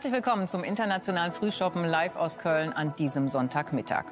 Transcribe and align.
Herzlich 0.00 0.14
willkommen 0.14 0.48
zum 0.48 0.64
internationalen 0.64 1.30
Frühshoppen 1.30 1.84
live 1.84 2.16
aus 2.16 2.38
Köln 2.38 2.72
an 2.72 2.96
diesem 2.96 3.28
Sonntagmittag. 3.28 4.06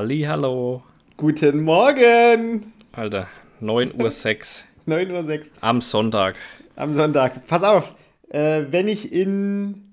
Halli, 0.00 0.22
hallo. 0.22 0.82
Guten 1.18 1.60
Morgen. 1.60 2.72
Alter, 2.92 3.28
9.06 3.60 4.64
Uhr. 4.86 4.94
9.06 4.96 5.40
Uhr. 5.40 5.44
Am 5.60 5.82
Sonntag. 5.82 6.36
Am 6.74 6.94
Sonntag. 6.94 7.46
Pass 7.46 7.62
auf, 7.62 7.94
äh, 8.30 8.64
wenn 8.70 8.88
ich 8.88 9.12
in 9.12 9.92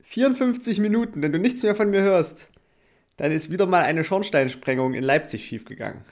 54 0.00 0.80
Minuten, 0.80 1.22
wenn 1.22 1.30
du 1.30 1.38
nichts 1.38 1.62
mehr 1.62 1.76
von 1.76 1.90
mir 1.90 2.00
hörst, 2.00 2.50
dann 3.18 3.30
ist 3.30 3.52
wieder 3.52 3.66
mal 3.66 3.84
eine 3.84 4.02
Schornsteinsprengung 4.02 4.94
in 4.94 5.04
Leipzig 5.04 5.46
schiefgegangen. 5.46 6.04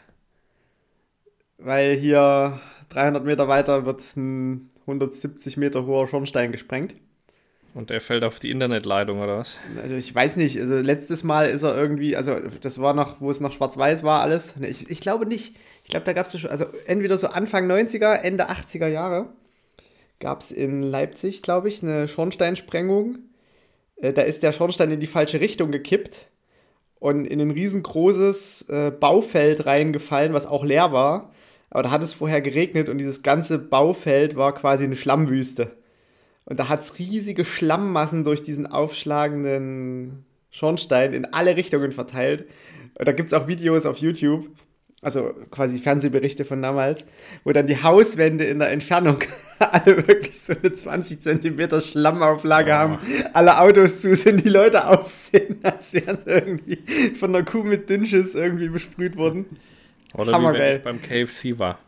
Weil 1.59 1.97
hier 1.97 2.61
300 2.91 3.25
Meter 3.25 3.49
weiter 3.49 3.85
wird 3.85 4.01
ein 4.17 4.71
170 4.83 5.57
Meter 5.57 5.87
hoher 5.87 6.07
Schornstein 6.07 6.53
gesprengt. 6.53 6.95
Und 7.73 7.91
er 7.91 8.01
fällt 8.01 8.25
auf 8.25 8.41
die 8.41 8.51
Internetleitung 8.51 9.21
oder 9.21 9.39
was? 9.39 9.59
Also 9.81 9.95
ich 9.95 10.13
weiß 10.13 10.37
nicht, 10.37 10.59
also 10.61 10.75
letztes 10.77 11.23
Mal 11.23 11.49
ist 11.49 11.63
er 11.63 11.77
irgendwie, 11.77 12.17
also 12.17 12.37
das 12.61 12.81
war 12.81 12.95
noch, 12.95 13.21
wo 13.21 13.31
es 13.31 13.41
noch 13.41 13.53
schwarz-weiß 13.53 14.03
war 14.03 14.23
alles. 14.23 14.55
Ich, 14.61 14.91
ich 14.91 15.01
glaube 15.01 15.27
nicht. 15.27 15.57
Ich 15.85 15.91
glaube, 15.91 16.05
da 16.05 16.13
gab 16.13 16.27
es 16.27 16.39
schon, 16.39 16.51
also 16.51 16.67
entweder 16.87 17.17
so 17.17 17.29
Anfang 17.29 17.71
90er, 17.71 18.15
Ende 18.15 18.51
80er 18.51 18.89
Jahre 18.89 19.29
gab 20.19 20.41
es 20.41 20.53
in 20.53 20.83
Leipzig, 20.83 21.43
glaube 21.43 21.69
ich, 21.69 21.83
eine 21.83 22.07
Schornsteinsprengung. 22.07 23.19
Äh, 23.97 24.13
da 24.13 24.23
ist 24.23 24.43
der 24.43 24.53
Schornstein 24.53 24.91
in 24.91 25.01
die 25.01 25.07
falsche 25.07 25.41
Richtung 25.41 25.73
gekippt 25.73 26.27
und 26.99 27.25
in 27.25 27.41
ein 27.41 27.51
riesengroßes 27.51 28.69
äh, 28.69 28.91
Baufeld 28.91 29.67
reingefallen, 29.67 30.33
was 30.33 30.47
auch 30.47 30.65
leer 30.65 30.93
war. 30.93 31.33
Aber 31.71 31.85
da 31.85 31.91
hat 31.91 32.03
es 32.03 32.13
vorher 32.13 32.43
geregnet 32.43 32.89
und 32.89 32.99
dieses 32.99 33.23
ganze 33.23 33.59
Baufeld 33.59 34.37
war 34.37 34.55
quasi 34.55 34.85
eine 34.85 34.97
Schlammwüste. 34.97 35.71
Und 36.45 36.59
da 36.59 36.69
hat 36.69 36.81
es 36.81 36.99
riesige 36.99 37.45
Schlammmassen 37.45 38.25
durch 38.25 38.43
diesen 38.43 38.67
aufschlagenden 38.67 40.25
Schornstein 40.51 41.13
in 41.13 41.27
alle 41.27 41.57
Richtungen 41.57 41.93
verteilt. 41.93 42.47
Und 42.99 43.07
da 43.07 43.13
gibt 43.13 43.29
es 43.29 43.35
auch 43.35 43.47
Videos 43.47 43.87
auf 43.87 43.99
YouTube, 43.99 44.49
also 45.03 45.33
quasi 45.51 45.79
Fernsehberichte 45.79 46.45
von 46.45 46.61
damals, 46.61 47.07
wo 47.45 47.53
dann 47.53 47.67
die 47.67 47.83
Hauswände 47.83 48.45
in 48.45 48.59
der 48.59 48.71
Entfernung 48.71 49.21
alle 49.59 49.97
wirklich 50.07 50.39
so 50.41 50.53
eine 50.61 50.73
20 50.73 51.23
Zentimeter 51.23 51.81
Schlammauflage 51.81 52.73
oh. 52.73 52.75
haben, 52.75 52.99
alle 53.33 53.61
Autos 53.61 54.01
zu 54.01 54.15
sind, 54.15 54.45
die 54.45 54.51
Leute 54.51 54.87
aussehen, 54.87 55.59
als 55.63 55.95
wären 55.95 56.19
sie 56.19 56.31
irgendwie 56.31 57.15
von 57.17 57.35
einer 57.35 57.45
Kuh 57.45 57.63
mit 57.63 57.89
Dünnschiss 57.89 58.35
irgendwie 58.35 58.69
besprüht 58.69 59.17
worden. 59.17 59.47
Oder 60.15 60.39
wie 60.39 60.59
wenn 60.59 60.77
ich 60.77 60.83
beim 60.83 61.01
KFC 61.01 61.59
war. 61.59 61.79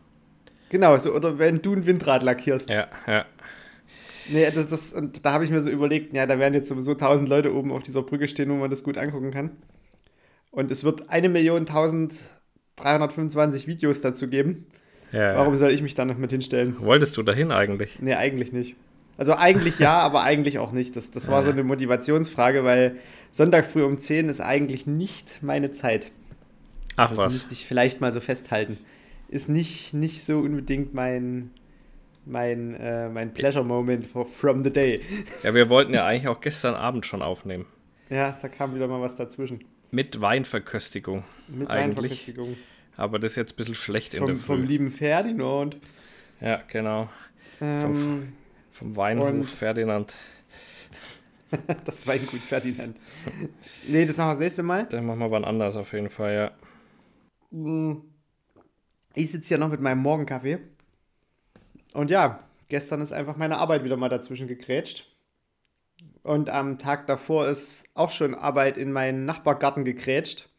Genau, 0.69 0.95
so, 0.97 1.13
oder 1.13 1.37
wenn 1.37 1.61
du 1.61 1.73
ein 1.73 1.85
Windrad 1.85 2.23
lackierst. 2.23 2.69
Ja, 2.69 2.87
ja. 3.05 3.25
Nee, 4.29 4.47
das, 4.53 4.67
das, 4.67 4.93
und 4.93 5.25
da 5.25 5.33
habe 5.33 5.43
ich 5.43 5.51
mir 5.51 5.61
so 5.61 5.69
überlegt, 5.69 6.13
ja, 6.13 6.25
da 6.25 6.39
werden 6.39 6.53
jetzt 6.53 6.69
sowieso 6.69 6.93
tausend 6.93 7.29
Leute 7.29 7.53
oben 7.53 7.71
auf 7.71 7.83
dieser 7.83 8.01
Brücke 8.01 8.27
stehen, 8.27 8.49
wo 8.49 8.55
man 8.55 8.69
das 8.69 8.83
gut 8.83 8.97
angucken 8.97 9.31
kann. 9.31 9.51
Und 10.51 10.71
es 10.71 10.83
wird 10.83 11.09
eine 11.09 11.29
Million 11.29 11.65
tausend 11.65 12.13
325 12.77 13.67
Videos 13.67 14.01
dazu 14.01 14.27
geben. 14.27 14.67
Ja, 15.11 15.35
Warum 15.35 15.55
soll 15.57 15.71
ich 15.71 15.81
mich 15.81 15.95
da 15.95 16.05
noch 16.05 16.17
mit 16.17 16.31
hinstellen? 16.31 16.75
Wolltest 16.79 17.15
du 17.17 17.23
dahin 17.23 17.51
eigentlich? 17.51 17.99
Nee, 18.01 18.15
eigentlich 18.15 18.51
nicht. 18.51 18.75
Also 19.17 19.35
eigentlich 19.35 19.77
ja, 19.77 19.99
aber 19.99 20.23
eigentlich 20.23 20.57
auch 20.57 20.71
nicht. 20.71 20.95
Das, 20.95 21.11
das 21.11 21.27
war 21.27 21.39
ja. 21.39 21.43
so 21.43 21.51
eine 21.51 21.63
Motivationsfrage, 21.63 22.63
weil 22.63 22.97
Sonntag 23.29 23.65
früh 23.65 23.83
um 23.83 23.97
10 23.97 24.29
ist 24.29 24.41
eigentlich 24.41 24.87
nicht 24.87 25.43
meine 25.43 25.71
Zeit. 25.71 26.11
Ach 26.95 27.09
das 27.09 27.17
was. 27.17 27.25
Das 27.25 27.33
müsste 27.33 27.53
ich 27.53 27.65
vielleicht 27.65 28.01
mal 28.01 28.11
so 28.11 28.19
festhalten. 28.19 28.77
Ist 29.29 29.49
nicht, 29.49 29.93
nicht 29.93 30.23
so 30.23 30.39
unbedingt 30.39 30.93
mein, 30.93 31.51
mein, 32.25 32.75
äh, 32.75 33.09
mein 33.09 33.33
Pleasure-Moment 33.33 34.07
from 34.31 34.63
the 34.63 34.71
day. 34.71 35.01
Ja, 35.43 35.53
wir 35.53 35.69
wollten 35.69 35.93
ja 35.93 36.05
eigentlich 36.05 36.27
auch 36.27 36.41
gestern 36.41 36.75
Abend 36.75 37.05
schon 37.05 37.21
aufnehmen. 37.21 37.65
Ja, 38.09 38.37
da 38.41 38.47
kam 38.47 38.75
wieder 38.75 38.87
mal 38.87 39.01
was 39.01 39.15
dazwischen. 39.15 39.63
Mit 39.91 40.21
Weinverköstigung. 40.21 41.23
Mit 41.47 41.69
eigentlich. 41.69 41.95
Weinverköstigung. 41.95 42.57
Aber 42.95 43.19
das 43.19 43.33
ist 43.33 43.35
jetzt 43.37 43.53
ein 43.53 43.57
bisschen 43.57 43.75
schlecht 43.75 44.15
vom, 44.15 44.21
in 44.21 44.25
der 44.27 44.35
Früh. 44.35 44.55
Vom 44.55 44.63
lieben 44.63 44.91
Ferdinand. 44.91 45.77
Ja, 46.39 46.61
genau. 46.67 47.09
Ähm, 47.61 47.81
vom, 47.81 48.33
vom 48.71 48.95
Weinhof 48.95 49.49
Ferdinand. 49.49 50.13
das 51.85 52.05
Weingut 52.07 52.39
Ferdinand. 52.39 52.97
nee, 53.87 54.05
das 54.05 54.17
machen 54.17 54.29
wir 54.29 54.33
das 54.33 54.39
nächste 54.39 54.63
Mal. 54.63 54.85
Dann 54.87 55.05
machen 55.05 55.19
wir 55.19 55.31
wann 55.31 55.45
anders 55.45 55.75
auf 55.75 55.93
jeden 55.93 56.09
Fall, 56.09 56.33
ja. 56.33 56.51
Hm. 57.51 58.01
Ich 59.15 59.31
sitze 59.31 59.49
hier 59.49 59.57
noch 59.59 59.69
mit 59.69 59.79
meinem 59.79 60.01
Morgenkaffee. 60.01 60.59
Und 61.93 62.09
ja, 62.09 62.39
gestern 62.67 63.01
ist 63.01 63.13
einfach 63.13 63.37
meine 63.37 63.57
Arbeit 63.57 63.83
wieder 63.83 63.97
mal 63.97 64.09
dazwischen 64.09 64.47
gegrätscht. 64.47 65.07
Und 66.23 66.49
am 66.49 66.77
Tag 66.77 67.07
davor 67.07 67.47
ist 67.47 67.85
auch 67.93 68.09
schon 68.09 68.33
Arbeit 68.33 68.77
in 68.77 68.91
meinen 68.91 69.25
Nachbargarten 69.25 69.85
gegrätscht. 69.85 70.49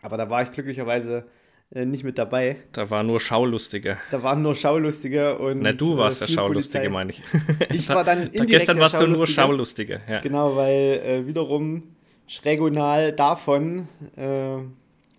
Aber 0.00 0.16
da 0.16 0.28
war 0.30 0.42
ich 0.42 0.52
glücklicherweise 0.52 1.26
äh, 1.74 1.86
nicht 1.86 2.04
mit 2.04 2.18
dabei. 2.18 2.56
Da 2.72 2.90
waren 2.90 3.06
nur 3.06 3.20
Schaulustige. 3.20 3.96
Da 4.10 4.22
waren 4.22 4.42
nur 4.42 4.54
Schaulustige 4.54 5.38
und. 5.38 5.60
Na, 5.60 5.72
du 5.72 5.96
warst 5.96 6.20
äh, 6.20 6.26
der 6.26 6.32
Schaulustige, 6.32 6.90
meine 6.90 7.12
ich. 7.12 7.22
Ich 7.72 7.88
war 7.88 8.04
dann 8.04 8.30
da, 8.30 8.44
Gestern 8.44 8.78
warst 8.78 9.00
du 9.00 9.06
nur 9.06 9.26
Schaulustige, 9.26 10.00
ja. 10.08 10.20
Genau, 10.20 10.54
weil 10.54 11.00
äh, 11.04 11.26
wiederum 11.26 11.94
schrägonal 12.26 13.12
davon 13.12 13.88
äh, 14.16 14.58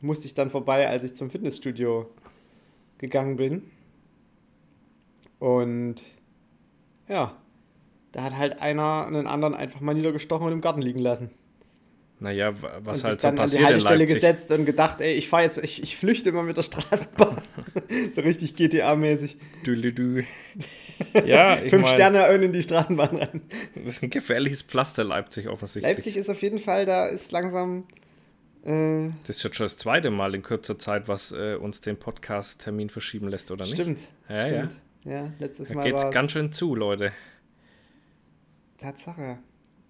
musste 0.01 0.27
ich 0.27 0.35
dann 0.35 0.51
vorbei, 0.51 0.87
als 0.87 1.03
ich 1.03 1.15
zum 1.15 1.31
Fitnessstudio 1.31 2.09
gegangen 2.99 3.37
bin. 3.37 3.63
Und 5.43 5.95
ja, 7.09 7.35
da 8.13 8.23
hat 8.23 8.37
halt 8.37 8.61
einer 8.61 9.05
einen 9.05 9.27
anderen 9.27 9.53
einfach 9.53 9.81
mal 9.81 9.93
niedergestochen 9.93 10.47
und 10.47 10.53
im 10.53 10.61
Garten 10.61 10.81
liegen 10.81 10.99
lassen. 10.99 11.31
Naja, 12.21 12.53
was 12.79 12.99
und 12.99 13.09
halt 13.09 13.19
so 13.19 13.27
dann 13.27 13.35
passiert 13.35 13.63
an 13.63 13.67
die 13.67 13.73
Haltestelle 13.73 14.05
gesetzt 14.05 14.51
und 14.51 14.63
gedacht, 14.63 15.01
ey, 15.01 15.15
ich 15.15 15.27
fahre 15.27 15.43
jetzt, 15.43 15.61
ich, 15.61 15.83
ich 15.83 15.97
flüchte 15.97 16.29
immer 16.29 16.43
mit 16.43 16.55
der 16.55 16.63
Straßenbahn. 16.63 17.41
so 18.13 18.21
richtig 18.21 18.55
GTA-mäßig. 18.55 19.35
Dü 19.65 20.23
Ja, 21.25 21.61
ich 21.61 21.71
Fünf 21.71 21.87
mein, 21.87 21.93
Sterne 21.93 22.25
in 22.27 22.53
die 22.53 22.63
Straßenbahn 22.63 23.17
rein. 23.17 23.41
Das 23.75 23.95
ist 23.95 24.03
ein 24.03 24.11
gefährliches 24.11 24.61
Pflaster, 24.61 25.03
Leipzig 25.03 25.49
offensichtlich. 25.49 25.93
Leipzig 25.97 26.15
ist 26.15 26.29
auf 26.29 26.41
jeden 26.41 26.59
Fall, 26.59 26.85
da 26.85 27.07
ist 27.07 27.33
langsam. 27.33 27.83
Äh, 28.63 29.09
das 29.25 29.35
ist 29.35 29.43
jetzt 29.43 29.57
schon 29.57 29.65
das 29.65 29.75
zweite 29.75 30.09
Mal 30.09 30.35
in 30.35 30.41
kürzer 30.41 30.79
Zeit, 30.79 31.09
was 31.09 31.33
äh, 31.33 31.55
uns 31.55 31.81
den 31.81 31.97
Podcast-Termin 31.97 32.89
verschieben 32.89 33.27
lässt, 33.27 33.51
oder 33.51 33.65
nicht? 33.65 33.73
Stimmt. 33.73 33.99
Ja, 34.29 34.47
stimmt. 34.47 34.71
ja. 34.71 34.77
Ja, 35.05 35.31
letztes 35.39 35.67
da 35.67 35.75
Mal. 35.75 35.83
Da 35.83 35.89
geht's 35.89 36.11
ganz 36.11 36.31
schön 36.31 36.51
zu, 36.51 36.75
Leute. 36.75 37.11
Tatsache. 38.77 39.39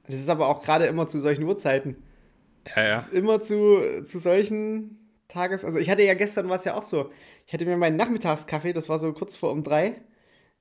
Das 0.06 0.15
ist 0.15 0.30
aber 0.30 0.48
auch 0.48 0.62
gerade 0.62 0.86
immer 0.86 1.07
zu 1.07 1.19
solchen 1.19 1.44
Uhrzeiten. 1.44 1.95
Ja, 2.75 2.83
ja. 2.83 2.95
Das 2.95 3.07
ist 3.07 3.13
immer 3.13 3.42
zu, 3.42 3.81
zu 4.06 4.19
solchen 4.19 4.98
Tages. 5.27 5.65
Also 5.65 5.80
ich 5.80 5.89
hatte 5.89 6.04
ja 6.04 6.13
gestern 6.13 6.50
was 6.50 6.65
ja 6.65 6.75
auch 6.75 6.83
so. 6.83 7.12
Ich 7.48 7.54
hatte 7.54 7.65
mir 7.65 7.77
meinen 7.77 7.98
Nachmittagskaffee, 7.98 8.74
das 8.74 8.89
war 8.89 9.00
so 9.00 9.12
kurz 9.13 9.36
vor 9.36 9.51
um 9.51 9.63
drei, 9.63 10.01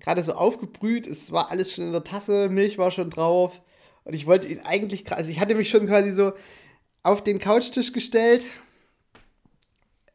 gerade 0.01 0.23
so 0.23 0.35
aufgebrüht. 0.35 1.07
Es 1.07 1.33
war 1.33 1.51
alles 1.51 1.73
schon 1.73 1.87
in 1.87 1.93
der 1.93 2.05
Tasse, 2.05 2.49
Milch 2.49 2.79
war 2.79 2.91
schon 2.91 3.11
drauf. 3.11 3.61
Und 4.05 4.15
ich 4.15 4.27
wollte 4.27 4.49
ihn 4.49 4.61
eigentlich, 4.61 5.11
also 5.13 5.31
ich 5.31 5.39
hatte 5.39 5.55
mich 5.55 5.71
schon 5.71 5.87
quasi 5.87 6.13
so 6.13 6.33
auf 7.03 7.23
den 7.23 7.39
Couchtisch 7.39 7.93
gestellt, 7.93 8.45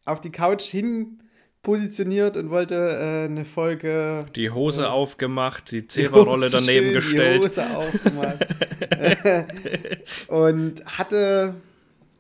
auf 0.06 0.20
die 0.20 0.32
Couch 0.32 0.64
hin 0.64 1.24
positioniert 1.64 2.38
und 2.38 2.50
wollte 2.50 2.76
äh, 2.76 3.26
eine 3.26 3.46
Folge. 3.46 4.26
Die 4.36 4.50
Hose 4.52 4.84
äh, 4.84 4.86
aufgemacht, 4.86 5.72
die 5.72 5.86
Zeberrolle 5.88 6.50
daneben 6.50 6.86
schön, 6.88 6.94
gestellt. 6.94 7.44
Die 7.44 7.48
Hose 7.48 7.76
aufgemacht. 7.76 8.48
und 10.28 10.86
hatte. 10.86 11.56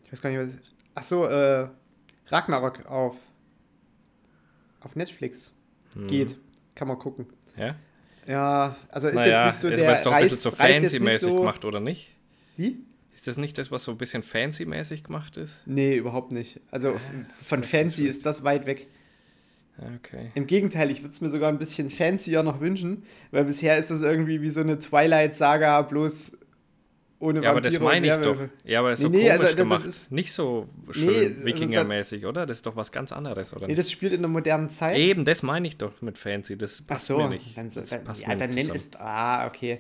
Ich 0.05 0.11
weiß 0.11 0.21
gar 0.21 0.29
nicht, 0.29 0.39
was. 0.39 0.49
Ach 0.95 1.03
so, 1.03 1.25
äh, 1.25 1.67
Ragnarok 2.27 2.85
auf, 2.87 3.15
auf 4.81 4.95
Netflix 4.95 5.53
Hm. 5.93 6.07
geht. 6.07 6.37
Kann 6.75 6.87
man 6.87 6.97
gucken. 6.99 7.27
Ja? 7.57 7.75
Ja, 8.27 8.75
also 8.89 9.07
ist 9.07 9.13
naja, 9.15 9.45
jetzt 9.45 9.53
nicht 9.53 9.61
so 9.61 9.67
ist 9.69 9.79
der 9.79 9.89
das 9.89 10.03
doch 10.03 10.11
ein 10.11 10.21
bisschen 10.23 10.37
so 10.37 10.51
fancy-mäßig 10.51 11.29
so- 11.29 11.39
gemacht, 11.39 11.63
oder 11.65 11.79
nicht? 11.79 12.13
Wie? 12.57 12.77
Ist 13.15 13.25
das 13.27 13.37
nicht 13.37 13.57
das, 13.57 13.71
was 13.71 13.83
so 13.85 13.91
ein 13.91 13.97
bisschen 13.97 14.21
fancy-mäßig 14.21 15.03
gemacht 15.03 15.37
ist? 15.37 15.63
Nee, 15.65 15.95
überhaupt 15.95 16.31
nicht. 16.31 16.59
Also 16.71 16.89
f- 16.89 17.01
von 17.43 17.63
fancy 17.63 18.05
ist 18.07 18.17
ist 18.17 18.25
das 18.25 18.43
weit 18.43 18.65
weg. 18.65 18.87
Okay. 19.97 20.31
Im 20.33 20.47
Gegenteil, 20.47 20.89
ich 20.89 21.01
würde 21.01 21.12
es 21.12 21.21
mir 21.21 21.29
sogar 21.29 21.50
ein 21.50 21.59
bisschen 21.59 21.89
fancier 21.89 22.41
noch 22.44 22.59
wünschen, 22.59 23.03
weil 23.31 23.45
bisher 23.45 23.77
ist 23.77 23.91
das 23.91 24.01
irgendwie 24.01 24.41
wie 24.41 24.50
so 24.50 24.62
eine 24.62 24.79
Twilight-Saga, 24.79 25.83
bloß 25.83 26.38
ohne 27.19 27.41
Ja, 27.44 27.51
aber 27.51 27.62
das 27.62 27.79
meine 27.79 28.07
ich 28.07 28.13
doch. 28.21 28.38
Ja, 28.63 28.79
aber 28.79 28.95
so 28.95 29.07
Nee, 29.09 29.18
nee, 29.18 29.24
komisch 29.24 29.31
also 29.33 29.44
das 29.45 29.56
gemacht. 29.56 29.85
ist- 29.85 30.12
nicht 30.12 30.31
so 30.33 30.68
Nee, 30.88 30.94
schön 30.94 31.15
also 31.33 31.45
Wikingermäßig, 31.45 32.25
oder? 32.25 32.45
Das 32.45 32.57
ist 32.57 32.65
doch 32.65 32.75
was 32.75 32.91
ganz 32.91 33.12
anderes, 33.12 33.56
oder? 33.56 33.68
Nee, 33.68 33.75
das 33.75 33.91
spielt 33.91 34.13
in 34.13 34.21
der 34.21 34.29
modernen 34.29 34.69
Zeit. 34.69 34.97
Eben, 34.97 35.25
das 35.25 35.44
meine 35.44 35.68
ich 35.68 35.77
doch 35.77 36.01
mit 36.01 36.18
fancy. 36.18 36.57
Das 36.57 36.81
Ach 36.83 36.88
passt 36.88 37.07
so, 37.07 37.18
mir 37.18 37.30
nicht. 37.30 37.57
dann, 37.57 37.69
das 37.73 37.89
dann, 37.89 38.03
passt 38.03 38.21
ja, 38.21 38.30
mir 38.30 38.38
dann 38.38 38.50
nicht 38.50 38.73
es. 38.73 38.91
Ah, 38.97 39.47
okay. 39.47 39.80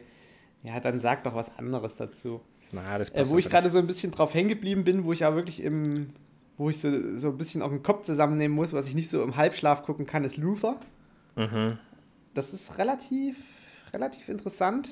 Ja, 0.63 0.79
dann 0.79 0.99
sag 0.99 1.23
doch 1.23 1.35
was 1.35 1.57
anderes 1.57 1.95
dazu. 1.95 2.41
Na, 2.71 2.97
das 2.97 3.09
Äh, 3.09 3.19
passt 3.19 3.31
wo 3.31 3.37
ich 3.37 3.49
gerade 3.49 3.69
so 3.69 3.77
ein 3.77 3.87
bisschen 3.87 4.11
drauf 4.11 4.33
hängen 4.33 4.49
geblieben 4.49 4.83
bin, 4.83 5.03
wo 5.05 5.11
ich 5.11 5.19
ja 5.19 5.33
wirklich 5.35 5.63
im. 5.63 6.09
Wo 6.57 6.69
ich 6.69 6.79
so, 6.79 7.17
so 7.17 7.29
ein 7.29 7.37
bisschen 7.37 7.61
auch 7.61 7.69
den 7.69 7.83
Kopf 7.83 8.03
zusammennehmen 8.03 8.55
muss, 8.55 8.73
was 8.73 8.87
ich 8.87 8.95
nicht 8.95 9.09
so 9.09 9.21
im 9.23 9.35
Halbschlaf 9.37 9.83
gucken 9.83 10.05
kann, 10.05 10.23
ist 10.23 10.37
Luther. 10.37 10.79
Mhm. 11.35 11.77
Das 12.33 12.53
ist 12.53 12.77
relativ, 12.77 13.37
relativ 13.93 14.29
interessant. 14.29 14.89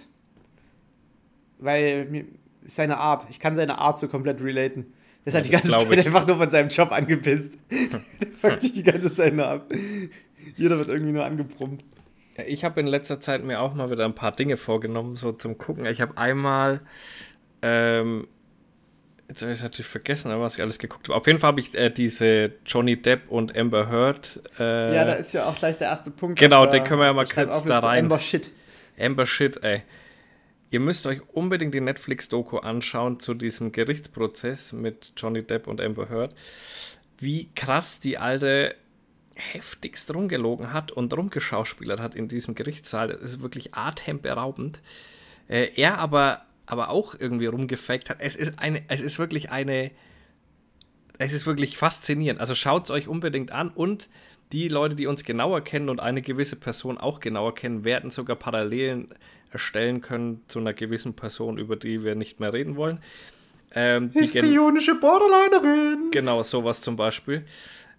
Weil 1.57 2.06
mir 2.09 2.25
seine 2.65 2.97
Art, 2.97 3.27
ich 3.29 3.39
kann 3.39 3.56
seine 3.56 3.77
Art 3.77 3.97
so 4.00 4.07
komplett 4.07 4.41
relaten. 4.41 4.94
Der 5.25 5.27
ist 5.27 5.33
Ja, 5.33 5.33
halt 5.35 5.45
die 5.45 5.51
das 5.51 5.62
ganze 5.63 5.88
Zeit 5.89 6.00
ich. 6.00 6.06
einfach 6.06 6.27
nur 6.27 6.38
von 6.38 6.50
seinem 6.50 6.69
Job 6.69 6.91
angepisst. 6.91 7.57
Der 8.21 8.27
fuckt 8.31 8.62
sich 8.62 8.73
die 8.73 8.83
ganze 8.83 9.12
Zeit 9.13 9.33
nur 9.33 9.47
ab. 9.47 9.71
Jeder 10.57 10.77
wird 10.77 10.89
irgendwie 10.89 11.13
nur 11.13 11.23
angebrummt. 11.25 11.83
Ja, 12.38 12.44
ich 12.45 12.63
habe 12.65 12.79
in 12.81 12.88
letzter 12.88 13.19
Zeit 13.19 13.44
mir 13.44 13.62
auch 13.62 13.73
mal 13.73 13.89
wieder 13.89 14.06
ein 14.06 14.13
paar 14.15 14.33
Dinge 14.33 14.57
vorgenommen, 14.57 15.15
so 15.15 15.31
zum 15.31 15.57
Gucken. 15.57 15.85
Ich 15.85 16.01
habe 16.01 16.17
einmal, 16.17 16.81
ähm, 17.62 18.27
jetzt 19.27 19.42
habe 19.42 19.51
ich 19.51 19.60
es 19.60 19.63
natürlich 19.63 19.88
vergessen, 19.88 20.31
was 20.39 20.56
ich 20.56 20.62
alles 20.62 20.80
geguckt 20.80 21.07
habe. 21.07 21.18
Auf 21.18 21.27
jeden 21.27 21.39
Fall 21.39 21.50
habe 21.50 21.60
ich 21.60 21.75
äh, 21.75 21.89
diese 21.89 22.54
Johnny 22.66 23.01
Depp 23.01 23.30
und 23.30 23.56
Amber 23.57 23.89
Heard. 23.89 24.42
Äh, 24.60 24.95
Ja, 24.95 25.06
da 25.06 25.13
ist 25.13 25.33
ja 25.33 25.45
auch 25.45 25.56
gleich 25.56 25.77
der 25.77 25.88
erste 25.88 26.12
Punkt. 26.12 26.39
Genau, 26.39 26.66
den 26.66 26.83
können 26.83 27.00
wir 27.00 27.07
ja 27.07 27.13
mal 27.13 27.27
kurz 27.27 27.63
da 27.63 27.80
rein. 27.80 28.06
Amber 28.06 28.19
Shit. 28.19 28.51
Amber 29.00 29.25
Shit, 29.25 29.63
ey. 29.63 29.83
Ihr 30.72 30.80
müsst 30.80 31.06
euch 31.07 31.22
unbedingt 31.33 31.74
die 31.74 31.81
Netflix-Doku 31.81 32.57
anschauen 32.57 33.19
zu 33.19 33.33
diesem 33.33 33.72
Gerichtsprozess 33.72 34.74
mit 34.74 35.13
Johnny 35.16 35.44
Depp 35.44 35.68
und 35.68 35.80
Amber 35.80 36.10
Heard. 36.10 36.33
Wie 37.18 37.50
krass 37.56 38.00
die 38.00 38.18
alte 38.18 38.75
heftigst 39.36 40.13
rumgelogen 40.13 40.74
hat 40.74 40.92
und 40.92 41.16
rumgeschauspielert 41.16 42.00
hat 42.00 42.16
in 42.16 42.27
diesem 42.27 42.56
Gerichtssaal. 42.56 43.10
Das 43.10 43.22
ist 43.22 43.42
wirklich 43.42 43.75
atemberaubend. 43.75 44.81
Äh, 45.48 45.72
er 45.75 46.00
aber, 46.00 46.44
aber 46.65 46.89
auch 46.89 47.15
irgendwie 47.17 47.45
rumgefaked 47.45 48.09
hat. 48.09 48.17
Es 48.19 48.35
ist, 48.35 48.59
eine, 48.59 48.83
es 48.88 49.01
ist 49.01 49.19
wirklich 49.19 49.51
eine. 49.51 49.91
Es 51.17 51.31
ist 51.31 51.45
wirklich 51.45 51.77
faszinierend. 51.77 52.41
Also 52.41 52.56
schaut 52.56 52.85
es 52.85 52.91
euch 52.91 53.07
unbedingt 53.07 53.51
an 53.51 53.69
und 53.69 54.09
die 54.51 54.67
Leute, 54.67 54.95
die 54.95 55.07
uns 55.07 55.23
genauer 55.23 55.62
kennen 55.62 55.89
und 55.89 56.00
eine 56.00 56.21
gewisse 56.21 56.57
Person 56.57 56.97
auch 56.97 57.19
genauer 57.19 57.56
kennen, 57.56 57.85
werden 57.85 58.12
sogar 58.12 58.35
Parallelen 58.35 59.07
erstellen 59.50 60.01
können 60.01 60.41
zu 60.47 60.59
einer 60.59 60.73
gewissen 60.73 61.15
Person, 61.15 61.57
über 61.57 61.77
die 61.77 62.03
wir 62.03 62.15
nicht 62.15 62.39
mehr 62.39 62.53
reden 62.53 62.75
wollen. 62.75 63.00
Ähm, 63.73 64.12
Histrionische 64.12 64.95
Borderlinerin. 64.95 66.09
Genau, 66.12 66.44
sowas 66.44 66.81
zum 66.81 66.95
Beispiel. 66.95 67.45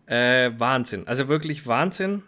Äh, 0.07 0.53
Wahnsinn. 0.59 1.07
Also 1.07 1.29
wirklich 1.29 1.67
Wahnsinn. 1.67 2.23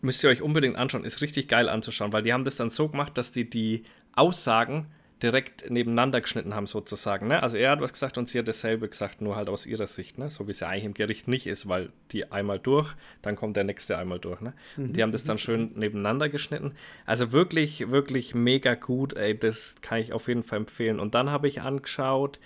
Müsst 0.00 0.24
ihr 0.24 0.30
euch 0.30 0.42
unbedingt 0.42 0.76
anschauen. 0.76 1.04
Ist 1.04 1.22
richtig 1.22 1.48
geil 1.48 1.68
anzuschauen, 1.68 2.12
weil 2.12 2.22
die 2.22 2.32
haben 2.32 2.44
das 2.44 2.56
dann 2.56 2.70
so 2.70 2.88
gemacht, 2.88 3.16
dass 3.16 3.30
die 3.32 3.48
die 3.48 3.84
Aussagen 4.12 4.86
direkt 5.22 5.70
nebeneinander 5.70 6.20
geschnitten 6.20 6.54
haben, 6.54 6.66
sozusagen. 6.66 7.28
Ne? 7.28 7.42
Also 7.42 7.56
er 7.56 7.70
hat 7.70 7.80
was 7.80 7.92
gesagt 7.92 8.18
und 8.18 8.28
sie 8.28 8.38
hat 8.38 8.48
dasselbe 8.48 8.88
gesagt, 8.88 9.20
nur 9.20 9.36
halt 9.36 9.48
aus 9.48 9.66
ihrer 9.66 9.86
Sicht, 9.86 10.18
ne? 10.18 10.30
so 10.30 10.46
wie 10.46 10.50
es 10.50 10.60
ja 10.60 10.68
eigentlich 10.68 10.84
im 10.84 10.94
Gericht 10.94 11.28
nicht 11.28 11.46
ist, 11.46 11.68
weil 11.68 11.90
die 12.10 12.32
einmal 12.32 12.58
durch, 12.58 12.94
dann 13.22 13.36
kommt 13.36 13.56
der 13.56 13.64
nächste 13.64 13.96
einmal 13.98 14.18
durch. 14.18 14.40
Ne? 14.40 14.52
Und 14.76 14.96
die 14.96 15.02
haben 15.02 15.12
das 15.12 15.24
dann 15.24 15.38
schön 15.38 15.72
nebeneinander 15.74 16.28
geschnitten. 16.28 16.72
Also 17.06 17.32
wirklich, 17.32 17.90
wirklich 17.90 18.34
mega 18.34 18.74
gut, 18.74 19.14
ey, 19.14 19.38
das 19.38 19.76
kann 19.80 19.98
ich 19.98 20.12
auf 20.12 20.28
jeden 20.28 20.42
Fall 20.42 20.58
empfehlen. 20.58 20.98
Und 20.98 21.14
dann 21.14 21.30
habe 21.30 21.46
ich 21.46 21.62
angeschaut, 21.62 22.40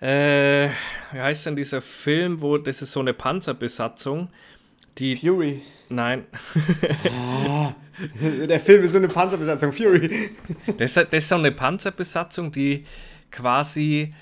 äh, 0.00 0.68
wie 1.12 1.20
heißt 1.20 1.46
denn 1.46 1.56
dieser 1.56 1.80
Film, 1.80 2.42
wo 2.42 2.58
das 2.58 2.82
ist 2.82 2.92
so 2.92 3.00
eine 3.00 3.14
Panzerbesatzung, 3.14 4.28
die, 4.98 5.16
Fury. 5.16 5.62
nein, 5.88 6.24
Der 8.48 8.60
Film 8.60 8.84
ist 8.84 8.92
so 8.92 8.98
eine 8.98 9.08
Panzerbesatzung. 9.08 9.72
Fury. 9.72 10.30
Das, 10.78 10.96
ist- 10.96 11.12
das 11.12 11.22
ist 11.24 11.28
so 11.28 11.36
eine 11.36 11.52
Panzerbesatzung, 11.52 12.52
die 12.52 12.84
quasi 13.30 14.12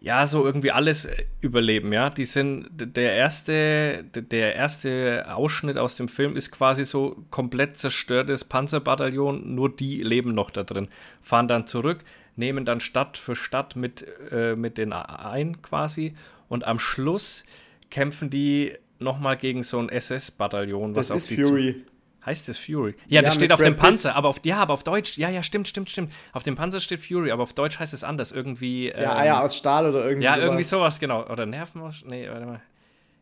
ja 0.00 0.26
so 0.26 0.46
irgendwie 0.46 0.72
alles 0.72 1.06
überleben, 1.42 1.92
ja. 1.92 2.08
Die 2.08 2.24
sind 2.24 2.68
der 2.72 3.12
erste, 3.14 4.02
der 4.04 4.54
erste 4.56 5.26
Ausschnitt 5.34 5.76
aus 5.76 5.96
dem 5.96 6.08
Film 6.08 6.36
ist 6.36 6.50
quasi 6.50 6.84
so 6.84 7.22
komplett 7.30 7.76
zerstörtes 7.76 8.44
Panzerbataillon, 8.44 9.54
nur 9.54 9.74
die 9.76 10.02
leben 10.02 10.32
noch 10.34 10.50
da 10.50 10.62
drin, 10.62 10.88
fahren 11.20 11.48
dann 11.48 11.66
zurück, 11.66 11.98
nehmen 12.36 12.64
dann 12.64 12.80
Stadt 12.80 13.18
für 13.18 13.36
Stadt 13.36 13.76
mit, 13.76 14.06
äh, 14.30 14.56
mit 14.56 14.78
den 14.78 14.94
ein 14.94 15.60
quasi 15.60 16.14
und 16.48 16.64
am 16.66 16.78
Schluss 16.78 17.44
kämpfen 17.90 18.30
die 18.30 18.72
nochmal 19.00 19.36
gegen 19.36 19.62
so 19.62 19.78
ein 19.78 19.88
SS-Bataillon, 19.88 20.94
was 20.94 21.08
Das 21.08 21.10
auf 21.16 21.16
ist 21.22 21.30
die 21.30 21.42
zu- 21.42 21.48
Fury. 21.50 21.84
Heißt 22.24 22.50
es 22.50 22.58
Fury? 22.58 22.94
Ja, 23.08 23.22
das 23.22 23.28
Ja, 23.28 23.40
steht 23.40 23.42
mit 23.48 23.52
auf 23.52 23.60
dem 23.60 23.74
Brad 23.76 23.76
Pitt. 23.76 23.88
Panzer, 23.92 24.14
aber 24.14 24.28
auf, 24.28 24.40
ja, 24.44 24.58
aber 24.58 24.74
auf 24.74 24.84
Deutsch, 24.84 25.16
ja, 25.16 25.30
ja, 25.30 25.42
stimmt, 25.42 25.68
stimmt, 25.68 25.88
stimmt. 25.88 26.12
Auf 26.34 26.42
dem 26.42 26.54
Panzer 26.54 26.78
steht 26.78 27.00
Fury, 27.02 27.30
aber 27.30 27.42
auf 27.44 27.54
Deutsch 27.54 27.78
heißt 27.78 27.94
es 27.94 28.04
anders. 28.04 28.30
Irgendwie. 28.30 28.88
Ja, 28.90 29.12
ähm, 29.14 29.18
Eier 29.18 29.42
aus 29.42 29.56
Stahl 29.56 29.88
oder 29.88 30.04
irgendwie 30.04 30.26
ja, 30.26 30.32
sowas. 30.34 30.44
irgendwie 30.44 30.62
sowas, 30.64 31.00
genau. 31.00 31.26
Oder 31.30 31.46
Nerven 31.46 31.80
aus. 31.80 32.04
Nee, 32.06 32.28
warte 32.28 32.44
mal. 32.44 32.60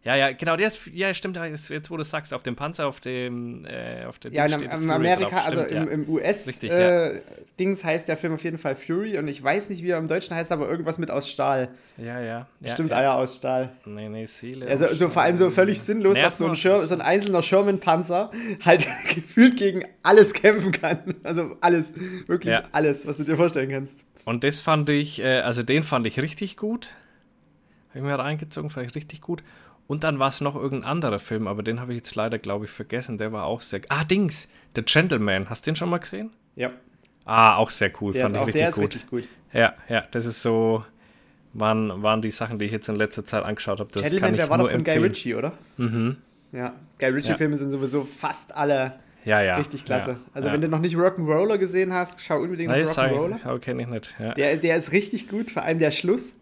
Ja, 0.04 0.14
ja, 0.14 0.30
genau, 0.32 0.56
der 0.56 0.68
ist, 0.68 0.86
ja, 0.86 1.12
stimmt, 1.12 1.36
jetzt, 1.36 1.90
wo 1.90 1.96
du 1.96 2.04
sagst, 2.04 2.32
auf 2.32 2.42
dem 2.44 2.54
Panzer, 2.54 2.86
auf 2.86 3.00
dem, 3.00 3.64
äh, 3.66 4.04
auf 4.06 4.18
der 4.20 4.30
Ja, 4.32 4.46
in, 4.46 4.60
in 4.62 4.90
Amerika, 4.90 5.38
also 5.38 5.64
Stimmt, 5.64 5.72
im, 5.72 5.76
ja. 5.88 5.92
im 5.92 6.02
ja. 6.04 6.08
US-Dings 6.08 7.82
heißt 7.84 8.06
der 8.08 8.16
Film 8.16 8.34
auf 8.34 8.44
jeden 8.44 8.58
Fall 8.58 8.76
Fury 8.76 9.18
und 9.18 9.26
ich 9.26 9.42
weiß 9.42 9.68
nicht, 9.70 9.82
wie 9.82 9.90
er 9.90 9.98
im 9.98 10.06
Deutschen 10.06 10.36
heißt, 10.36 10.52
aber 10.52 10.68
irgendwas 10.68 10.98
mit 10.98 11.10
aus 11.10 11.28
Stahl. 11.28 11.68
Ja, 11.96 12.20
ja. 12.20 12.46
ja 12.60 12.70
Stimmt, 12.72 12.90
ja. 12.90 12.98
Eier 12.98 13.14
aus 13.16 13.36
Stahl. 13.36 13.70
Nee, 13.84 14.08
nee, 14.08 14.24
Seele. 14.26 14.68
Also 14.68 14.86
so 14.94 15.08
vor 15.08 15.22
allem 15.22 15.34
so 15.36 15.50
völlig 15.50 15.80
sinnlos, 15.80 16.16
dass 16.16 16.38
so 16.38 16.44
ein, 16.44 16.52
Nerven- 16.52 16.56
Schir 16.60 16.86
so 16.86 16.94
ein 16.94 17.00
einzelner 17.00 17.42
Sherman-Panzer 17.42 18.30
halt 18.64 18.86
gefühlt 19.14 19.56
gegen 19.56 19.82
alles 20.04 20.32
kämpfen 20.32 20.70
kann. 20.72 21.16
Also 21.24 21.56
alles, 21.60 21.92
wirklich 22.28 22.52
Ja. 22.52 22.62
alles, 22.70 23.06
was 23.06 23.16
du 23.16 23.24
dir 23.24 23.36
vorstellen 23.36 23.68
kannst. 23.70 24.04
Und 24.24 24.44
das 24.44 24.60
fand 24.60 24.88
ich, 24.90 25.20
äh, 25.20 25.40
also 25.40 25.62
den 25.64 25.82
fand 25.82 26.06
ich 26.06 26.20
richtig 26.20 26.56
gut. 26.56 26.94
Habe 27.90 27.98
ich 27.98 28.04
mir 28.04 28.14
reingezogen, 28.18 28.70
fand 28.70 28.86
ich 28.86 28.94
richtig 28.94 29.20
gut. 29.22 29.42
Und 29.88 30.04
dann 30.04 30.18
war 30.20 30.28
es 30.28 30.40
noch 30.40 30.54
irgendein 30.54 30.88
anderer 30.90 31.18
Film, 31.18 31.48
aber 31.48 31.62
den 31.64 31.80
habe 31.80 31.92
ich 31.92 31.96
jetzt 31.96 32.14
leider, 32.14 32.38
glaube 32.38 32.66
ich, 32.66 32.70
vergessen. 32.70 33.18
Der 33.18 33.32
war 33.32 33.44
auch 33.46 33.60
sehr. 33.62 33.80
Ah, 33.88 34.04
Dings! 34.04 34.48
The 34.76 34.82
Gentleman. 34.82 35.48
Hast 35.50 35.66
du 35.66 35.70
den 35.72 35.76
schon 35.76 35.88
mal 35.90 35.98
gesehen? 35.98 36.30
Ja, 36.54 36.70
Ah, 37.24 37.56
auch 37.56 37.68
sehr 37.70 37.90
cool. 38.00 38.12
der 38.12 38.22
fand 38.30 38.36
ist 38.36 38.36
ich 38.36 38.42
auch 38.42 38.46
richtig 38.46 38.60
der 38.60 38.68
ist 38.70 38.74
gut. 38.76 38.84
richtig 38.84 39.10
gut. 39.10 39.28
Ja, 39.52 39.74
ja, 39.88 40.04
das 40.12 40.24
ist 40.26 40.42
so. 40.42 40.84
Waren, 41.54 42.02
waren 42.02 42.20
die 42.22 42.30
Sachen, 42.30 42.58
die 42.58 42.66
ich 42.66 42.72
jetzt 42.72 42.88
in 42.90 42.94
letzter 42.96 43.24
Zeit 43.24 43.42
angeschaut 43.42 43.80
habe. 43.80 43.90
Das 43.90 44.02
kann 44.02 44.10
Gentleman, 44.10 44.34
ich 44.34 44.40
der 44.40 44.50
war 44.50 44.58
doch 44.58 44.70
von 44.70 44.84
Guy 44.84 44.92
empfehlen. 44.94 45.02
Ritchie, 45.02 45.34
oder? 45.34 45.52
Mhm. 45.78 46.16
Ja, 46.52 46.74
Guy 46.98 47.08
Ritchie-Filme 47.08 47.56
sind 47.56 47.70
sowieso 47.70 48.04
fast 48.04 48.54
alle 48.54 48.94
Ja, 49.24 49.40
ja. 49.40 49.56
richtig 49.56 49.84
klasse. 49.86 50.10
Ja, 50.12 50.18
also 50.34 50.48
ja. 50.48 50.54
wenn 50.54 50.60
du 50.60 50.68
noch 50.68 50.78
nicht 50.78 50.94
Rock'n'Roller 50.96 51.56
gesehen 51.58 51.92
hast, 51.94 52.20
schau 52.22 52.40
unbedingt 52.40 52.70
Nein, 52.70 52.84
Rock'n'Roller. 52.84 53.46
okay, 53.46 53.58
kenne 53.60 53.82
ich 53.82 53.88
nicht. 53.88 54.16
Ja. 54.18 54.34
Der, 54.34 54.56
der 54.58 54.76
ist 54.76 54.92
richtig 54.92 55.28
gut, 55.28 55.50
vor 55.50 55.62
allem 55.62 55.78
der 55.78 55.90
Schluss. 55.90 56.36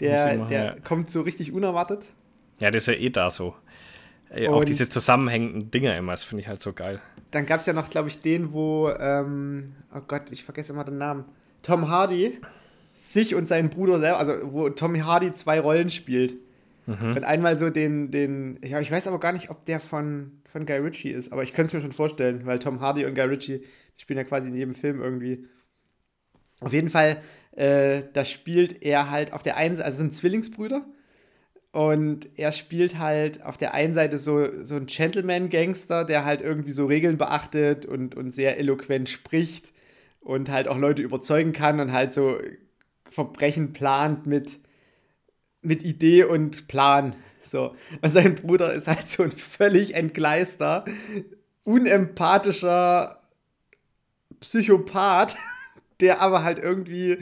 Der, 0.00 0.36
der 0.46 0.64
ja. 0.64 0.74
kommt 0.84 1.10
so 1.10 1.20
richtig 1.20 1.52
unerwartet. 1.52 2.06
Ja, 2.60 2.70
das 2.70 2.82
ist 2.82 2.86
ja 2.88 2.94
eh 2.94 3.10
da 3.10 3.30
so. 3.30 3.54
Äh, 4.30 4.48
Auch 4.48 4.58
Und- 4.60 4.68
diese 4.68 4.88
zusammenhängenden 4.88 5.70
Dinger 5.70 5.96
immer, 5.96 6.12
das 6.12 6.24
finde 6.24 6.42
ich 6.42 6.48
halt 6.48 6.62
so 6.62 6.72
geil. 6.72 7.00
Dann 7.30 7.46
gab 7.46 7.60
es 7.60 7.66
ja 7.66 7.72
noch, 7.72 7.90
glaube 7.90 8.08
ich, 8.08 8.20
den, 8.20 8.52
wo, 8.52 8.88
ähm, 8.90 9.74
oh 9.94 10.00
Gott, 10.06 10.30
ich 10.30 10.44
vergesse 10.44 10.72
immer 10.72 10.84
den 10.84 10.98
Namen. 10.98 11.24
Tom 11.62 11.88
Hardy 11.88 12.38
sich 12.92 13.34
und 13.34 13.46
seinen 13.46 13.70
Bruder 13.70 14.00
selber, 14.00 14.18
also 14.18 14.32
wo 14.52 14.68
Tom 14.68 14.96
Hardy 15.04 15.32
zwei 15.32 15.60
Rollen 15.60 15.90
spielt. 15.90 16.34
Mhm. 16.86 17.16
Und 17.16 17.24
einmal 17.24 17.56
so 17.56 17.70
den, 17.70 18.10
den, 18.10 18.58
ja, 18.64 18.80
ich 18.80 18.90
weiß 18.90 19.06
aber 19.06 19.20
gar 19.20 19.32
nicht, 19.32 19.50
ob 19.50 19.64
der 19.64 19.78
von, 19.80 20.40
von 20.50 20.66
Guy 20.66 20.78
Ritchie 20.78 21.10
ist, 21.10 21.32
aber 21.32 21.42
ich 21.42 21.52
könnte 21.52 21.68
es 21.68 21.72
mir 21.74 21.80
schon 21.82 21.92
vorstellen, 21.92 22.46
weil 22.46 22.58
Tom 22.58 22.80
Hardy 22.80 23.04
und 23.04 23.14
Guy 23.14 23.24
Ritchie, 23.24 23.58
die 23.60 24.00
spielen 24.00 24.18
ja 24.18 24.24
quasi 24.24 24.48
in 24.48 24.54
jedem 24.56 24.74
Film 24.74 25.00
irgendwie. 25.00 25.46
Auf 26.60 26.72
jeden 26.72 26.90
Fall, 26.90 27.22
äh, 27.52 28.02
da 28.12 28.24
spielt 28.24 28.82
er 28.82 29.10
halt 29.10 29.32
auf 29.32 29.42
der 29.42 29.56
einen 29.56 29.76
Seite, 29.76 29.86
also 29.86 29.98
sind 29.98 30.14
Zwillingsbrüder. 30.14 30.84
Und 31.72 32.28
er 32.36 32.50
spielt 32.50 32.98
halt 32.98 33.44
auf 33.44 33.56
der 33.56 33.74
einen 33.74 33.94
Seite 33.94 34.18
so, 34.18 34.64
so 34.64 34.74
ein 34.74 34.86
Gentleman-Gangster, 34.86 36.04
der 36.04 36.24
halt 36.24 36.40
irgendwie 36.40 36.72
so 36.72 36.86
Regeln 36.86 37.16
beachtet 37.16 37.86
und, 37.86 38.16
und 38.16 38.32
sehr 38.32 38.58
eloquent 38.58 39.08
spricht 39.08 39.72
und 40.20 40.50
halt 40.50 40.66
auch 40.66 40.78
Leute 40.78 41.02
überzeugen 41.02 41.52
kann 41.52 41.78
und 41.78 41.92
halt 41.92 42.12
so 42.12 42.38
Verbrechen 43.08 43.72
plant 43.72 44.26
mit, 44.26 44.58
mit 45.62 45.84
Idee 45.84 46.24
und 46.24 46.66
Plan. 46.66 47.14
So. 47.40 47.74
Und 48.02 48.10
sein 48.10 48.34
Bruder 48.34 48.72
ist 48.74 48.88
halt 48.88 49.08
so 49.08 49.22
ein 49.22 49.32
völlig 49.32 49.94
entgleister, 49.94 50.84
unempathischer 51.62 53.20
Psychopath, 54.40 55.36
der 56.00 56.20
aber 56.20 56.42
halt 56.42 56.58
irgendwie 56.58 57.18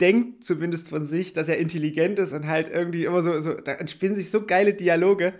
denkt, 0.00 0.44
zumindest 0.44 0.88
von 0.88 1.04
sich, 1.04 1.32
dass 1.32 1.48
er 1.48 1.58
intelligent 1.58 2.18
ist 2.18 2.32
und 2.32 2.46
halt 2.46 2.68
irgendwie 2.68 3.04
immer 3.04 3.22
so, 3.22 3.40
so 3.40 3.54
da 3.54 3.72
entspinnen 3.72 4.16
sich 4.16 4.30
so 4.30 4.44
geile 4.44 4.74
Dialoge. 4.74 5.34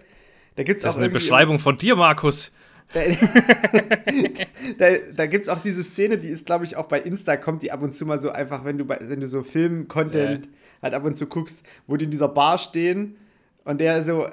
Da 0.57 0.63
gibt's 0.63 0.83
Das 0.83 0.93
auch 0.95 0.99
ist 0.99 1.03
eine 1.03 1.13
Beschreibung 1.13 1.59
von 1.59 1.77
dir, 1.77 1.97
Markus. 1.97 2.53
da, 2.93 3.01
da, 4.79 4.87
da 5.17 5.27
gibt 5.27 5.45
es 5.45 5.49
auch 5.49 5.61
diese 5.61 5.83
Szene, 5.83 6.19
die 6.19 6.29
ist, 6.29 6.47
glaube 6.47 6.65
ich, 6.65 6.77
auch 6.77 6.87
bei 6.87 7.01
Insta, 7.01 7.37
kommt 7.37 7.63
die 7.63 7.73
ab 7.73 7.83
und 7.83 7.97
zu 7.97 8.07
mal 8.07 8.19
so 8.21 8.31
einfach, 8.31 8.65
wenn 8.65 8.79
du, 8.79 8.85
bei, 8.85 8.99
wenn 9.03 9.21
du 9.21 9.27
so 9.27 9.43
Film-Content 9.43 10.49
halt 10.83 10.95
ab 10.95 11.05
und 11.05 11.17
zu 11.17 11.27
guckst, 11.27 11.63
wo 11.87 11.97
die 11.97 12.05
in 12.05 12.11
dieser 12.11 12.29
Bar 12.29 12.59
stehen 12.59 13.17
und 13.65 13.81
der 13.81 14.03
so, 14.05 14.25
äh, 14.27 14.31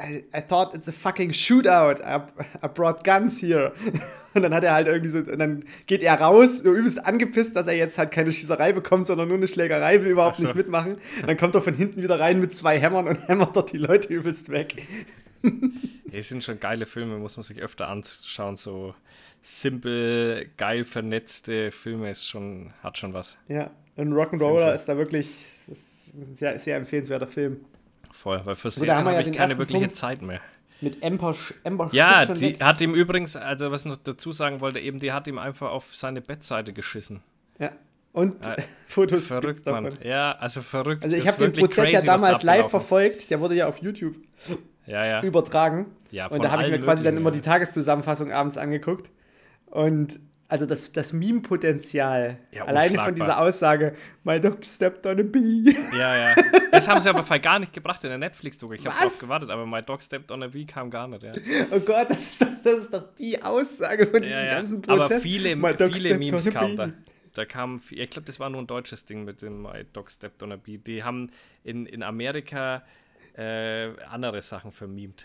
I, 0.00 0.24
I 0.34 0.40
thought 0.40 0.74
it's 0.74 0.88
a 0.88 0.92
fucking 0.92 1.32
shootout. 1.32 2.00
I, 2.00 2.22
I 2.62 2.68
brought 2.68 3.04
guns 3.04 3.38
here. 3.40 3.72
Und 4.34 4.42
dann 4.42 4.54
hat 4.54 4.64
er 4.64 4.72
halt 4.72 4.86
irgendwie 4.86 5.10
so, 5.10 5.18
und 5.18 5.38
dann 5.38 5.66
geht 5.86 6.02
er 6.02 6.18
raus, 6.18 6.60
so 6.62 6.72
übelst 6.72 7.04
angepisst, 7.04 7.54
dass 7.54 7.66
er 7.66 7.74
jetzt 7.74 7.98
halt 7.98 8.10
keine 8.10 8.32
Schießerei 8.32 8.72
bekommt, 8.72 9.06
sondern 9.06 9.28
nur 9.28 9.36
eine 9.36 9.46
Schlägerei, 9.46 10.02
will 10.02 10.12
überhaupt 10.12 10.36
so. 10.36 10.44
nicht 10.44 10.54
mitmachen. 10.54 10.94
Und 10.94 11.26
dann 11.26 11.36
kommt 11.36 11.54
er 11.54 11.60
von 11.60 11.74
hinten 11.74 12.02
wieder 12.02 12.18
rein 12.18 12.40
mit 12.40 12.54
zwei 12.54 12.80
Hämmern 12.80 13.08
und 13.08 13.28
hämmert 13.28 13.54
dort 13.54 13.74
die 13.74 13.76
Leute 13.76 14.08
übelst 14.08 14.48
weg. 14.48 14.76
Es 16.10 16.30
sind 16.30 16.42
schon 16.42 16.58
geile 16.60 16.86
Filme, 16.86 17.18
muss 17.18 17.36
man 17.36 17.44
sich 17.44 17.60
öfter 17.60 17.88
anschauen. 17.88 18.56
So 18.56 18.94
simpel, 19.42 20.48
geil 20.56 20.84
vernetzte 20.84 21.70
Filme 21.70 22.08
ist 22.08 22.26
schon, 22.26 22.72
hat 22.82 22.96
schon 22.96 23.12
was. 23.12 23.36
Ja, 23.48 23.70
und 23.96 24.14
Rock'n'Roller 24.14 24.72
ist 24.74 24.86
da 24.86 24.96
wirklich 24.96 25.28
ist 25.68 26.14
ein 26.14 26.34
sehr, 26.34 26.58
sehr 26.58 26.76
empfehlenswerter 26.76 27.26
Film. 27.26 27.64
Voll, 28.12 28.40
weil 28.44 28.54
für 28.54 28.68
da 28.68 28.72
Serien 28.72 28.94
habe 28.96 29.12
ja 29.12 29.20
ich 29.20 29.32
keine 29.36 29.58
wirkliche 29.58 29.80
Punkt. 29.86 29.96
Zeit 29.96 30.22
mehr. 30.22 30.40
Mit 30.80 31.02
Ember, 31.02 31.34
Ember 31.64 31.88
Ja, 31.92 32.26
die 32.26 32.40
weg. 32.54 32.62
hat 32.62 32.80
ihm 32.80 32.94
übrigens, 32.94 33.36
also 33.36 33.70
was 33.70 33.82
ich 33.84 33.90
noch 33.90 33.96
dazu 33.96 34.32
sagen 34.32 34.60
wollte, 34.60 34.78
eben 34.80 34.98
die 34.98 35.12
hat 35.12 35.26
ihm 35.28 35.38
einfach 35.38 35.70
auf 35.70 35.94
seine 35.94 36.20
Bettseite 36.20 36.72
geschissen. 36.72 37.22
Ja. 37.58 37.72
Und 38.12 38.44
Äh, 38.46 38.56
Fotos 38.88 39.26
Verrückt, 39.26 39.66
davon. 39.66 39.84
Mann. 39.84 39.98
Ja, 40.02 40.32
also 40.32 40.60
verrückt. 40.60 41.02
Also 41.04 41.16
ich 41.16 41.26
habe 41.26 41.38
den 41.48 41.52
Prozess 41.52 41.90
ja 41.90 41.98
crazy, 42.00 42.06
da 42.06 42.16
damals 42.16 42.42
live 42.42 42.68
verfolgt. 42.68 43.30
Der 43.30 43.40
wurde 43.40 43.54
ja 43.54 43.66
auf 43.68 43.78
YouTube 43.78 44.16
Ja, 44.86 45.04
ja. 45.06 45.22
übertragen. 45.22 45.86
Ja, 46.10 46.26
und 46.26 46.42
da 46.44 46.50
habe 46.50 46.64
ich 46.64 46.68
mir 46.70 46.78
quasi 46.80 47.02
dann 47.02 47.14
möglichen, 47.14 47.18
immer 47.18 47.30
ja. 47.30 47.36
die 47.36 47.40
Tageszusammenfassung 47.42 48.30
abends 48.32 48.58
angeguckt. 48.58 49.10
Und 49.66 50.20
also 50.52 50.66
das, 50.66 50.92
das 50.92 51.14
Meme-Potenzial, 51.14 52.36
Ja, 52.50 52.66
alleine 52.66 52.98
von 52.98 53.14
dieser 53.14 53.40
Aussage, 53.40 53.96
My 54.22 54.38
dog 54.38 54.62
stepped 54.62 55.06
on 55.06 55.18
a 55.18 55.22
bee. 55.22 55.74
Ja, 55.98 56.14
ja. 56.14 56.36
Das 56.70 56.86
haben 56.88 57.00
sie 57.00 57.08
aber 57.08 57.22
voll 57.22 57.40
gar 57.40 57.58
nicht 57.58 57.72
gebracht 57.72 58.04
in 58.04 58.10
der 58.10 58.18
Netflix-Doku. 58.18 58.74
Ich 58.74 58.86
habe 58.86 58.94
Was? 58.96 59.12
drauf 59.12 59.18
gewartet, 59.18 59.48
aber 59.50 59.64
My 59.64 59.82
Dog 59.82 60.02
Stepped 60.02 60.30
on 60.30 60.42
a 60.42 60.48
Bee 60.48 60.66
kam 60.66 60.90
gar 60.90 61.08
nicht, 61.08 61.22
ja. 61.22 61.32
Oh 61.70 61.80
Gott, 61.80 62.10
das 62.10 62.20
ist 62.20 62.42
doch, 62.42 62.48
das 62.62 62.80
ist 62.80 62.92
doch 62.92 63.14
die 63.18 63.42
Aussage 63.42 64.06
von 64.06 64.20
diesem 64.20 64.36
ja, 64.36 64.44
ja. 64.44 64.54
ganzen 64.56 64.82
Prozess. 64.82 65.10
Aber 65.10 65.20
viele, 65.20 65.56
viele 65.90 66.18
Memes 66.18 66.50
kamen 66.50 66.76
da. 66.76 66.92
Da 67.32 67.46
kam, 67.46 67.80
ich 67.90 68.10
glaube, 68.10 68.26
das 68.26 68.38
war 68.38 68.50
nur 68.50 68.60
ein 68.60 68.66
deutsches 68.66 69.06
Ding 69.06 69.24
mit 69.24 69.40
dem 69.40 69.62
My 69.62 69.86
Dog 69.94 70.10
Stepped 70.10 70.42
on 70.42 70.52
a 70.52 70.56
Bee. 70.56 70.76
Die 70.76 71.02
haben 71.02 71.30
in, 71.64 71.86
in 71.86 72.02
Amerika 72.02 72.82
äh, 73.38 73.88
andere 74.10 74.42
Sachen 74.42 74.70
vermemt. 74.70 75.24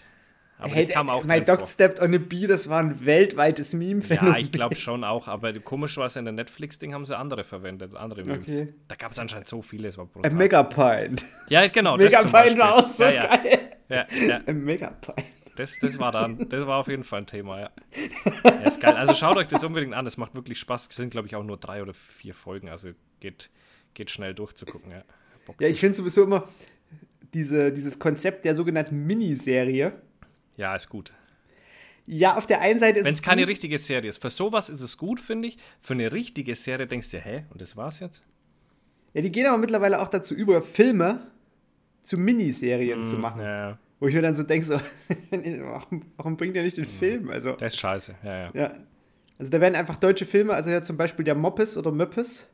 Aber 0.59 0.73
Hey, 0.73 0.85
das 0.85 0.93
kam 0.93 1.09
auch 1.09 1.23
My 1.23 1.39
dog 1.39 1.59
vor. 1.59 1.67
stepped 1.67 2.01
on 2.01 2.13
a 2.15 2.17
bee, 2.17 2.47
das 2.47 2.67
war 2.67 2.79
ein 2.79 3.05
weltweites 3.05 3.73
Meme-Phänomen. 3.73 4.33
Ja, 4.33 4.39
ich 4.39 4.51
glaube 4.51 4.75
schon 4.75 5.03
auch, 5.03 5.27
aber 5.27 5.53
komisch 5.59 5.97
war 5.97 6.07
es 6.07 6.15
in 6.15 6.25
der 6.25 6.33
Netflix-Ding, 6.33 6.93
haben 6.93 7.05
sie 7.05 7.17
andere 7.17 7.43
verwendet, 7.43 7.95
andere 7.95 8.23
Memes. 8.23 8.47
Okay. 8.47 8.73
Da 8.87 8.95
gab 8.95 9.11
es 9.11 9.19
anscheinend 9.19 9.47
so 9.47 9.61
viele, 9.61 9.87
es 9.87 9.97
war 9.97 10.05
A 10.05 10.07
brutal. 10.07 10.33
Megapint. 10.33 11.25
ja, 11.49 11.67
genau. 11.67 11.97
Megapint 11.97 12.57
war 12.57 12.75
auch 12.75 12.87
so 12.87 13.03
ja, 13.03 13.11
ja. 13.11 13.37
geil. 13.37 13.59
Ja, 13.89 14.07
ja. 14.27 14.41
A 14.47 14.53
Megapint. 14.53 15.25
Das, 15.57 15.77
das 15.79 15.97
war 15.97 16.11
dann, 16.11 16.49
das 16.49 16.67
war 16.67 16.77
auf 16.77 16.87
jeden 16.87 17.03
Fall 17.03 17.21
ein 17.21 17.25
Thema, 17.25 17.59
ja. 17.59 17.69
ja. 18.43 18.51
Ist 18.65 18.79
geil. 18.79 18.93
Also 18.93 19.15
schaut 19.15 19.37
euch 19.37 19.47
das 19.47 19.63
unbedingt 19.63 19.93
an, 19.93 20.05
es 20.05 20.17
macht 20.17 20.35
wirklich 20.35 20.59
Spaß. 20.59 20.87
Es 20.89 20.95
sind, 20.95 21.09
glaube 21.09 21.27
ich, 21.27 21.35
auch 21.35 21.43
nur 21.43 21.57
drei 21.57 21.81
oder 21.81 21.93
vier 21.93 22.35
Folgen, 22.35 22.69
also 22.69 22.89
geht, 23.19 23.49
geht 23.95 24.11
schnell 24.11 24.35
durchzugucken, 24.35 24.91
ja. 24.91 25.03
Bock 25.47 25.59
Ja, 25.59 25.67
ich 25.67 25.79
finde 25.79 25.95
sowieso 25.95 26.23
immer 26.23 26.47
diese, 27.33 27.71
dieses 27.71 27.97
Konzept 27.97 28.45
der 28.45 28.53
sogenannten 28.53 29.05
Miniserie. 29.05 29.93
Ja, 30.57 30.75
ist 30.75 30.89
gut. 30.89 31.13
Ja, 32.05 32.37
auf 32.37 32.45
der 32.47 32.61
einen 32.61 32.79
Seite 32.79 32.99
ist 32.99 33.05
Wenn 33.05 33.11
es 33.11 33.17
es 33.19 33.21
keine 33.21 33.41
gut, 33.41 33.49
richtige 33.51 33.77
Serie 33.77 34.09
ist, 34.09 34.21
für 34.21 34.29
sowas 34.29 34.69
ist 34.69 34.81
es 34.81 34.97
gut, 34.97 35.19
finde 35.19 35.49
ich. 35.49 35.57
Für 35.81 35.93
eine 35.93 36.11
richtige 36.13 36.55
Serie 36.55 36.87
denkst 36.87 37.09
du, 37.11 37.17
hä, 37.17 37.43
und 37.51 37.61
das 37.61 37.75
war's 37.75 37.99
jetzt? 37.99 38.23
Ja, 39.13 39.21
die 39.21 39.31
gehen 39.31 39.45
aber 39.45 39.57
mittlerweile 39.57 40.01
auch 40.01 40.07
dazu 40.07 40.33
über, 40.33 40.61
Filme 40.61 41.27
zu 42.03 42.17
Miniserien 42.17 43.03
zu 43.03 43.15
machen. 43.17 43.41
Mm, 43.41 43.45
Ja. 43.45 43.79
Wo 43.99 44.07
ich 44.07 44.13
mir 44.13 44.21
dann 44.21 44.35
so 44.35 44.43
denke, 44.43 44.65
so, 44.65 44.75
warum, 45.31 46.05
warum 46.17 46.37
bringt 46.37 46.55
ihr 46.55 46.63
nicht 46.63 46.77
den 46.77 46.85
Film? 46.85 47.29
Also, 47.29 47.53
Das 47.53 47.73
ist 47.73 47.79
scheiße, 47.79 48.15
ja, 48.23 48.37
ja. 48.37 48.51
ja. 48.53 48.73
Also 49.39 49.51
da 49.51 49.59
werden 49.59 49.75
einfach 49.75 49.97
deutsche 49.97 50.25
Filme, 50.25 50.53
also 50.53 50.69
ja 50.69 50.81
zum 50.83 50.97
Beispiel 50.97 51.25
der 51.25 51.35
Moppes 51.35 51.77
oder 51.77 51.91
Möppes. 51.91 52.47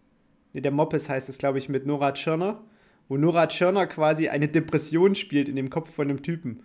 Ne, 0.53 0.61
der 0.61 0.71
Moppes 0.71 1.09
heißt 1.09 1.29
es, 1.29 1.37
glaube 1.37 1.57
ich, 1.59 1.69
mit 1.69 1.85
Nora 1.85 2.13
Tschirner. 2.13 2.61
Wo 3.07 3.17
Nora 3.17 3.47
Tschirner 3.47 3.85
quasi 3.87 4.29
eine 4.29 4.47
Depression 4.47 5.15
spielt 5.15 5.49
in 5.49 5.55
dem 5.57 5.69
Kopf 5.69 5.93
von 5.93 6.09
einem 6.09 6.23
Typen. 6.23 6.63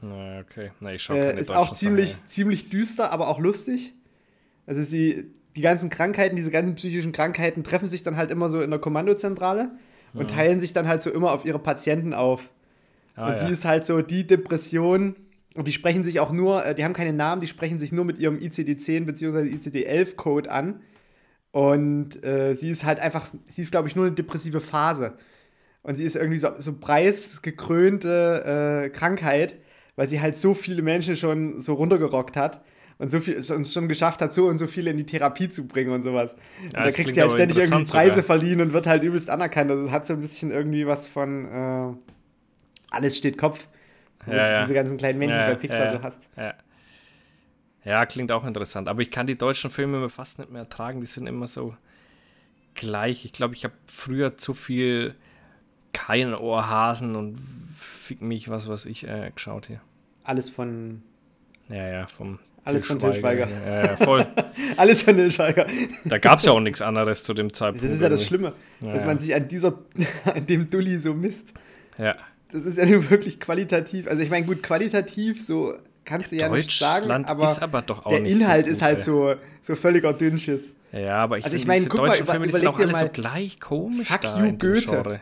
Na, 0.00 0.40
okay. 0.40 0.70
Na, 0.80 0.94
ich 0.94 1.02
schau 1.02 1.14
Äh, 1.14 1.40
ist 1.40 1.50
auch 1.50 1.72
ziemlich, 1.72 2.12
Sachen, 2.12 2.28
ziemlich 2.28 2.70
düster, 2.70 3.12
aber 3.12 3.28
auch 3.28 3.38
lustig. 3.38 3.94
Also 4.66 4.82
sie, 4.82 5.30
die 5.54 5.60
ganzen 5.60 5.90
Krankheiten, 5.90 6.36
diese 6.36 6.50
ganzen 6.50 6.74
psychischen 6.74 7.12
Krankheiten 7.12 7.64
treffen 7.64 7.88
sich 7.88 8.02
dann 8.02 8.16
halt 8.16 8.30
immer 8.30 8.50
so 8.50 8.60
in 8.60 8.70
der 8.70 8.80
Kommandozentrale 8.80 9.70
und 10.12 10.30
teilen 10.30 10.60
sich 10.60 10.72
dann 10.72 10.88
halt 10.88 11.02
so 11.02 11.10
immer 11.10 11.32
auf 11.32 11.44
ihre 11.44 11.58
Patienten 11.58 12.14
auf. 12.14 12.48
Ah, 13.14 13.28
und 13.28 13.32
ja. 13.32 13.38
sie 13.38 13.52
ist 13.52 13.64
halt 13.64 13.84
so 13.84 14.02
die 14.02 14.26
Depression. 14.26 15.16
Und 15.54 15.68
die 15.68 15.72
sprechen 15.72 16.04
sich 16.04 16.20
auch 16.20 16.32
nur, 16.32 16.64
äh, 16.64 16.74
die 16.74 16.84
haben 16.84 16.92
keine 16.92 17.14
Namen, 17.14 17.40
die 17.40 17.46
sprechen 17.46 17.78
sich 17.78 17.92
nur 17.92 18.04
mit 18.04 18.18
ihrem 18.18 18.38
ICD-10 18.38 19.06
bzw. 19.06 19.50
ICD-11-Code 19.50 20.50
an. 20.50 20.80
Und 21.50 22.22
äh, 22.22 22.54
sie 22.54 22.70
ist 22.70 22.84
halt 22.84 23.00
einfach, 23.00 23.30
sie 23.46 23.62
ist, 23.62 23.70
glaube 23.70 23.88
ich, 23.88 23.96
nur 23.96 24.06
eine 24.06 24.14
depressive 24.14 24.60
Phase. 24.60 25.14
Und 25.82 25.96
sie 25.96 26.04
ist 26.04 26.16
irgendwie 26.16 26.38
so, 26.38 26.50
so 26.58 26.78
preisgekrönte 26.78 28.84
äh, 28.84 28.88
Krankheit, 28.90 29.56
weil 29.96 30.06
sie 30.06 30.20
halt 30.20 30.36
so 30.38 30.54
viele 30.54 30.82
Menschen 30.82 31.16
schon 31.16 31.60
so 31.60 31.74
runtergerockt 31.74 32.36
hat 32.36 32.62
und 32.98 33.10
so 33.10 33.20
viel 33.20 33.42
schon, 33.42 33.64
schon 33.64 33.88
geschafft 33.88 34.22
hat, 34.22 34.32
so 34.32 34.46
und 34.46 34.58
so 34.58 34.66
viele 34.66 34.90
in 34.90 34.96
die 34.96 35.06
Therapie 35.06 35.48
zu 35.48 35.66
bringen 35.66 35.90
und 35.92 36.02
sowas. 36.02 36.36
Und 36.62 36.72
Ja, 36.72 36.80
da 36.80 36.84
das 36.84 36.94
kriegt 36.94 37.12
sie 37.14 37.20
halt 37.20 37.32
ständig 37.32 37.56
irgendwie 37.58 37.84
Preise 37.84 38.10
sogar. 38.22 38.24
verliehen 38.24 38.60
und 38.60 38.72
wird 38.72 38.86
halt 38.86 39.02
übelst 39.02 39.28
anerkannt. 39.30 39.70
Also 39.70 39.90
hat 39.90 40.06
so 40.06 40.14
ein 40.14 40.20
bisschen 40.20 40.50
irgendwie 40.50 40.86
was 40.86 41.08
von 41.08 41.46
äh, 41.46 41.94
alles 42.90 43.16
steht 43.18 43.38
Kopf. 43.38 43.68
wo 44.24 44.32
Ja, 44.32 44.50
ja. 44.50 44.60
Diese 44.62 44.74
ganzen 44.74 44.96
kleinen 44.96 45.18
Männchen 45.18 45.38
Ja, 45.38 45.46
bei 45.46 45.54
Pixar 45.54 45.86
so 45.98 46.02
hast. 46.02 46.20
Ja. 47.84 48.06
klingt 48.06 48.32
auch 48.32 48.44
interessant. 48.44 48.88
Aber 48.88 49.00
ich 49.02 49.10
kann 49.10 49.26
die 49.26 49.36
deutschen 49.38 49.70
Filme 49.70 50.08
fast 50.08 50.38
nicht 50.38 50.50
mehr 50.50 50.62
ertragen. 50.62 51.00
Die 51.00 51.06
sind 51.06 51.26
immer 51.26 51.46
so 51.46 51.76
gleich. 52.74 53.24
Ich 53.24 53.32
glaube, 53.32 53.54
ich 53.54 53.64
habe 53.64 53.74
früher 53.92 54.36
zu 54.36 54.54
viel 54.54 55.14
kein 55.92 56.34
Ohrhasen 56.34 57.16
und 57.16 57.36
fick 58.06 58.22
mich, 58.22 58.48
was 58.48 58.68
weiß 58.68 58.86
ich, 58.86 59.06
äh, 59.06 59.30
geschaut 59.34 59.66
hier. 59.66 59.80
Alles 60.24 60.48
von 60.48 61.02
Ja, 61.68 61.86
ja, 61.88 62.06
vom 62.06 62.38
Alles 62.64 62.84
von 62.86 62.98
Til 62.98 63.14
Schweiger. 63.14 63.48
Ja, 63.48 63.86
ja, 63.86 63.96
voll. 63.96 64.26
alles 64.76 65.02
von 65.02 65.16
den 65.16 65.30
Scheiger. 65.30 65.66
Da 66.04 66.18
gab 66.18 66.38
es 66.38 66.44
ja 66.46 66.52
auch 66.52 66.60
nichts 66.60 66.82
anderes 66.82 67.22
zu 67.24 67.34
dem 67.34 67.52
Zeitpunkt. 67.52 67.84
Das 67.84 67.92
ist 67.92 68.00
ja 68.00 68.08
das. 68.08 68.24
Schlimme, 68.24 68.54
Ja, 68.80 68.92
dass 68.92 69.04
man 69.04 69.18
sich 69.18 69.34
an 69.34 69.46
dieser, 69.48 69.78
an 70.24 70.46
dem 70.46 70.70
Dulli 70.70 70.98
so 70.98 71.14
misst. 71.14 71.52
Ja. 71.98 72.16
Das 72.52 72.64
ist 72.64 72.78
ja 72.78 72.86
nur 72.86 73.08
wirklich 73.10 73.40
qualitativ. 73.40 74.06
Also 74.08 74.22
ich 74.22 74.30
meine, 74.30 74.46
gut, 74.46 74.62
qualitativ, 74.62 75.44
so 75.44 75.74
kannst 76.04 76.32
du 76.32 76.36
ja 76.36 76.48
nicht 76.48 76.70
sagen, 76.70 77.10
aber, 77.24 77.44
ist 77.44 77.62
aber 77.62 77.82
doch 77.82 78.06
auch 78.06 78.10
der 78.10 78.24
Inhalt 78.24 78.64
so 78.64 78.68
gut, 78.68 78.72
ist 78.76 78.82
halt 78.82 78.98
ey. 78.98 79.04
so, 79.04 79.34
so 79.62 79.74
völliger 79.74 80.12
Dünnschiss. 80.12 80.74
Ja, 80.92 81.18
aber 81.18 81.38
ich 81.38 81.44
Also 81.44 81.56
ich 81.56 81.62
finde, 81.62 81.72
mein, 81.72 81.78
diese 81.80 81.88
guck 81.90 82.06
mal, 82.06 82.16
über- 82.18 82.30
Filme, 82.32 82.46
die 82.46 82.52
sind 82.52 82.66
auch 82.68 82.78
alle 82.78 82.94
so 82.94 82.98
mal, 83.00 83.08
gleich 83.08 83.60
komisch 83.60 84.08
Fuck 84.08 84.24
you, 84.24 84.52
Goethe. 84.56 85.20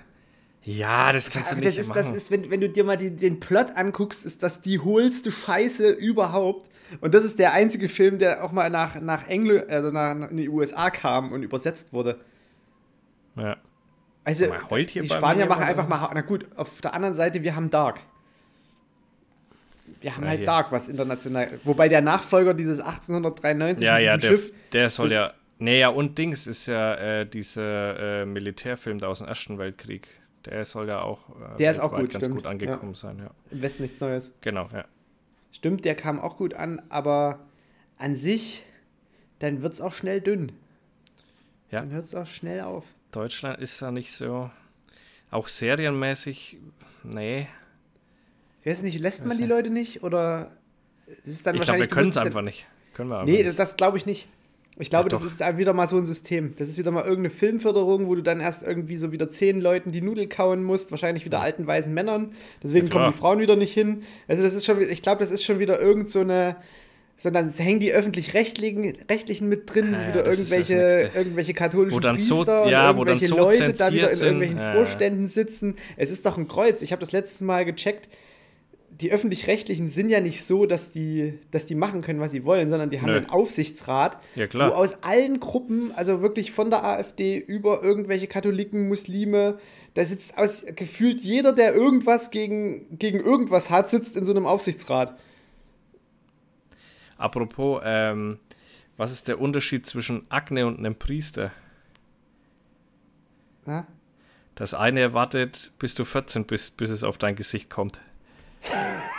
Ja, 0.64 1.12
das 1.12 1.30
kannst 1.30 1.50
du 1.50 1.56
Aber 1.56 1.64
nicht 1.64 1.76
das 1.78 1.84
ist, 1.84 1.88
machen. 1.88 1.98
das 1.98 2.12
ist 2.12 2.30
wenn, 2.30 2.50
wenn 2.50 2.60
du 2.60 2.68
dir 2.70 2.84
mal 2.84 2.96
die, 2.96 3.10
den 3.10 3.38
Plot 3.40 3.72
anguckst, 3.76 4.24
ist 4.24 4.42
das 4.42 4.62
die 4.62 4.78
hohlste 4.78 5.30
Scheiße 5.30 5.90
überhaupt. 5.90 6.68
Und 7.00 7.14
das 7.14 7.24
ist 7.24 7.38
der 7.38 7.52
einzige 7.52 7.88
Film, 7.88 8.18
der 8.18 8.44
auch 8.44 8.52
mal 8.52 8.70
nach, 8.70 9.00
nach 9.00 9.26
Engl 9.28 9.66
also 9.68 9.90
nach, 9.90 10.14
nach 10.14 10.30
in 10.30 10.36
die 10.38 10.48
USA 10.48 10.90
kam 10.90 11.32
und 11.32 11.42
übersetzt 11.42 11.92
wurde. 11.92 12.20
ja. 13.36 13.56
Also, 14.26 14.48
Mal, 14.48 14.70
heult 14.70 14.88
hier 14.88 15.02
die 15.02 15.08
Spanier 15.10 15.44
machen 15.44 15.64
einfach 15.64 15.86
mal, 15.86 16.10
na 16.14 16.22
gut, 16.22 16.46
auf 16.56 16.80
der 16.80 16.94
anderen 16.94 17.14
Seite, 17.14 17.42
wir 17.42 17.54
haben 17.56 17.68
Dark. 17.68 18.00
Wir 20.00 20.16
haben 20.16 20.22
Ja, 20.22 20.28
halt 20.30 20.38
hier. 20.38 20.46
Dark, 20.46 20.72
was 20.72 20.88
international, 20.88 21.60
wobei 21.64 21.88
der 21.88 22.00
Nachfolger 22.00 22.54
dieses 22.54 22.80
1893 22.80 23.84
Ja, 23.84 23.96
mit 23.96 24.04
ja, 24.04 24.16
der, 24.16 24.28
Schiff, 24.28 24.52
der 24.72 24.88
soll 24.90 25.12
ja. 25.12 25.34
Nee, 25.58 25.78
ja, 25.80 25.88
und 25.88 26.16
Dings 26.18 26.46
ist 26.46 26.66
ja 26.66 26.94
äh, 26.94 27.26
dieser 27.26 28.22
äh, 28.22 28.26
Militärfilm 28.26 28.98
da 28.98 29.08
aus 29.08 29.18
dem 29.18 29.28
Ersten 29.28 29.58
Weltkrieg. 29.58 30.08
Der 30.46 30.64
soll 30.64 30.88
ja 30.88 31.00
auch, 31.00 31.28
äh, 31.30 31.56
Der 31.58 31.70
ist 31.70 31.78
auch 31.78 31.90
gut, 31.90 32.10
ganz 32.10 32.24
stimmt. 32.24 32.36
gut 32.36 32.46
angekommen 32.46 32.94
sein, 32.94 33.18
ja. 33.18 33.30
im 33.50 33.62
Westen 33.62 33.82
nichts 33.84 34.00
Neues. 34.00 34.32
Genau, 34.40 34.68
ja. 34.72 34.84
Stimmt, 35.52 35.84
der 35.84 35.94
kam 35.94 36.20
auch 36.20 36.36
gut 36.36 36.54
an, 36.54 36.82
aber 36.88 37.40
an 37.96 38.16
sich, 38.16 38.64
dann 39.38 39.62
wird 39.62 39.72
es 39.72 39.80
auch 39.80 39.92
schnell 39.92 40.20
dünn. 40.20 40.52
Ja. 41.70 41.80
Dann 41.80 41.90
hört 41.92 42.04
es 42.06 42.14
auch 42.14 42.26
schnell 42.26 42.60
auf. 42.60 42.84
Deutschland 43.12 43.60
ist 43.60 43.80
ja 43.80 43.90
nicht 43.90 44.12
so. 44.12 44.50
auch 45.30 45.48
serienmäßig, 45.48 46.58
nee. 47.04 47.48
Ich 48.62 48.66
weiß 48.66 48.82
nicht, 48.82 48.98
lässt 49.00 49.24
man 49.26 49.36
die 49.38 49.46
Leute 49.46 49.70
nicht 49.70 50.02
oder 50.02 50.50
ist 51.06 51.26
es 51.26 51.42
dann 51.42 51.54
Ich 51.56 51.62
glaube, 51.62 51.80
wir 51.80 51.86
können 51.88 52.10
es 52.10 52.16
einfach 52.16 52.42
nicht. 52.42 52.66
Können 52.94 53.10
wir 53.10 53.16
aber 53.16 53.24
Nee, 53.30 53.42
nicht. 53.42 53.58
das 53.58 53.76
glaube 53.76 53.98
ich 53.98 54.06
nicht. 54.06 54.28
Ich 54.78 54.90
glaube, 54.90 55.08
Ja, 55.08 55.16
das 55.16 55.22
ist 55.24 55.40
wieder 55.56 55.72
mal 55.72 55.86
so 55.86 55.96
ein 55.96 56.04
System. 56.04 56.54
Das 56.58 56.68
ist 56.68 56.78
wieder 56.78 56.90
mal 56.90 57.02
irgendeine 57.04 57.30
Filmförderung, 57.30 58.08
wo 58.08 58.14
du 58.16 58.22
dann 58.22 58.40
erst 58.40 58.64
irgendwie 58.64 58.96
so 58.96 59.12
wieder 59.12 59.30
zehn 59.30 59.60
Leuten 59.60 59.92
die 59.92 60.00
Nudel 60.00 60.28
kauen 60.28 60.64
musst, 60.64 60.90
wahrscheinlich 60.90 61.24
wieder 61.24 61.40
alten 61.40 61.64
weißen 61.66 61.94
Männern. 61.94 62.32
Deswegen 62.62 62.88
Ja, 62.88 62.92
kommen 62.92 63.12
die 63.12 63.16
Frauen 63.16 63.38
wieder 63.38 63.54
nicht 63.54 63.72
hin. 63.72 64.02
Also 64.26 64.42
das 64.42 64.54
ist 64.54 64.64
schon, 64.66 64.80
ich 64.82 65.00
glaube, 65.02 65.20
das 65.20 65.30
ist 65.30 65.44
schon 65.44 65.60
wieder 65.60 65.80
irgend 65.80 66.08
so 66.08 66.20
eine, 66.20 66.56
sondern 67.16 67.46
es 67.46 67.60
hängen 67.60 67.78
die 67.78 67.92
öffentlich-rechtlichen 67.92 68.94
Rechtlichen 69.08 69.48
mit 69.48 69.72
drin, 69.72 69.92
Ja, 69.92 70.08
wieder 70.08 70.26
irgendwelche, 70.26 71.10
irgendwelche 71.14 71.54
katholischen 71.54 71.94
Wo 71.96 72.00
dann 72.00 72.18
so- 72.18 72.36
Priester 72.44 72.66
ja, 72.68 72.90
und 72.90 72.96
wo 72.96 73.04
dann 73.04 73.20
irgendwelche 73.20 73.28
so 73.28 73.36
Leute 73.62 73.72
da 73.74 73.92
wieder 73.92 74.10
in 74.10 74.18
irgendwelchen. 74.18 74.58
Vorständen 74.58 75.26
sitzen. 75.28 75.76
Es 75.96 76.10
ist 76.10 76.26
doch 76.26 76.36
ein 76.36 76.48
Kreuz. 76.48 76.82
Ich 76.82 76.90
habe 76.90 76.98
das 76.98 77.12
letztes 77.12 77.40
Mal 77.42 77.64
gecheckt 77.64 78.08
die 79.00 79.10
öffentlich-rechtlichen 79.10 79.88
sind 79.88 80.08
ja 80.08 80.20
nicht 80.20 80.44
so, 80.44 80.66
dass 80.66 80.92
die, 80.92 81.38
dass 81.50 81.66
die 81.66 81.74
machen 81.74 82.00
können, 82.02 82.20
was 82.20 82.30
sie 82.30 82.44
wollen, 82.44 82.68
sondern 82.68 82.90
die 82.90 83.00
haben 83.00 83.10
Nö. 83.10 83.16
einen 83.16 83.30
Aufsichtsrat, 83.30 84.18
Ja, 84.36 84.46
klar. 84.46 84.70
wo 84.70 84.74
aus 84.74 85.02
allen 85.02 85.40
Gruppen, 85.40 85.92
also 85.96 86.22
wirklich 86.22 86.52
von 86.52 86.70
der 86.70 86.84
AfD 86.84 87.38
über 87.38 87.82
irgendwelche 87.82 88.28
Katholiken, 88.28 88.86
Muslime, 88.88 89.58
da 89.94 90.04
sitzt 90.04 90.38
aus 90.38 90.64
gefühlt 90.76 91.20
jeder, 91.22 91.52
der 91.52 91.74
irgendwas 91.74 92.30
gegen, 92.30 92.98
gegen 92.98 93.18
irgendwas 93.20 93.70
hat, 93.70 93.88
sitzt 93.88 94.16
in 94.16 94.24
so 94.24 94.32
einem 94.32 94.46
Aufsichtsrat. 94.46 95.16
Apropos, 97.16 97.80
ähm, 97.84 98.38
was 98.96 99.12
ist 99.12 99.28
der 99.28 99.40
Unterschied 99.40 99.86
zwischen 99.86 100.24
Akne 100.30 100.66
und 100.66 100.78
einem 100.78 100.94
Priester? 100.96 101.50
Na? 103.66 103.86
Das 104.54 104.74
eine 104.74 105.00
erwartet, 105.00 105.72
bis 105.78 105.94
du 105.96 106.04
14 106.04 106.44
bist, 106.44 106.76
bis 106.76 106.90
es 106.90 107.02
auf 107.02 107.18
dein 107.18 107.34
Gesicht 107.34 107.70
kommt. 107.70 108.00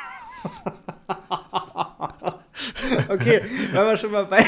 Okay, 3.10 3.42
wenn 3.72 3.86
wir 3.86 3.98
schon 3.98 4.12
mal 4.12 4.25
bei. 4.25 4.40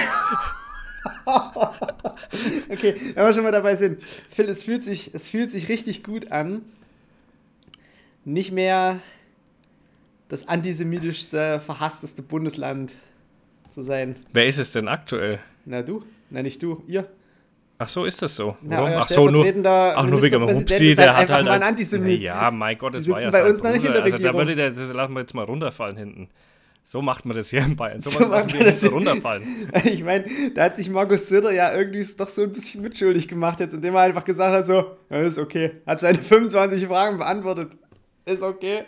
okay, 2.70 2.96
wenn 3.14 3.26
wir 3.26 3.34
schon 3.34 3.44
mal 3.44 3.52
dabei 3.52 3.76
sind. 3.76 4.02
Phil, 4.04 4.50
es 4.50 4.64
fühlt 4.64 4.84
sich, 4.84 5.14
es 5.14 5.28
fühlt 5.28 5.52
sich 5.52 5.70
richtig 5.70 6.04
gut 6.04 6.32
an, 6.32 6.64
nicht 8.26 8.52
mehr 8.52 9.00
das 10.30 10.48
antisemitischste, 10.48 11.60
verhassteste 11.60 12.22
Bundesland 12.22 12.94
zu 13.70 13.84
sein. 13.84 14.16
Wer 14.34 14.48
ist 14.48 14.58
es 14.58 14.72
denn 14.72 14.88
aktuell? 14.88 15.40
Na 15.66 15.82
du? 15.82 16.04
Na 16.30 16.42
nicht 16.42 16.62
du, 16.62 16.84
ihr. 16.88 17.10
Ach 17.80 17.88
so, 17.88 18.06
ist 18.06 18.22
das 18.22 18.36
so? 18.36 18.58
Na, 18.62 18.78
Warum? 18.78 18.90
euer 18.92 19.00
Ach 19.02 19.08
so, 19.08 19.28
nur, 19.30 19.46
ach, 19.66 20.06
nur 20.08 20.22
wegen 20.24 20.40
dem 20.46 20.56
Hupsi, 20.56 20.96
der 20.96 21.16
halt 21.16 21.30
hat 21.30 21.36
halt 21.38 21.48
als, 21.48 21.68
Antisemit. 21.68 22.22
Ja, 22.22 22.50
mein 22.50 22.78
Gott, 22.78 22.96
das 22.96 23.08
war 23.08 23.22
ja 23.22 23.30
bei 23.30 23.48
uns 23.48 23.62
noch 23.62 23.72
nicht 23.72 23.86
in 23.86 23.94
der 23.94 24.02
Also 24.04 24.18
da 24.18 24.18
Regierung. 24.18 24.38
würde 24.40 24.56
der, 24.56 24.72
das 24.72 24.92
lassen 24.92 25.14
wir 25.14 25.20
jetzt 25.20 25.36
mal 25.36 25.46
runterfallen 25.46 25.96
hinten. 25.96 26.30
So 26.84 27.02
macht 27.02 27.26
man 27.26 27.36
das 27.36 27.50
hier 27.50 27.62
in 27.64 27.76
Bayern. 27.76 28.02
So, 28.02 28.10
So 28.10 28.28
macht 28.28 28.56
man 28.56 28.66
das 28.66 28.80
hier. 28.80 28.92
runterfallen. 28.92 29.44
Ich 29.84 30.04
meine, 30.04 30.26
da 30.56 30.64
hat 30.64 30.76
sich 30.78 30.90
Markus 30.90 31.28
Söder 31.28 31.52
ja 31.52 31.72
irgendwie 31.76 32.06
doch 32.18 32.30
so 32.30 32.44
ein 32.44 32.52
bisschen 32.54 32.82
mitschuldig 32.82 33.28
gemacht 33.28 33.60
jetzt, 33.60 33.74
indem 33.74 33.94
er 33.96 34.02
einfach 34.02 34.24
gesagt 34.24 34.54
hat 34.56 34.66
so, 34.66 34.98
ja, 35.10 35.18
ist 35.20 35.38
okay. 35.38 35.74
Hat 35.86 36.00
seine 36.00 36.18
25 36.18 36.88
Fragen 36.88 37.18
beantwortet. 37.18 37.74
Ist 38.26 38.42
okay. 38.42 38.86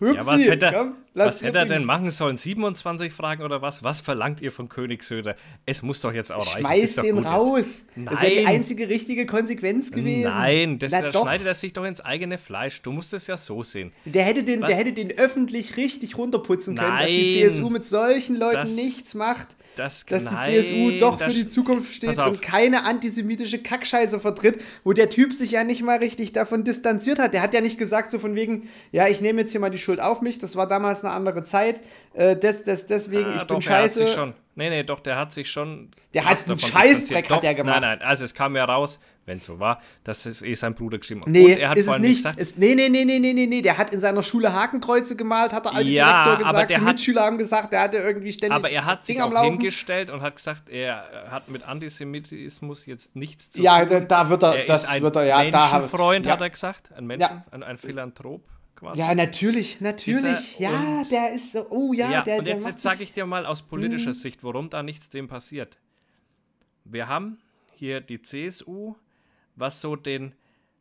Hupsi, 0.00 0.14
Ja, 0.14 0.26
was 0.26 0.40
hätte, 0.46 0.66
er- 0.66 0.72
komm, 0.72 0.94
lass 1.12 1.26
was 1.36 1.42
hätte 1.42 1.58
er 1.58 1.66
denn 1.66 1.84
machen 1.84 2.10
sollen? 2.10 2.36
27 2.38 3.12
Fragen 3.12 3.42
oder 3.42 3.60
was? 3.60 3.84
Was 3.84 4.00
verlangt 4.00 4.40
ihr 4.40 4.50
von 4.50 4.68
König 4.70 5.02
Söder? 5.02 5.36
Es 5.66 5.82
muss 5.82 6.00
doch 6.00 6.12
jetzt 6.14 6.32
auch 6.32 6.46
reichen. 6.46 6.60
Schmeiß 6.60 6.94
den 6.96 7.16
jetzt. 7.16 7.26
raus. 7.26 7.82
Das 7.96 8.14
ist 8.14 8.22
ja 8.22 8.28
die 8.30 8.36
Nein. 8.36 8.46
einzige 8.46 8.88
richtige 8.88 9.26
Konsequenz 9.26 9.92
gewesen. 9.92 10.30
Nein, 10.30 10.78
das 10.78 10.92
Na 10.92 11.02
da 11.02 11.10
doch. 11.10 11.22
schneidet 11.22 11.46
er 11.46 11.54
sich 11.54 11.72
doch 11.74 11.84
ins 11.84 12.00
eigene 12.00 12.38
Fleisch. 12.38 12.80
Du 12.82 12.92
musst 12.92 13.12
es 13.12 13.26
ja 13.26 13.36
so 13.36 13.62
sehen. 13.62 13.92
Der 14.06 14.24
hätte, 14.24 14.42
den, 14.42 14.62
Was? 14.62 14.68
der 14.68 14.76
hätte 14.78 14.92
den 14.94 15.10
öffentlich 15.18 15.76
richtig 15.76 16.16
runterputzen 16.16 16.76
können, 16.76 16.96
dass 16.98 17.06
die 17.06 17.40
Nein. 17.42 17.50
CSU 17.52 17.68
mit 17.70 17.84
solchen 17.84 18.36
Leuten 18.36 18.56
Das- 18.56 18.74
nichts 18.74 19.14
macht. 19.14 19.48
Das, 19.76 20.04
Dass 20.04 20.26
die 20.28 20.36
CSU 20.36 20.98
doch 20.98 21.20
für 21.20 21.30
die 21.30 21.46
Zukunft 21.46 21.94
steht 21.94 22.18
und 22.18 22.42
keine 22.42 22.84
antisemitische 22.84 23.58
Kackscheiße 23.62 24.18
vertritt, 24.20 24.60
wo 24.84 24.92
der 24.92 25.08
Typ 25.08 25.32
sich 25.32 25.52
ja 25.52 25.64
nicht 25.64 25.82
mal 25.82 25.98
richtig 25.98 26.32
davon 26.32 26.64
distanziert 26.64 27.18
hat. 27.18 27.32
Der 27.34 27.40
hat 27.40 27.54
ja 27.54 27.60
nicht 27.60 27.78
gesagt, 27.78 28.10
so 28.10 28.18
von 28.18 28.34
wegen, 28.34 28.68
ja, 28.92 29.06
ich 29.08 29.20
nehme 29.20 29.40
jetzt 29.42 29.52
hier 29.52 29.60
mal 29.60 29.70
die 29.70 29.78
Schuld 29.78 30.00
auf 30.00 30.22
mich, 30.22 30.38
das 30.38 30.56
war 30.56 30.66
damals 30.68 31.04
eine 31.04 31.14
andere 31.14 31.44
Zeit, 31.44 31.80
äh, 32.14 32.36
des, 32.36 32.64
des, 32.64 32.88
deswegen, 32.88 33.26
Ah, 33.30 33.36
ich 33.36 33.42
doch, 33.42 33.58
bin 33.58 33.60
der 33.60 33.72
hat 33.76 33.82
scheiße. 33.82 34.06
sich 34.06 34.10
schon. 34.14 34.34
Nee, 34.56 34.68
nee, 34.68 34.82
doch, 34.82 35.00
der 35.00 35.16
hat 35.16 35.32
sich 35.32 35.48
schon. 35.50 35.90
Der 36.12 36.24
hat 36.26 36.46
einen 36.46 36.58
Scheißdreck 36.58 37.30
hat 37.30 37.44
er 37.44 37.54
gemacht. 37.54 37.80
Nein, 37.80 37.98
nein, 38.00 38.06
also 38.06 38.24
es 38.24 38.34
kam 38.34 38.56
ja 38.56 38.64
raus, 38.64 38.98
wenn 39.30 39.38
es 39.38 39.46
so 39.46 39.58
war, 39.58 39.80
dass 40.04 40.26
es 40.26 40.42
eh 40.42 40.52
sein 40.54 40.74
Bruder 40.74 40.98
geschrieben 40.98 41.20
hat. 41.22 41.28
Nee, 41.28 41.54
Und 41.54 41.58
er 41.60 41.68
hat 41.70 41.78
ist 41.78 41.86
vor 41.86 41.94
es 41.94 42.00
allem 42.00 42.08
nicht. 42.10 42.16
gesagt, 42.18 42.38
Ist, 42.38 42.58
nee, 42.58 42.74
nee, 42.74 42.88
nee, 42.88 43.04
nee, 43.04 43.18
nee, 43.18 43.32
nee, 43.32 43.46
nee. 43.46 43.62
Der 43.62 43.78
hat 43.78 43.92
in 43.92 44.00
seiner 44.00 44.22
Schule 44.22 44.52
Hakenkreuze 44.52 45.16
gemalt, 45.16 45.52
hat 45.52 45.64
der 45.64 45.74
alte 45.74 45.88
Ja, 45.90 46.06
Direktor 46.24 46.36
gesagt. 46.38 46.54
aber 46.56 46.66
der 46.66 46.78
die 46.78 46.84
hat- 46.84 46.92
Mitschüler 46.94 47.22
haben 47.22 47.38
gesagt, 47.38 47.72
der 47.72 47.80
hatte 47.82 47.96
irgendwie 47.98 48.32
ständig 48.32 48.56
aber 48.56 48.70
er 48.70 48.84
hat 48.84 49.06
sich 49.06 49.16
Ding 49.16 49.22
auch 49.24 49.42
hingestellt 49.42 50.10
und 50.10 50.20
hat 50.20 50.36
gesagt, 50.36 50.68
er 50.68 51.28
hat 51.30 51.48
mit 51.48 51.62
Antisemitismus 51.62 52.86
jetzt 52.86 53.16
nichts 53.16 53.50
zu 53.50 53.62
Ja, 53.62 53.80
tun. 53.84 53.88
da, 53.90 54.00
da 54.24 54.30
wird 54.30 54.42
er, 54.42 54.58
er 54.60 54.64
das 54.66 55.00
wird 55.00 55.16
er, 55.16 55.24
ja, 55.24 55.50
da 55.50 55.70
hat- 55.70 55.80
Menschenfreund, 55.80 56.26
ja. 56.26 56.32
hat 56.32 56.40
er 56.40 56.50
gesagt. 56.50 56.90
Ein 56.92 57.06
Menschen, 57.06 57.42
Ja. 57.52 57.62
ein, 57.62 57.78
Philanthrop 57.78 58.42
quasi. 58.76 58.98
Ja, 59.00 59.14
natürlich, 59.14 59.80
natürlich. 59.80 60.58
ja, 60.58 60.70
und- 60.70 61.10
der 61.10 61.32
ist 61.32 61.52
so, 61.52 61.66
oh 61.70 61.92
ja, 61.92 62.10
Ja, 62.10 62.22
der, 62.22 62.38
und 62.38 62.46
jetzt, 62.46 62.66
jetzt 62.66 62.82
sage 62.82 63.02
ich 63.02 63.12
dir 63.12 63.26
mal 63.26 63.46
aus 63.46 63.62
politischer 63.62 64.12
Sicht, 64.12 64.42
warum 64.42 64.70
da 64.70 64.82
nichts 64.82 65.08
dem 65.10 65.28
passiert. 65.28 65.78
Wir 66.84 67.06
haben 67.08 67.38
hier 67.74 68.00
die 68.00 68.20
CSU, 68.22 68.94
was 69.60 69.80
so 69.80 69.96
den 69.96 70.34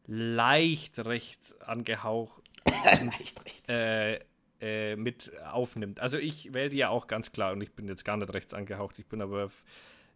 leicht 0.07 0.99
rechts 1.05 1.59
angehaucht 1.61 2.41
Leicht 2.65 3.45
rechts. 3.45 3.69
äh, 3.69 4.19
äh, 4.61 4.95
mit 4.95 5.31
aufnimmt. 5.51 5.99
Also 5.99 6.17
ich 6.17 6.53
wähle 6.53 6.75
ja 6.75 6.89
auch 6.89 7.07
ganz 7.07 7.31
klar 7.31 7.53
und 7.53 7.61
ich 7.61 7.71
bin 7.73 7.87
jetzt 7.87 8.03
gar 8.05 8.17
nicht 8.17 8.33
rechts 8.33 8.53
angehaucht. 8.53 8.99
Ich 8.99 9.05
bin 9.05 9.21
aber, 9.21 9.49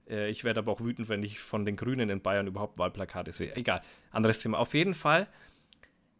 äh, 0.09 0.29
ich 0.29 0.43
werde 0.43 0.59
aber 0.59 0.71
auch 0.71 0.81
wütend, 0.81 1.07
wenn 1.09 1.23
ich 1.23 1.39
von 1.39 1.65
den 1.65 1.75
Grünen 1.75 2.09
in 2.09 2.21
Bayern 2.21 2.47
überhaupt 2.47 2.77
Wahlplakate 2.77 3.31
sehe. 3.31 3.55
Egal, 3.55 3.81
anderes 4.11 4.39
Thema. 4.39 4.57
Auf 4.59 4.73
jeden 4.73 4.93
Fall 4.93 5.27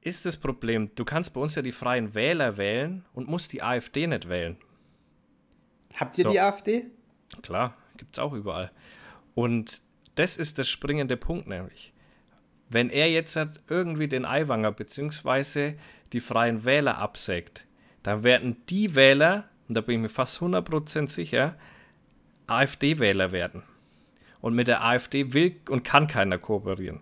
ist 0.01 0.25
das 0.25 0.37
Problem, 0.37 0.93
du 0.95 1.05
kannst 1.05 1.33
bei 1.33 1.41
uns 1.41 1.55
ja 1.55 1.61
die 1.61 1.71
Freien 1.71 2.13
Wähler 2.13 2.57
wählen 2.57 3.05
und 3.13 3.27
musst 3.29 3.53
die 3.53 3.61
AfD 3.63 4.05
nicht 4.07 4.27
wählen. 4.29 4.57
Habt 5.95 6.17
ihr 6.17 6.23
So. 6.25 6.31
die 6.31 6.39
AfD? 6.39 6.85
Klar, 7.41 7.75
gibt 7.97 8.15
es 8.15 8.19
auch 8.19 8.33
überall. 8.33 8.71
Und 9.35 9.81
das 10.15 10.37
ist 10.37 10.57
der 10.57 10.63
springende 10.63 11.17
Punkt 11.17 11.47
nämlich. 11.47 11.92
Wenn 12.73 12.89
er 12.89 13.09
jetzt 13.09 13.39
irgendwie 13.69 14.07
den 14.07 14.25
Aiwanger 14.25 14.71
bzw. 14.71 15.75
die 16.11 16.19
Freien 16.19 16.65
Wähler 16.65 16.97
absägt, 16.97 17.67
dann 18.01 18.23
werden 18.23 18.57
die 18.67 18.95
Wähler, 18.95 19.47
und 19.67 19.77
da 19.77 19.81
bin 19.81 19.95
ich 19.95 20.01
mir 20.01 20.09
fast 20.09 20.41
100% 20.41 21.07
sicher, 21.07 21.55
AfD-Wähler 22.47 23.31
werden. 23.31 23.61
Und 24.41 24.55
mit 24.55 24.67
der 24.67 24.83
AfD 24.83 25.33
will 25.33 25.55
und 25.69 25.83
kann 25.83 26.07
keiner 26.07 26.37
kooperieren. 26.39 26.99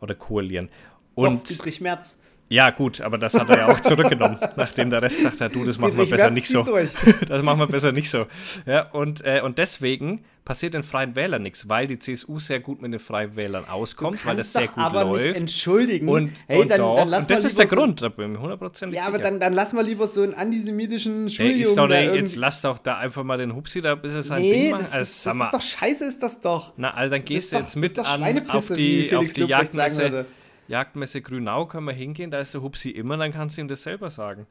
Oder 0.00 0.14
koalieren. 0.14 0.68
Doch, 1.16 1.24
Und 1.24 1.48
Friedrich 1.48 1.80
Merz. 1.80 2.21
Ja, 2.52 2.70
gut, 2.70 3.00
aber 3.00 3.16
das 3.18 3.34
hat 3.34 3.48
er 3.50 3.56
ja 3.58 3.66
auch 3.68 3.80
zurückgenommen, 3.80 4.38
nachdem 4.56 4.90
der 4.90 5.00
Rest 5.02 5.20
sagt, 5.22 5.40
ja, 5.40 5.48
du, 5.48 5.64
das 5.64 5.78
machen 5.78 5.96
wir 5.96 6.06
besser 6.06 6.30
nicht 6.30 6.48
so. 6.48 6.62
durch. 6.64 6.88
Das 7.26 7.42
machen 7.42 7.58
wir 7.60 7.66
besser 7.66 7.92
nicht 7.92 8.10
so. 8.10 8.26
Ja, 8.66 8.90
und, 8.90 9.24
äh, 9.24 9.40
und 9.42 9.58
deswegen 9.58 10.22
passiert 10.44 10.74
den 10.74 10.82
Freien 10.82 11.14
Wählern 11.14 11.42
nichts, 11.42 11.68
weil 11.68 11.86
die 11.86 11.98
CSU 12.00 12.38
sehr 12.40 12.58
gut 12.60 12.82
mit 12.82 12.92
den 12.92 12.98
Freien 12.98 13.36
Wählern 13.36 13.64
auskommt, 13.68 14.26
weil 14.26 14.36
das 14.36 14.52
sehr 14.52 14.66
gut 14.66 14.76
aber 14.76 15.04
nicht 15.04 15.24
läuft. 15.24 15.36
entschuldigen. 15.38 16.08
Und, 16.08 16.32
hey, 16.48 16.60
und, 16.60 16.68
dann, 16.70 16.78
doch, 16.78 16.96
dann 16.96 17.08
lass 17.08 17.24
und 17.24 17.30
das 17.30 17.44
ist 17.44 17.58
der 17.58 17.68
so- 17.68 17.76
Grund, 17.76 18.02
da 18.02 18.08
bin 18.08 18.24
ich 18.26 18.30
mir 18.32 18.40
hundertprozentig 18.42 18.96
Ja, 18.96 19.04
sicher. 19.04 19.14
aber 19.14 19.22
dann, 19.22 19.38
dann 19.40 19.52
lass 19.52 19.72
mal 19.72 19.84
lieber 19.86 20.06
so 20.08 20.22
einen 20.22 20.34
antisemitischen 20.34 21.24
Ey, 21.26 21.30
Schuljungen. 21.30 21.60
ist 21.60 21.78
doch 21.78 21.86
der 21.88 21.96
nicht, 22.00 22.06
irgendwie- 22.08 22.20
jetzt 22.20 22.36
lass 22.36 22.60
doch 22.62 22.78
da 22.78 22.98
einfach 22.98 23.22
mal 23.22 23.38
den 23.38 23.54
Hupsi 23.54 23.80
da 23.80 23.92
ein 23.92 24.02
bisschen 24.02 24.22
sein 24.22 24.42
nee, 24.42 24.52
Ding 24.52 24.70
machen. 24.72 24.82
das, 24.82 24.92
Also, 24.92 25.30
das, 25.30 25.38
das 25.38 25.46
ist 25.46 25.54
doch 25.54 25.78
scheiße, 25.78 26.04
ist 26.04 26.22
das 26.22 26.40
doch. 26.40 26.72
na, 26.76 26.90
also 26.92 27.14
dann 27.14 27.24
gehst 27.24 27.52
du 27.52 27.56
jetzt 27.56 27.76
mit 27.76 27.98
an 27.98 28.50
auf 28.50 28.66
die, 28.74 29.14
auf 29.14 29.32
die 29.32 29.44
Jagdmesse. 29.44 30.26
Jagdmesse 30.68 31.22
Grünau, 31.22 31.66
können 31.66 31.86
wir 31.86 31.94
hingehen, 31.94 32.30
da 32.30 32.40
ist 32.40 32.54
der 32.54 32.62
Hupsi 32.62 32.90
immer, 32.90 33.16
dann 33.16 33.32
kannst 33.32 33.56
du 33.56 33.62
ihm 33.62 33.68
das 33.68 33.82
selber 33.82 34.10
sagen. 34.10 34.46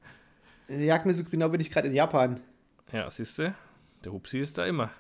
Jagdmesse 0.68 1.24
Grünau 1.24 1.50
bin 1.50 1.62
ich 1.62 1.72
gerade 1.72 1.88
in 1.88 1.94
Japan. 1.94 2.40
Ja, 2.92 3.10
siehst 3.10 3.40
du, 3.40 3.54
der 4.04 4.12
Hupsi 4.12 4.40
ist 4.40 4.58
da 4.58 4.66
immer. 4.66 4.92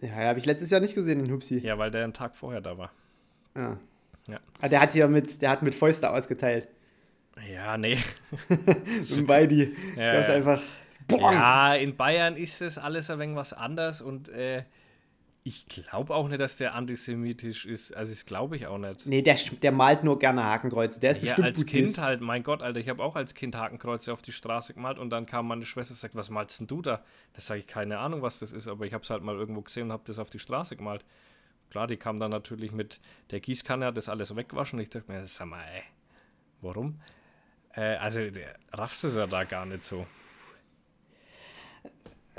Ja, 0.00 0.10
habe 0.12 0.38
ich 0.38 0.46
letztes 0.46 0.70
Jahr 0.70 0.80
nicht 0.80 0.94
gesehen, 0.94 1.18
den 1.18 1.32
Hupsi. 1.32 1.58
Ja, 1.58 1.78
weil 1.78 1.90
der 1.90 2.04
einen 2.04 2.12
Tag 2.12 2.36
vorher 2.36 2.60
da 2.60 2.78
war. 2.78 2.92
Ah. 3.54 3.76
Ja. 4.28 4.36
Ah, 4.60 4.68
der 4.68 4.80
hat 4.80 4.92
hier 4.92 5.08
mit, 5.08 5.42
der 5.42 5.50
hat 5.50 5.62
mit 5.62 5.74
Fäuste 5.74 6.10
ausgeteilt. 6.10 6.68
Ja, 7.52 7.76
nee. 7.76 7.98
Mit 8.48 9.26
beide. 9.26 9.70
Ja, 9.96 10.20
ja. 10.20 10.34
einfach. 10.34 10.60
Boah. 11.06 11.32
Ja, 11.32 11.74
in 11.74 11.96
Bayern 11.96 12.36
ist 12.36 12.60
es 12.60 12.78
alles 12.78 13.10
ein 13.10 13.18
wenig 13.18 13.36
was 13.36 13.52
anders 13.52 14.02
und 14.02 14.28
äh, 14.28 14.64
ich 15.48 15.66
glaube 15.66 16.14
auch 16.14 16.28
nicht, 16.28 16.40
dass 16.40 16.56
der 16.56 16.74
antisemitisch 16.74 17.64
ist. 17.64 17.96
Also, 17.96 18.12
das 18.12 18.26
glaube 18.26 18.56
ich 18.56 18.66
auch 18.66 18.78
nicht. 18.78 19.06
Nee, 19.06 19.22
der, 19.22 19.36
der 19.62 19.72
malt 19.72 20.04
nur 20.04 20.18
gerne 20.18 20.44
Hakenkreuze. 20.44 21.00
Der 21.00 21.12
ist 21.12 21.18
Ja, 21.18 21.22
bestimmt 21.22 21.46
als 21.46 21.64
Buddhist. 21.64 21.96
Kind 21.96 22.06
halt, 22.06 22.20
mein 22.20 22.42
Gott, 22.42 22.62
Alter, 22.62 22.80
ich 22.80 22.88
habe 22.88 23.02
auch 23.02 23.16
als 23.16 23.34
Kind 23.34 23.56
Hakenkreuze 23.56 24.12
auf 24.12 24.20
die 24.20 24.32
Straße 24.32 24.74
gemalt 24.74 24.98
und 24.98 25.10
dann 25.10 25.26
kam 25.26 25.48
meine 25.48 25.64
Schwester 25.64 25.92
und 25.92 25.98
sagt, 25.98 26.14
was 26.14 26.30
malst 26.30 26.60
denn 26.60 26.66
du 26.66 26.82
da? 26.82 27.02
Das 27.32 27.46
sage 27.46 27.60
ich, 27.60 27.66
keine 27.66 27.98
Ahnung, 27.98 28.22
was 28.22 28.38
das 28.38 28.52
ist, 28.52 28.68
aber 28.68 28.84
ich 28.86 28.92
habe 28.92 29.04
es 29.04 29.10
halt 29.10 29.22
mal 29.22 29.36
irgendwo 29.36 29.62
gesehen 29.62 29.84
und 29.84 29.92
habe 29.92 30.02
das 30.06 30.18
auf 30.18 30.30
die 30.30 30.38
Straße 30.38 30.76
gemalt. 30.76 31.04
Klar, 31.70 31.86
die 31.86 31.96
kam 31.96 32.20
dann 32.20 32.30
natürlich 32.30 32.72
mit 32.72 33.00
der 33.30 33.40
Gießkanne, 33.40 33.86
hat 33.86 33.96
das 33.96 34.08
alles 34.08 34.34
weggewaschen. 34.36 34.78
Ich 34.80 34.90
dachte 34.90 35.10
mir, 35.10 35.24
sag 35.26 35.46
mal, 35.48 35.64
ey, 35.74 35.82
Warum? 36.60 37.00
Äh, 37.74 37.96
also, 37.96 38.28
der 38.30 38.56
raffst 38.72 39.04
es 39.04 39.16
ja 39.16 39.26
da 39.26 39.44
gar 39.44 39.66
nicht 39.66 39.84
so. 39.84 40.06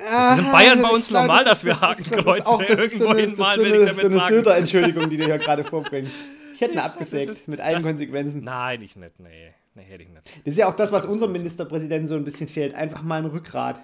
Das 0.03 0.33
ist 0.33 0.45
in 0.45 0.51
Bayern 0.51 0.81
bei 0.81 0.89
uns 0.89 1.11
normal, 1.11 1.43
dass 1.43 1.63
wir 1.63 1.79
Hakenkreuze 1.79 2.63
irgendwo 2.63 3.15
hinmalen, 3.15 3.61
wenn 3.63 3.73
ich 3.73 3.87
damit 3.87 4.01
so 4.01 4.07
eine 4.07 4.19
Söder-Entschuldigung, 4.19 5.09
die 5.09 5.17
du 5.17 5.25
hier 5.25 5.37
gerade 5.37 5.63
vorbringst. 5.63 6.13
Ich 6.55 6.61
hätte 6.61 6.73
ihn 6.73 6.79
abgesägt, 6.79 7.29
ist, 7.29 7.47
mit 7.47 7.61
allen 7.61 7.75
das, 7.75 7.83
Konsequenzen. 7.83 8.43
Nein, 8.43 8.81
ich 8.81 8.95
nicht, 8.95 9.19
nee. 9.19 9.53
Nee, 9.75 9.83
hätte 9.83 10.03
ich 10.03 10.09
nicht. 10.09 10.25
Das 10.45 10.53
ist 10.53 10.57
ja 10.57 10.67
auch 10.67 10.73
das, 10.73 10.91
was 10.91 11.05
unserem 11.05 11.31
Ministerpräsidenten 11.31 12.07
so 12.07 12.15
ein 12.15 12.25
bisschen 12.25 12.47
fehlt. 12.47 12.73
Einfach 12.73 13.01
mal 13.01 13.19
ein 13.19 13.25
Rückgrat. 13.25 13.79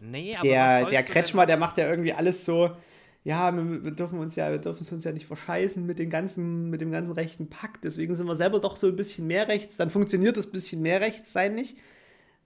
Nee, 0.00 0.36
aber 0.36 0.46
der, 0.46 0.84
der 0.86 1.02
Kretschmer, 1.02 1.46
der 1.46 1.56
macht 1.56 1.78
ja 1.78 1.88
irgendwie 1.88 2.12
alles 2.12 2.44
so, 2.44 2.70
ja, 3.24 3.54
wir, 3.56 3.90
dürfen 3.92 4.18
uns 4.18 4.36
ja, 4.36 4.50
wir 4.50 4.58
dürfen 4.58 4.82
es 4.82 4.92
uns 4.92 5.04
ja 5.04 5.12
nicht 5.12 5.26
verscheißen 5.26 5.84
mit, 5.86 5.98
den 5.98 6.10
ganzen, 6.10 6.68
mit 6.68 6.82
dem 6.82 6.92
ganzen 6.92 7.12
rechten 7.12 7.48
Pakt. 7.48 7.84
Deswegen 7.84 8.14
sind 8.14 8.26
wir 8.26 8.36
selber 8.36 8.60
doch 8.60 8.76
so 8.76 8.88
ein 8.88 8.96
bisschen 8.96 9.26
mehr 9.26 9.48
rechts. 9.48 9.78
Dann 9.78 9.88
funktioniert 9.88 10.36
das 10.36 10.52
bisschen 10.52 10.82
mehr 10.82 11.00
rechts 11.00 11.32
sein 11.32 11.54
nicht. 11.54 11.78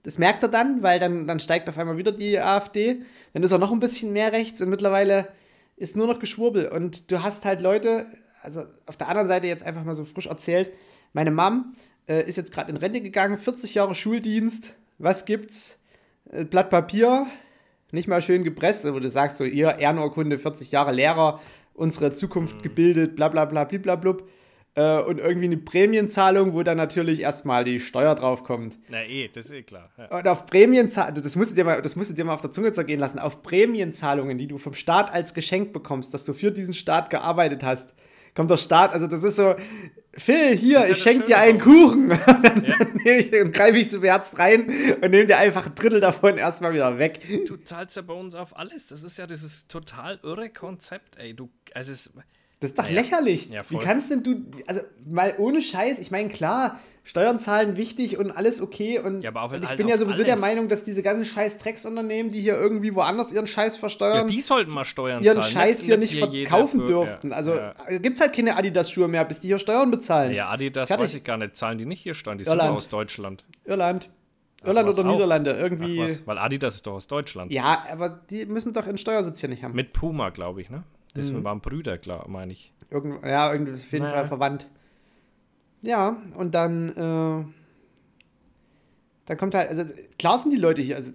Das 0.03 0.19
merkt 0.19 0.43
er 0.43 0.49
dann, 0.49 0.83
weil 0.83 1.01
dann, 1.01 1.27
dann 1.27 1.41
steigt 1.41 1.69
auf 1.69 1.79
einmal 1.79 1.97
wieder 1.97 2.13
die 2.13 2.39
AfD. 2.39 3.03
Dann 3.33 3.43
ist 3.43 3.53
er 3.53 3.59
noch 3.59 3.73
ein 3.73 3.81
bisschen 3.81 4.13
mehr 4.13 4.33
rechts 4.33 4.61
und 4.61 4.71
mittlerweile 4.71 5.29
ist 5.77 5.97
nur 5.97 6.07
noch 6.07 6.19
Geschwurbel. 6.19 6.69
Und 6.69 7.11
du 7.11 7.23
hast 7.23 7.45
halt 7.45 7.61
Leute, 7.61 8.07
also 8.43 8.65
auf 8.87 8.97
der 8.97 9.09
anderen 9.09 9.29
Seite 9.29 9.47
jetzt 9.47 9.65
einfach 9.65 9.85
mal 9.85 9.95
so 9.95 10.05
frisch 10.05 10.27
erzählt, 10.27 10.73
meine 11.13 11.31
Mom 11.31 11.75
äh, 12.09 12.27
ist 12.29 12.37
jetzt 12.37 12.53
gerade 12.53 12.71
in 12.71 12.77
Rente 12.77 13.01
gegangen, 13.01 13.39
40 13.39 13.75
Jahre 13.75 13.95
Schuldienst. 13.95 14.75
Was 14.99 15.25
gibt's? 15.25 15.81
Äh, 16.31 16.45
Blatt 16.45 16.71
Papier, 16.71 17.27
nicht 17.93 18.09
mal 18.09 18.23
schön 18.23 18.45
gepresst, 18.45 18.85
wo 18.93 18.99
du 18.99 19.09
sagst 19.09 19.39
so, 19.39 19.45
ihr 19.45 19.79
Ehrenurkunde, 19.79 20.39
40 20.39 20.73
Jahre 20.73 20.93
Lehrer, 20.93 21.41
unsere 21.75 22.13
Zukunft 22.13 22.57
mhm. 22.57 22.63
gebildet, 22.63 23.17
bla 23.17 23.29
bla 23.29 23.45
bla 23.45 23.65
bliblablub. 23.65 24.29
Äh, 24.79 25.03
und 25.03 25.19
irgendwie 25.19 25.47
eine 25.47 25.57
Prämienzahlung, 25.57 26.55
wo 26.55 26.63
dann 26.63 26.77
natürlich 26.77 27.21
erstmal 27.21 27.65
die 27.65 27.81
Steuer 27.81 28.15
draufkommt. 28.15 28.79
Na 28.89 29.03
eh, 29.03 29.27
das 29.27 29.47
ist 29.47 29.51
eh 29.51 29.63
klar. 29.65 29.91
Ja. 29.99 30.17
Und 30.17 30.29
auf 30.29 30.47
Prämienzahlungen, 30.47 31.21
das 31.21 31.35
musst, 31.35 31.51
du 31.51 31.55
dir 31.57 31.65
mal, 31.65 31.83
das 31.83 31.97
musst 31.97 32.11
du 32.11 32.15
dir 32.15 32.25
mal 32.25 32.35
auf 32.35 32.43
der 32.43 32.53
Zunge 32.53 32.71
zergehen 32.71 33.01
lassen, 33.01 33.19
auf 33.19 33.43
Prämienzahlungen, 33.43 34.39
die 34.39 34.47
du 34.47 34.57
vom 34.57 34.75
Staat 34.75 35.13
als 35.13 35.35
Geschenk 35.35 35.73
bekommst, 35.73 36.15
dass 36.15 36.25
du 36.25 36.33
für 36.33 36.53
diesen 36.53 36.75
Staat 36.75 37.11
gearbeitet 37.11 37.65
hast, 37.65 37.93
kommt 38.37 38.51
der 38.51 38.57
Staat, 38.57 38.93
also 38.93 39.09
das 39.09 39.25
ist 39.25 39.35
so, 39.35 39.57
Phil, 40.13 40.57
hier, 40.57 40.79
ja 40.79 40.89
ich 40.91 40.99
schenke 40.99 41.27
dir 41.27 41.39
einen 41.39 41.59
Kuchen. 41.59 42.11
dann, 42.43 42.65
ja. 42.65 43.23
dann 43.33 43.51
greife 43.51 43.79
ich 43.79 43.91
so 43.91 44.01
beherzt 44.01 44.39
rein 44.39 44.71
und 45.01 45.11
nehme 45.11 45.27
dir 45.27 45.39
einfach 45.39 45.67
ein 45.67 45.75
Drittel 45.75 45.99
davon 45.99 46.39
erstmal 46.39 46.73
wieder 46.73 46.99
weg. 46.99 47.19
Du 47.49 47.57
zahlst 47.57 47.97
ja 47.97 48.03
bei 48.03 48.15
uns 48.15 48.37
auf 48.37 48.57
alles. 48.57 48.87
Das 48.87 49.03
ist 49.03 49.19
ja 49.19 49.27
dieses 49.27 49.67
total 49.67 50.21
irre 50.23 50.51
Konzept, 50.51 51.17
ey. 51.19 51.35
Du, 51.35 51.51
also 51.75 51.91
es, 51.91 52.13
das 52.61 52.71
ist 52.71 52.79
doch 52.79 52.85
naja. 52.85 52.97
lächerlich. 52.97 53.49
Ja, 53.51 53.63
Wie 53.69 53.79
kannst 53.79 54.11
denn 54.11 54.23
du, 54.23 54.43
also 54.67 54.81
mal 55.07 55.35
ohne 55.39 55.63
Scheiß, 55.63 55.99
ich 56.01 56.11
meine, 56.11 56.29
klar, 56.29 56.79
Steuern 57.09 57.39
zahlen 57.39 57.79
wichtig 57.79 58.19
und 58.19 58.31
alles 58.31 58.61
okay. 58.61 58.99
Und, 58.99 59.23
ja, 59.23 59.31
und 59.31 59.63
ich 59.63 59.69
halt 59.69 59.79
bin 59.79 59.89
ja 59.89 59.97
sowieso 59.97 60.23
alles. 60.23 60.27
der 60.27 60.37
Meinung, 60.39 60.69
dass 60.69 60.85
diese 60.85 61.03
ganzen 61.03 61.25
scheiß 61.25 61.59
Drecksunternehmen, 61.59 62.31
die 62.31 62.41
hier 62.41 62.55
irgendwie 62.59 62.95
woanders 62.95 63.33
ihren 63.33 63.47
Scheiß 63.47 63.77
versteuern, 63.77 64.17
ja, 64.17 64.25
die 64.25 64.41
sollten 64.43 64.75
mal 64.75 64.85
Steuern 64.85 65.23
ihren 65.23 65.41
zahlen. 65.41 65.53
Scheiß 65.53 65.85
hier 65.85 65.97
nicht 65.97 66.11
hier 66.11 66.29
verkaufen 66.29 66.85
dürften. 66.85 67.31
Ja. 67.31 67.37
Also 67.37 67.55
ja. 67.55 67.73
gibt 67.99 68.17
es 68.17 68.21
halt 68.21 68.35
keine 68.35 68.57
Adidas-Schuhe 68.57 69.09
mehr, 69.09 69.25
bis 69.25 69.41
die 69.41 69.47
hier 69.47 69.59
Steuern 69.59 69.91
bezahlen. 69.91 70.35
Ja, 70.35 70.51
Adidas 70.51 70.89
Fertig. 70.89 71.05
weiß 71.05 71.15
ich 71.15 71.25
gar 71.25 71.39
nicht. 71.39 71.57
Zahlen 71.57 71.79
die 71.79 71.87
nicht 71.87 72.03
hier 72.03 72.13
Steuern? 72.13 72.37
Die 72.37 72.45
Irland. 72.45 72.69
sind 72.69 72.77
aus 72.77 72.89
Deutschland. 72.91 73.45
Irland. 73.65 74.11
Irland 74.65 74.89
oder 74.89 75.09
auch? 75.09 75.13
Niederlande, 75.13 75.53
irgendwie. 75.53 76.05
Weil 76.27 76.37
Adidas 76.37 76.75
ist 76.75 76.87
doch 76.87 76.95
aus 76.95 77.07
Deutschland. 77.07 77.53
Ja, 77.53 77.85
aber 77.91 78.21
die 78.29 78.45
müssen 78.45 78.75
doch 78.75 78.87
einen 78.87 78.99
Steuersitz 78.99 79.41
hier 79.41 79.49
nicht 79.49 79.63
haben. 79.63 79.75
Mit 79.75 79.95
Puma, 79.95 80.29
glaube 80.29 80.61
ich, 80.61 80.69
ne? 80.69 80.83
Das 81.19 81.31
hm. 81.31 81.45
waren 81.45 81.61
Brüder, 81.61 81.99
klar, 81.99 82.27
meine 82.29 82.53
ich. 82.53 82.73
Irgend, 82.91 83.25
ja, 83.25 83.53
irgendwie 83.53 83.73
auf 83.73 83.93
jeden 83.93 84.05
naja. 84.05 84.17
Fall 84.17 84.27
verwandt. 84.29 84.69
Ja, 85.83 86.17
und 86.37 86.55
dann 86.55 86.89
äh, 86.89 87.45
dann 89.29 89.37
kommt 89.37 89.55
halt, 89.55 89.69
also 89.69 89.85
klar 90.19 90.39
sind 90.39 90.53
die 90.53 90.59
Leute 90.59 90.81
hier, 90.81 90.97
also 90.97 91.13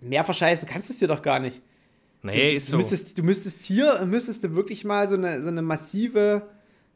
mehr 0.00 0.24
verscheißen 0.24 0.68
kannst 0.68 0.88
du 0.88 0.92
es 0.92 0.98
dir 0.98 1.06
doch 1.06 1.22
gar 1.22 1.38
nicht. 1.38 1.62
Nee, 2.22 2.50
du, 2.50 2.56
ist 2.56 2.66
du 2.66 2.70
so. 2.72 2.76
Müsstest, 2.78 3.16
du 3.16 3.22
müsstest 3.22 3.62
hier, 3.62 4.04
müsstest 4.06 4.42
du 4.42 4.56
wirklich 4.56 4.84
mal 4.84 5.08
so 5.08 5.14
eine, 5.14 5.40
so 5.40 5.48
eine 5.48 5.62
massive 5.62 6.48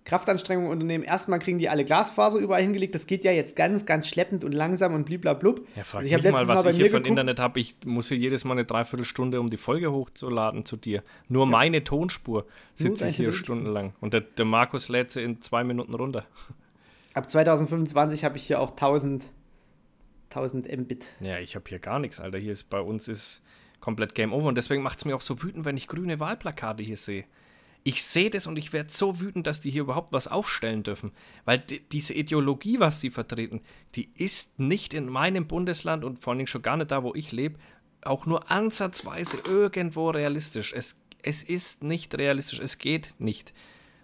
Kraftanstrengung 0.04 0.68
unternehmen. 0.68 1.04
Erstmal 1.04 1.38
kriegen 1.38 1.58
die 1.58 1.68
alle 1.68 1.84
Glasfaser 1.84 2.38
überall 2.38 2.62
hingelegt. 2.62 2.94
Das 2.94 3.06
geht 3.06 3.22
ja 3.24 3.30
jetzt 3.32 3.54
ganz, 3.54 3.86
ganz 3.86 4.08
schleppend 4.08 4.44
und 4.44 4.52
langsam 4.52 4.94
und 4.94 5.04
bliblablub. 5.04 5.66
Ja, 5.76 5.84
frag 5.84 6.02
also 6.02 6.16
ich 6.16 6.22
mich 6.22 6.32
mal, 6.32 6.48
was 6.48 6.64
mal 6.64 6.70
ich 6.70 6.76
hier 6.76 6.94
ein 6.94 7.04
Internet 7.04 7.38
habe. 7.38 7.60
Ich 7.60 7.76
muss 7.84 8.08
hier 8.08 8.16
jedes 8.16 8.44
Mal 8.44 8.54
eine 8.54 8.64
Dreiviertelstunde, 8.64 9.40
um 9.40 9.48
die 9.48 9.56
Folge 9.56 9.92
hochzuladen 9.92 10.64
zu 10.64 10.76
dir. 10.76 11.02
Nur 11.28 11.44
ja. 11.44 11.50
meine 11.50 11.84
Tonspur 11.84 12.46
sitze 12.74 13.08
ich 13.08 13.16
hier 13.16 13.32
stundenlang. 13.32 13.94
Und 14.00 14.12
der, 14.12 14.22
der 14.22 14.44
Markus 14.44 14.88
lädt 14.88 15.12
sie 15.12 15.22
in 15.22 15.40
zwei 15.40 15.62
Minuten 15.62 15.94
runter. 15.94 16.24
Ab 17.14 17.30
2025 17.30 18.24
habe 18.24 18.36
ich 18.36 18.44
hier 18.44 18.60
auch 18.60 18.70
1000 18.70 19.24
1000 20.34 20.78
Mbit. 20.78 21.06
Ja, 21.20 21.38
ich 21.38 21.54
habe 21.54 21.64
hier 21.68 21.78
gar 21.78 21.98
nichts, 21.98 22.20
Alter. 22.20 22.38
Hier 22.38 22.52
ist 22.52 22.70
bei 22.70 22.80
uns 22.80 23.08
ist 23.08 23.42
komplett 23.80 24.14
Game 24.14 24.32
Over 24.32 24.46
und 24.46 24.56
deswegen 24.56 24.82
macht 24.82 24.98
es 24.98 25.04
mir 25.04 25.14
auch 25.14 25.20
so 25.20 25.42
wütend, 25.42 25.64
wenn 25.64 25.76
ich 25.76 25.88
grüne 25.88 26.20
Wahlplakate 26.20 26.82
hier 26.82 26.96
sehe. 26.96 27.24
Ich 27.84 28.04
sehe 28.04 28.30
das 28.30 28.46
und 28.46 28.58
ich 28.58 28.72
werde 28.72 28.90
so 28.90 29.20
wütend, 29.20 29.46
dass 29.46 29.60
die 29.60 29.70
hier 29.70 29.82
überhaupt 29.82 30.12
was 30.12 30.28
aufstellen 30.28 30.82
dürfen. 30.84 31.12
Weil 31.44 31.58
die, 31.58 31.80
diese 31.80 32.14
Ideologie, 32.14 32.78
was 32.78 33.00
sie 33.00 33.10
vertreten, 33.10 33.60
die 33.96 34.10
ist 34.16 34.58
nicht 34.60 34.94
in 34.94 35.08
meinem 35.08 35.48
Bundesland 35.48 36.04
und 36.04 36.18
vor 36.18 36.32
allem 36.32 36.46
schon 36.46 36.62
gar 36.62 36.76
nicht 36.76 36.90
da, 36.92 37.02
wo 37.02 37.14
ich 37.14 37.32
lebe, 37.32 37.58
auch 38.02 38.26
nur 38.26 38.50
ansatzweise 38.50 39.38
irgendwo 39.46 40.10
realistisch. 40.10 40.72
Es, 40.72 41.00
es 41.22 41.42
ist 41.42 41.82
nicht 41.82 42.16
realistisch. 42.16 42.60
Es 42.60 42.78
geht 42.78 43.14
nicht 43.18 43.52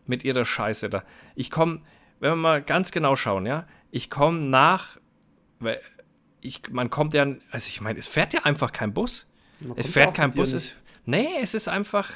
mit 0.07 0.25
ihrer 0.25 0.45
Scheiße 0.45 0.91
da. 0.91 1.05
Ich 1.37 1.51
komme, 1.51 1.83
wenn 2.19 2.33
wir 2.33 2.37
mal 2.37 2.63
ganz 2.63 2.91
genau 2.91 3.15
schauen, 3.15 3.47
ja, 3.47 3.67
ich 3.91 4.11
komme 4.11 4.41
nach, 4.41 4.99
ich, 6.41 6.63
man 6.71 6.91
kommt 6.91 7.15
ja, 7.15 7.27
also 7.51 7.69
ich 7.69 7.81
meine, 7.81 7.99
es 7.99 8.09
fährt 8.09 8.35
ja 8.35 8.43
einfach 8.45 8.73
kein 8.73 8.93
Bus. 8.93 9.27
Man 9.61 9.77
es 9.77 9.89
fährt 9.89 10.15
kein 10.15 10.33
Bus. 10.33 10.53
Es, 10.53 10.75
nee, 11.05 11.29
es 11.41 11.55
ist 11.55 11.69
einfach, 11.69 12.11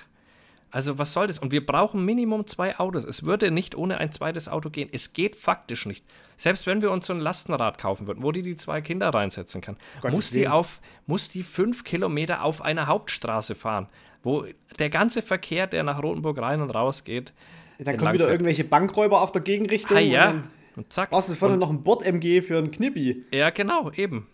also 0.73 0.99
was 0.99 1.13
soll 1.13 1.27
das? 1.27 1.39
Und 1.39 1.53
wir 1.53 1.65
brauchen 1.65 2.05
Minimum 2.05 2.47
zwei 2.47 2.79
Autos. 2.79 3.05
Es 3.05 3.25
würde 3.25 3.51
nicht 3.51 3.77
ohne 3.77 3.99
ein 3.99 4.11
zweites 4.11 4.49
Auto 4.49 4.71
gehen. 4.71 4.89
Es 4.91 5.13
geht 5.13 5.37
faktisch 5.37 5.85
nicht. 5.85 6.05
Selbst 6.39 6.67
wenn 6.67 6.81
wir 6.81 6.91
uns 6.91 7.07
so 7.07 7.13
ein 7.13 7.21
Lastenrad 7.21 7.77
kaufen 7.77 8.07
würden, 8.07 8.23
wo 8.23 8.33
die 8.33 8.41
die 8.41 8.57
zwei 8.57 8.81
Kinder 8.81 9.11
reinsetzen 9.11 9.61
kann, 9.61 9.77
Gottes 10.01 10.17
muss 10.17 10.31
die, 10.31 10.49
auf, 10.49 10.81
muss 11.07 11.29
die 11.29 11.43
fünf 11.43 11.85
Kilometer 11.85 12.43
auf 12.43 12.63
einer 12.63 12.87
Hauptstraße 12.87 13.55
fahren, 13.55 13.87
wo 14.23 14.47
der 14.79 14.89
ganze 14.89 15.21
Verkehr, 15.21 15.67
der 15.67 15.83
nach 15.85 16.03
Rotenburg 16.03 16.41
rein 16.41 16.63
und 16.63 16.71
raus 16.71 17.05
geht. 17.05 17.35
Ja, 17.79 17.85
dann 17.85 17.99
kommen 17.99 18.15
wieder 18.15 18.31
irgendwelche 18.31 18.65
Bankräuber 18.65 19.21
auf 19.21 19.31
der 19.31 19.43
Gegenrichtung. 19.43 19.97
Ah, 19.97 20.01
ja. 20.01 20.43
Und 20.75 20.91
zack. 20.91 21.11
Brauchst 21.11 21.29
du 21.29 21.35
vorne 21.35 21.59
noch 21.59 21.69
ein 21.69 21.83
Bord-MG 21.83 22.41
für 22.41 22.57
einen 22.57 22.71
Knippi? 22.71 23.27
Ja, 23.31 23.51
genau, 23.51 23.91
eben. 23.91 24.27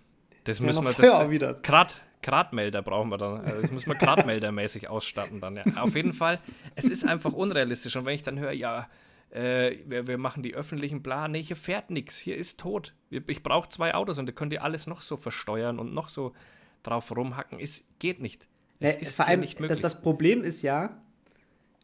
Das 0.45 0.61
müssen 0.61 0.85
wir, 0.85 0.93
das, 0.93 1.31
wieder. 1.31 1.55
Grad, 1.55 2.03
Gradmelder 2.23 2.83
brauchen 2.83 3.11
wir 3.11 3.19
dann. 3.19 3.45
Also 3.45 3.63
das 3.63 3.71
muss 3.71 3.87
man 3.87 3.99
Gradmeldermäßig 3.99 4.89
ausstatten 4.91 5.41
dann, 5.41 5.57
ja. 5.57 5.65
Auf 5.77 5.95
jeden 5.95 6.13
Fall, 6.13 6.39
es 6.75 6.85
ist 6.87 7.07
einfach 7.07 7.33
unrealistisch. 7.33 7.97
Und 7.97 8.07
wenn 8.07 8.15
ich 8.15 8.23
dann 8.23 8.39
höre, 8.39 8.53
ja, 8.53 8.89
äh, 9.31 9.77
wir, 9.87 10.07
wir, 10.07 10.19
machen 10.19 10.43
die 10.43 10.55
öffentlichen 10.55 11.03
Plan, 11.03 11.33
nee, 11.33 11.43
hier 11.43 11.57
fährt 11.57 11.91
nichts, 11.91 12.17
hier 12.17 12.37
ist 12.37 12.61
tot. 12.61 12.95
Ich 13.11 13.43
brauche 13.43 13.69
zwei 13.69 13.95
Autos 13.95 14.19
und 14.19 14.27
da 14.27 14.33
könnt 14.33 14.53
ihr 14.53 14.65
alles 14.65 14.87
noch 14.87 15.03
so 15.03 15.17
versteuern 15.17 15.79
und 15.79 15.93
noch 15.93 16.09
so 16.09 16.33
drauf 16.83 17.15
rumhacken. 17.15 17.61
Es 17.61 17.87
geht 17.99 18.21
nicht. 18.21 18.49
Es 18.81 18.95
ja, 18.95 19.01
ist 19.01 19.17
vor 19.17 19.27
allem, 19.27 19.41
nicht 19.41 19.61
möglich. 19.61 19.81
Das, 19.81 19.93
das 19.95 20.03
Problem 20.03 20.43
ist 20.43 20.63
ja, 20.63 21.03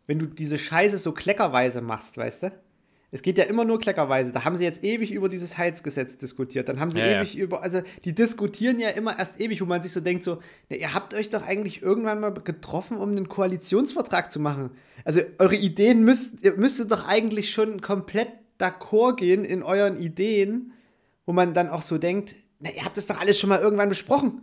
wenn 0.07 0.18
du 0.18 0.27
diese 0.27 0.59
Scheiße 0.59 0.99
so 0.99 1.12
kleckerweise 1.12 1.81
machst, 1.81 2.16
weißt 2.16 2.44
du? 2.44 2.53
Es 3.14 3.22
geht 3.22 3.38
ja 3.38 3.44
immer 3.44 3.64
nur 3.64 3.79
kleckerweise. 3.79 4.33
Da 4.33 4.44
haben 4.44 4.57
sie 4.57 4.64
jetzt 4.64 4.83
ewig 4.83 5.12
über 5.12 5.29
dieses 5.29 5.57
Heizgesetz 5.57 6.18
diskutiert. 6.18 6.68
Dann 6.68 6.81
haben 6.81 6.90
sie 6.90 6.98
ja, 6.98 7.20
ewig 7.20 7.35
ja. 7.35 7.44
über, 7.44 7.62
also 7.62 7.81
die 8.05 8.12
diskutieren 8.12 8.81
ja 8.81 8.88
immer 8.88 9.16
erst 9.16 9.40
ewig, 9.40 9.61
wo 9.61 9.66
man 9.66 9.81
sich 9.81 9.92
so 9.92 10.00
denkt, 10.00 10.24
so, 10.24 10.40
na, 10.68 10.74
ihr 10.74 10.94
habt 10.94 11.14
euch 11.14 11.31
doch 11.31 11.46
eigentlich 11.46 11.81
irgendwann 11.81 12.18
mal 12.18 12.31
getroffen, 12.31 12.96
um 12.96 13.11
einen 13.11 13.29
Koalitionsvertrag 13.29 14.33
zu 14.33 14.40
machen. 14.40 14.70
Also 15.05 15.20
eure 15.38 15.55
Ideen 15.55 16.03
müsst, 16.03 16.42
ihr 16.42 16.57
müsstet 16.57 16.90
doch 16.90 17.07
eigentlich 17.07 17.53
schon 17.53 17.81
komplett 17.81 18.31
d'accord 18.59 19.14
gehen 19.14 19.44
in 19.44 19.62
euren 19.62 19.96
Ideen, 19.96 20.72
wo 21.24 21.33
man 21.33 21.55
dann 21.55 21.68
auch 21.68 21.83
so 21.83 21.98
denkt, 21.98 22.35
na, 22.59 22.70
ihr 22.72 22.85
habt 22.85 22.96
das 22.96 23.07
doch 23.07 23.20
alles 23.20 23.38
schon 23.38 23.48
mal 23.48 23.61
irgendwann 23.61 23.90
besprochen. 23.90 24.42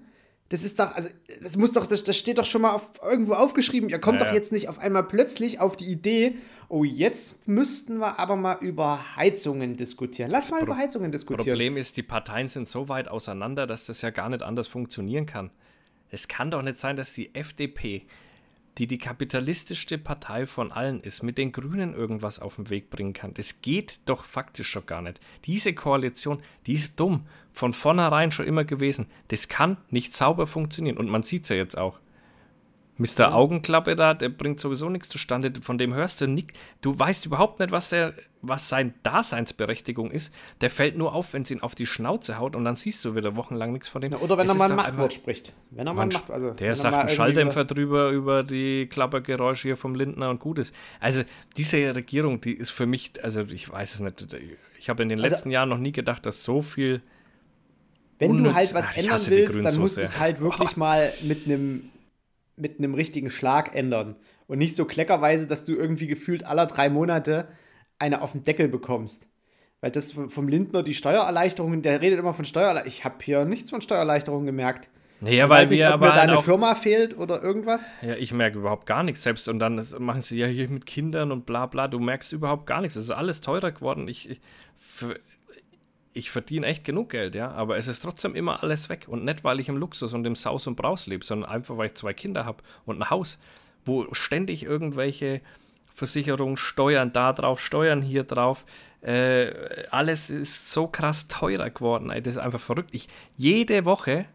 Das 0.51 0.65
ist 0.65 0.79
doch, 0.79 0.93
also, 0.93 1.07
das 1.41 1.55
muss 1.55 1.71
doch, 1.71 1.87
das, 1.87 2.03
das 2.03 2.17
steht 2.17 2.37
doch 2.37 2.43
schon 2.45 2.63
mal 2.63 2.73
auf, 2.73 2.83
irgendwo 3.01 3.33
aufgeschrieben. 3.33 3.87
Ihr 3.87 3.99
kommt 3.99 4.19
ja, 4.19 4.27
doch 4.27 4.33
jetzt 4.33 4.51
nicht 4.51 4.67
auf 4.67 4.79
einmal 4.79 5.03
plötzlich 5.03 5.61
auf 5.61 5.77
die 5.77 5.89
Idee, 5.89 6.35
oh, 6.67 6.83
jetzt 6.83 7.47
müssten 7.47 7.99
wir 7.99 8.19
aber 8.19 8.35
mal 8.35 8.57
über 8.59 9.15
Heizungen 9.15 9.77
diskutieren. 9.77 10.29
Lass 10.29 10.47
das 10.47 10.51
mal 10.51 10.57
Pro 10.57 10.65
über 10.65 10.75
Heizungen 10.75 11.09
diskutieren. 11.09 11.45
Problem 11.45 11.77
ist, 11.77 11.95
die 11.95 12.03
Parteien 12.03 12.49
sind 12.49 12.67
so 12.67 12.89
weit 12.89 13.07
auseinander, 13.07 13.65
dass 13.65 13.85
das 13.85 14.01
ja 14.01 14.09
gar 14.09 14.27
nicht 14.27 14.43
anders 14.43 14.67
funktionieren 14.67 15.25
kann. 15.25 15.51
Es 16.09 16.27
kann 16.27 16.51
doch 16.51 16.61
nicht 16.61 16.77
sein, 16.77 16.97
dass 16.97 17.13
die 17.13 17.33
FDP 17.33 18.05
die 18.77 18.87
die 18.87 18.97
kapitalistischste 18.97 19.97
Partei 19.97 20.45
von 20.45 20.71
allen 20.71 21.01
ist, 21.01 21.23
mit 21.23 21.37
den 21.37 21.51
Grünen 21.51 21.93
irgendwas 21.93 22.39
auf 22.39 22.55
den 22.55 22.69
Weg 22.69 22.89
bringen 22.89 23.13
kann. 23.13 23.33
Das 23.33 23.61
geht 23.61 23.99
doch 24.05 24.23
faktisch 24.23 24.69
schon 24.69 24.85
gar 24.85 25.01
nicht. 25.01 25.19
Diese 25.45 25.73
Koalition, 25.73 26.41
die 26.67 26.73
ist 26.73 26.99
dumm. 26.99 27.25
Von 27.53 27.73
vornherein 27.73 28.31
schon 28.31 28.47
immer 28.47 28.63
gewesen. 28.63 29.07
Das 29.27 29.49
kann 29.49 29.77
nicht 29.89 30.15
sauber 30.15 30.47
funktionieren. 30.47 30.97
Und 30.97 31.09
man 31.09 31.23
sieht 31.23 31.43
es 31.43 31.49
ja 31.49 31.57
jetzt 31.57 31.77
auch. 31.77 31.99
Mr. 33.01 33.33
Augenklappe 33.33 33.95
da, 33.95 34.13
der 34.13 34.29
bringt 34.29 34.59
sowieso 34.59 34.89
nichts 34.89 35.09
zustande, 35.09 35.51
von 35.61 35.77
dem 35.77 35.93
hörst 35.93 36.21
du 36.21 36.27
nichts. 36.27 36.57
Du 36.81 36.97
weißt 36.97 37.25
überhaupt 37.25 37.59
nicht, 37.59 37.71
was, 37.71 37.89
der, 37.89 38.13
was 38.41 38.69
sein 38.69 38.93
Daseinsberechtigung 39.03 40.11
ist. 40.11 40.33
Der 40.61 40.69
fällt 40.69 40.97
nur 40.97 41.13
auf, 41.13 41.33
wenn 41.33 41.41
es 41.41 41.51
ihn 41.51 41.61
auf 41.61 41.73
die 41.75 41.85
Schnauze 41.85 42.37
haut 42.37 42.55
und 42.55 42.63
dann 42.63 42.75
siehst 42.75 43.03
du 43.03 43.15
wieder 43.15 43.35
wochenlang 43.35 43.73
nichts 43.73 43.89
von 43.89 44.01
dem. 44.01 44.11
Ja, 44.11 44.19
oder 44.19 44.37
wenn 44.37 44.45
Es 44.45 44.51
er 44.51 44.57
mal 44.57 44.69
ein 44.69 44.75
Machtwort 44.75 45.13
spricht. 45.13 45.53
Wenn 45.71 45.87
er 45.87 45.93
mal 45.93 46.05
Macht, 46.05 46.29
also 46.29 46.51
der 46.51 46.67
er 46.67 46.75
sagt 46.75 46.95
einen 46.95 47.09
Schalldämpfer 47.09 47.65
drüber 47.65 48.09
über 48.09 48.43
die 48.43 48.87
Klappergeräusche 48.87 49.69
hier 49.69 49.77
vom 49.77 49.95
Lindner 49.95 50.29
und 50.29 50.39
gut 50.39 50.59
ist. 50.59 50.73
Also 50.99 51.23
diese 51.57 51.95
Regierung, 51.95 52.41
die 52.41 52.53
ist 52.53 52.69
für 52.71 52.85
mich, 52.85 53.13
also 53.23 53.41
ich 53.41 53.69
weiß 53.69 53.95
es 53.95 53.99
nicht, 54.01 54.27
ich 54.79 54.89
habe 54.89 55.03
in 55.03 55.09
den 55.09 55.19
Also- 55.21 55.29
letzten 55.33 55.51
Jahren 55.51 55.69
noch 55.69 55.77
nie 55.77 55.91
gedacht, 55.91 56.25
dass 56.25 56.43
so 56.43 56.61
viel 56.61 57.01
Wenn 58.19 58.43
du 58.43 58.53
halt 58.53 58.73
was 58.73 58.85
Ach, 58.87 58.91
ich 58.91 58.97
ändern 58.99 59.19
willst, 59.27 59.65
dann 59.65 59.79
musst 59.79 59.97
du 59.97 60.01
es 60.01 60.19
halt 60.19 60.39
wirklich 60.41 60.75
mal 60.77 61.11
mit 61.23 61.45
einem 61.45 61.90
mit 62.61 62.79
einem 62.79 62.93
richtigen 62.93 63.29
Schlag 63.29 63.75
ändern. 63.75 64.15
Und 64.47 64.59
nicht 64.59 64.75
so 64.75 64.85
kleckerweise, 64.85 65.47
dass 65.47 65.63
du 65.63 65.75
irgendwie 65.75 66.07
gefühlt 66.07 66.45
alle 66.45 66.67
drei 66.67 66.89
Monate 66.89 67.47
eine 67.99 68.21
auf 68.21 68.33
den 68.33 68.43
Deckel 68.43 68.67
bekommst. 68.67 69.27
Weil 69.79 69.91
das 69.91 70.11
vom 70.11 70.47
Lindner 70.47 70.83
die 70.83 70.93
Steuererleichterungen, 70.93 71.81
der 71.81 72.01
redet 72.01 72.19
immer 72.19 72.33
von 72.33 72.45
Steuererleichterungen. 72.45 72.97
Ich 72.97 73.05
habe 73.05 73.15
hier 73.21 73.45
nichts 73.45 73.69
von 73.69 73.81
Steuererleichterungen 73.81 74.45
gemerkt. 74.45 74.89
Naja, 75.21 75.49
weil 75.49 75.63
weiß 75.63 75.69
nicht, 75.69 75.79
wir 75.79 75.87
ob 75.87 75.93
aber 75.93 76.07
mir 76.07 76.13
da 76.13 76.21
eine 76.21 76.37
auch, 76.39 76.43
Firma 76.43 76.73
fehlt 76.73 77.15
oder 77.15 77.43
irgendwas. 77.43 77.93
ja, 78.01 78.15
ich 78.15 78.33
merke 78.33 78.57
überhaupt 78.57 78.87
gar 78.87 79.03
nichts 79.03 79.21
selbst 79.21 79.47
und 79.47 79.59
dann 79.59 79.83
machen 79.99 80.21
sie 80.21 80.37
ja 80.37 80.47
hier 80.47 80.67
mit 80.67 80.87
Kindern 80.87 81.31
und 81.31 81.45
bla 81.45 81.67
bla, 81.67 81.87
du 81.87 81.99
merkst 81.99 82.33
überhaupt 82.33 82.65
gar 82.65 82.81
nichts. 82.81 82.95
Es 82.95 83.05
ist 83.05 83.11
alles 83.11 83.39
teurer 83.39 83.71
geworden. 83.71 84.07
Ich, 84.07 84.41
ich, 86.13 86.31
verdiene 86.31 86.67
echt 86.67 86.83
genug 86.83 87.09
Geld, 87.09 87.35
ja, 87.35 87.51
aber 87.51 87.77
es 87.77 87.87
ist 87.87 88.01
trotzdem 88.01 88.35
immer 88.35 88.63
alles 88.63 88.89
weg 88.89 89.05
und 89.07 89.23
nicht, 89.23 89.43
weil 89.43 89.59
ich 89.59 89.69
im 89.69 89.77
Luxus 89.77 90.13
und 90.13 90.25
im 90.25 90.35
Saus 90.35 90.67
und 90.67 90.75
Braus 90.75 91.07
lebe, 91.07 91.23
sondern 91.23 91.49
einfach, 91.49 91.77
weil 91.77 91.87
ich 91.87 91.95
zwei 91.95 92.13
Kinder 92.13 92.45
habe 92.45 92.63
und 92.85 93.01
ein 93.01 93.09
Haus, 93.09 93.39
wo 93.85 94.13
ständig 94.13 94.63
irgendwelche 94.63 95.41
Versicherungen, 95.93 96.57
Steuern 96.57 97.13
da 97.13 97.33
drauf, 97.33 97.59
Steuern 97.59 98.01
hier 98.01 98.23
drauf, 98.23 98.65
äh, 99.01 99.85
alles 99.89 100.29
ist 100.29 100.71
so 100.71 100.87
krass 100.87 101.27
teurer 101.27 101.69
geworden, 101.69 102.09
ey, 102.11 102.21
das 102.21 102.35
ist 102.35 102.41
einfach 102.41 102.59
verrückt. 102.59 102.89
Ich, 102.93 103.07
jede 103.37 103.85
Woche 103.85 104.25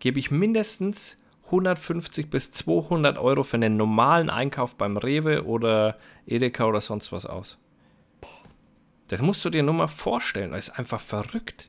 gebe 0.00 0.18
ich 0.18 0.30
mindestens 0.30 1.18
150 1.46 2.30
bis 2.30 2.52
200 2.52 3.18
Euro 3.18 3.42
für 3.42 3.56
einen 3.56 3.76
normalen 3.76 4.30
Einkauf 4.30 4.76
beim 4.76 4.96
Rewe 4.96 5.44
oder 5.44 5.98
Edeka 6.26 6.66
oder 6.66 6.80
sonst 6.80 7.10
was 7.10 7.26
aus. 7.26 7.58
Das 9.10 9.22
musst 9.22 9.44
du 9.44 9.50
dir 9.50 9.62
nur 9.62 9.74
mal 9.74 9.88
vorstellen. 9.88 10.52
Das 10.52 10.68
ist 10.68 10.78
einfach 10.78 11.00
verrückt. 11.00 11.68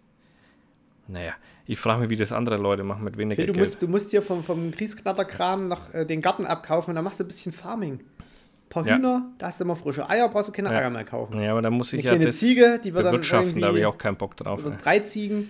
Naja, 1.08 1.34
ich 1.66 1.80
frage 1.80 2.02
mich, 2.02 2.10
wie 2.10 2.16
das 2.16 2.32
andere 2.32 2.58
Leute 2.58 2.84
machen 2.84 3.04
mit 3.04 3.18
weniger 3.18 3.38
Phil, 3.38 3.48
du 3.48 3.54
Geld. 3.54 3.66
musst, 3.66 3.82
du 3.82 3.88
musst 3.88 4.12
dir 4.12 4.22
vom, 4.22 4.44
vom 4.44 4.72
Grießknatterkram 4.72 5.68
noch 5.68 5.94
äh, 5.94 6.06
den 6.06 6.22
Garten 6.22 6.46
abkaufen 6.46 6.92
und 6.92 6.96
dann 6.96 7.04
machst 7.04 7.20
du 7.20 7.24
ein 7.24 7.28
bisschen 7.28 7.52
Farming. 7.52 7.94
Ein 7.96 8.70
paar 8.70 8.86
Ja. 8.88 8.96
Hühner, 8.96 9.26
da 9.40 9.48
hast 9.48 9.60
du 9.60 9.64
immer 9.66 9.76
frische 9.76 10.08
Eier, 10.10 10.30
brauchst 10.30 10.50
du 10.50 10.54
keine 10.54 10.72
Ja. 10.72 10.78
Eier 10.80 10.90
mehr 10.92 11.04
kaufen. 11.04 11.42
ja, 11.42 11.52
aber 11.52 11.62
da 11.64 11.70
muss 11.72 11.92
ich 11.94 12.08
Eine 12.08 12.20
ja 12.20 12.24
das 12.26 12.38
Ziege, 12.38 12.80
die 12.84 12.94
wird 12.94 13.06
dann 13.06 13.12
bewirtschaften, 13.14 13.60
da 13.60 13.68
habe 13.70 13.80
ich 13.80 13.86
auch 13.86 13.98
keinen 13.98 14.16
Bock 14.18 14.38
drauf. 14.38 14.64
Oder 14.64 14.76
ey. 14.76 14.82
drei 14.82 15.00
Ziegen, 15.00 15.50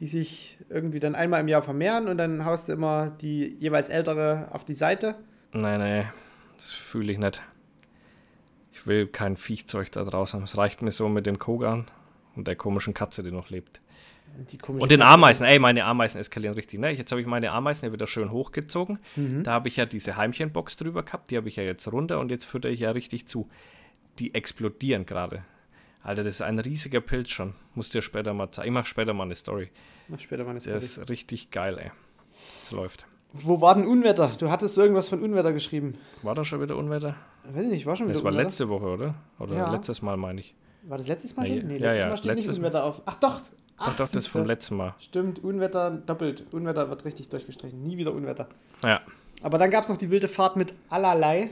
die 0.00 0.06
sich 0.06 0.58
irgendwie 0.68 0.98
dann 0.98 1.14
einmal 1.14 1.40
im 1.40 1.48
Jahr 1.48 1.62
vermehren 1.62 2.08
und 2.08 2.18
dann 2.18 2.44
haust 2.44 2.68
du 2.68 2.72
immer 2.72 3.10
die 3.20 3.56
jeweils 3.60 3.88
ältere 3.88 4.48
auf 4.50 4.64
die 4.64 4.74
Seite. 4.74 5.14
Nein, 5.52 5.78
nein, 5.78 6.12
das 6.56 6.72
fühle 6.72 7.12
ich 7.12 7.18
nicht. 7.18 7.40
Ich 8.78 8.86
will 8.86 9.08
kein 9.08 9.36
Viechzeug 9.36 9.90
da 9.90 10.04
draußen. 10.04 10.40
Es 10.44 10.56
reicht 10.56 10.82
mir 10.82 10.92
so 10.92 11.08
mit 11.08 11.26
dem 11.26 11.40
Kogan 11.40 11.90
und 12.36 12.46
der 12.46 12.54
komischen 12.54 12.94
Katze, 12.94 13.24
die 13.24 13.32
noch 13.32 13.50
lebt. 13.50 13.80
Und 14.36 14.52
den 14.92 15.00
Katze. 15.00 15.04
Ameisen, 15.12 15.46
ey, 15.46 15.58
meine 15.58 15.84
Ameisen 15.84 16.20
eskalieren 16.20 16.54
richtig. 16.54 16.78
Ne? 16.78 16.92
Jetzt 16.92 17.10
habe 17.10 17.20
ich 17.20 17.26
meine 17.26 17.50
Ameisen 17.50 17.86
ja 17.86 17.92
wieder 17.92 18.06
schön 18.06 18.30
hochgezogen. 18.30 19.00
Mhm. 19.16 19.42
Da 19.42 19.50
habe 19.50 19.66
ich 19.66 19.76
ja 19.76 19.84
diese 19.84 20.16
Heimchenbox 20.16 20.76
drüber 20.76 21.02
gehabt, 21.02 21.32
die 21.32 21.36
habe 21.36 21.48
ich 21.48 21.56
ja 21.56 21.64
jetzt 21.64 21.90
runter 21.90 22.20
und 22.20 22.30
jetzt 22.30 22.44
fütter 22.44 22.68
ich 22.68 22.78
ja 22.78 22.92
richtig 22.92 23.26
zu. 23.26 23.48
Die 24.20 24.32
explodieren 24.34 25.06
gerade. 25.06 25.42
Alter, 26.04 26.22
das 26.22 26.34
ist 26.34 26.42
ein 26.42 26.60
riesiger 26.60 27.00
Pilz 27.00 27.30
schon. 27.30 27.54
Muss 27.74 27.90
dir 27.90 28.00
später 28.00 28.32
mal 28.32 28.52
zeigen. 28.52 28.68
Ich 28.68 28.74
mache 28.74 28.86
später 28.86 29.12
mal 29.12 29.24
eine 29.24 29.34
Story. 29.34 29.70
Mach 30.06 30.20
später 30.20 30.44
mal 30.44 30.50
eine 30.50 30.60
Der 30.60 30.78
Story. 30.80 31.02
ist 31.02 31.10
richtig 31.10 31.50
geil, 31.50 31.78
ey. 31.78 31.90
Es 32.62 32.70
läuft. 32.70 33.07
Wo 33.32 33.60
war 33.60 33.74
denn 33.74 33.86
Unwetter? 33.86 34.32
Du 34.38 34.50
hattest 34.50 34.76
irgendwas 34.78 35.08
von 35.08 35.22
Unwetter 35.22 35.52
geschrieben. 35.52 35.94
War 36.22 36.34
da 36.34 36.44
schon 36.44 36.60
wieder 36.62 36.76
Unwetter? 36.76 37.14
Weiß 37.44 37.64
ich 37.64 37.70
nicht, 37.70 37.86
war 37.86 37.94
schon 37.96 38.06
wieder 38.06 38.14
Das 38.14 38.24
war 38.24 38.30
Unwetter? 38.32 38.44
letzte 38.48 38.68
Woche, 38.68 38.86
oder? 38.86 39.14
Oder 39.38 39.56
Ja. 39.56 39.70
letztes 39.70 40.02
Mal, 40.02 40.16
meine 40.16 40.40
ich. 40.40 40.54
War 40.82 40.96
das 40.98 41.06
letztes 41.08 41.36
Mal 41.36 41.46
schon? 41.46 41.58
Nee, 41.58 41.74
letztes 41.76 41.96
ja, 42.02 42.08
Mal 42.08 42.16
steht 42.16 42.26
letztes 42.34 42.46
nicht 42.48 42.58
Unwetter 42.58 42.84
auf. 42.84 43.02
Ach 43.04 43.16
doch! 43.16 43.42
Ach, 43.80 43.90
Doch, 43.90 43.96
das 43.96 44.10
siehste. 44.12 44.30
vom 44.30 44.44
letzten 44.46 44.76
Mal. 44.76 44.94
Stimmt, 44.98 45.44
Unwetter 45.44 45.90
doppelt. 45.90 46.46
Unwetter 46.52 46.88
wird 46.90 47.04
richtig 47.04 47.28
durchgestrichen. 47.28 47.80
Nie 47.80 47.96
wieder 47.96 48.12
Unwetter. 48.12 48.48
Ja. 48.82 49.00
Aber 49.42 49.58
dann 49.58 49.70
gab 49.70 49.84
es 49.84 49.88
noch 49.90 49.98
die 49.98 50.10
wilde 50.10 50.26
Fahrt 50.26 50.56
mit 50.56 50.74
allerlei. 50.90 51.50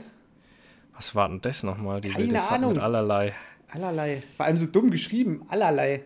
Was 0.93 1.15
war 1.15 1.29
denn 1.29 1.39
das 1.39 1.63
nochmal? 1.63 2.01
Die 2.01 2.09
Keine 2.09 2.23
wilde 2.25 2.35
Fahrt 2.37 2.51
Ahnung. 2.51 2.73
mit 2.73 2.81
allerlei. 2.81 3.33
Allerlei. 3.69 4.23
Vor 4.35 4.45
allem 4.45 4.57
so 4.57 4.65
dumm 4.65 4.89
geschrieben. 4.91 5.45
Allerlei. 5.47 6.03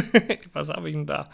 Was 0.52 0.68
habe 0.70 0.88
ich 0.88 0.94
denn 0.94 1.06
da? 1.06 1.28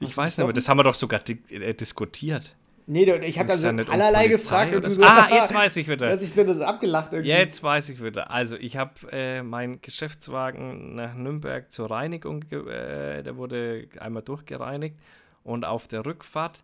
Ich 0.00 0.08
Hast 0.08 0.16
weiß 0.18 0.24
nicht 0.38 0.46
besoffen? 0.46 0.54
Das 0.54 0.68
haben 0.68 0.78
wir 0.78 0.84
doch 0.84 0.94
sogar 0.94 1.20
di 1.20 1.38
äh, 1.50 1.74
diskutiert. 1.74 2.54
Nee, 2.88 3.02
ich 3.02 3.38
habe 3.38 3.48
dann 3.48 3.60
da 3.60 3.84
so 3.84 3.90
um 3.90 3.90
allerlei 3.90 4.28
gefragt 4.28 4.72
und 4.72 4.88
so? 4.88 5.02
Ah, 5.02 5.28
jetzt 5.30 5.52
weiß 5.52 5.76
ich 5.76 5.88
wieder. 5.88 6.06
Dass 6.08 6.22
ich 6.22 6.32
das 6.32 6.60
abgelacht 6.60 7.12
irgendwie. 7.12 7.30
Jetzt 7.30 7.60
weiß 7.60 7.88
ich 7.88 8.02
wieder. 8.02 8.30
Also, 8.30 8.56
ich 8.56 8.76
habe 8.76 8.92
äh, 9.10 9.42
meinen 9.42 9.80
Geschäftswagen 9.80 10.94
nach 10.94 11.14
Nürnberg 11.14 11.70
zur 11.72 11.90
Reinigung, 11.90 12.44
äh, 12.52 13.24
der 13.24 13.36
wurde 13.36 13.88
einmal 13.98 14.22
durchgereinigt 14.22 14.96
und 15.42 15.64
auf 15.64 15.88
der 15.88 16.06
Rückfahrt 16.06 16.62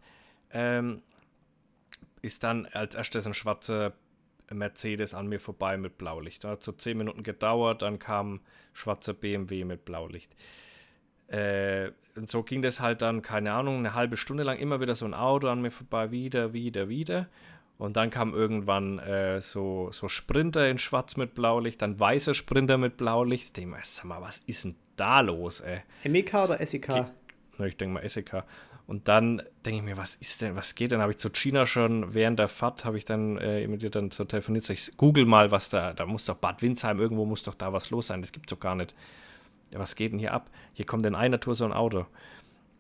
ähm, 0.53 1.03
ist 2.21 2.45
dann 2.45 2.67
als 2.67 2.95
erstes 2.95 3.27
ein 3.27 3.35
schwarzer 3.35 3.93
Mercedes 4.53 5.15
an 5.15 5.27
mir 5.27 5.41
vorbei 5.41 5.77
mit 5.77 5.99
Blaulicht. 5.99 6.45
Hat 6.45 6.63
so 6.63 6.71
zehn 6.73 6.99
Minuten 6.99 7.25
gedauert, 7.25 7.83
dann 7.83 7.99
kam 7.99 8.41
schwarzer 8.75 9.15
BMW 9.15 9.65
mit 9.65 9.85
Blaulicht. 9.85 10.35
Äh, 11.27 11.91
und 12.17 12.29
so 12.29 12.43
ging 12.43 12.63
das 12.63 12.81
halt 12.81 13.03
dann, 13.03 13.23
keine 13.23 13.53
Ahnung, 13.53 13.79
eine 13.79 13.95
halbe 13.95 14.17
Stunde 14.17 14.43
lang 14.43 14.59
immer 14.59 14.81
wieder 14.81 14.95
so 14.95 15.05
ein 15.05 15.15
Auto 15.15 15.49
an 15.49 15.63
mir 15.63 15.71
vorbei, 15.71 16.11
wieder, 16.11 16.53
wieder, 16.53 16.89
wieder. 16.89 17.29
Und 17.79 17.97
dann 17.97 18.11
kam 18.11 18.35
irgendwann 18.35 18.99
äh, 19.01 19.41
so, 19.41 19.91
so 19.91 20.09
Sprinter 20.09 20.69
in 20.69 20.79
Schwarz 20.79 21.17
mit 21.17 21.35
Blaulicht, 21.35 21.83
dann 21.83 21.99
weißer 21.99 22.35
Sprinter 22.35 22.79
mit 22.79 22.97
Blaulicht. 22.97 23.45
Ich 23.47 23.53
denke 23.53 23.71
mal, 23.73 23.81
sag 23.83 24.05
mal, 24.05 24.21
was 24.21 24.39
ist 24.47 24.65
denn 24.65 24.77
da 24.97 25.21
los, 25.21 25.61
ey? 25.61 25.81
MEK 26.09 26.35
oder 26.35 26.65
SEK? 26.65 27.07
Na, 27.59 27.67
ich 27.67 27.77
denke 27.77 27.95
mal 27.95 28.09
SEK. 28.09 28.45
Und 28.87 29.09
dann 29.09 29.43
denke 29.65 29.79
ich 29.79 29.83
mir, 29.83 29.97
was 29.97 30.17
ist 30.17 30.43
denn, 30.43 30.55
was 30.55 30.75
geht 30.75 30.93
denn? 30.93 31.01
Habe 31.01 31.13
ich 31.13 31.19
zu 31.19 31.31
China 31.31 31.67
schon 31.67 32.15
während 32.15 32.39
der 32.39 32.49
Fahrt, 32.49 32.85
habe 32.85 32.99
ich 32.99 33.05
dann 33.05 33.39
äh, 33.39 33.67
mit 33.67 33.83
ihr 33.83 33.91
dann 33.91 34.11
so 34.11 34.25
telefoniert. 34.25 34.65
Sag 34.65 34.75
Ich 34.75 34.97
google 34.97 35.25
mal, 35.25 35.51
was 35.51 35.69
da, 35.69 35.93
da 35.93 36.05
muss 36.05 36.27
doch 36.27 36.37
Bad 36.37 36.63
Windsheim, 36.63 37.01
irgendwo 37.01 37.25
muss 37.25 37.43
doch 37.43 37.55
da 37.55 37.73
was 37.73 37.91
los 37.91 38.09
sein. 38.09 38.21
Das 38.21 38.33
gibt's 38.33 38.51
doch 38.51 38.61
gar 38.61 38.75
nicht. 38.75 38.95
Was 39.75 39.97
geht 39.97 40.13
denn 40.13 40.19
hier 40.19 40.33
ab? 40.33 40.51
Hier 40.73 40.87
kommt 40.87 41.07
in 41.07 41.15
einer 41.15 41.41
Tour 41.41 41.55
so 41.55 41.65
ein 41.65 41.73
Auto. 41.73 42.07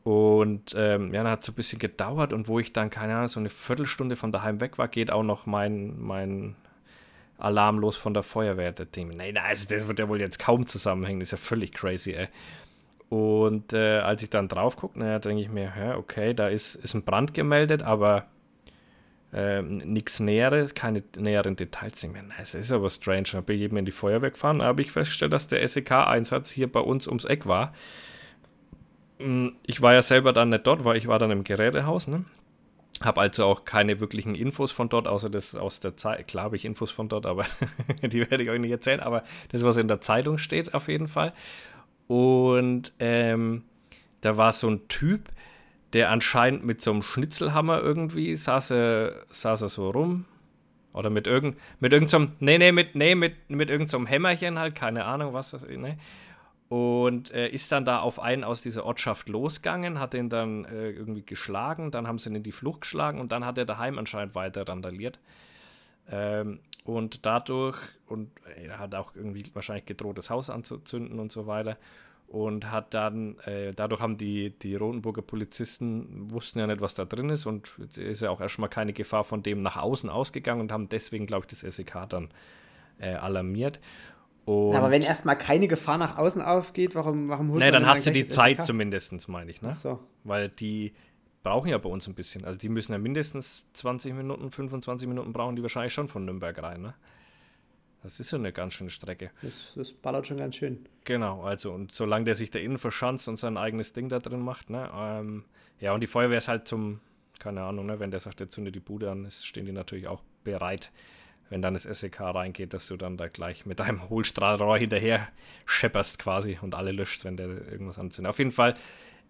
Und 0.05 0.75
ähm, 0.77 1.15
ja, 1.15 1.23
dann 1.23 1.33
hat 1.33 1.41
es 1.41 1.47
so 1.47 1.53
ein 1.53 1.55
bisschen 1.55 1.79
gedauert 1.79 2.33
und 2.33 2.49
wo 2.49 2.59
ich 2.59 2.73
dann, 2.73 2.91
keine 2.91 3.15
Ahnung, 3.15 3.29
so 3.29 3.39
eine 3.39 3.51
Viertelstunde 3.51 4.17
von 4.17 4.33
daheim 4.33 4.61
weg 4.61 4.79
war, 4.79 4.89
geht 4.89 5.13
auch 5.13 5.23
noch 5.23 5.47
mein, 5.47 6.01
mein 6.01 6.57
Alarm 7.39 7.79
los 7.79 7.97
von 7.97 8.13
der 8.13 8.25
Feuerwehr. 8.25 8.75
Ich 8.79 8.97
mir, 8.97 9.15
nein, 9.15 9.35
nein, 9.35 9.45
also 9.45 9.69
das 9.69 9.87
wird 9.87 10.01
ja 10.01 10.09
wohl 10.09 10.21
jetzt 10.21 10.41
kaum 10.41 10.67
zusammenhängen, 10.67 11.21
das 11.21 11.29
ist 11.29 11.33
ja 11.33 11.39
völlig 11.39 11.73
crazy, 11.73 12.13
ey. 12.13 12.29
Und 13.11 13.75
äh, 13.75 13.99
als 13.99 14.23
ich 14.23 14.31
dann 14.31 14.49
drauf 14.49 14.77
gucke, 14.77 14.99
naja, 14.99 15.19
denke 15.19 15.43
ich 15.43 15.51
mir, 15.51 15.73
ja, 15.79 15.97
okay, 15.97 16.35
da 16.35 16.49
ist, 16.49 16.75
ist 16.77 16.95
ein 16.95 17.03
Brand 17.05 17.35
gemeldet, 17.35 17.83
aber 17.83 18.27
ähm, 19.33 19.79
nichts 19.79 20.21
Näheres, 20.21 20.75
keine 20.75 21.03
näheren 21.17 21.57
Details. 21.57 22.03
Ich 22.05 22.11
na, 22.13 22.23
es 22.41 22.55
ist 22.55 22.73
aber 22.73 22.91
strange. 22.91 23.43
Bin 23.47 23.57
ich 23.57 23.63
eben 23.63 23.77
in 23.79 23.85
die 23.85 23.93
Feuerwehr 23.93 24.31
gefahren, 24.31 24.63
habe 24.63 24.83
ich 24.83 24.93
festgestellt, 24.93 25.33
dass 25.33 25.49
der 25.49 25.67
SEK-Einsatz 25.67 26.51
hier 26.51 26.71
bei 26.71 26.81
uns 26.81 27.09
ums 27.09 27.25
Eck 27.25 27.47
war. 27.47 27.73
Mm, 29.19 29.49
Ich 29.65 29.81
war 29.83 29.95
ja 29.95 30.03
selber 30.03 30.33
dann 30.33 30.51
nicht 30.51 30.67
dort, 30.67 30.85
weil 30.85 30.97
ich 30.97 31.07
war 31.07 31.19
dann 31.19 31.31
im 31.31 31.45
Gerätehaus, 31.45 32.09
ne? 32.09 32.25
Habe 33.03 33.21
also 33.21 33.47
auch 33.47 33.65
keine 33.65 34.01
wirklichen 34.01 34.35
Infos 34.35 34.71
von 34.71 34.89
dort, 34.89 35.09
außer 35.09 35.31
das 35.31 35.57
aus 35.57 35.81
der 35.81 35.97
Zeit. 35.97 36.29
Klar 36.29 36.45
habe 36.45 36.57
ich 36.57 36.65
Infos 36.65 36.91
von 36.93 37.09
dort, 37.09 37.27
aber 37.27 37.45
die 38.03 38.21
werde 38.31 38.45
ich 38.45 38.51
euch 38.51 38.61
nicht 38.61 38.71
erzählen. 38.71 39.01
Aber 39.01 39.25
das, 39.51 39.65
was 39.65 39.77
in 39.77 39.89
der 39.89 40.01
Zeitung 40.01 40.39
steht, 40.39 40.75
auf 40.75 40.89
jeden 40.89 41.09
Fall. 41.09 41.33
Und 42.07 42.93
ähm, 43.01 43.65
da 44.21 44.37
war 44.37 44.53
so 44.53 44.69
ein 44.69 44.87
Typ, 44.89 45.31
der 45.93 46.11
anscheinend 46.11 46.65
mit 46.65 46.81
so 46.81 46.91
einem 46.91 47.03
Schnitzelhammer 47.03 47.81
irgendwie 47.81 48.37
saß 48.37 48.73
er, 48.73 49.27
saß 49.31 49.63
er 49.63 49.69
so 49.69 49.91
rum. 49.91 50.25
Oder 50.93 51.11
mit 51.11 51.27
irgend, 51.27 51.57
mit 51.81 51.93
irgend 51.93 52.11
so 52.11 52.29
nee, 52.41 52.59
nee, 52.59 52.73
mit, 52.73 52.95
nee, 52.95 53.15
mit, 53.15 53.49
mit 53.49 53.71
irgend 53.71 53.89
so 53.89 54.05
Hämmerchen 54.07 54.59
halt, 54.59 54.75
keine 54.75 55.05
Ahnung, 55.05 55.33
was 55.33 55.51
das 55.51 55.63
ist, 55.63 55.79
ne? 55.79 55.97
Und 56.69 57.31
äh, 57.33 57.49
ist 57.49 57.71
dann 57.71 57.85
da 57.85 58.01
auf 58.01 58.19
einen 58.19 58.45
aus 58.45 58.63
dieser 58.63 58.87
Ortschaft 58.87 59.29
losgegangen, 59.29 60.01
hat 60.01 60.15
den 60.15 60.31
dann 60.31 60.65
äh, 60.65 60.91
irgendwie 60.91 61.23
geschlagen, 61.23 61.91
dann 61.91 62.07
haben 62.07 62.19
sie 62.19 62.31
ihn 62.31 62.37
in 62.37 62.43
die 62.43 62.53
Flucht 62.53 62.83
geschlagen 62.83 63.21
und 63.21 63.31
dann 63.31 63.45
hat 63.45 63.59
er 63.59 63.67
daheim 63.67 63.99
anscheinend 63.99 64.35
weiter 64.35 64.67
randaliert. 64.67 65.19
Ähm, 66.11 66.61
und 66.85 67.27
dadurch, 67.27 67.77
und 68.07 68.31
er 68.57 68.79
hat 68.79 68.95
auch 68.95 69.15
irgendwie 69.15 69.45
wahrscheinlich 69.53 69.87
gedroht, 69.87 70.17
das 70.17 70.31
Haus 70.31 70.49
anzuzünden 70.51 71.19
und 71.21 71.31
so 71.31 71.47
weiter. 71.47 71.77
Und 72.33 72.71
hat 72.71 72.95
dann, 72.95 73.39
äh, 73.41 73.73
dadurch 73.73 74.01
haben 74.01 74.17
die, 74.17 74.59
die 74.59 74.75
Rotenburger 74.75 75.21
Polizisten, 75.21 76.31
wussten 76.31 76.61
ja 76.61 76.67
nicht, 76.67 76.81
was 76.81 76.95
da 76.95 77.05
drin 77.05 77.29
ist 77.29 77.45
und 77.45 77.79
ist 77.99 78.23
ja 78.23 78.31
auch 78.31 78.41
erstmal 78.41 78.71
keine 78.71 78.95
Gefahr 78.95 79.23
von 79.23 79.43
dem 79.43 79.61
nach 79.61 79.77
außen 79.77 80.09
ausgegangen 80.09 80.63
und 80.63 80.73
haben 80.73 80.89
deswegen, 80.89 81.27
glaube 81.27 81.47
ich, 81.47 81.51
das 81.51 81.61
SEK 81.61 82.09
dann 82.09 82.31
äh, 82.99 83.13
alarmiert. 83.13 83.81
Und 84.47 84.75
Aber 84.75 84.91
wenn 84.91 85.03
erstmal 85.03 85.37
keine 85.37 85.69
Gefahr 85.69 85.99
nach 85.99 86.17
außen 86.17 86.41
aufgeht, 86.41 86.95
warum, 86.95 87.29
warum 87.29 87.51
holt 87.51 87.59
nee, 87.59 87.67
man 87.67 87.73
dann 87.75 87.87
hast 87.87 88.07
du 88.07 88.11
die 88.11 88.27
Zeit 88.27 88.57
SEK? 88.57 88.65
zumindest, 88.65 89.29
meine 89.29 89.51
ich. 89.51 89.61
Ne? 89.61 89.69
Ach 89.73 89.77
so. 89.77 90.01
Weil 90.25 90.49
die 90.49 90.95
brauchen 91.43 91.69
ja 91.69 91.77
bei 91.77 91.91
uns 91.91 92.09
ein 92.09 92.15
bisschen. 92.15 92.47
Also 92.47 92.59
die 92.59 92.71
müssen 92.71 92.93
ja 92.93 92.99
mindestens 92.99 93.63
20 93.75 94.15
Minuten, 94.15 94.51
25 94.51 95.07
Minuten 95.07 95.35
brauchen 95.35 95.55
die 95.55 95.63
wahrscheinlich 95.63 95.93
schon 95.93 96.09
von 96.09 96.25
Nürnberg 96.25 96.61
rein. 96.63 96.81
Ne? 96.81 96.95
Das 98.03 98.19
ist 98.19 98.33
ja 98.33 98.39
eine 98.39 98.53
ganz 98.53 98.75
schöne 98.75 98.91
Strecke. 98.91 99.31
Das, 99.43 99.73
das 99.77 99.93
ballert 99.93 100.27
schon 100.27 100.39
ganz 100.39 100.57
schön. 100.57 100.87
Genau, 101.05 101.43
also 101.43 101.73
und 101.73 101.93
solange 101.93 102.25
der 102.25 102.35
sich 102.35 102.51
da 102.51 102.59
innen 102.59 102.79
verschanzt 102.79 103.29
und 103.29 103.37
sein 103.37 103.57
eigenes 103.57 103.93
Ding 103.93 104.09
da 104.09 104.19
drin 104.19 104.41
macht, 104.41 104.71
ne? 104.71 104.91
Ähm, 104.95 105.45
ja, 105.79 105.93
und 105.93 106.01
die 106.01 106.07
Feuerwehr 106.07 106.39
ist 106.39 106.49
halt 106.49 106.67
zum, 106.67 107.01
keine 107.39 107.63
Ahnung, 107.63 107.87
ne, 107.87 107.99
wenn 108.01 108.11
der 108.11 108.21
sagt, 108.21 108.41
der 108.41 108.49
zündet 108.49 108.75
die 108.75 108.81
Bude 108.81 109.11
an, 109.11 109.25
ist, 109.25 109.47
stehen 109.47 109.67
die 109.67 109.73
natürlich 109.73 110.07
auch 110.07 110.23
bereit, 110.45 110.93
wenn 111.49 111.63
dann 111.63 111.75
das 111.75 111.85
SEK 111.85 112.21
reingeht, 112.21 112.73
dass 112.73 112.87
du 112.87 112.97
dann 112.97 113.17
da 113.17 113.29
gleich 113.29 113.67
mit 113.67 113.81
deinem 113.81 114.09
Hohlstrahlrohr 114.09 114.79
hinterher 114.79 115.29
schepperst 115.67 116.19
quasi 116.19 116.59
und 116.61 116.75
alle 116.75 116.93
löscht, 116.93 117.25
wenn 117.25 117.37
der 117.37 117.49
irgendwas 117.49 117.99
anzündet. 117.99 118.31
Auf 118.31 118.39
jeden 118.39 118.53
Fall 118.53 118.75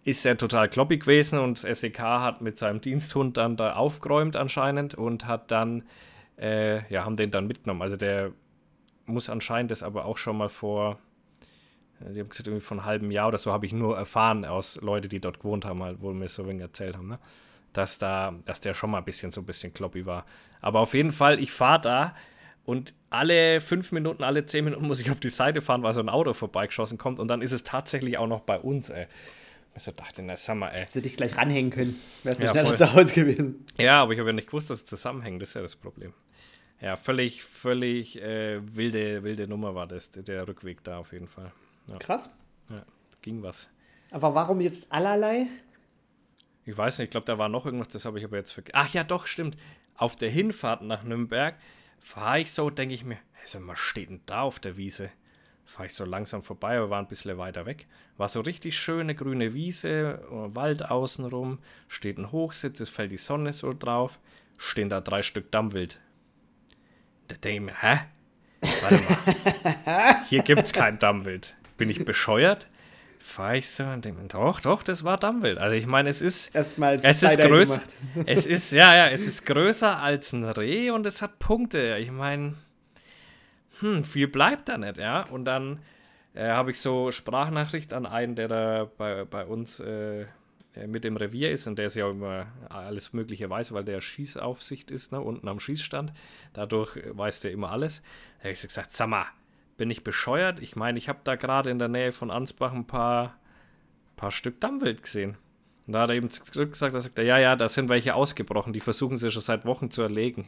ist 0.03 0.25
er 0.25 0.37
total 0.37 0.69
kloppig 0.69 1.01
gewesen 1.01 1.39
und 1.39 1.63
das 1.63 1.79
SEK 1.79 1.99
hat 1.99 2.41
mit 2.41 2.57
seinem 2.57 2.81
Diensthund 2.81 3.37
dann 3.37 3.55
da 3.55 3.73
aufgeräumt 3.73 4.35
anscheinend 4.35 4.95
und 4.95 5.27
hat 5.27 5.51
dann, 5.51 5.83
äh, 6.37 6.87
ja, 6.91 7.05
haben 7.05 7.15
den 7.15 7.31
dann 7.31 7.47
mitgenommen. 7.47 7.81
Also 7.81 7.95
der 7.95 8.31
muss 9.05 9.29
anscheinend 9.29 9.71
das 9.71 9.83
aber 9.83 10.05
auch 10.05 10.17
schon 10.17 10.37
mal 10.37 10.49
vor, 10.49 10.99
die 11.99 12.19
haben 12.19 12.29
gesagt, 12.29 12.47
irgendwie 12.47 12.65
von 12.65 12.79
einem 12.79 12.85
halben 12.85 13.11
Jahr 13.11 13.27
oder 13.27 13.37
so 13.37 13.51
habe 13.51 13.65
ich 13.65 13.73
nur 13.73 13.97
erfahren 13.97 14.45
aus 14.45 14.79
Leuten, 14.81 15.09
die 15.09 15.19
dort 15.19 15.39
gewohnt 15.39 15.65
haben, 15.65 15.83
halt, 15.83 16.01
wo 16.01 16.11
mir 16.11 16.27
so 16.27 16.47
wenig 16.47 16.61
erzählt 16.61 16.97
haben, 16.97 17.07
ne? 17.07 17.19
dass 17.73 17.97
da, 17.97 18.33
dass 18.45 18.61
der 18.61 18.73
schon 18.73 18.91
mal 18.91 18.99
ein 18.99 19.05
bisschen 19.05 19.31
so 19.31 19.41
ein 19.41 19.45
bisschen 19.45 19.73
kloppy 19.73 20.05
war. 20.05 20.25
Aber 20.61 20.79
auf 20.79 20.93
jeden 20.93 21.11
Fall, 21.11 21.39
ich 21.39 21.51
fahre 21.51 21.81
da 21.81 22.15
und 22.65 22.93
alle 23.09 23.61
fünf 23.61 23.91
Minuten, 23.91 24.23
alle 24.23 24.45
zehn 24.45 24.63
Minuten 24.65 24.87
muss 24.87 25.01
ich 25.01 25.11
auf 25.11 25.19
die 25.19 25.29
Seite 25.29 25.61
fahren, 25.61 25.83
weil 25.83 25.93
so 25.93 26.01
ein 26.01 26.09
Auto 26.09 26.33
vorbeigeschossen 26.33 26.97
kommt 26.97 27.19
und 27.19 27.27
dann 27.27 27.41
ist 27.41 27.51
es 27.51 27.63
tatsächlich 27.63 28.17
auch 28.17 28.27
noch 28.27 28.41
bei 28.41 28.59
uns, 28.59 28.89
ey. 28.89 29.07
Ich 29.75 29.81
so 29.81 29.91
dachte, 29.91 30.21
na 30.21 30.37
sag 30.37 30.55
mal, 30.55 30.69
ey. 30.69 30.81
Hättest 30.81 30.97
du 30.97 31.01
dich 31.01 31.17
gleich 31.17 31.35
ranhängen 31.35 31.71
können. 31.71 31.99
Wärst 32.21 32.39
du 32.39 32.45
ja, 32.45 32.51
schneller 32.51 32.67
voll. 32.67 32.77
zu 32.77 32.93
Hause 32.93 33.13
gewesen. 33.13 33.65
Ja, 33.77 34.03
aber 34.03 34.13
ich 34.13 34.19
habe 34.19 34.29
ja 34.29 34.33
nicht 34.33 34.47
gewusst, 34.47 34.69
dass 34.69 34.79
es 34.79 34.85
zusammenhängt. 34.85 35.41
Das 35.41 35.49
ist 35.49 35.55
ja 35.55 35.63
das 35.63 35.75
Problem. 35.75 36.13
Ja, 36.81 36.95
völlig, 36.95 37.43
völlig 37.43 38.21
äh, 38.21 38.59
wilde, 38.75 39.23
wilde 39.23 39.47
Nummer 39.47 39.73
war 39.75 39.87
das, 39.87 40.11
der 40.11 40.47
Rückweg 40.47 40.83
da 40.83 40.97
auf 40.97 41.13
jeden 41.13 41.27
Fall. 41.27 41.51
Ja. 41.87 41.97
Krass. 41.97 42.35
Ja, 42.69 42.83
ging 43.21 43.41
was. 43.41 43.69
Aber 44.11 44.35
warum 44.35 44.61
jetzt 44.61 44.91
allerlei? 44.91 45.47
Ich 46.65 46.77
weiß 46.77 46.99
nicht, 46.99 47.05
ich 47.05 47.11
glaube, 47.11 47.25
da 47.25 47.37
war 47.37 47.49
noch 47.49 47.65
irgendwas, 47.65 47.89
das 47.89 48.05
habe 48.05 48.19
ich 48.19 48.25
aber 48.25 48.37
jetzt 48.37 48.51
vergessen. 48.51 48.77
Ach 48.77 48.93
ja, 48.93 49.03
doch, 49.03 49.27
stimmt. 49.27 49.57
Auf 49.95 50.15
der 50.15 50.29
Hinfahrt 50.29 50.81
nach 50.81 51.03
Nürnberg 51.03 51.55
fahre 51.99 52.41
ich 52.41 52.51
so, 52.51 52.69
denke 52.69 52.95
ich 52.95 53.03
mir, 53.03 53.17
hey, 53.33 53.61
was 53.61 53.79
steht 53.79 54.09
denn 54.09 54.21
da 54.25 54.41
auf 54.41 54.59
der 54.59 54.77
Wiese? 54.77 55.09
fahre 55.65 55.87
ich 55.87 55.93
so 55.93 56.05
langsam 56.05 56.43
vorbei, 56.43 56.77
aber 56.77 56.89
war 56.89 56.99
ein 56.99 57.07
bisschen 57.07 57.37
weiter 57.37 57.65
weg. 57.65 57.87
War 58.17 58.27
so 58.27 58.41
richtig 58.41 58.77
schöne 58.77 59.15
grüne 59.15 59.53
Wiese, 59.53 60.21
Wald 60.29 60.89
außenrum, 60.89 61.59
steht 61.87 62.17
ein 62.17 62.31
Hochsitz, 62.31 62.79
es 62.79 62.89
fällt 62.89 63.11
die 63.11 63.17
Sonne 63.17 63.51
so 63.51 63.73
drauf, 63.73 64.19
stehen 64.57 64.89
da 64.89 65.01
drei 65.01 65.23
Stück 65.23 65.51
Dammwild. 65.51 65.99
Da 67.27 67.35
denke 67.35 67.55
ich 67.55 67.61
mir, 67.61 67.81
hä? 67.81 67.99
Warte 68.81 69.03
mal, 69.03 70.23
hier 70.25 70.43
gibt 70.43 70.63
es 70.63 70.73
kein 70.73 70.99
Dammwild. 70.99 71.55
Bin 71.77 71.89
ich 71.89 72.05
bescheuert? 72.05 72.67
Fahre 73.19 73.57
ich 73.57 73.69
so 73.69 73.85
und 73.85 74.03
denke 74.03 74.21
mir, 74.21 74.27
doch, 74.27 74.59
doch, 74.59 74.83
das 74.83 75.03
war 75.03 75.17
Dammwild. 75.17 75.57
Also 75.57 75.75
ich 75.75 75.85
meine, 75.85 76.09
es 76.09 76.21
ist, 76.21 76.53
Erstmal 76.53 76.95
es 76.95 77.23
ist 77.23 77.39
größer, 77.39 77.81
es 78.25 78.45
ist, 78.45 78.71
ja, 78.73 78.95
ja, 78.95 79.07
es 79.07 79.25
ist 79.25 79.45
größer 79.45 80.01
als 80.01 80.33
ein 80.33 80.43
Reh 80.43 80.91
und 80.91 81.05
es 81.05 81.21
hat 81.21 81.39
Punkte. 81.39 81.97
Ich 81.99 82.11
meine, 82.11 82.55
hm, 83.79 84.03
viel 84.03 84.27
bleibt 84.27 84.69
da 84.69 84.77
nicht, 84.77 84.97
ja. 84.97 85.21
Und 85.21 85.45
dann 85.45 85.79
äh, 86.33 86.49
habe 86.49 86.71
ich 86.71 86.81
so 86.81 87.11
Sprachnachricht 87.11 87.93
an 87.93 88.05
einen, 88.05 88.35
der 88.35 88.47
da 88.49 88.89
bei, 88.97 89.23
bei 89.25 89.45
uns 89.45 89.79
äh, 89.79 90.25
mit 90.87 91.03
dem 91.03 91.17
Revier 91.17 91.51
ist 91.51 91.67
und 91.67 91.77
der 91.77 91.87
ist 91.87 91.95
ja 91.95 92.09
immer 92.09 92.47
alles 92.69 93.13
Mögliche 93.13 93.49
weiß, 93.49 93.73
weil 93.73 93.83
der 93.83 94.01
Schießaufsicht 94.01 94.91
ist, 94.91 95.11
ne, 95.11 95.21
unten 95.21 95.47
am 95.47 95.59
Schießstand. 95.59 96.13
Dadurch 96.53 96.97
weiß 97.11 97.41
der 97.41 97.51
immer 97.51 97.71
alles. 97.71 98.01
Da 98.37 98.45
habe 98.45 98.53
ich 98.53 98.61
so 98.61 98.67
gesagt, 98.67 98.91
sag 98.91 99.07
mal, 99.07 99.25
bin 99.77 99.89
ich 99.89 100.03
bescheuert? 100.03 100.59
Ich 100.59 100.75
meine, 100.75 100.97
ich 100.97 101.09
habe 101.09 101.19
da 101.23 101.35
gerade 101.35 101.69
in 101.69 101.79
der 101.79 101.87
Nähe 101.87 102.11
von 102.11 102.31
Ansbach 102.31 102.73
ein 102.73 102.87
paar, 102.87 103.37
paar 104.15 104.31
Stück 104.31 104.59
Dammwild 104.61 105.03
gesehen. 105.03 105.37
Und 105.85 105.93
da 105.93 106.01
hat 106.01 106.09
er 106.09 106.15
eben 106.15 106.29
zurückgesagt, 106.29 106.95
da 106.95 107.01
sagt 107.01 107.19
er, 107.19 107.25
ja, 107.25 107.37
ja, 107.37 107.55
da 107.55 107.67
sind 107.67 107.89
welche 107.89 108.15
ausgebrochen, 108.15 108.73
die 108.73 108.79
versuchen 108.79 109.17
sie 109.17 109.29
schon 109.29 109.41
seit 109.41 109.65
Wochen 109.65 109.91
zu 109.91 110.01
erlegen. 110.01 110.47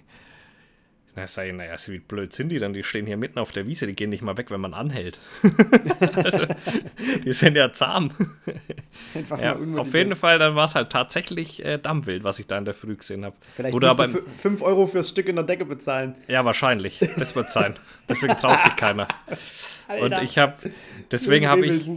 Na, 1.18 1.28
sei, 1.28 1.52
naja, 1.52 1.76
wie 1.88 2.00
blöd 2.00 2.34
sind 2.34 2.50
die 2.50 2.58
dann? 2.58 2.74
Die 2.74 2.84
stehen 2.84 3.06
hier 3.06 3.16
mitten 3.16 3.40
auf 3.40 3.54
der 3.54 3.66
Wiese, 3.68 3.88
die 3.88 3.96
gehen 3.96 4.10
nicht 4.10 4.22
mal 4.22 4.38
weg, 4.38 4.52
wenn 4.52 4.60
man 4.60 4.74
anhält. 4.74 5.22
also, 6.14 6.46
die 7.24 7.32
sind 7.32 7.56
ja 7.56 7.72
zahm. 7.72 8.12
Ja, 9.40 9.58
auf 9.78 9.94
jeden 9.94 10.18
Fall, 10.18 10.40
dann 10.40 10.56
war 10.56 10.66
es 10.66 10.76
halt 10.76 10.90
tatsächlich 10.90 11.64
äh, 11.64 11.78
Dammwild, 11.78 12.26
was 12.26 12.40
ich 12.40 12.48
da 12.48 12.58
in 12.58 12.66
der 12.66 12.74
Früh 12.74 12.98
gesehen 12.98 13.24
habe. 13.24 13.36
Vielleicht 13.56 13.74
Oder 13.74 13.92
aber 13.92 14.10
5 14.10 14.62
Euro 14.62 14.88
fürs 14.88 15.08
Stück 15.08 15.28
in 15.28 15.38
der 15.38 15.46
Decke 15.46 15.64
bezahlen. 15.64 16.16
Ja, 16.28 16.44
wahrscheinlich. 16.44 17.00
Das 17.18 17.34
wird 17.34 17.50
sein. 17.50 17.76
Deswegen 18.10 18.36
traut 18.36 18.62
sich 18.62 18.76
keiner. 18.76 19.08
Alter. 19.88 20.04
Und 20.04 20.24
ich 20.24 20.38
habe, 20.38 20.54
deswegen 21.12 21.48
habe 21.48 21.66
ich, 21.66 21.88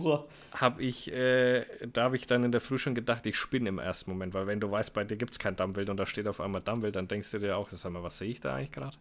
habe 0.60 0.82
ich, 0.82 1.12
äh, 1.12 1.64
da 1.92 2.04
habe 2.04 2.16
ich 2.16 2.26
dann 2.26 2.44
in 2.44 2.52
der 2.52 2.60
Früh 2.60 2.78
schon 2.78 2.94
gedacht, 2.94 3.26
ich 3.26 3.36
spinne 3.36 3.68
im 3.68 3.78
ersten 3.78 4.10
Moment, 4.10 4.34
weil 4.34 4.46
wenn 4.46 4.60
du 4.60 4.70
weißt, 4.70 4.94
bei 4.94 5.04
dir 5.04 5.16
gibt 5.16 5.32
es 5.32 5.38
kein 5.38 5.56
Dammwild 5.56 5.90
und 5.90 5.96
da 5.96 6.06
steht 6.06 6.26
auf 6.26 6.40
einmal 6.40 6.60
Dammwild, 6.60 6.96
dann 6.96 7.08
denkst 7.08 7.30
du 7.30 7.38
dir 7.38 7.56
auch, 7.56 7.70
sag 7.70 7.92
mal, 7.92 8.02
was 8.02 8.18
sehe 8.18 8.30
ich 8.30 8.40
da 8.40 8.54
eigentlich 8.54 8.72
gerade? 8.72 8.96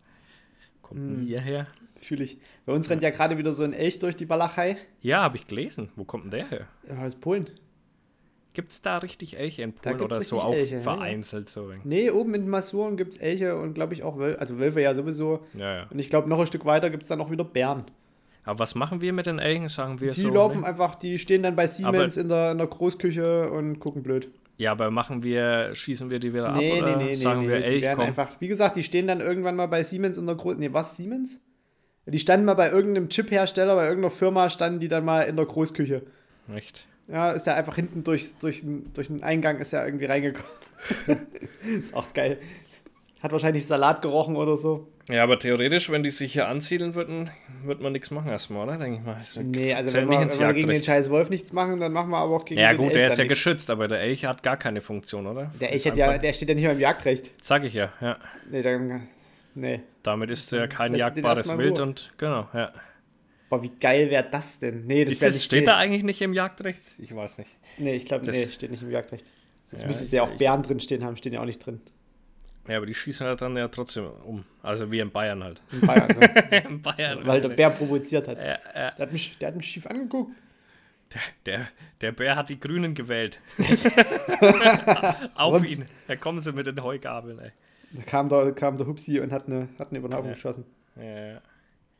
Kommt 0.82 1.04
denn 1.04 1.18
hm. 1.18 1.26
hierher? 1.26 1.68
Fühle 2.00 2.24
ich. 2.24 2.38
Bei 2.66 2.74
uns 2.74 2.90
rennt 2.90 3.04
ja 3.04 3.10
gerade 3.10 3.38
wieder 3.38 3.52
so 3.52 3.64
ein 3.64 3.74
Elch 3.74 4.00
durch 4.00 4.16
die 4.16 4.30
Walachei. 4.30 4.78
Ja, 5.02 5.22
habe 5.22 5.36
ich 5.36 5.48
gelesen. 5.48 5.90
Wo 5.96 6.06
kommt 6.06 6.26
denn 6.26 6.32
der 6.32 6.50
her? 6.50 6.68
Ja, 6.88 7.06
aus 7.06 7.16
Polen. 7.16 7.50
Gibt 8.54 8.72
es 8.72 8.82
da 8.82 8.98
richtig 8.98 9.38
Elche 9.38 9.62
in 9.64 9.74
Polen 9.74 10.02
oder 10.02 10.20
so 10.22 10.40
auch 10.40 10.54
Elche, 10.54 10.82
vereinzelt? 10.82 11.46
Ja. 11.46 11.52
So 11.52 11.74
nee, 11.84 12.10
oben 12.10 12.34
in 12.34 12.50
Masuren 12.50 12.98
gibt 12.98 13.14
es 13.14 13.18
Elche 13.18 13.56
und 13.56 13.74
glaube 13.74 13.94
ich 13.94 14.02
auch 14.02 14.18
Wölfe. 14.18 14.40
Also 14.40 14.58
Wölfe 14.58 14.82
ja 14.82 14.96
sowieso. 14.96 15.46
Ja, 15.54 15.76
ja. 15.76 15.88
Und 15.92 16.00
ich 16.00 16.10
glaube, 16.10 16.28
noch 16.30 16.40
ein 16.40 16.48
Stück 16.48 16.66
weiter 16.66 16.90
gibt 16.90 17.04
es 17.04 17.10
dann 17.10 17.22
auch 17.22 17.30
wieder 17.30 17.44
Bären. 17.44 17.84
Aber 18.48 18.60
was 18.60 18.76
machen 18.76 19.02
wir 19.02 19.12
mit 19.12 19.26
den 19.26 19.40
Elchen, 19.40 19.68
sagen 19.68 20.00
wir 20.00 20.12
die 20.12 20.22
so? 20.22 20.30
Die 20.30 20.34
laufen 20.34 20.62
ne? 20.62 20.68
einfach, 20.68 20.96
die 20.96 21.20
stehen 21.20 21.44
dann 21.44 21.56
bei 21.56 21.68
Siemens 21.68 22.16
in 22.16 22.30
der, 22.30 22.52
in 22.52 22.58
der 22.58 22.68
Großküche 22.68 23.52
und 23.52 23.80
gucken 23.80 24.04
blöd. 24.04 24.30
Ja, 24.56 24.72
aber 24.72 24.90
machen 24.90 25.24
wir, 25.24 25.76
schießen 25.76 26.10
wir 26.10 26.20
die 26.20 26.34
wieder 26.34 26.54
nee, 26.54 26.72
ab 26.72 26.84
oder 26.84 26.98
nee, 26.98 27.04
nee, 27.08 27.14
sagen 27.14 27.42
nee, 27.42 27.50
wir 27.50 27.56
Elch, 27.58 27.76
die 27.76 27.82
werden 27.82 27.98
komm. 27.98 28.08
einfach, 28.08 28.32
wie 28.40 28.48
gesagt, 28.48 28.78
die 28.78 28.84
stehen 28.84 29.06
dann 29.06 29.20
irgendwann 29.20 29.58
mal 29.58 29.68
bei 29.68 29.84
Siemens 29.84 30.18
in 30.18 30.26
der 30.26 30.36
Großküche. 30.36 30.70
Nee, 30.70 30.74
was, 30.74 30.96
Siemens? 30.96 31.44
Die 32.06 32.20
standen 32.20 32.46
mal 32.46 32.54
bei 32.54 32.72
irgendeinem 32.72 33.10
Chip-Hersteller, 33.10 33.76
bei 33.76 33.86
irgendeiner 33.86 34.12
Firma 34.12 34.48
standen 34.48 34.80
die 34.80 34.88
dann 34.88 35.04
mal 35.04 35.24
in 35.24 35.36
der 35.36 35.46
Großküche. 35.46 36.04
Echt? 36.56 36.88
Ja, 37.10 37.32
ist 37.32 37.48
ja 37.48 37.56
einfach 37.56 37.76
hinten 37.76 38.06
durch, 38.06 38.38
durch, 38.40 38.64
durch 38.94 39.08
den 39.08 39.24
Eingang 39.24 39.60
ist 39.60 39.74
ja 39.74 39.86
irgendwie 39.86 40.06
reingekommen. 40.06 40.50
ist 41.80 41.94
auch 41.94 42.14
geil. 42.14 42.40
Hat 43.28 43.34
wahrscheinlich 43.34 43.66
Salat 43.66 44.02
gerochen 44.02 44.38
oder 44.38 44.56
so. 44.56 44.88
Ja, 45.10 45.22
aber 45.22 45.38
theoretisch, 45.38 45.92
wenn 45.92 46.02
die 46.02 46.12
sich 46.12 46.32
hier 46.32 46.48
ansiedeln 46.48 46.96
würden, 46.96 47.30
würde 47.62 47.84
man 47.84 47.92
nichts 47.92 48.10
machen 48.10 48.30
erstmal, 48.30 48.66
oder? 48.66 48.78
Denke 48.78 49.00
ich 49.00 49.06
mal. 49.06 49.22
So 49.22 49.42
nee, 49.42 49.74
also 49.74 49.98
wenn 49.98 50.10
wir, 50.10 50.22
wenn 50.22 50.40
wir 50.40 50.54
gegen 50.54 50.70
den 50.70 50.82
scheiß 50.82 51.10
Wolf 51.10 51.30
nichts 51.30 51.52
machen, 51.52 51.82
dann 51.82 51.92
machen 51.92 52.10
wir 52.10 52.20
aber 52.20 52.38
auch 52.38 52.46
gegen 52.46 52.62
ja, 52.62 52.72
den 52.72 52.80
Ja 52.80 52.86
gut, 52.86 52.96
der 52.96 53.08
ist 53.08 53.18
ja 53.18 53.26
nichts. 53.26 53.38
geschützt, 53.38 53.70
aber 53.70 53.90
der 53.90 54.00
Elch 54.00 54.24
hat 54.24 54.44
gar 54.44 54.56
keine 54.56 54.80
Funktion, 54.80 55.28
oder? 55.28 55.52
Der 55.60 55.74
Elch 55.74 55.86
hat 55.86 55.98
ja, 55.98 56.18
der 56.18 56.32
steht 56.32 56.48
ja 56.48 56.56
nicht 56.56 56.64
mal 56.64 56.72
im 56.72 56.80
Jagdrecht. 56.80 57.32
Sag 57.42 57.66
ich 57.66 57.74
ja, 57.74 57.92
ja. 58.00 58.18
Nee, 58.50 58.62
dann, 58.62 59.10
nee. 59.56 59.82
Damit 60.04 60.32
ist 60.32 60.54
er 60.54 60.70
kein 60.70 60.94
Lass 60.94 61.00
jagdbares 61.00 61.58
Wild 61.58 61.80
und, 61.80 62.14
genau, 62.18 62.48
ja. 62.54 62.72
Boah, 63.50 63.62
wie 63.62 63.72
geil 63.78 64.10
wäre 64.10 64.26
das 64.32 64.60
denn? 64.60 64.88
Nee, 64.88 65.04
das, 65.04 65.20
das 65.20 65.44
steht 65.44 65.68
da 65.68 65.76
eigentlich 65.76 66.04
nicht 66.04 66.22
im 66.22 66.32
Jagdrecht? 66.32 66.82
Ich 66.98 67.14
weiß 67.14 67.40
nicht. 67.40 67.52
Nee, 67.78 67.98
ich 67.98 68.06
glaube, 68.06 68.26
nee, 68.26 68.46
steht 68.46 68.72
nicht 68.72 68.84
im 68.84 68.92
Jagdrecht. 68.92 69.26
Jetzt 69.74 69.82
ja, 69.82 69.88
müsste 69.88 70.16
ja 70.16 70.24
auch 70.24 70.32
Bären 70.38 70.64
drin 70.64 70.80
stehen 70.80 71.04
haben, 71.04 71.18
stehen 71.18 71.34
ja 71.34 71.42
auch 71.42 71.46
nicht 71.46 71.66
drin. 71.66 71.82
Ja, 72.68 72.78
aber 72.78 72.86
die 72.86 72.94
schießen 72.94 73.26
halt 73.26 73.42
dann 73.42 73.56
ja 73.56 73.68
trotzdem 73.68 74.10
um. 74.26 74.44
Also 74.62 74.92
wie 74.92 75.00
in 75.00 75.12
Bayern 75.12 75.44
halt. 75.44 75.62
In 75.72 75.82
Bayern, 75.82 76.08
ne? 76.08 76.64
in 76.70 76.82
Bayern. 76.82 77.26
Weil 77.26 77.42
der 77.42 77.50
Bär 77.50 77.70
provoziert 77.70 78.28
hat. 78.28 78.38
Ja, 78.38 78.46
ja. 78.46 78.58
Der, 78.92 78.98
hat 79.00 79.14
mich, 79.14 79.38
der 79.38 79.48
hat 79.50 79.56
mich 79.56 79.68
schief 79.68 79.88
angeguckt. 79.88 80.32
Der, 81.14 81.22
der, 81.46 81.68
der 82.02 82.12
Bär 82.12 82.36
hat 82.36 82.50
die 82.50 82.60
Grünen 82.60 82.94
gewählt. 82.94 83.40
Auf 85.36 85.64
ihn. 85.64 85.86
Da 86.08 86.16
kommen 86.18 86.40
sie 86.40 86.52
mit 86.52 86.68
den 86.68 86.84
Heugabeln, 86.84 87.40
ey. 87.40 87.52
Da 87.92 88.04
kam 88.04 88.28
der, 88.28 88.52
kam 88.52 88.78
der 88.78 88.88
Hupsi 88.88 89.20
und 89.20 89.32
hat 89.32 89.48
eine, 89.48 89.70
hat 89.80 89.90
eine 89.90 90.00
über 90.00 90.10
den 90.10 90.16
Augen 90.16 90.30
geschossen. 90.30 90.66
Ja. 90.98 91.42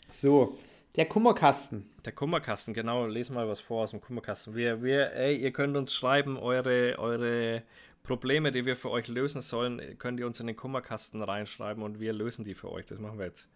So, 0.10 0.58
der 0.98 1.06
Kummerkasten. 1.06 1.90
Der 2.04 2.12
Kummerkasten, 2.12 2.74
genau. 2.74 3.06
Lesen 3.06 3.36
mal 3.36 3.48
was 3.48 3.62
vor 3.62 3.84
aus 3.84 3.92
dem 3.92 4.02
Kummerkasten. 4.02 4.56
Wir, 4.56 4.84
wir, 4.84 5.14
ey, 5.14 5.38
ihr 5.38 5.52
könnt 5.52 5.78
uns 5.78 5.94
schreiben, 5.94 6.38
eure, 6.38 6.98
eure 6.98 7.64
Probleme, 8.08 8.52
die 8.52 8.66
wir 8.66 8.76
für 8.76 8.90
euch 8.90 9.08
lösen 9.08 9.42
sollen, 9.42 9.82
könnt 10.00 10.20
ihr 10.20 10.26
uns 10.26 10.40
in 10.40 10.48
den 10.48 10.56
Kummerkasten 10.56 11.22
reinschreiben 11.22 11.84
und 11.84 12.00
wir 12.00 12.14
lösen 12.14 12.46
die 12.46 12.56
für 12.56 12.72
euch. 12.72 12.86
Das 12.86 13.00
machen 13.00 13.20
wir 13.20 13.26
jetzt. 13.26 13.50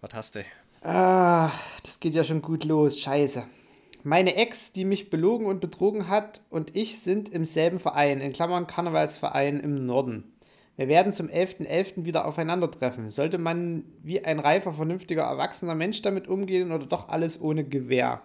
Was 0.00 0.14
hast 0.14 0.34
du? 0.34 0.44
Ah, 0.82 1.52
das 1.84 2.00
geht 2.00 2.14
ja 2.14 2.24
schon 2.24 2.42
gut 2.42 2.64
los. 2.64 2.98
Scheiße. 2.98 3.44
Meine 4.04 4.36
Ex, 4.36 4.72
die 4.72 4.84
mich 4.84 5.10
belogen 5.10 5.46
und 5.46 5.60
betrogen 5.60 6.08
hat, 6.08 6.40
und 6.50 6.74
ich 6.74 7.00
sind 7.00 7.28
im 7.28 7.44
selben 7.44 7.78
Verein, 7.78 8.20
in 8.20 8.32
Klammern 8.32 8.66
Karnevalsverein 8.66 9.60
im 9.60 9.86
Norden. 9.86 10.32
Wir 10.76 10.88
werden 10.88 11.12
zum 11.12 11.26
11.11. 11.26 11.66
.11. 11.66 12.04
wieder 12.04 12.24
aufeinandertreffen. 12.24 13.10
Sollte 13.10 13.36
man 13.36 13.84
wie 14.02 14.24
ein 14.24 14.38
reifer, 14.38 14.72
vernünftiger, 14.72 15.24
erwachsener 15.24 15.74
Mensch 15.74 16.00
damit 16.02 16.28
umgehen 16.28 16.72
oder 16.72 16.86
doch 16.86 17.08
alles 17.08 17.40
ohne 17.40 17.64
Gewehr? 17.64 18.22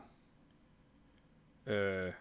Äh, 1.65 2.11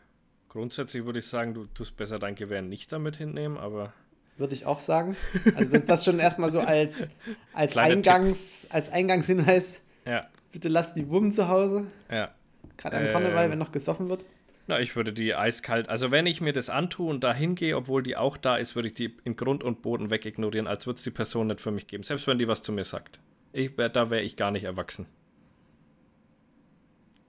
grundsätzlich 0.53 1.07
würde 1.07 1.19
ich 1.19 1.27
sagen, 1.27 1.55
du 1.55 1.65
tust 1.67 1.97
besser 1.97 2.19
dein 2.19 2.35
Gewehr 2.35 2.63
nicht 2.63 2.93
damit 2.93 3.17
hinnehmen, 3.17 3.57
aber. 3.57 3.93
Würde 4.37 4.55
ich 4.55 4.67
auch 4.67 4.81
sagen. 4.81 5.17
Also 5.57 5.73
das, 5.73 5.85
das 5.87 6.05
schon 6.05 6.19
erstmal 6.19 6.51
so 6.51 6.61
als, 6.61 7.09
als, 7.53 7.77
Eingangs, 7.77 8.67
als 8.71 8.91
Eingangshinweis. 8.91 9.81
Ja. 10.05 10.27
Bitte 10.53 10.69
lass 10.69 10.95
die 10.95 11.09
Wummen 11.09 11.33
zu 11.33 11.49
Hause. 11.49 11.87
Ja. 12.11 12.35
Gerade 12.77 12.99
am 12.99 13.09
Karneval, 13.09 13.47
ähm, 13.47 13.53
wenn 13.53 13.59
noch 13.59 13.73
gesoffen 13.73 14.09
wird. 14.09 14.25
Na, 14.67 14.81
ich 14.81 14.95
würde 14.95 15.13
die 15.13 15.35
eiskalt, 15.35 15.89
also 15.89 16.11
wenn 16.11 16.27
ich 16.27 16.41
mir 16.41 16.53
das 16.53 16.71
antue 16.71 17.11
und 17.11 17.25
da 17.25 17.35
hingehe, 17.35 17.77
obwohl 17.77 18.03
die 18.03 18.17
auch 18.17 18.37
da 18.37 18.57
ist, 18.57 18.77
würde 18.77 18.89
ich 18.89 18.95
die 18.95 19.17
in 19.25 19.37
Grund 19.37 19.65
und 19.65 19.83
Boden 19.83 20.11
wegignorieren, 20.11 20.67
als 20.67 20.87
würde 20.87 20.99
es 20.99 21.03
die 21.03 21.11
Person 21.11 21.49
nicht 21.49 21.61
für 21.61 21.71
mich 21.71 21.87
geben. 21.87 22.05
Selbst 22.05 22.27
wenn 22.27 22.39
die 22.39 22.49
was 22.49 22.63
zu 22.63 22.73
mir 22.73 22.85
sagt. 22.85 23.21
Ich, 23.53 23.75
da 23.77 24.11
wäre 24.11 24.23
ich 24.23 24.37
gar 24.37 24.51
nicht 24.51 24.65
erwachsen. 24.65 25.07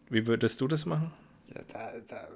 Wie 0.10 0.28
würdest 0.28 0.62
du 0.62 0.68
das 0.68 0.86
machen? 0.86 1.12
Ja, 1.54 1.62
da, 1.68 1.92
da 2.08 2.28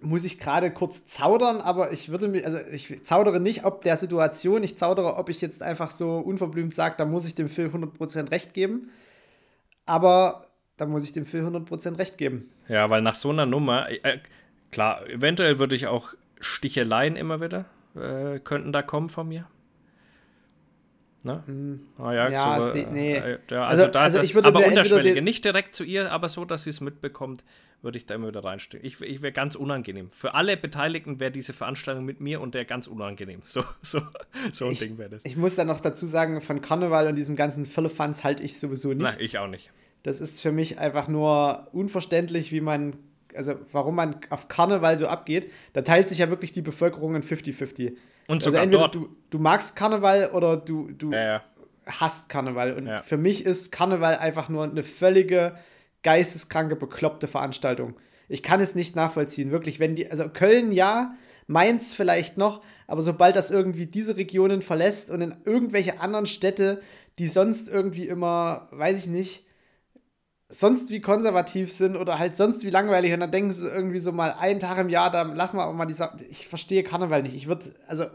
muss 0.00 0.24
ich 0.24 0.38
gerade 0.38 0.70
kurz 0.70 1.06
zaudern, 1.06 1.60
aber 1.60 1.92
ich 1.92 2.08
würde 2.08 2.28
mir, 2.28 2.44
also 2.44 2.58
ich 2.70 3.04
zaudere 3.04 3.40
nicht 3.40 3.64
ob 3.64 3.82
der 3.82 3.96
Situation, 3.96 4.62
ich 4.62 4.76
zaudere, 4.76 5.16
ob 5.16 5.28
ich 5.28 5.40
jetzt 5.40 5.62
einfach 5.62 5.90
so 5.90 6.18
unverblümt 6.18 6.72
sage, 6.72 6.94
da 6.98 7.04
muss 7.04 7.24
ich 7.24 7.34
dem 7.34 7.48
Phil 7.48 7.66
100% 7.66 8.30
recht 8.30 8.54
geben. 8.54 8.90
Aber 9.86 10.46
da 10.76 10.86
muss 10.86 11.02
ich 11.02 11.12
dem 11.12 11.26
Phil 11.26 11.44
100% 11.44 11.98
recht 11.98 12.18
geben. 12.18 12.50
Ja, 12.68 12.88
weil 12.90 13.02
nach 13.02 13.16
so 13.16 13.30
einer 13.30 13.46
Nummer, 13.46 13.90
äh, 13.90 14.18
klar, 14.70 15.06
eventuell 15.08 15.58
würde 15.58 15.74
ich 15.74 15.88
auch 15.88 16.14
Sticheleien 16.40 17.16
immer 17.16 17.40
wieder, 17.40 17.64
äh, 17.96 18.38
könnten 18.38 18.72
da 18.72 18.82
kommen 18.82 19.08
von 19.08 19.26
mir. 19.28 19.48
Ne? 21.24 21.42
Mm, 21.46 22.00
ah, 22.00 22.12
ja, 22.12 22.28
ja 22.28 22.62
so, 22.62 22.76
äh, 22.76 22.86
nee. 22.90 23.16
Äh, 23.16 23.38
ja, 23.50 23.66
also, 23.66 23.84
also, 23.84 23.92
da 23.92 24.00
also 24.02 24.18
das, 24.18 24.36
aber 24.36 24.66
unterschwellige, 24.66 25.20
nicht 25.20 25.44
direkt 25.44 25.74
zu 25.74 25.84
ihr, 25.84 26.12
aber 26.12 26.28
so, 26.28 26.44
dass 26.44 26.64
sie 26.64 26.70
es 26.70 26.80
mitbekommt, 26.80 27.44
würde 27.82 27.98
ich 27.98 28.06
da 28.06 28.14
immer 28.14 28.28
wieder 28.28 28.42
reinstehen. 28.42 28.84
Ich, 28.84 29.00
ich 29.00 29.22
wäre 29.22 29.32
ganz 29.32 29.54
unangenehm. 29.54 30.10
Für 30.10 30.34
alle 30.34 30.56
Beteiligten 30.56 31.20
wäre 31.20 31.30
diese 31.30 31.52
Veranstaltung 31.52 32.04
mit 32.04 32.20
mir 32.20 32.40
und 32.40 32.54
der 32.54 32.64
ganz 32.64 32.86
unangenehm. 32.86 33.42
So, 33.46 33.62
so, 33.82 34.00
so 34.52 34.66
ein 34.66 34.72
ich, 34.72 34.78
Ding 34.78 34.98
wäre 34.98 35.10
das. 35.10 35.22
Ich 35.24 35.36
muss 35.36 35.56
dann 35.56 35.66
noch 35.66 35.80
dazu 35.80 36.06
sagen, 36.06 36.40
von 36.40 36.60
Karneval 36.60 37.08
und 37.08 37.16
diesem 37.16 37.36
ganzen 37.36 37.66
Firlefanz 37.66 38.24
halte 38.24 38.42
ich 38.42 38.58
sowieso 38.58 38.88
nicht. 38.90 39.02
Nein, 39.02 39.16
ich 39.18 39.38
auch 39.38 39.48
nicht. 39.48 39.70
Das 40.04 40.20
ist 40.20 40.40
für 40.40 40.52
mich 40.52 40.78
einfach 40.78 41.08
nur 41.08 41.68
unverständlich, 41.72 42.52
wie 42.52 42.60
man, 42.60 42.96
also 43.34 43.56
warum 43.72 43.96
man 43.96 44.16
auf 44.30 44.48
Karneval 44.48 44.98
so 44.98 45.08
abgeht. 45.08 45.50
Da 45.72 45.82
teilt 45.82 46.08
sich 46.08 46.18
ja 46.18 46.30
wirklich 46.30 46.52
die 46.52 46.62
Bevölkerung 46.62 47.16
in 47.16 47.22
50-50. 47.22 47.96
Und 48.28 48.36
also 48.36 48.50
sogar 48.50 48.62
entweder 48.62 48.82
dort. 48.82 48.94
Du, 48.94 49.08
du 49.30 49.38
magst 49.38 49.74
Karneval 49.74 50.30
oder 50.32 50.56
du, 50.56 50.90
du 50.92 51.10
ja, 51.10 51.24
ja. 51.24 51.42
hasst 51.86 52.28
Karneval. 52.28 52.74
Und 52.74 52.86
ja. 52.86 53.02
für 53.02 53.16
mich 53.16 53.44
ist 53.44 53.72
Karneval 53.72 54.18
einfach 54.18 54.48
nur 54.48 54.64
eine 54.64 54.84
völlige 54.84 55.56
geisteskranke, 56.02 56.76
bekloppte 56.76 57.26
Veranstaltung. 57.26 57.96
Ich 58.28 58.42
kann 58.42 58.60
es 58.60 58.74
nicht 58.74 58.94
nachvollziehen. 58.94 59.50
Wirklich, 59.50 59.80
wenn 59.80 59.96
die, 59.96 60.10
also 60.10 60.28
Köln 60.28 60.70
ja, 60.70 61.16
Mainz 61.46 61.94
vielleicht 61.94 62.36
noch, 62.36 62.62
aber 62.86 63.02
sobald 63.02 63.34
das 63.34 63.50
irgendwie 63.50 63.86
diese 63.86 64.16
Regionen 64.16 64.62
verlässt 64.62 65.10
und 65.10 65.22
in 65.22 65.34
irgendwelche 65.44 66.00
anderen 66.00 66.26
Städte, 66.26 66.82
die 67.18 67.26
sonst 67.26 67.68
irgendwie 67.68 68.06
immer, 68.06 68.68
weiß 68.70 68.98
ich 68.98 69.06
nicht, 69.06 69.47
sonst 70.48 70.90
wie 70.90 71.00
konservativ 71.00 71.70
sind 71.70 71.96
oder 71.96 72.18
halt 72.18 72.34
sonst 72.34 72.64
wie 72.64 72.70
langweilig 72.70 73.12
und 73.12 73.20
dann 73.20 73.30
denken 73.30 73.52
sie 73.52 73.68
irgendwie 73.68 73.98
so 73.98 74.12
mal 74.12 74.32
einen 74.32 74.60
Tag 74.60 74.78
im 74.78 74.88
Jahr, 74.88 75.10
da 75.10 75.22
lassen 75.22 75.58
wir 75.58 75.62
aber 75.62 75.74
mal 75.74 75.86
die 75.86 75.94
Sache. 75.94 76.24
Ich 76.30 76.48
verstehe 76.48 76.82
Karneval 76.82 77.22
nicht. 77.22 77.34
Ich 77.34 77.48
würde, 77.48 77.74
also, 77.86 78.06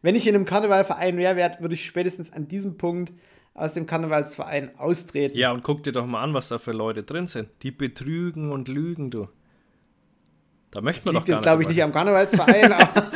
wenn 0.00 0.14
ich 0.14 0.26
in 0.26 0.34
einem 0.34 0.44
Karnevalverein 0.44 1.16
wäre, 1.18 1.56
würde 1.60 1.74
ich 1.74 1.84
spätestens 1.84 2.32
an 2.32 2.48
diesem 2.48 2.78
Punkt 2.78 3.12
aus 3.52 3.74
dem 3.74 3.86
Karnevalsverein 3.86 4.78
austreten. 4.78 5.36
Ja, 5.36 5.52
und 5.52 5.62
guck 5.62 5.82
dir 5.82 5.92
doch 5.92 6.06
mal 6.06 6.22
an, 6.22 6.32
was 6.32 6.48
da 6.48 6.58
für 6.58 6.72
Leute 6.72 7.02
drin 7.02 7.26
sind. 7.26 7.48
Die 7.62 7.72
betrügen 7.72 8.52
und 8.52 8.68
lügen, 8.68 9.10
du. 9.10 9.28
Da 10.70 10.80
möchte 10.80 11.06
man 11.06 11.14
doch 11.16 11.24
gar 11.24 11.36
jetzt, 11.36 11.42
glaube 11.42 11.62
ich, 11.62 11.68
nicht 11.68 11.82
am 11.82 11.92
Karnevalsverein, 11.92 12.72
aber. 12.74 13.10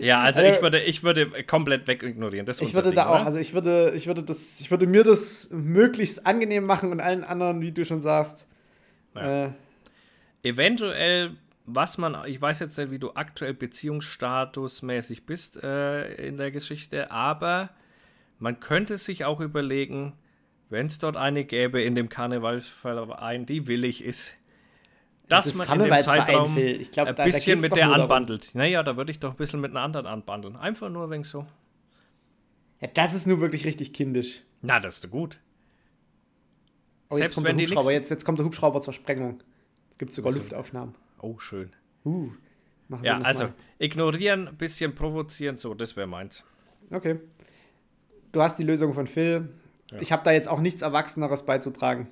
Ja, 0.00 0.20
also, 0.20 0.40
also, 0.40 0.54
ich 0.54 0.62
würde, 0.62 0.80
ich 0.80 1.02
würde 1.02 1.44
komplett 1.44 1.86
wegignorieren. 1.88 2.46
Das 2.46 2.60
ich 2.60 2.74
würde 2.74 2.90
Ding, 2.90 2.96
da 2.96 3.06
auch, 3.06 3.16
oder? 3.16 3.26
also 3.26 3.38
ich 3.38 3.54
würde, 3.54 3.92
ich 3.96 4.06
würde 4.06 4.22
das, 4.22 4.60
ich 4.60 4.70
würde 4.70 4.86
mir 4.86 5.04
das 5.04 5.50
möglichst 5.50 6.26
angenehm 6.26 6.64
machen 6.64 6.90
und 6.92 7.00
allen 7.00 7.24
anderen, 7.24 7.60
wie 7.60 7.72
du 7.72 7.84
schon 7.84 8.00
sagst. 8.00 8.46
Ja. 9.14 9.46
Äh, 9.46 9.50
Eventuell, 10.42 11.36
was 11.64 11.96
man, 11.96 12.18
ich 12.26 12.40
weiß 12.40 12.60
jetzt 12.60 12.76
nicht, 12.76 12.90
wie 12.90 12.98
du 12.98 13.12
aktuell 13.14 13.54
beziehungsstatusmäßig 13.54 15.24
bist 15.24 15.62
äh, 15.62 16.12
in 16.26 16.36
der 16.36 16.50
Geschichte, 16.50 17.10
aber 17.10 17.70
man 18.38 18.60
könnte 18.60 18.98
sich 18.98 19.24
auch 19.24 19.40
überlegen, 19.40 20.12
wenn 20.68 20.86
es 20.86 20.98
dort 20.98 21.16
eine 21.16 21.44
gäbe 21.44 21.80
in 21.80 21.94
dem 21.94 22.10
Karnevalsverein, 22.10 23.46
die 23.46 23.68
willig 23.68 24.04
ist, 24.04 24.36
dass 25.28 25.46
das 25.46 25.54
man 25.54 25.80
in 25.80 25.90
dem 25.90 26.00
Zeitraum 26.00 26.56
ich 26.56 26.92
glaub, 26.92 27.08
ein 27.08 27.14
da, 27.16 27.24
bisschen 27.24 27.58
da 27.58 27.62
mit 27.62 27.76
der 27.76 27.90
anbandelt. 27.90 28.50
Naja, 28.54 28.82
da 28.82 28.96
würde 28.96 29.10
ich 29.10 29.18
doch 29.18 29.30
ein 29.30 29.36
bisschen 29.36 29.60
mit 29.60 29.70
einer 29.70 29.80
anderen 29.80 30.06
anbandeln. 30.06 30.56
Einfach 30.56 30.90
nur 30.90 31.10
wegen 31.10 31.24
so. 31.24 31.46
Ja, 32.80 32.88
das 32.92 33.14
ist 33.14 33.26
nur 33.26 33.40
wirklich 33.40 33.64
richtig 33.64 33.92
kindisch. 33.92 34.42
Na, 34.60 34.80
das 34.80 34.98
ist 34.98 35.10
gut. 35.10 35.40
Oh, 37.10 37.18
jetzt, 37.18 37.34
kommt 37.34 37.46
der 37.46 37.54
Hubschrauber, 37.54 37.92
jetzt, 37.92 38.10
jetzt 38.10 38.24
kommt 38.24 38.38
der 38.38 38.46
Hubschrauber 38.46 38.80
zur 38.80 38.92
Sprengung. 38.92 39.42
Es 39.90 39.98
gibt 39.98 40.12
sogar 40.12 40.30
also, 40.30 40.40
Luftaufnahmen. 40.40 40.94
Oh, 41.20 41.38
schön. 41.38 41.70
Uh, 42.04 42.30
ja, 43.02 43.20
also 43.20 43.44
mal. 43.44 43.54
ignorieren, 43.78 44.56
bisschen 44.58 44.94
provozieren, 44.94 45.56
so, 45.56 45.74
das 45.74 45.96
wäre 45.96 46.06
meins. 46.06 46.44
Okay. 46.90 47.20
Du 48.32 48.42
hast 48.42 48.58
die 48.58 48.64
Lösung 48.64 48.94
von 48.94 49.06
Phil. 49.06 49.48
Ja. 49.90 50.00
Ich 50.00 50.12
habe 50.12 50.22
da 50.24 50.32
jetzt 50.32 50.48
auch 50.48 50.60
nichts 50.60 50.82
Erwachseneres 50.82 51.46
beizutragen. 51.46 52.08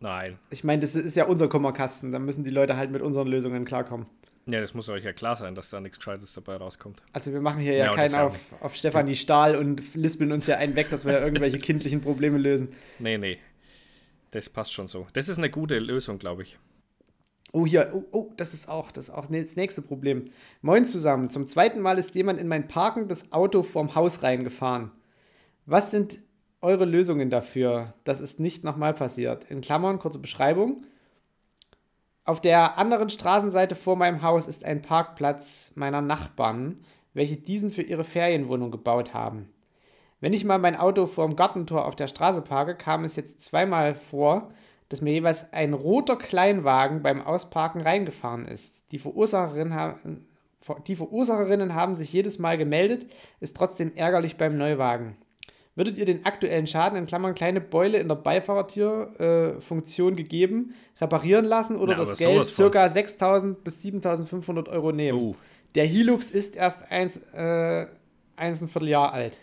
Nein. 0.00 0.38
Ich 0.50 0.64
meine, 0.64 0.80
das 0.80 0.94
ist 0.94 1.16
ja 1.16 1.24
unser 1.24 1.48
Kummerkasten. 1.48 2.12
Da 2.12 2.18
müssen 2.18 2.44
die 2.44 2.50
Leute 2.50 2.76
halt 2.76 2.90
mit 2.90 3.02
unseren 3.02 3.26
Lösungen 3.28 3.64
klarkommen. 3.64 4.06
Ja, 4.48 4.60
das 4.60 4.74
muss 4.74 4.88
euch 4.88 5.02
ja 5.02 5.12
klar 5.12 5.34
sein, 5.34 5.56
dass 5.56 5.70
da 5.70 5.80
nichts 5.80 5.98
Gescheites 5.98 6.32
dabei 6.34 6.56
rauskommt. 6.56 7.02
Also 7.12 7.32
wir 7.32 7.40
machen 7.40 7.60
hier 7.60 7.74
ja, 7.74 7.86
ja 7.86 7.94
keinen 7.94 8.14
auf, 8.14 8.36
auf 8.60 8.76
Stefanie 8.76 9.16
Stahl 9.16 9.56
und 9.56 9.94
lispeln 9.94 10.30
uns 10.30 10.46
ja 10.46 10.56
einen 10.56 10.76
weg, 10.76 10.88
dass 10.90 11.04
wir 11.04 11.14
ja 11.14 11.20
irgendwelche 11.20 11.58
kindlichen 11.60 12.00
Probleme 12.00 12.38
lösen. 12.38 12.68
Nee, 13.00 13.18
nee. 13.18 13.38
Das 14.30 14.48
passt 14.48 14.72
schon 14.72 14.86
so. 14.86 15.06
Das 15.14 15.28
ist 15.28 15.38
eine 15.38 15.50
gute 15.50 15.78
Lösung, 15.78 16.18
glaube 16.18 16.42
ich. 16.42 16.58
Oh, 17.52 17.66
hier, 17.66 17.90
oh, 17.92 18.04
oh, 18.12 18.32
das 18.36 18.54
ist 18.54 18.68
auch, 18.68 18.92
das 18.92 19.08
ist 19.08 19.14
auch 19.14 19.26
das 19.26 19.56
nächste 19.56 19.82
Problem. 19.82 20.26
Moin 20.62 20.84
zusammen. 20.84 21.30
Zum 21.30 21.48
zweiten 21.48 21.80
Mal 21.80 21.98
ist 21.98 22.14
jemand 22.14 22.38
in 22.38 22.46
mein 22.46 22.68
parkendes 22.68 23.32
Auto 23.32 23.62
vorm 23.64 23.94
Haus 23.96 24.22
reingefahren. 24.22 24.92
Was 25.64 25.90
sind 25.90 26.18
eure 26.60 26.84
Lösungen 26.84 27.30
dafür? 27.30 27.94
Das 28.04 28.20
ist 28.20 28.40
nicht 28.40 28.64
nochmal 28.64 28.94
passiert. 28.94 29.44
In 29.44 29.60
Klammern, 29.60 29.98
kurze 29.98 30.18
Beschreibung. 30.18 30.84
Auf 32.24 32.40
der 32.40 32.76
anderen 32.78 33.08
Straßenseite 33.08 33.76
vor 33.76 33.96
meinem 33.96 34.22
Haus 34.22 34.46
ist 34.46 34.64
ein 34.64 34.82
Parkplatz 34.82 35.72
meiner 35.76 36.00
Nachbarn, 36.00 36.84
welche 37.14 37.36
diesen 37.36 37.70
für 37.70 37.82
ihre 37.82 38.04
Ferienwohnung 38.04 38.70
gebaut 38.70 39.14
haben. 39.14 39.48
Wenn 40.20 40.32
ich 40.32 40.44
mal 40.44 40.58
mein 40.58 40.76
Auto 40.76 41.06
vor 41.06 41.26
dem 41.26 41.36
Gartentor 41.36 41.84
auf 41.84 41.94
der 41.94 42.08
Straße 42.08 42.42
parke, 42.42 42.74
kam 42.74 43.04
es 43.04 43.16
jetzt 43.16 43.42
zweimal 43.42 43.94
vor, 43.94 44.50
dass 44.88 45.00
mir 45.00 45.12
jeweils 45.12 45.52
ein 45.52 45.72
roter 45.72 46.16
Kleinwagen 46.16 47.02
beim 47.02 47.22
Ausparken 47.22 47.80
reingefahren 47.80 48.46
ist. 48.46 48.92
Die, 48.92 48.98
Verursacherin 48.98 49.74
haben, 49.74 50.26
die 50.86 50.96
Verursacherinnen 50.96 51.74
haben 51.74 51.94
sich 51.94 52.12
jedes 52.12 52.38
Mal 52.38 52.56
gemeldet, 52.56 53.06
ist 53.40 53.56
trotzdem 53.56 53.94
ärgerlich 53.94 54.36
beim 54.36 54.56
Neuwagen. 54.56 55.16
Würdet 55.76 55.98
ihr 55.98 56.06
den 56.06 56.24
aktuellen 56.24 56.66
Schaden, 56.66 56.98
in 56.98 57.06
Klammern 57.06 57.34
kleine 57.34 57.60
Beule 57.60 57.98
in 57.98 58.08
der 58.08 58.14
Beifahrertür-Funktion 58.16 60.14
äh, 60.14 60.16
gegeben, 60.16 60.74
reparieren 60.98 61.44
lassen 61.44 61.76
oder 61.76 61.96
Na, 61.96 62.00
das 62.00 62.16
Geld 62.16 62.46
ca. 62.56 62.86
6.000 62.86 63.56
bis 63.62 63.84
7.500 63.84 64.70
Euro 64.70 64.90
nehmen? 64.90 65.18
Uh. 65.18 65.36
Der 65.74 65.84
Hilux 65.84 66.30
ist 66.30 66.56
erst 66.56 66.90
eins, 66.90 67.18
äh, 67.34 67.86
eins 68.36 68.62
ein 68.62 68.68
Vierteljahr 68.68 69.12
alt. 69.12 69.38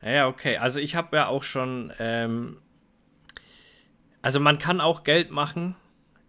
Ja, 0.00 0.28
okay. 0.28 0.58
Also 0.58 0.78
ich 0.78 0.94
habe 0.94 1.16
ja 1.16 1.26
auch 1.26 1.42
schon, 1.42 1.92
ähm, 1.98 2.58
also 4.22 4.38
man 4.38 4.58
kann 4.58 4.80
auch 4.80 5.02
Geld 5.02 5.32
machen 5.32 5.74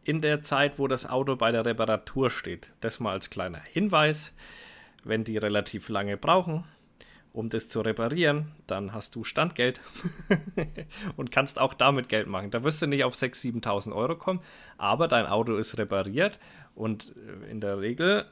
in 0.04 0.22
der 0.22 0.42
Zeit, 0.42 0.80
wo 0.80 0.88
das 0.88 1.08
Auto 1.08 1.36
bei 1.36 1.52
der 1.52 1.64
Reparatur 1.64 2.32
steht. 2.32 2.74
Das 2.80 3.00
mal 3.00 3.12
als 3.12 3.30
kleiner 3.30 3.62
Hinweis. 3.72 4.34
Wenn 5.04 5.24
die 5.24 5.38
relativ 5.38 5.90
lange 5.90 6.18
brauchen, 6.18 6.64
um 7.36 7.50
das 7.50 7.68
zu 7.68 7.82
reparieren, 7.82 8.52
dann 8.66 8.94
hast 8.94 9.14
du 9.16 9.26
Standgeld 9.26 9.82
und 11.18 11.32
kannst 11.32 11.60
auch 11.60 11.74
damit 11.74 12.08
Geld 12.08 12.28
machen. 12.28 12.50
Da 12.50 12.64
wirst 12.64 12.82
du 12.82 12.88
nicht 12.88 13.04
auf 13.04 13.16
6.000, 13.16 13.62
7.000 13.62 13.94
Euro 13.94 14.16
kommen, 14.16 14.40
aber 14.78 15.10
dein 15.10 15.26
Auto 15.26 15.58
ist 15.58 15.78
repariert 15.78 16.40
und 16.76 17.14
äh, 17.44 17.52
in 17.52 17.60
der 17.60 17.82
Regel 17.82 18.26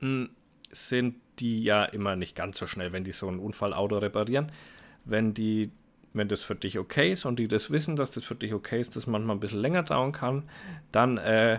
hm, 0.00 0.30
sind 0.72 1.14
die 1.38 1.62
ja 1.62 1.84
immer 1.84 2.16
nicht 2.16 2.34
ganz 2.34 2.58
so 2.58 2.66
schnell, 2.66 2.92
wenn 2.92 3.04
die 3.04 3.12
so 3.12 3.28
ein 3.28 3.38
Unfallauto 3.38 3.98
reparieren. 3.98 4.50
Wenn 5.04 5.32
die 5.32 5.70
wenn 6.16 6.28
das 6.28 6.44
für 6.44 6.54
dich 6.54 6.78
okay 6.78 7.12
ist 7.12 7.24
und 7.24 7.40
die 7.40 7.48
das 7.48 7.72
wissen, 7.72 7.96
dass 7.96 8.12
das 8.12 8.24
für 8.24 8.36
dich 8.36 8.54
okay 8.54 8.80
ist, 8.80 8.94
dass 8.94 9.08
manchmal 9.08 9.34
ein 9.34 9.40
bisschen 9.40 9.60
länger 9.60 9.82
dauern 9.82 10.12
kann, 10.12 10.44
dann, 10.92 11.18
äh, 11.18 11.58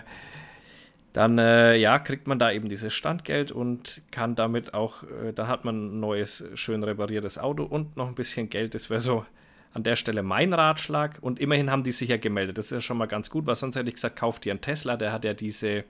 dann 1.15 1.37
äh, 1.37 1.77
ja, 1.77 1.97
kriegt 1.97 2.27
man 2.27 2.39
da 2.39 2.51
eben 2.51 2.67
dieses 2.67 2.93
Standgeld 2.93 3.53
und 3.53 4.01
kann 4.11 4.35
damit 4.35 4.73
auch, 4.73 5.03
äh, 5.03 5.31
da 5.33 5.47
hat 5.47 5.63
man 5.63 5.95
ein 5.95 5.99
neues, 6.01 6.43
schön 6.55 6.83
repariertes 6.83 7.37
Auto 7.37 7.63
und 7.63 7.95
noch 7.95 8.09
ein 8.09 8.15
bisschen 8.15 8.49
Geld. 8.49 8.75
Das 8.75 8.89
wäre 8.89 8.99
so 8.99 9.25
an 9.73 9.83
der 9.83 9.95
Stelle 9.95 10.23
mein 10.23 10.51
Ratschlag. 10.51 11.19
Und 11.21 11.39
immerhin 11.39 11.71
haben 11.71 11.83
die 11.83 11.93
sich 11.93 12.09
ja 12.09 12.17
gemeldet. 12.17 12.57
Das 12.57 12.65
ist 12.65 12.71
ja 12.71 12.81
schon 12.81 12.97
mal 12.97 13.05
ganz 13.05 13.29
gut, 13.29 13.45
weil 13.45 13.55
sonst 13.55 13.77
hätte 13.77 13.87
ich 13.87 13.95
gesagt, 13.95 14.17
kauf 14.17 14.41
dir 14.41 14.51
einen 14.51 14.59
Tesla, 14.59 14.97
der 14.97 15.13
hat 15.13 15.23
ja 15.23 15.33
diese 15.33 15.85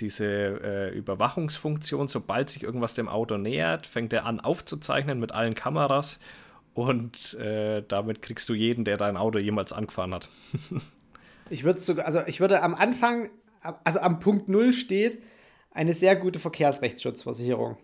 diese 0.00 0.26
äh, 0.26 0.88
Überwachungsfunktion, 0.96 2.08
sobald 2.08 2.50
sich 2.50 2.64
irgendwas 2.64 2.94
dem 2.94 3.08
Auto 3.08 3.36
nähert, 3.36 3.86
fängt 3.86 4.12
er 4.12 4.26
an 4.26 4.40
aufzuzeichnen 4.40 5.20
mit 5.20 5.30
allen 5.30 5.54
Kameras 5.54 6.18
und 6.74 7.34
äh, 7.34 7.84
damit 7.86 8.22
kriegst 8.22 8.48
du 8.48 8.54
jeden, 8.54 8.84
der 8.84 8.96
dein 8.96 9.16
Auto 9.16 9.38
jemals 9.38 9.72
angefahren 9.72 10.14
hat. 10.14 10.30
ich 11.50 11.62
würde 11.62 11.78
sogar, 11.78 12.06
also 12.06 12.22
ich 12.26 12.40
würde 12.40 12.62
am 12.62 12.74
Anfang, 12.74 13.30
also 13.84 14.00
am 14.00 14.20
Punkt 14.20 14.48
Null 14.48 14.72
steht 14.72 15.22
eine 15.70 15.92
sehr 15.92 16.16
gute 16.16 16.38
Verkehrsrechtsschutzversicherung. 16.38 17.76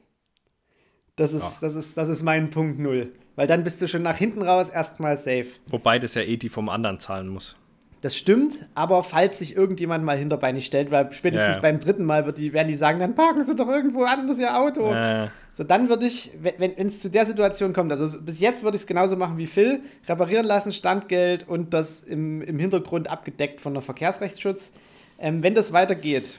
Das 1.16 1.32
ist, 1.32 1.60
ja. 1.62 1.68
das 1.68 1.74
ist, 1.74 1.96
das 1.96 2.08
ist 2.08 2.22
mein 2.22 2.50
Punkt 2.50 2.78
Null. 2.78 3.12
Weil 3.34 3.46
dann 3.46 3.64
bist 3.64 3.80
du 3.82 3.88
schon 3.88 4.02
nach 4.02 4.16
hinten 4.16 4.42
raus 4.42 4.68
erstmal 4.68 5.16
safe. 5.16 5.46
Wobei 5.66 5.98
das 5.98 6.14
ja 6.14 6.22
eh 6.22 6.36
die 6.36 6.48
vom 6.48 6.68
anderen 6.68 6.98
zahlen 6.98 7.28
muss. 7.28 7.56
Das 8.00 8.16
stimmt, 8.16 8.66
aber 8.76 9.02
falls 9.02 9.40
sich 9.40 9.56
irgendjemand 9.56 10.04
mal 10.04 10.16
hinterbeinig 10.16 10.66
stellt, 10.66 10.92
weil 10.92 11.12
spätestens 11.12 11.56
ja. 11.56 11.60
beim 11.60 11.80
dritten 11.80 12.04
Mal 12.04 12.26
wird 12.26 12.38
die, 12.38 12.52
werden 12.52 12.68
die 12.68 12.74
sagen, 12.74 13.00
dann 13.00 13.16
parken 13.16 13.42
sie 13.42 13.56
doch 13.56 13.66
irgendwo 13.66 14.04
anders 14.04 14.38
ihr 14.38 14.56
Auto. 14.56 14.92
Ja. 14.92 15.32
So, 15.52 15.64
dann 15.64 15.88
würde 15.88 16.06
ich, 16.06 16.30
wenn 16.40 16.76
es 16.76 17.00
zu 17.00 17.10
der 17.10 17.26
Situation 17.26 17.72
kommt, 17.72 17.90
also 17.90 18.20
bis 18.20 18.38
jetzt 18.38 18.62
würde 18.62 18.76
ich 18.76 18.82
es 18.82 18.86
genauso 18.86 19.16
machen 19.16 19.36
wie 19.38 19.48
Phil, 19.48 19.82
reparieren 20.06 20.46
lassen, 20.46 20.70
Standgeld 20.70 21.48
und 21.48 21.74
das 21.74 22.00
im, 22.00 22.40
im 22.42 22.60
Hintergrund 22.60 23.10
abgedeckt 23.10 23.60
von 23.60 23.74
der 23.74 23.82
Verkehrsrechtsschutz. 23.82 24.74
Ähm, 25.18 25.42
wenn 25.42 25.54
das 25.54 25.72
weitergeht, 25.72 26.38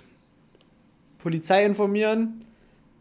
Polizei 1.19 1.65
informieren, 1.65 2.39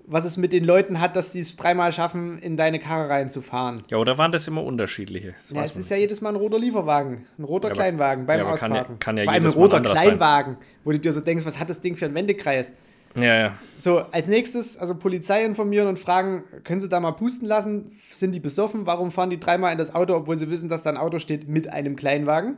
was 0.09 0.25
es 0.25 0.37
mit 0.37 0.53
den 0.53 0.65
Leuten 0.65 1.01
hat, 1.01 1.17
dass 1.17 1.33
die 1.33 1.41
es 1.41 1.57
dreimal 1.57 1.93
schaffen, 1.93 2.39
in 2.39 2.57
deine 2.57 2.79
Karre 2.79 3.11
reinzufahren. 3.11 3.83
Ja, 3.89 3.99
oder 3.99 4.17
waren 4.17 4.33
das 4.33 4.49
immer 4.49 4.65
unterschiedliche? 4.65 5.35
Das 5.49 5.51
ja, 5.51 5.63
es 5.63 5.77
ist 5.77 5.91
ja 5.91 5.97
jedes 5.97 6.21
Mal 6.21 6.31
ein 6.31 6.37
roter 6.37 6.59
Lieferwagen, 6.59 7.27
ein 7.39 7.45
roter 7.45 7.69
ja, 7.69 7.75
Kleinwagen 7.75 8.27
beim 8.27 8.41
ja, 8.41 8.51
Ausparken. 8.51 8.99
Kann 8.99 9.17
ja, 9.19 9.25
kann 9.25 9.25
ja 9.25 9.25
Vor 9.25 9.33
allem 9.35 9.45
ein 9.45 9.53
roter 9.53 9.81
Kleinwagen, 9.81 10.55
sein. 10.55 10.67
wo 10.85 10.93
du 10.93 10.99
dir 10.99 11.13
so 11.13 11.21
denkst, 11.21 11.45
was 11.45 11.59
hat 11.59 11.69
das 11.69 11.81
Ding 11.81 11.95
für 11.95 12.07
einen 12.07 12.15
Wendekreis? 12.15 12.73
Ja, 13.17 13.39
ja. 13.39 13.59
So, 13.77 13.99
als 13.99 14.29
nächstes, 14.29 14.77
also 14.79 14.95
Polizei 14.95 15.45
informieren 15.45 15.89
und 15.89 15.99
fragen, 15.99 16.45
können 16.65 16.81
sie 16.81 16.89
da 16.89 17.01
mal 17.01 17.13
pusten 17.13 17.47
lassen? 17.47 17.93
Sind 18.11 18.33
die 18.33 18.41
besoffen? 18.41 18.87
Warum 18.87 19.11
fahren 19.11 19.31
die 19.31 19.41
dreimal 19.41 19.73
in 19.73 19.79
das 19.79 19.95
Auto, 19.95 20.15
obwohl 20.15 20.37
sie 20.37 20.51
wissen, 20.51 20.69
dass 20.69 20.83
da 20.83 20.91
ein 20.91 20.97
Auto 20.97 21.19
steht 21.19 21.49
mit 21.49 21.69
einem 21.69 21.97
Kleinwagen? 21.97 22.57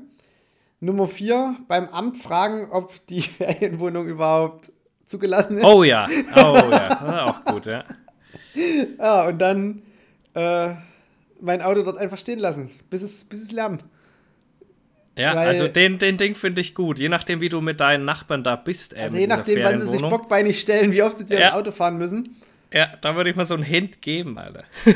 Nummer 0.80 1.06
vier, 1.06 1.56
beim 1.68 1.88
Amt 1.88 2.16
fragen, 2.22 2.70
ob 2.70 3.06
die 3.06 3.20
Ferienwohnung 3.20 4.06
überhaupt 4.06 4.72
zugelassen 5.06 5.58
ist. 5.58 5.64
Oh 5.64 5.84
ja, 5.84 6.08
oh 6.36 6.70
ja, 6.70 7.24
auch 7.26 7.44
gut, 7.44 7.66
ja. 7.66 7.84
Ja, 8.98 9.26
und 9.28 9.38
dann 9.38 9.82
äh, 10.34 10.74
mein 11.40 11.62
Auto 11.62 11.82
dort 11.82 11.98
einfach 11.98 12.18
stehen 12.18 12.38
lassen, 12.38 12.70
bis 12.88 13.02
es, 13.02 13.24
bis 13.24 13.42
es 13.42 13.52
lärmt. 13.52 13.84
Ja, 15.18 15.34
Weil, 15.34 15.48
also 15.48 15.68
den, 15.68 15.98
den 15.98 16.16
Ding 16.16 16.34
finde 16.34 16.60
ich 16.60 16.74
gut. 16.74 16.98
Je 16.98 17.08
nachdem, 17.08 17.40
wie 17.40 17.48
du 17.50 17.60
mit 17.60 17.80
deinen 17.80 18.04
Nachbarn 18.04 18.42
da 18.42 18.56
bist. 18.56 18.94
Ey, 18.94 19.02
also 19.02 19.16
je 19.16 19.26
nachdem, 19.26 19.62
wann 19.62 19.78
sie 19.78 19.86
sich 19.86 20.00
bockbeinig 20.00 20.60
stellen, 20.60 20.92
wie 20.92 21.02
oft 21.02 21.18
sie 21.18 21.26
dir 21.26 21.40
ja. 21.40 21.52
Auto 21.54 21.72
fahren 21.72 21.98
müssen. 21.98 22.36
Ja, 22.72 22.88
da 23.00 23.16
würde 23.16 23.28
ich 23.28 23.36
mal 23.36 23.44
so 23.44 23.54
einen 23.54 23.64
Hint 23.64 24.00
geben, 24.00 24.38
Alter. 24.38 24.64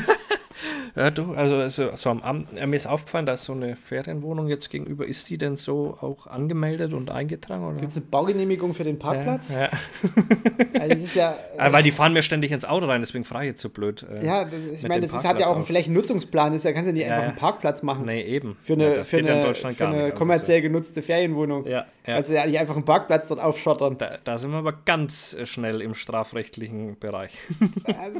Ja, 0.95 1.11
du, 1.11 1.33
also, 1.33 1.57
also 1.57 1.89
so 1.95 2.09
am 2.09 2.21
Abend, 2.21 2.47
äh, 2.57 2.65
mir 2.65 2.77
ist 2.77 2.87
aufgefallen, 2.87 3.25
dass 3.25 3.43
so 3.43 3.53
eine 3.53 3.75
Ferienwohnung 3.75 4.47
jetzt 4.47 4.69
gegenüber, 4.69 5.05
ist 5.05 5.29
die 5.29 5.37
denn 5.37 5.57
so 5.57 5.97
auch 5.99 6.25
angemeldet 6.27 6.93
und 6.93 7.09
eingetragen? 7.09 7.77
Gibt 7.77 7.91
es 7.91 7.97
eine 7.97 8.05
Baugenehmigung 8.05 8.73
für 8.73 8.85
den 8.85 8.97
Parkplatz? 8.97 9.53
Ja. 9.53 9.63
ja. 9.63 9.69
also 10.79 10.89
das 10.89 10.99
ist 10.99 11.15
ja 11.15 11.35
äh, 11.57 11.71
Weil 11.73 11.83
die 11.83 11.91
fahren 11.91 12.13
mir 12.13 12.21
ständig 12.21 12.51
ins 12.51 12.63
Auto 12.63 12.85
rein, 12.85 13.01
deswegen 13.01 13.25
frage 13.25 13.45
ich 13.45 13.51
jetzt 13.51 13.61
so 13.61 13.69
blöd. 13.69 14.05
Äh, 14.09 14.25
ja, 14.25 14.47
ich 14.47 14.83
meine, 14.83 15.01
das 15.01 15.13
ist, 15.13 15.27
hat 15.27 15.37
ja 15.37 15.47
auch 15.47 15.55
einen 15.55 15.65
Flächennutzungsplan, 15.65 16.53
ist 16.53 16.63
ja 16.63 16.71
kannst 16.71 16.89
du 16.89 16.93
nicht 16.93 17.07
ja, 17.07 17.13
einfach 17.13 17.27
einen 17.27 17.37
Parkplatz 17.37 17.83
machen. 17.83 18.05
Nee, 18.05 18.21
eben. 18.21 18.55
Für 18.61 18.73
eine, 18.73 19.03
für 19.03 19.17
eine, 19.17 19.53
für 19.53 19.87
eine 19.87 20.11
kommerziell 20.11 20.59
also. 20.59 20.69
genutzte 20.69 21.01
Ferienwohnung. 21.01 21.67
Ja, 21.67 21.87
ja. 22.07 22.15
Also 22.15 22.31
ja 22.33 22.45
nicht 22.45 22.57
einfach 22.57 22.75
einen 22.75 22.85
Parkplatz 22.85 23.27
dort 23.27 23.41
aufschottern. 23.41 23.97
Da, 23.97 24.17
da 24.23 24.37
sind 24.37 24.51
wir 24.51 24.59
aber 24.59 24.73
ganz 24.85 25.35
schnell 25.43 25.81
im 25.81 25.93
strafrechtlichen 25.93 26.97
Bereich. 26.99 27.31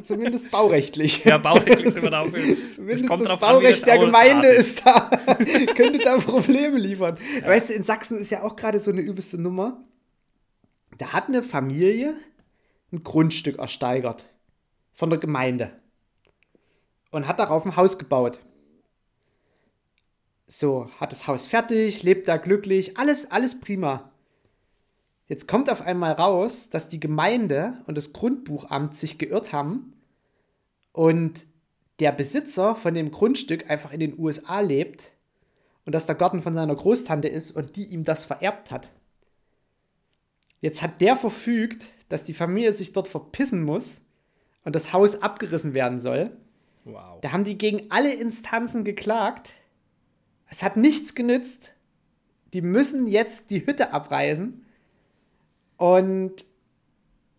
Zumindest 0.03 0.51
baurechtlich. 0.51 1.23
Ja, 1.25 1.39
baurechtlich 1.39 1.91
sind 1.91 2.03
wir 2.03 2.11
da 2.11 2.21
auf 2.21 2.31
Zumindest 2.69 3.09
das 3.09 3.39
Baurecht 3.39 3.83
an, 3.83 3.89
der 3.89 3.97
Gemeinde 3.99 4.47
ist 4.47 4.85
da. 4.85 5.09
Könnte 5.75 5.99
da 5.99 6.17
Probleme 6.17 6.77
liefern. 6.77 7.17
Ja. 7.41 7.47
Weißt 7.47 7.69
du, 7.69 7.73
in 7.73 7.83
Sachsen 7.83 8.17
ist 8.17 8.29
ja 8.29 8.43
auch 8.43 8.55
gerade 8.55 8.79
so 8.79 8.91
eine 8.91 9.01
übelste 9.01 9.41
Nummer. 9.41 9.83
Da 10.97 11.11
hat 11.13 11.27
eine 11.27 11.43
Familie 11.43 12.15
ein 12.91 13.03
Grundstück 13.03 13.59
ersteigert 13.59 14.25
von 14.93 15.09
der 15.09 15.19
Gemeinde 15.19 15.71
und 17.11 17.27
hat 17.27 17.39
darauf 17.39 17.65
ein 17.65 17.75
Haus 17.75 17.97
gebaut. 17.97 18.39
So, 20.47 20.89
hat 20.99 21.11
das 21.11 21.27
Haus 21.27 21.45
fertig, 21.45 22.03
lebt 22.03 22.27
da 22.27 22.37
glücklich, 22.37 22.97
alles, 22.97 23.31
alles 23.31 23.59
prima. 23.59 24.11
Jetzt 25.27 25.47
kommt 25.47 25.71
auf 25.71 25.81
einmal 25.81 26.13
raus, 26.13 26.69
dass 26.69 26.87
die 26.87 26.99
Gemeinde 26.99 27.81
und 27.87 27.97
das 27.97 28.13
Grundbuchamt 28.13 28.95
sich 28.95 29.17
geirrt 29.17 29.51
haben 29.51 29.93
und 30.91 31.45
der 31.99 32.11
Besitzer 32.11 32.75
von 32.75 32.93
dem 32.93 33.11
Grundstück 33.11 33.69
einfach 33.69 33.91
in 33.91 33.99
den 33.99 34.19
USA 34.19 34.59
lebt 34.59 35.11
und 35.85 35.93
dass 35.93 36.05
der 36.05 36.15
Garten 36.15 36.41
von 36.41 36.53
seiner 36.53 36.75
Großtante 36.75 37.27
ist 37.27 37.51
und 37.51 37.75
die 37.75 37.85
ihm 37.85 38.03
das 38.03 38.25
vererbt 38.25 38.71
hat. 38.71 38.89
Jetzt 40.61 40.81
hat 40.81 40.99
der 41.01 41.15
verfügt, 41.15 41.87
dass 42.09 42.25
die 42.25 42.33
Familie 42.33 42.73
sich 42.73 42.93
dort 42.93 43.07
verpissen 43.07 43.63
muss 43.63 44.05
und 44.63 44.75
das 44.75 44.93
Haus 44.93 45.21
abgerissen 45.21 45.73
werden 45.73 45.99
soll. 45.99 46.35
Wow. 46.83 47.21
Da 47.21 47.31
haben 47.31 47.43
die 47.43 47.57
gegen 47.57 47.91
alle 47.91 48.13
Instanzen 48.13 48.83
geklagt. 48.83 49.51
Es 50.49 50.63
hat 50.63 50.77
nichts 50.77 51.15
genützt. 51.15 51.71
Die 52.53 52.61
müssen 52.61 53.07
jetzt 53.07 53.51
die 53.51 53.65
Hütte 53.65 53.93
abreißen. 53.93 54.65
Und 55.77 56.45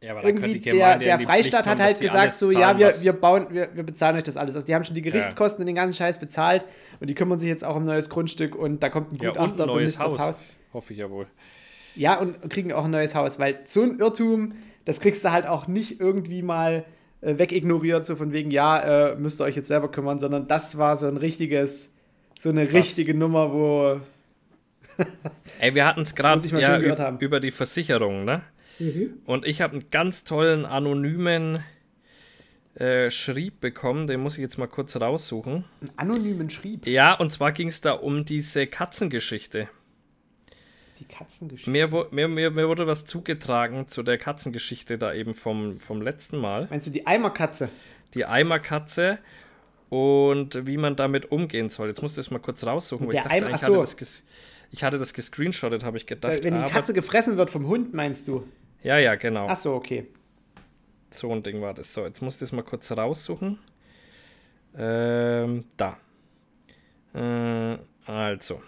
ja, 0.00 0.22
irgendwie 0.22 0.58
der, 0.60 0.98
der 0.98 1.20
Freistaat 1.20 1.66
hat 1.66 1.80
halt 1.80 1.98
gesagt, 1.98 2.32
so, 2.32 2.50
ja, 2.50 2.78
wir, 2.78 2.94
wir 3.00 3.12
bauen, 3.12 3.46
wir, 3.50 3.70
wir 3.74 3.82
bezahlen 3.82 4.16
euch 4.16 4.24
das 4.24 4.36
alles. 4.36 4.54
Also 4.54 4.66
die 4.66 4.74
haben 4.74 4.84
schon 4.84 4.94
die 4.94 5.02
Gerichtskosten 5.02 5.60
ja. 5.60 5.62
und 5.62 5.66
den 5.66 5.74
ganzen 5.74 5.96
Scheiß 5.96 6.20
bezahlt 6.20 6.66
und 7.00 7.08
die 7.08 7.14
kümmern 7.14 7.38
sich 7.38 7.48
jetzt 7.48 7.64
auch 7.64 7.76
um 7.76 7.82
ein 7.82 7.86
neues 7.86 8.10
Grundstück 8.10 8.54
und 8.54 8.82
da 8.82 8.90
kommt 8.90 9.12
ein 9.12 9.18
Gutachter 9.18 9.40
ja, 9.40 9.52
und 9.52 9.60
ein 9.60 9.66
neues 9.68 9.98
Haus. 9.98 10.18
Haus. 10.18 10.38
Hoffe 10.72 10.92
ich 10.92 10.98
ja 10.98 11.10
wohl. 11.10 11.26
Ja, 11.94 12.18
und 12.18 12.50
kriegen 12.50 12.72
auch 12.72 12.84
ein 12.84 12.90
neues 12.90 13.14
Haus, 13.14 13.38
weil 13.38 13.60
so 13.64 13.82
ein 13.82 13.98
Irrtum, 13.98 14.52
das 14.84 15.00
kriegst 15.00 15.24
du 15.24 15.32
halt 15.32 15.46
auch 15.46 15.66
nicht 15.66 15.98
irgendwie 15.98 16.42
mal 16.42 16.84
äh, 17.22 17.38
wegignoriert, 17.38 18.04
so 18.04 18.16
von 18.16 18.32
wegen, 18.32 18.50
ja, 18.50 19.12
äh, 19.12 19.16
müsst 19.16 19.40
ihr 19.40 19.44
euch 19.44 19.56
jetzt 19.56 19.68
selber 19.68 19.90
kümmern, 19.90 20.18
sondern 20.18 20.46
das 20.46 20.76
war 20.76 20.96
so 20.96 21.08
ein 21.08 21.16
richtiges, 21.16 21.94
so 22.38 22.50
eine 22.50 22.64
Krass. 22.64 22.74
richtige 22.74 23.14
Nummer, 23.14 23.52
wo. 23.52 24.00
Ey, 25.58 25.74
wir 25.74 25.86
hatten 25.86 26.02
es 26.02 26.14
gerade 26.14 26.46
ja, 26.46 27.16
über 27.18 27.40
die 27.40 27.50
Versicherung, 27.50 28.26
ne? 28.26 28.42
Mhm. 28.78 29.14
Und 29.24 29.46
ich 29.46 29.60
habe 29.60 29.74
einen 29.74 29.90
ganz 29.90 30.24
tollen 30.24 30.64
anonymen 30.64 31.62
äh, 32.76 33.10
Schrieb 33.10 33.60
bekommen, 33.60 34.06
den 34.06 34.20
muss 34.20 34.34
ich 34.34 34.42
jetzt 34.42 34.58
mal 34.58 34.66
kurz 34.66 34.96
raussuchen. 34.96 35.64
Einen 35.80 35.90
anonymen 35.96 36.50
Schrieb? 36.50 36.86
Ja, 36.86 37.14
und 37.14 37.32
zwar 37.32 37.52
ging 37.52 37.68
es 37.68 37.80
da 37.80 37.92
um 37.92 38.24
diese 38.24 38.66
Katzengeschichte. 38.66 39.68
Die 40.98 41.04
Katzengeschichte? 41.04 41.70
Mir, 41.70 41.88
mir, 42.10 42.28
mir, 42.28 42.50
mir, 42.50 42.68
wurde 42.68 42.86
was 42.86 43.06
zugetragen 43.06 43.88
zu 43.88 44.02
der 44.02 44.18
Katzengeschichte 44.18 44.98
da 44.98 45.14
eben 45.14 45.32
vom, 45.32 45.78
vom 45.78 46.02
letzten 46.02 46.38
Mal. 46.38 46.66
Meinst 46.68 46.86
du 46.86 46.90
die 46.90 47.06
Eimerkatze? 47.06 47.70
Die 48.14 48.24
Eimerkatze 48.24 49.18
und 49.88 50.66
wie 50.66 50.76
man 50.76 50.96
damit 50.96 51.30
umgehen 51.32 51.68
soll. 51.68 51.88
Jetzt 51.88 52.02
musst 52.02 52.16
du 52.16 52.20
das 52.20 52.30
mal 52.30 52.40
kurz 52.40 52.64
raussuchen, 52.66 53.06
weil 53.06 53.14
der 53.14 53.22
ich 53.22 53.24
dachte, 53.24 53.46
Eimer, 53.46 53.56
ich, 53.56 53.62
hatte 53.62 53.96
das 53.98 54.22
ich 54.70 54.84
hatte 54.84 54.98
das 54.98 55.14
gescreenshottet, 55.14 55.84
habe 55.84 55.96
ich 55.96 56.06
gedacht. 56.06 56.44
Wenn 56.44 56.62
die 56.62 56.70
Katze 56.70 56.92
gefressen 56.92 57.38
wird 57.38 57.50
vom 57.50 57.66
Hund, 57.66 57.94
meinst 57.94 58.28
du? 58.28 58.44
Ja, 58.86 58.98
ja, 58.98 59.16
genau. 59.16 59.46
Ach 59.48 59.56
so, 59.56 59.74
okay. 59.74 60.06
So 61.10 61.32
ein 61.32 61.42
Ding 61.42 61.60
war 61.60 61.74
das. 61.74 61.92
So, 61.92 62.04
jetzt 62.04 62.22
muss 62.22 62.34
ich 62.34 62.40
das 62.40 62.52
mal 62.52 62.62
kurz 62.62 62.92
raussuchen. 62.92 63.58
Ähm, 64.78 65.64
da. 65.76 65.98
Äh, 67.12 67.78
also. 68.04 68.62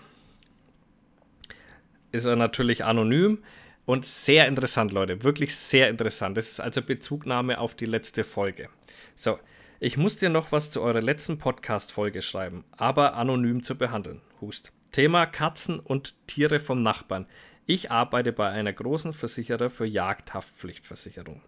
Ist 2.11 2.27
er 2.27 2.35
natürlich 2.35 2.85
anonym 2.85 3.45
und 3.87 4.07
sehr 4.07 4.49
interessant, 4.49 4.93
Leute. 4.93 5.23
Wirklich 5.23 5.55
sehr 5.55 5.89
interessant. 5.89 6.37
Das 6.37 6.51
ist 6.51 6.59
also 6.59 6.83
Bezugnahme 6.83 7.61
auf 7.61 7.77
die 7.77 7.85
letzte 7.85 8.25
Folge. 8.25 8.71
So, 9.15 9.39
ich 9.79 9.97
muss 9.97 10.17
dir 10.17 10.31
noch 10.31 10.51
was 10.51 10.73
zu 10.73 10.83
eurer 10.83 11.01
letzten 11.01 11.39
Podcast-Folge 11.39 12.23
schreiben, 12.23 12.65
aber 12.73 13.15
anonym 13.15 13.63
zu 13.63 13.79
behandeln. 13.79 14.21
Hust. 14.41 14.73
Thema 14.91 15.27
Katzen 15.27 15.79
und 15.79 16.27
Tiere 16.27 16.59
vom 16.59 16.83
Nachbarn. 16.83 17.29
Ich 17.71 17.91
arbeite 17.91 18.33
bei 18.33 18.49
einer 18.49 18.73
großen 18.73 19.13
Versicherer 19.13 19.69
für 19.69 19.85
Jagdhaftpflichtversicherung. 19.85 21.43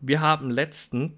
Wir 0.00 0.22
haben 0.22 0.50
letztens 0.50 1.12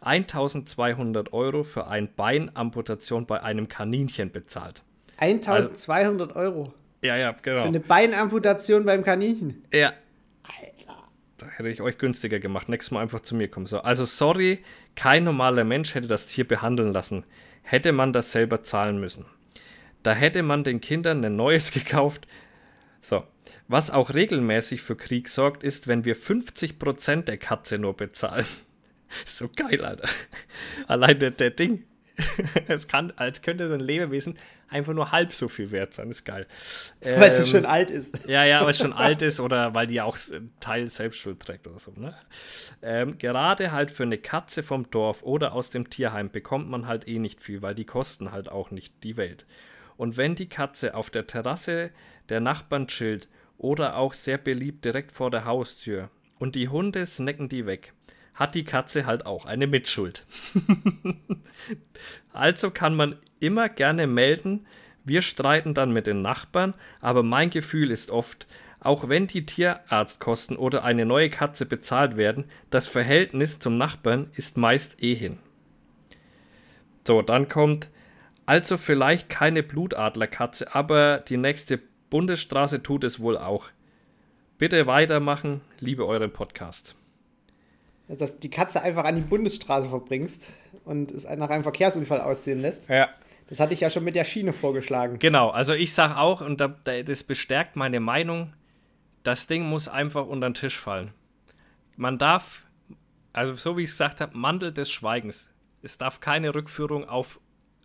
1200 0.00 1.32
Euro 1.32 1.64
für 1.64 1.88
eine 1.88 2.06
Beinamputation 2.06 3.26
bei 3.26 3.42
einem 3.42 3.66
Kaninchen 3.66 4.30
bezahlt. 4.30 4.84
1200 5.18 6.36
Euro. 6.36 6.72
Ja, 7.02 7.16
ja, 7.16 7.32
genau. 7.32 7.62
Für 7.62 7.66
eine 7.66 7.80
Beinamputation 7.80 8.84
beim 8.84 9.02
Kaninchen. 9.02 9.60
Ja. 9.74 9.92
Da 11.38 11.46
hätte 11.48 11.68
ich 11.68 11.80
euch 11.80 11.98
günstiger 11.98 12.38
gemacht. 12.38 12.68
Nächstes 12.68 12.92
Mal 12.92 13.00
einfach 13.00 13.22
zu 13.22 13.34
mir 13.34 13.48
kommen. 13.48 13.66
So, 13.66 13.80
also 13.80 14.04
sorry, 14.04 14.62
kein 14.94 15.24
normaler 15.24 15.64
Mensch 15.64 15.96
hätte 15.96 16.06
das 16.06 16.26
Tier 16.26 16.46
behandeln 16.46 16.92
lassen. 16.92 17.24
Hätte 17.62 17.90
man 17.90 18.12
das 18.12 18.30
selber 18.30 18.62
zahlen 18.62 19.00
müssen. 19.00 19.24
Da 20.04 20.12
hätte 20.12 20.44
man 20.44 20.62
den 20.62 20.80
Kindern 20.80 21.24
ein 21.24 21.34
neues 21.34 21.72
gekauft. 21.72 22.28
So, 23.00 23.24
was 23.68 23.90
auch 23.90 24.14
regelmäßig 24.14 24.82
für 24.82 24.96
Krieg 24.96 25.28
sorgt, 25.28 25.64
ist, 25.64 25.88
wenn 25.88 26.04
wir 26.04 26.16
50% 26.16 27.22
der 27.22 27.38
Katze 27.38 27.78
nur 27.78 27.96
bezahlen. 27.96 28.46
So 29.26 29.48
geil, 29.48 29.84
Alter. 29.84 30.08
Allein 30.86 31.18
der, 31.18 31.32
der 31.32 31.50
Ding. 31.50 31.84
Es 32.68 32.86
kann, 32.86 33.12
als 33.16 33.42
könnte 33.42 33.68
so 33.68 33.74
ein 33.74 33.80
Lebewesen 33.80 34.38
einfach 34.68 34.92
nur 34.92 35.10
halb 35.10 35.32
so 35.32 35.48
viel 35.48 35.70
wert 35.72 35.94
sein. 35.94 36.10
Ist 36.10 36.24
geil. 36.24 36.46
Weil 37.00 37.32
sie 37.32 37.42
Ähm, 37.42 37.48
schon 37.48 37.66
alt 37.66 37.90
ist. 37.90 38.16
ja, 38.26 38.44
ja, 38.44 38.62
weil 38.62 38.70
es 38.70 38.78
schon 38.78 38.92
alt 38.92 39.22
ist 39.22 39.40
oder 39.40 39.74
weil 39.74 39.86
die 39.86 40.00
auch 40.00 40.16
einen 40.30 40.52
Teil 40.60 40.86
Selbstschuld 40.86 41.40
trägt 41.40 41.66
oder 41.66 41.78
so. 41.78 41.92
Ne? 41.96 42.14
Ähm, 42.82 43.18
gerade 43.18 43.72
halt 43.72 43.90
für 43.90 44.04
eine 44.04 44.18
Katze 44.18 44.62
vom 44.62 44.90
Dorf 44.90 45.22
oder 45.22 45.52
aus 45.52 45.70
dem 45.70 45.90
Tierheim 45.90 46.30
bekommt 46.30 46.68
man 46.68 46.86
halt 46.86 47.08
eh 47.08 47.18
nicht 47.18 47.40
viel, 47.40 47.62
weil 47.62 47.74
die 47.74 47.86
kosten 47.86 48.32
halt 48.32 48.48
auch 48.48 48.70
nicht 48.70 49.02
die 49.02 49.16
Welt. 49.16 49.46
Und 50.00 50.16
wenn 50.16 50.34
die 50.34 50.48
Katze 50.48 50.94
auf 50.94 51.10
der 51.10 51.26
Terrasse 51.26 51.90
der 52.30 52.40
Nachbarn 52.40 52.86
chillt 52.86 53.28
oder 53.58 53.96
auch 53.96 54.14
sehr 54.14 54.38
beliebt 54.38 54.86
direkt 54.86 55.12
vor 55.12 55.30
der 55.30 55.44
Haustür 55.44 56.08
und 56.38 56.54
die 56.54 56.70
Hunde 56.70 57.04
snacken 57.04 57.50
die 57.50 57.66
weg, 57.66 57.92
hat 58.32 58.54
die 58.54 58.64
Katze 58.64 59.04
halt 59.04 59.26
auch 59.26 59.44
eine 59.44 59.66
Mitschuld. 59.66 60.24
Also 62.32 62.70
kann 62.70 62.94
man 62.94 63.16
immer 63.40 63.68
gerne 63.68 64.06
melden. 64.06 64.66
Wir 65.04 65.20
streiten 65.20 65.74
dann 65.74 65.92
mit 65.92 66.06
den 66.06 66.22
Nachbarn, 66.22 66.72
aber 67.02 67.22
mein 67.22 67.50
Gefühl 67.50 67.90
ist 67.90 68.10
oft, 68.10 68.46
auch 68.80 69.10
wenn 69.10 69.26
die 69.26 69.44
Tierarztkosten 69.44 70.56
oder 70.56 70.82
eine 70.82 71.04
neue 71.04 71.28
Katze 71.28 71.66
bezahlt 71.66 72.16
werden, 72.16 72.46
das 72.70 72.88
Verhältnis 72.88 73.58
zum 73.58 73.74
Nachbarn 73.74 74.30
ist 74.34 74.56
meist 74.56 75.02
eh 75.02 75.14
hin. 75.14 75.38
So, 77.06 77.20
dann 77.20 77.50
kommt 77.50 77.90
also 78.50 78.78
vielleicht 78.78 79.28
keine 79.28 79.62
Blutadlerkatze, 79.62 80.74
aber 80.74 81.18
die 81.18 81.36
nächste 81.36 81.78
Bundesstraße 82.10 82.82
tut 82.82 83.04
es 83.04 83.20
wohl 83.20 83.38
auch. 83.38 83.66
Bitte 84.58 84.88
weitermachen, 84.88 85.60
liebe 85.78 86.04
euren 86.04 86.32
Podcast. 86.32 86.96
Dass 88.08 88.40
die 88.40 88.50
Katze 88.50 88.82
einfach 88.82 89.04
an 89.04 89.14
die 89.14 89.20
Bundesstraße 89.20 89.88
verbringst 89.88 90.48
und 90.84 91.12
es 91.12 91.22
nach 91.22 91.48
einem 91.48 91.62
Verkehrsunfall 91.62 92.20
aussehen 92.20 92.60
lässt. 92.60 92.88
Ja, 92.88 93.10
Das 93.48 93.60
hatte 93.60 93.72
ich 93.72 93.78
ja 93.78 93.88
schon 93.88 94.02
mit 94.02 94.16
der 94.16 94.24
Schiene 94.24 94.52
vorgeschlagen. 94.52 95.20
Genau, 95.20 95.50
also 95.50 95.72
ich 95.72 95.94
sage 95.94 96.16
auch, 96.16 96.40
und 96.40 96.60
da, 96.60 96.74
da, 96.82 97.04
das 97.04 97.22
bestärkt 97.22 97.76
meine 97.76 98.00
Meinung, 98.00 98.52
das 99.22 99.46
Ding 99.46 99.62
muss 99.62 99.86
einfach 99.86 100.26
unter 100.26 100.48
den 100.48 100.54
Tisch 100.54 100.76
fallen. 100.76 101.12
Man 101.96 102.18
darf, 102.18 102.64
also 103.32 103.54
so 103.54 103.76
wie 103.76 103.84
ich 103.84 103.90
es 103.90 103.94
gesagt 103.94 104.20
habe, 104.20 104.36
Mantel 104.36 104.72
des 104.72 104.90
Schweigens. 104.90 105.54
Es 105.82 105.98
darf 105.98 106.18
keine 106.18 106.52
Rückführung 106.52 107.08
auf 107.08 107.38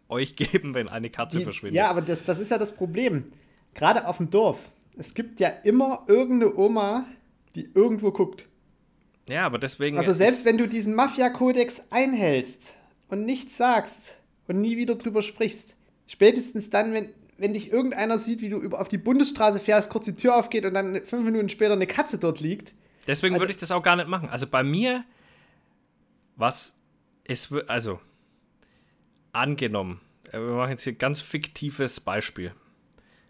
euch 0.10 0.36
geben, 0.36 0.74
wenn 0.74 0.88
eine 0.90 1.10
Katze 1.10 1.42
verschwindet. 1.42 1.76
ja, 1.78 1.90
aber 1.90 2.02
das, 2.02 2.24
das 2.24 2.40
ist 2.40 2.52
ja 2.52 2.58
das 2.58 2.76
Problem. 2.76 3.32
Gerade 3.74 4.08
auf 4.08 4.18
dem 4.18 4.30
Dorf. 4.30 4.70
Es 4.98 5.14
gibt 5.14 5.40
ja 5.40 5.50
immer 5.50 6.04
irgendeine 6.08 6.56
Oma, 6.56 7.06
die 7.56 7.70
irgendwo 7.74 8.12
guckt. 8.12 8.48
Ja, 9.28 9.46
aber 9.46 9.58
deswegen. 9.58 9.98
Also 9.98 10.14
selbst 10.14 10.46
wenn 10.46 10.58
du 10.58 10.68
diesen 10.68 10.96
Mafia-Kodex 10.96 11.88
einhältst 11.90 12.74
und 13.10 13.26
nichts 13.26 13.58
sagst 13.58 14.18
und 14.48 14.60
nie 14.60 14.78
wieder 14.78 14.96
drüber 14.96 15.22
sprichst, 15.22 15.76
spätestens 16.08 16.70
dann, 16.70 16.94
wenn, 16.94 17.10
wenn 17.38 17.54
dich 17.54 17.72
irgendeiner 17.72 18.18
sieht, 18.20 18.42
wie 18.42 18.50
du 18.50 18.58
über 18.60 18.80
auf 18.80 18.88
die 18.88 18.98
Bundesstraße 18.98 19.60
fährst, 19.60 19.90
kurz 19.90 20.06
die 20.06 20.16
Tür 20.16 20.36
aufgeht 20.36 20.66
und 20.66 20.74
dann 20.76 21.02
fünf 21.06 21.26
Minuten 21.26 21.50
später 21.50 21.74
eine 21.74 21.88
Katze 21.88 22.18
dort 22.18 22.40
liegt. 22.40 22.74
deswegen 23.08 23.34
also- 23.34 23.44
würde 23.44 23.52
ich 23.52 23.58
das 23.58 23.72
auch 23.72 23.84
gar 23.84 23.96
nicht 23.96 24.08
machen. 24.08 24.30
Also 24.30 24.48
bei 24.48 24.64
mir, 24.64 25.04
was 26.36 26.76
es 27.24 27.52
wird, 27.52 27.70
also 27.70 28.00
angenommen, 29.36 30.00
äh, 30.32 30.40
wir 30.40 30.54
machen 30.54 30.72
jetzt 30.72 30.84
hier 30.84 30.94
ganz 30.94 31.22
fiktives 31.22 32.00
Beispiel, 32.00 32.54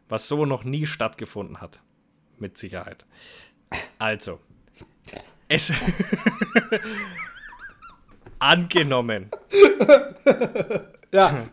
was 0.09 0.27
so 0.27 0.45
noch 0.45 0.63
nie 0.63 0.85
stattgefunden 0.85 1.61
hat. 1.61 1.79
Mit 2.37 2.57
Sicherheit. 2.57 3.05
Also, 3.97 4.39
es. 5.47 5.71
angenommen. 8.39 9.29
Ja, 11.11 11.47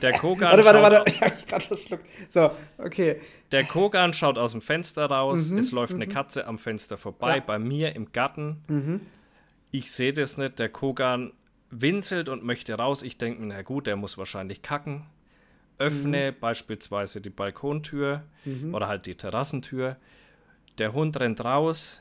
Der 0.00 0.12
Kogan, 0.18 0.52
warte, 0.52 0.64
warte, 0.64 0.78
schaut, 0.78 0.82
warte. 0.92 1.10
Ich 1.12 1.20
hab 1.20 1.36
mich 1.36 1.46
gerade 1.46 1.64
verschluckt. 1.66 2.06
So, 2.30 2.50
okay. 2.78 3.20
der 3.52 3.64
Kogan 3.64 4.14
schaut 4.14 4.38
aus 4.38 4.52
dem 4.52 4.62
Fenster 4.62 5.06
raus. 5.06 5.50
es 5.50 5.72
läuft 5.72 5.94
eine 5.94 6.06
Katze 6.06 6.46
am 6.46 6.58
Fenster 6.58 6.96
vorbei, 6.96 7.36
Ja. 7.36 7.42
bei 7.46 7.58
mir 7.58 7.94
im 7.94 8.10
Garten. 8.12 9.00
Ich 9.70 9.92
sehe 9.92 10.12
das 10.12 10.38
nicht. 10.38 10.58
Der 10.58 10.68
Kogan 10.70 11.32
winselt 11.72 12.28
und 12.28 12.44
möchte 12.44 12.74
raus. 12.74 13.02
Ich 13.02 13.18
denke 13.18 13.40
mir, 13.40 13.48
na 13.48 13.62
gut, 13.62 13.86
der 13.88 13.96
muss 13.96 14.18
wahrscheinlich 14.18 14.62
kacken. 14.62 15.06
Öffne 15.78 16.32
beispielsweise 16.32 17.20
die 17.20 17.30
Balkontür 17.30 18.22
oder 18.72 18.86
halt 18.86 19.06
die 19.06 19.16
Terrassentür. 19.16 19.96
Der 20.78 20.92
Hund 20.92 21.18
rennt 21.18 21.44
raus. 21.44 22.00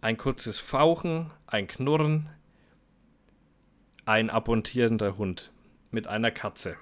Ein 0.00 0.16
kurzes 0.16 0.58
Fauchen, 0.58 1.30
ein 1.46 1.66
Knurren. 1.66 2.30
Ein 4.04 4.30
abmontierender 4.30 5.18
Hund 5.18 5.52
mit 5.90 6.06
einer 6.06 6.30
Katze 6.30 6.76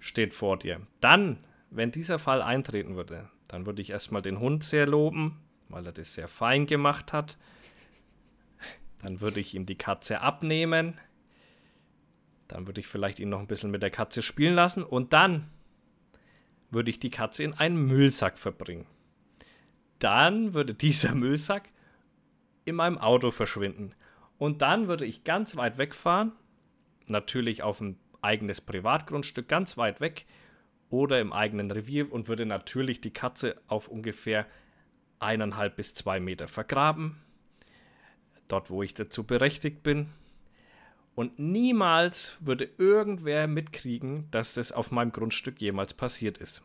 steht 0.00 0.34
vor 0.34 0.58
dir. 0.58 0.80
Dann, 1.00 1.38
wenn 1.70 1.92
dieser 1.92 2.18
Fall 2.18 2.42
eintreten 2.42 2.96
würde, 2.96 3.28
dann 3.48 3.64
würde 3.64 3.80
ich 3.80 3.90
erstmal 3.90 4.22
den 4.22 4.40
Hund 4.40 4.64
sehr 4.64 4.86
loben, 4.86 5.38
weil 5.68 5.86
er 5.86 5.92
das 5.92 6.14
sehr 6.14 6.28
fein 6.28 6.66
gemacht 6.66 7.12
hat. 7.12 7.38
Dann 9.02 9.20
würde 9.20 9.40
ich 9.40 9.54
ihm 9.54 9.66
die 9.66 9.78
Katze 9.78 10.20
abnehmen. 10.20 10.98
Dann 12.48 12.66
würde 12.66 12.80
ich 12.80 12.86
vielleicht 12.86 13.18
ihn 13.18 13.28
noch 13.28 13.40
ein 13.40 13.46
bisschen 13.46 13.70
mit 13.70 13.82
der 13.82 13.90
Katze 13.90 14.22
spielen 14.22 14.54
lassen 14.54 14.84
und 14.84 15.12
dann 15.12 15.50
würde 16.70 16.90
ich 16.90 17.00
die 17.00 17.10
Katze 17.10 17.42
in 17.42 17.54
einen 17.54 17.86
Müllsack 17.86 18.38
verbringen. 18.38 18.86
Dann 19.98 20.54
würde 20.54 20.74
dieser 20.74 21.14
Müllsack 21.14 21.68
in 22.64 22.76
meinem 22.76 22.98
Auto 22.98 23.30
verschwinden. 23.30 23.94
Und 24.38 24.62
dann 24.62 24.88
würde 24.88 25.06
ich 25.06 25.24
ganz 25.24 25.56
weit 25.56 25.78
wegfahren, 25.78 26.32
natürlich 27.06 27.62
auf 27.62 27.80
ein 27.80 27.98
eigenes 28.20 28.60
Privatgrundstück, 28.60 29.48
ganz 29.48 29.76
weit 29.76 30.00
weg 30.00 30.26
oder 30.90 31.20
im 31.20 31.32
eigenen 31.32 31.70
Revier 31.70 32.12
und 32.12 32.28
würde 32.28 32.44
natürlich 32.44 33.00
die 33.00 33.12
Katze 33.12 33.56
auf 33.66 33.88
ungefähr 33.88 34.46
eineinhalb 35.18 35.76
bis 35.76 35.94
zwei 35.94 36.20
Meter 36.20 36.48
vergraben. 36.48 37.16
Dort, 38.48 38.70
wo 38.70 38.82
ich 38.82 38.94
dazu 38.94 39.24
berechtigt 39.24 39.82
bin. 39.82 40.08
Und 41.14 41.38
niemals 41.38 42.36
würde 42.40 42.68
irgendwer 42.78 43.46
mitkriegen, 43.46 44.28
dass 44.30 44.54
das 44.54 44.70
auf 44.70 44.90
meinem 44.90 45.12
Grundstück 45.12 45.60
jemals 45.60 45.94
passiert 45.94 46.38
ist. 46.38 46.62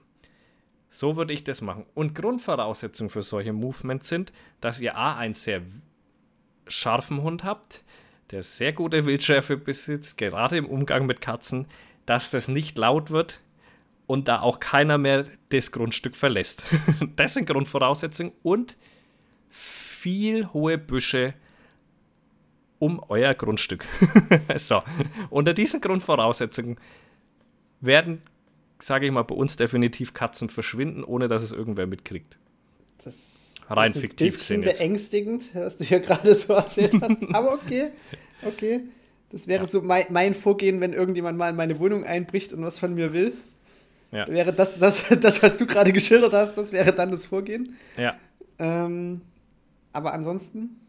So 0.90 1.16
würde 1.16 1.34
ich 1.34 1.46
das 1.46 1.62
machen. 1.62 1.86
Und 1.94 2.16
Grundvoraussetzungen 2.16 3.10
für 3.10 3.24
solche 3.24 3.54
Movements 3.54 4.10
sind, 4.10 4.34
dass 4.60 4.82
ihr 4.82 4.98
A, 4.98 5.16
einen 5.16 5.34
sehr 5.34 5.62
scharfen 6.68 7.22
Hund 7.22 7.46
habt, 7.46 7.86
der 8.32 8.44
sehr 8.44 8.74
gute 8.74 9.06
Wildschärfe 9.06 9.56
besitzt, 9.56 10.18
gerade 10.18 10.58
im 10.58 10.66
Umgang 10.66 11.06
mit 11.06 11.22
Katzen, 11.22 11.66
dass 12.06 12.30
das 12.30 12.50
nicht 12.50 12.78
laut 12.78 13.10
wird 13.10 13.40
und 14.06 14.28
da 14.28 14.42
auch 14.42 14.60
keiner 14.60 14.98
mehr 14.98 15.26
das 15.50 15.72
Grundstück 15.72 16.18
verlässt. 16.18 16.64
das 17.16 17.36
sind 17.36 17.46
Grundvoraussetzungen 17.46 18.34
und 18.44 18.76
viel 19.50 20.50
hohe 20.52 20.78
Büsche 20.78 21.34
um 22.82 23.00
euer 23.10 23.36
Grundstück. 23.36 23.86
so, 24.58 24.82
unter 25.30 25.54
diesen 25.54 25.82
Grundvoraussetzungen 25.82 26.78
werden, 27.80 28.22
sage 28.80 29.06
ich 29.06 29.12
mal, 29.12 29.22
bei 29.24 29.36
uns 29.36 29.56
definitiv 29.56 30.14
Katzen 30.16 30.50
verschwinden, 30.50 31.04
ohne 31.04 31.28
dass 31.28 31.44
es 31.44 31.52
irgendwer 31.52 31.86
mitkriegt. 31.86 32.40
Das 33.04 33.54
Rein 33.70 33.92
ist 33.92 33.98
ein 33.98 34.02
fiktiv 34.02 34.38
gesehen 34.40 34.64
jetzt. 34.64 34.80
beängstigend, 34.80 35.44
was 35.54 35.78
du 35.78 35.84
hier 35.86 36.00
gerade 36.08 36.34
so 36.34 36.54
erzählt 36.54 36.96
hast. 37.00 37.18
Aber 37.34 37.54
okay, 37.54 37.92
okay. 38.44 38.82
Das 39.30 39.48
wäre 39.48 39.62
Ja. 39.62 39.68
so 39.68 39.82
mein, 39.82 40.06
mein 40.10 40.34
Vorgehen, 40.34 40.82
wenn 40.82 40.92
irgendjemand 40.94 41.38
mal 41.38 41.52
in 41.52 41.56
meine 41.56 41.80
Wohnung 41.80 42.04
einbricht 42.04 42.52
und 42.52 42.64
was 42.64 42.80
von 42.80 42.96
mir 42.96 43.14
will. 43.14 43.34
Ja. 44.12 44.28
Wäre 44.28 44.54
das, 44.54 44.80
das, 44.80 45.06
das, 45.22 45.42
was 45.44 45.58
du 45.58 45.68
gerade 45.68 45.94
geschildert 45.94 46.34
hast, 46.34 46.56
das 46.58 46.72
wäre 46.72 46.92
dann 46.94 47.12
das 47.12 47.28
Vorgehen. 47.28 47.78
Ja. 47.96 48.16
Ähm, 48.60 49.22
aber 49.94 50.14
ansonsten, 50.14 50.81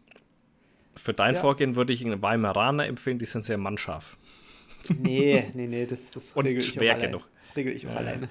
Für 0.95 1.13
dein 1.13 1.35
Ja. 1.35 1.41
Vorgehen 1.41 1.75
würde 1.75 1.93
ich 1.93 2.05
einen 2.05 2.21
Weimaraner 2.21 2.85
empfehlen, 2.87 3.19
die 3.19 3.25
sind 3.25 3.45
sehr 3.45 3.57
mannscharf. 3.57 4.17
nee, 4.99 5.49
nee, 5.53 5.67
nee, 5.67 5.85
das, 5.85 6.11
das 6.11 6.33
Und 6.33 6.45
regel 6.45 6.61
ich 6.61 6.69
schwer 6.73 6.95
genug. 6.95 7.27
Das 7.47 7.55
regel 7.55 7.73
ich 7.73 7.87
auch 7.87 7.95
alleine. 7.95 8.27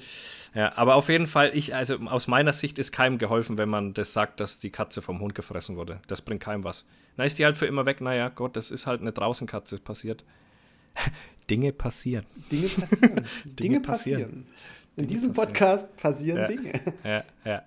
Ja, 0.55 0.77
aber 0.77 0.97
auf 0.97 1.09
jeden 1.09 1.27
Fall, 1.27 1.51
ich, 1.55 1.75
also 1.75 1.97
aus 2.07 2.27
meiner 2.29 2.53
Sicht 2.53 2.79
ist 2.79 2.93
keinem 2.93 3.17
geholfen, 3.19 3.57
wenn 3.57 3.71
man 3.71 3.95
das 3.95 4.13
sagt, 4.13 4.39
dass 4.39 4.59
die 4.59 4.71
Katze 4.71 5.01
vom 5.01 5.21
Hund 5.21 5.35
gefressen 5.35 5.77
wurde. 5.77 6.01
Das 6.09 6.21
bringt 6.21 6.43
keinem 6.43 6.63
was. 6.63 6.85
Na, 7.17 7.25
ist 7.25 7.39
die 7.39 7.45
halt 7.47 7.57
für 7.57 7.67
immer 7.67 7.87
weg. 7.87 8.01
Naja, 8.03 8.29
Gott, 8.29 8.55
das 8.57 8.71
ist 8.71 8.87
halt 8.87 9.01
eine 9.01 9.13
Draußenkatze. 9.13 9.79
Passiert. 9.79 10.25
Dinge 11.51 11.73
passieren. 11.73 12.27
Dinge 12.51 12.69
passieren. 12.69 13.27
Dinge, 13.45 13.81
passieren. 13.81 14.21
passieren. 14.23 14.47
In 14.97 15.07
diesem 15.07 15.33
Podcast 15.33 15.97
passieren 15.97 16.39
Ja. 16.41 16.47
Dinge. 16.47 16.73
Ja, 17.03 17.25
ja. 17.45 17.63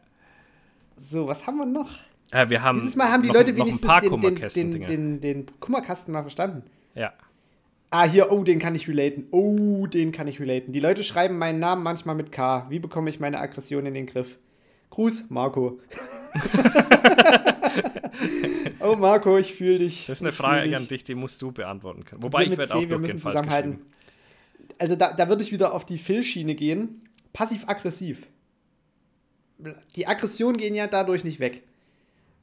So, 0.97 1.27
was 1.27 1.45
haben 1.47 1.57
wir 1.57 1.65
noch? 1.65 1.89
Ja 2.33 2.49
wir 2.49 2.61
haben 2.61 2.79
Dieses 2.79 2.95
Mal 2.95 3.11
haben 3.11 3.23
die 3.23 3.29
noch, 3.29 3.35
Leute 3.35 3.55
wenigstens 3.55 3.91
den, 4.01 4.21
den, 4.21 4.35
den, 4.35 4.81
den, 4.81 5.21
den 5.21 5.45
Kummerkasten 5.59 6.13
mal 6.13 6.21
verstanden. 6.21 6.63
Ja. 6.93 7.13
Ah, 7.91 8.03
hier, 8.03 8.31
oh, 8.31 8.43
den 8.43 8.59
kann 8.59 8.75
ich 8.75 8.87
relaten. 8.87 9.27
Oh, 9.31 9.87
den 9.87 10.11
kann 10.11 10.27
ich 10.27 10.39
relaten. 10.39 10.73
Die 10.73 10.79
Leute 10.79 11.03
schreiben 11.03 11.37
meinen 11.37 11.59
Namen 11.59 11.83
manchmal 11.83 12.15
mit 12.15 12.31
K. 12.31 12.67
Wie 12.69 12.79
bekomme 12.79 13.09
ich 13.09 13.19
meine 13.19 13.39
Aggression 13.39 13.85
in 13.85 13.93
den 13.93 14.05
Griff? 14.05 14.37
Gruß, 14.89 15.29
Marco. 15.29 15.79
oh, 18.79 18.95
Marco, 18.95 19.37
ich 19.37 19.53
fühle 19.53 19.79
dich. 19.79 20.05
Das 20.07 20.19
ist 20.19 20.23
eine 20.23 20.31
Frage 20.31 20.67
dich. 20.67 20.75
an 20.75 20.87
dich, 20.87 21.03
die 21.03 21.15
musst 21.15 21.41
du 21.41 21.51
beantworten 21.51 22.05
können. 22.05 22.23
Wobei 22.23 22.45
Wir 22.45 22.53
ich 22.53 22.57
werde 22.57 22.75
auch 22.75 22.89
wir 22.89 22.99
müssen 22.99 23.21
zusammenhalten. 23.21 23.81
Also 24.77 24.95
da, 24.95 25.13
da 25.13 25.29
würde 25.29 25.43
ich 25.43 25.51
wieder 25.51 25.73
auf 25.73 25.85
die 25.85 25.97
Phil-Schiene 25.97 26.55
gehen. 26.55 27.07
Passiv-aggressiv. 27.33 28.27
Die 29.95 30.07
Aggressionen 30.07 30.57
gehen 30.57 30.75
ja 30.75 30.87
dadurch 30.87 31.23
nicht 31.23 31.39
weg. 31.39 31.63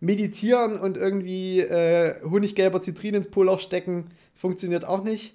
Meditieren 0.03 0.79
und 0.81 0.97
irgendwie 0.97 1.61
äh, 1.61 2.21
honiggelber 2.29 2.81
Zitrin 2.81 3.15
ins 3.15 3.31
Poloch 3.31 3.61
stecken 3.61 4.07
funktioniert 4.35 4.85
auch 4.85 5.05
nicht. 5.05 5.35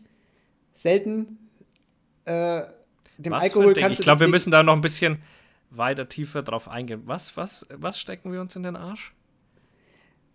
Selten. 0.74 1.38
Äh, 2.26 2.64
dem 3.18 3.32
Was 3.32 3.44
Alkohol 3.46 3.74
kannst 3.74 3.92
Ich 3.94 3.98
du 4.00 4.04
glaube, 4.04 4.20
wir 4.20 4.28
müssen 4.28 4.52
da 4.52 4.62
noch 4.64 4.74
ein 4.74 4.82
bisschen 4.82 5.20
weiter 5.72 6.10
tiefer 6.10 6.44
drauf 6.44 6.68
eingehen. 6.68 7.02
Was, 7.06 7.38
was, 7.38 7.66
was 7.74 7.98
stecken 7.98 8.32
wir 8.32 8.42
uns 8.42 8.56
in 8.58 8.64
den 8.64 8.76
Arsch? 8.76 9.14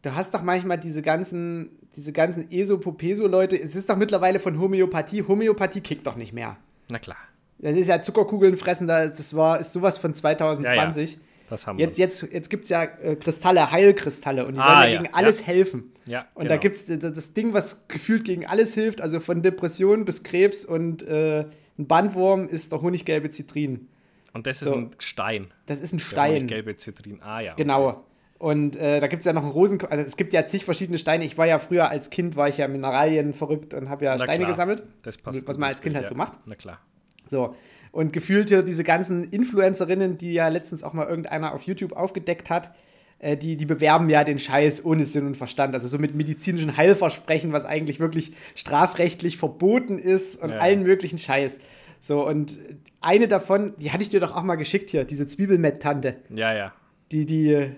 Du 0.01 0.15
hast 0.15 0.33
doch 0.35 0.43
manchmal 0.43 0.79
diese 0.81 1.03
ganzen, 1.03 1.71
diese 1.95 2.13
ganzen 2.13 2.51
Esopopeso-Leute. 2.51 3.61
Es 3.61 3.77
ist 3.77 3.89
doch 3.91 3.97
mittlerweile 3.97 4.41
von 4.41 4.59
Homöopathie. 4.59 5.23
Homöopathie 5.29 5.81
kickt 5.83 6.07
doch 6.07 6.17
nicht 6.17 6.33
mehr. 6.33 6.57
Na 6.91 6.99
klar, 6.99 7.19
Das 7.59 7.77
ist 7.77 7.87
ja 7.87 8.01
Zuckerkugeln 8.03 8.57
fressen, 8.57 8.89
da- 8.89 9.07
das 9.09 9.35
war, 9.37 9.61
ist 9.61 9.73
sowas 9.73 9.99
von 9.99 10.15
2020. 10.15 11.19
das 11.49 11.67
haben 11.67 11.79
Jetzt, 11.79 11.99
wir. 11.99 12.05
jetzt, 12.05 12.23
jetzt 12.33 12.51
gibt 12.51 12.65
es 12.65 12.71
ja 12.71 12.85
äh, 12.85 13.17
Kristalle, 13.17 13.71
Heilkristalle 13.71 14.47
und 14.47 14.55
die 14.55 14.61
Ah, 14.61 14.77
sollen 14.77 14.79
ja 14.79 14.95
ja, 14.95 15.03
gegen 15.03 15.15
alles 15.15 15.41
ja. 15.41 15.47
helfen. 15.47 15.93
Ja, 16.07 16.27
Und 16.35 16.49
da 16.51 16.57
gibt 16.57 16.77
es 16.77 16.87
das 16.87 17.33
Ding, 17.35 17.53
was 17.55 17.87
gefühlt 17.89 18.25
gegen 18.25 18.47
alles 18.47 18.75
hilft, 18.75 19.01
also 19.01 19.21
von 19.21 19.43
Depression 19.43 20.05
bis 20.05 20.23
Krebs 20.23 20.65
und 20.65 21.03
äh, 21.03 21.47
ein 21.79 21.87
Bandwurm 21.87 22.49
ist 22.49 22.73
doch 22.73 22.83
honiggelbe 22.83 23.31
Zitrin. 23.31 23.89
Und 24.33 24.47
das 24.47 24.63
ist 24.63 24.69
so. 24.69 24.75
ein 24.77 24.91
Stein. 24.99 25.53
Das 25.67 25.81
ist 25.81 25.93
ein 25.93 25.99
Der 25.99 26.05
Stein. 26.05 26.47
gelbe 26.47 26.75
Zitrin. 26.77 27.21
Ah 27.23 27.41
ja. 27.41 27.55
Genau. 27.55 28.05
Und 28.39 28.75
äh, 28.77 28.99
da 28.99 29.07
gibt 29.07 29.21
es 29.21 29.27
ja 29.27 29.33
noch 29.33 29.43
einen 29.43 29.53
Rosen... 29.53 29.81
Also 29.89 30.05
es 30.05 30.17
gibt 30.17 30.33
ja 30.33 30.45
zig 30.47 30.65
verschiedene 30.65 30.99
Steine. 30.99 31.25
Ich 31.25 31.39
war 31.39 31.47
ja 31.47 31.59
früher 31.61 31.89
als 31.91 32.11
Kind, 32.11 32.35
war 32.35 32.49
ich 32.49 32.57
ja 32.59 32.67
Mineralien 32.67 33.35
verrückt 33.35 33.73
und 33.75 33.89
habe 33.89 34.05
ja 34.07 34.13
Na 34.17 34.25
Steine 34.25 34.39
klar, 34.39 34.51
gesammelt. 34.51 34.83
Das 35.03 35.17
passt. 35.19 35.47
Was 35.47 35.59
man 35.59 35.69
als 35.71 35.81
Kind 35.81 35.93
Bild, 35.93 35.97
halt 36.05 36.09
so 36.09 36.15
macht. 36.17 36.33
Na 36.47 36.55
klar. 36.57 36.81
So. 37.29 37.55
Und 37.93 38.13
gefühlt 38.13 38.49
hier 38.49 38.63
diese 38.63 38.85
ganzen 38.85 39.25
Influencerinnen, 39.25 40.19
die 40.19 40.33
ja 40.33 40.49
letztens 40.49 40.83
auch 40.83 40.95
mal 40.95 41.07
irgendeiner 41.07 41.55
auf 41.55 41.63
YouTube 41.63 41.93
aufgedeckt 41.93 42.49
hat, 42.51 42.75
äh, 43.19 43.37
die, 43.37 43.57
die 43.57 43.67
bewerben 43.67 44.09
ja 44.09 44.25
den 44.25 44.39
Scheiß 44.39 44.85
ohne 44.85 45.05
Sinn 45.05 45.27
und 45.27 45.37
Verstand. 45.37 45.75
Also 45.75 45.87
so 45.89 45.99
mit 45.99 46.15
medizinischen 46.15 46.77
Heilversprechen, 46.77 47.53
was 47.53 47.65
eigentlich 47.67 48.01
wirklich 48.01 48.33
strafrechtlich 48.55 49.37
verboten 49.37 49.99
ist 49.99 50.43
und 50.43 50.51
Ja. 50.51 50.59
allen 50.59 50.83
möglichen 50.83 51.19
Scheiß. 51.19 51.61
So, 52.01 52.27
und 52.27 52.59
eine 53.01 53.29
davon, 53.29 53.75
die 53.79 53.93
hatte 53.93 54.03
ich 54.03 54.09
dir 54.09 54.21
doch 54.21 54.35
auch 54.35 54.43
mal 54.43 54.57
geschickt 54.57 54.91
hier, 54.91 55.05
diese 55.05 55.27
Zwiebelmett-Tante. 55.27 56.17
Ja, 56.31 56.53
ja. 56.55 56.73
Die, 57.13 57.27
die, 57.27 57.71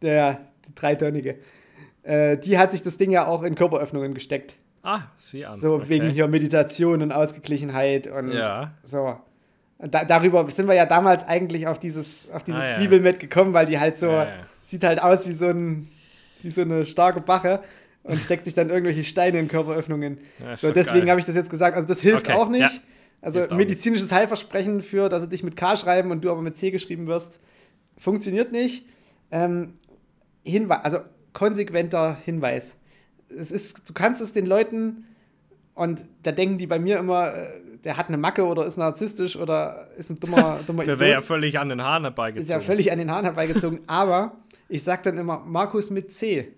der, 0.00 0.40
die 0.66 0.74
dreitonnige. 0.74 1.36
Äh, 2.02 2.38
die 2.38 2.58
hat 2.58 2.72
sich 2.72 2.82
das 2.82 2.96
Ding 2.96 3.10
ja 3.10 3.26
auch 3.26 3.42
in 3.42 3.54
Körperöffnungen 3.54 4.14
gesteckt. 4.14 4.54
Ah, 4.82 5.02
sieh 5.16 5.44
an. 5.44 5.58
So 5.58 5.74
Okay. 5.74 5.88
wegen 5.88 6.10
hier 6.10 6.26
Meditation 6.28 7.02
und 7.02 7.12
Ausgeglichenheit 7.12 8.06
und 8.08 8.32
Ja. 8.32 8.72
so. 8.82 9.16
Und 9.78 9.94
Da, 9.94 10.04
darüber 10.04 10.48
sind 10.50 10.66
wir 10.68 10.74
ja 10.74 10.86
damals 10.86 11.26
eigentlich 11.26 11.66
auf 11.66 11.78
dieses, 11.78 12.30
auf 12.30 12.44
dieses 12.44 12.62
Ah, 12.62 12.68
ja. 12.68 12.76
Zwiebelmett 12.76 13.18
gekommen, 13.20 13.52
weil 13.52 13.66
die 13.66 13.78
halt 13.78 13.96
so, 13.96 14.06
Ja, 14.10 14.24
ja. 14.24 14.30
sieht 14.62 14.84
halt 14.84 15.02
aus 15.02 15.26
wie 15.28 15.32
so, 15.32 15.46
ein, 15.48 15.88
wie 16.42 16.50
so 16.50 16.62
eine 16.62 16.84
starke 16.84 17.20
Bache 17.20 17.60
und 18.04 18.16
steckt 18.22 18.44
sich 18.44 18.54
dann 18.54 18.70
irgendwelche 18.70 19.04
Steine 19.04 19.38
in 19.38 19.48
Körperöffnungen. 19.48 20.18
So, 20.56 20.72
deswegen 20.72 21.08
habe 21.10 21.20
ich 21.20 21.26
das 21.26 21.36
jetzt 21.36 21.50
gesagt. 21.50 21.76
Also 21.76 21.86
das 21.88 22.00
hilft 22.00 22.28
Okay, 22.28 22.36
auch 22.38 22.48
nicht. 22.48 22.80
Also 23.20 23.44
auch 23.44 23.50
medizinisches 23.52 24.10
Heilversprechen 24.10 24.80
für, 24.82 25.08
dass 25.08 25.22
sie 25.22 25.28
dich 25.28 25.44
mit 25.44 25.54
K 25.56 25.76
schreiben 25.76 26.10
und 26.10 26.24
du 26.24 26.30
aber 26.30 26.42
mit 26.42 26.56
C 26.56 26.72
geschrieben 26.72 27.06
wirst, 27.06 27.38
funktioniert 27.96 28.50
nicht. 28.50 28.86
Ähm, 29.30 29.74
Hinweis, 30.44 30.80
also 30.84 30.98
konsequenter 31.32 32.16
Hinweis. 32.24 32.76
Es 33.38 33.50
ist, 33.50 33.88
du 33.88 33.92
kannst 33.92 34.20
es 34.20 34.32
den 34.32 34.46
Leuten 34.46 35.04
und 35.74 36.04
da 36.22 36.32
denken 36.32 36.58
die 36.58 36.66
bei 36.66 36.78
mir 36.78 36.98
immer, 36.98 37.34
äh, 37.34 37.50
der 37.84 37.96
hat 37.96 38.08
eine 38.08 38.18
Macke 38.18 38.44
oder 38.46 38.66
ist 38.66 38.76
narzisstisch 38.76 39.36
oder 39.36 39.88
ist 39.96 40.10
ein 40.10 40.20
dummer, 40.20 40.60
dummer 40.66 40.84
Der 40.84 40.98
wäre 40.98 41.10
ja 41.12 41.22
völlig 41.22 41.58
an 41.58 41.68
den 41.68 41.82
Haaren 41.82 42.04
herbeigezogen. 42.04 42.42
ist 42.42 42.50
ja 42.50 42.60
völlig 42.60 42.92
an 42.92 42.98
den 42.98 43.10
Haaren 43.10 43.24
herbeigezogen. 43.24 43.80
aber 43.86 44.36
ich 44.68 44.82
sag 44.82 45.02
dann 45.02 45.18
immer 45.18 45.40
Markus 45.40 45.90
mit 45.90 46.12
C. 46.12 46.52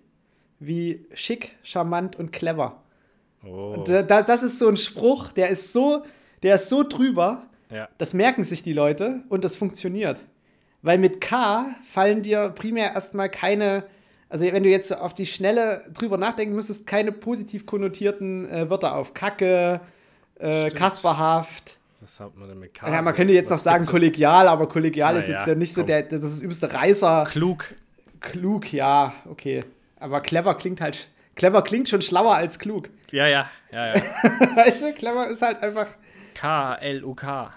Wie 0.61 1.05
schick, 1.15 1.57
charmant 1.63 2.17
und 2.17 2.33
clever. 2.33 2.83
oh. 3.45 3.75
Und 3.77 3.89
da, 3.89 4.03
da, 4.03 4.23
das 4.23 4.43
ist 4.43 4.59
so 4.59 4.69
ein 4.69 4.77
Spruch, 4.77 5.33
der 5.33 5.49
ist 5.49 5.73
so, 5.73 6.05
der 6.43 6.55
ist 6.57 6.69
so 6.69 6.85
drüber, 6.85 7.47
ja. 7.71 7.89
das 7.99 8.15
merken 8.15 8.45
sich 8.45 8.63
die 8.63 8.73
Leute 8.73 9.25
und 9.29 9.45
das 9.45 9.57
funktioniert. 9.57 10.19
Weil 10.83 10.99
mit 10.99 11.21
K 11.21 11.65
fallen 11.85 12.23
dir 12.23 12.51
primär 12.51 12.93
erstmal 12.93 13.31
keine, 13.31 13.85
also 14.35 14.47
wenn 14.47 14.65
du 14.65 14.69
jetzt 14.69 14.91
auf 14.91 15.15
die 15.15 15.27
Schnelle 15.27 15.85
drüber 15.95 16.19
nachdenken 16.19 16.57
müsstest, 16.57 16.89
keine 16.89 17.13
positiv 17.13 17.67
konnotierten 17.67 18.51
äh, 18.51 18.69
Wörter 18.69 18.97
auf. 18.97 19.15
Kacke, 19.15 19.81
äh, 20.41 20.71
kasperhaft. 20.71 21.79
Was 22.01 22.19
hat 22.19 22.37
man 22.37 22.49
denn 22.49 22.59
mit 22.59 22.75
K? 22.75 22.91
Ja, 22.91 23.01
man 23.01 23.15
könnte 23.15 23.33
jetzt 23.33 23.51
noch 23.51 23.61
sagen 23.61 23.87
kollegial, 23.87 24.49
aber 24.49 24.69
kollegial 24.69 25.15
Na 25.15 25.21
ist 25.21 25.29
jetzt 25.29 25.47
ja, 25.47 25.53
ja 25.53 25.55
nicht 25.55 25.73
so 25.73 25.83
komm. 25.83 25.87
der, 25.87 26.03
das 26.03 26.33
ist 26.33 26.43
übelste 26.43 26.75
Reißer. 26.75 27.29
Klug. 27.31 27.77
Klug, 28.19 28.73
ja, 28.73 29.15
okay. 29.31 29.63
Aber 30.01 30.21
clever 30.21 30.57
klingt 30.57 30.81
halt, 30.81 31.11
clever 31.37 31.63
klingt 31.63 31.89
schon 31.89 32.03
schlauer 32.03 32.35
als 32.35 32.59
klug. 32.59 32.91
Ja, 33.13 33.29
ja, 33.29 33.49
ja, 33.71 33.95
ja. 33.95 34.03
Weißt 34.57 34.83
du, 34.83 34.93
clever 34.95 35.29
ist 35.29 35.43
halt 35.43 35.63
einfach 35.63 35.87
K-L-U-K. 36.35 37.53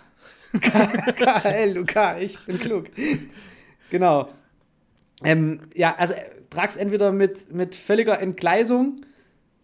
K-L-U-K, 0.62 2.18
ich 2.20 2.38
bin 2.46 2.60
klug. 2.60 2.86
Genau. 3.90 4.30
Ähm, 5.24 5.62
ja, 5.74 5.96
also 5.98 6.14
trag's 6.50 6.76
entweder 6.78 7.12
mit, 7.12 7.52
mit 7.54 7.76
völliger 7.76 8.20
Entgleisung 8.20 8.98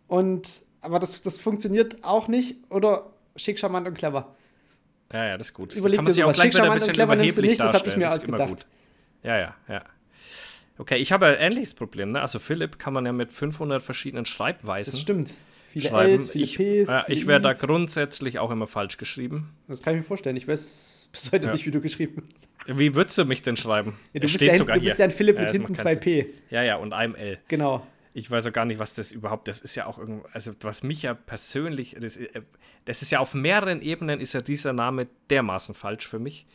und 0.07 0.49
aber 0.81 0.99
das, 0.99 1.21
das 1.21 1.37
funktioniert 1.37 2.03
auch 2.03 2.27
nicht 2.27 2.57
oder 2.69 3.11
schick, 3.35 3.57
charmant 3.57 3.87
und 3.87 3.93
clever. 3.95 4.35
Ja, 5.11 5.27
ja, 5.27 5.37
das 5.37 5.49
ist 5.49 5.53
gut. 5.53 5.75
Überleg 5.75 6.03
dir 6.03 6.09
auch 6.27 6.33
sowas. 6.33 6.41
Schick, 6.41 6.53
charmant 6.53 6.81
und 6.83 6.91
clever 6.93 7.15
nimmst 7.15 7.37
du 7.37 7.41
nicht, 7.41 7.59
das 7.59 7.73
hab 7.73 7.87
ich 7.87 7.95
mir 7.95 8.03
Das 8.03 8.17
ausgedacht. 8.17 8.65
Ja, 9.23 9.37
ja, 9.39 9.55
ja. 9.69 9.83
Okay, 10.77 10.97
ich 10.97 11.11
habe 11.11 11.27
ein 11.27 11.35
ähnliches 11.37 11.73
Problem. 11.73 12.09
Ne? 12.09 12.21
Also 12.21 12.39
Philipp 12.39 12.79
kann 12.79 12.93
man 12.93 13.05
ja 13.05 13.13
mit 13.13 13.31
500 13.31 13.81
verschiedenen 13.81 14.25
Schreibweisen 14.25 14.91
Das 14.91 15.01
stimmt. 15.01 15.31
Viele 15.69 15.89
schreiben. 15.89 16.13
Ls, 16.13 16.29
viele 16.31 16.43
ich 16.43 16.51
Ps, 16.57 16.57
viele 16.57 17.03
ich 17.07 17.27
werde 17.27 17.43
da 17.49 17.53
grundsätzlich 17.53 18.39
auch 18.39 18.51
immer 18.51 18.67
falsch 18.67 18.97
geschrieben. 18.97 19.55
Das 19.67 19.81
kann 19.81 19.93
ich 19.93 19.99
mir 20.01 20.03
vorstellen. 20.03 20.35
Ich 20.35 20.47
weiß 20.47 21.09
bis 21.11 21.31
heute 21.31 21.45
Ja. 21.47 21.51
nicht, 21.51 21.65
wie 21.65 21.71
du 21.71 21.79
geschrieben 21.79 22.27
hast. 22.35 22.47
Wie 22.65 22.95
würdest 22.95 23.17
du 23.17 23.25
mich 23.25 23.41
denn 23.41 23.57
schreiben? 23.57 23.97
Ja, 24.13 24.19
du 24.19 24.21
bist 24.21 24.35
steht 24.35 24.49
ja, 24.49 24.55
sogar 24.55 24.75
du 24.75 24.81
hier. 24.81 24.91
bist 24.91 24.99
ja 24.99 25.05
ein 25.05 25.11
Philipp 25.11 25.37
mit 25.37 25.47
das 25.49 25.55
hinten 25.55 25.75
zwei. 25.75 25.95
P. 25.95 26.33
Ja, 26.49 26.63
ja, 26.63 26.77
und 26.77 26.93
einem 26.93 27.15
L. 27.15 27.39
Genau. 27.47 27.85
Ich 28.13 28.29
weiß 28.29 28.47
auch 28.47 28.53
gar 28.53 28.65
nicht, 28.65 28.79
was 28.79 28.93
das 28.93 29.11
überhaupt, 29.11 29.47
das 29.47 29.59
ist 29.61 29.75
ja 29.75 29.87
auch 29.87 29.97
irgendwo, 29.97 30.27
also 30.33 30.51
was 30.61 30.83
mich 30.83 31.01
ja 31.03 31.13
persönlich, 31.15 31.97
das, 31.99 32.17
äh, 32.17 32.41
das 32.85 33.01
ist 33.01 33.11
ja 33.11 33.19
auf 33.19 33.33
mehreren 33.33 33.81
Ebenen, 33.81 34.19
ist 34.19 34.33
ja 34.33 34.41
dieser 34.41 34.71
Name 34.71 35.07
dermaßen 35.31 35.73
falsch 35.73 36.07
für 36.07 36.19
mich, 36.19 36.45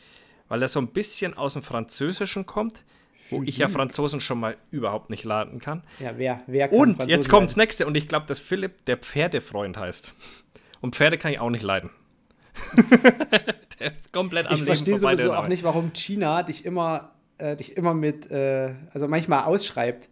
weil 0.47 0.61
er 0.61 0.69
so 0.69 0.79
ein 0.79 0.87
bisschen 0.87 1.35
aus 1.35 1.53
dem 1.53 1.61
Französischen 1.61 2.45
kommt, 2.45 2.85
wo 3.29 3.43
ich 3.43 3.57
ja 3.57 3.67
Franzosen 3.67 4.21
schon 4.21 4.39
mal 4.39 4.55
überhaupt 4.71 5.09
nicht 5.09 5.25
laden 5.25 5.59
kann. 5.59 5.83
Ja, 5.99 6.17
wer, 6.17 6.41
wer 6.47 6.69
kann 6.69 6.77
Und 6.77 6.87
Franzosen 6.95 7.09
jetzt 7.09 7.29
kommt 7.29 7.49
das 7.49 7.55
leiden? 7.57 7.67
nächste 7.67 7.87
und 7.87 7.97
ich 7.97 8.07
glaube, 8.07 8.25
dass 8.25 8.39
Philipp 8.39 8.85
der 8.85 8.97
Pferdefreund 8.97 9.77
heißt. 9.77 10.13
Und 10.81 10.95
Pferde 10.95 11.17
kann 11.17 11.31
ich 11.33 11.39
auch 11.39 11.49
nicht 11.49 11.63
leiden. 11.63 11.89
komplett 14.11 14.47
am 14.47 14.53
Ich 14.53 14.59
Leben 14.59 14.67
verstehe 14.67 14.97
sowieso 14.97 15.33
auch 15.33 15.47
nicht, 15.47 15.63
warum 15.63 15.91
China 15.93 16.43
dich 16.43 16.65
immer, 16.65 17.11
äh, 17.37 17.55
dich 17.55 17.77
immer 17.77 17.93
mit, 17.93 18.29
äh, 18.31 18.73
also 18.93 19.07
manchmal 19.07 19.43
ausschreibt. 19.43 20.09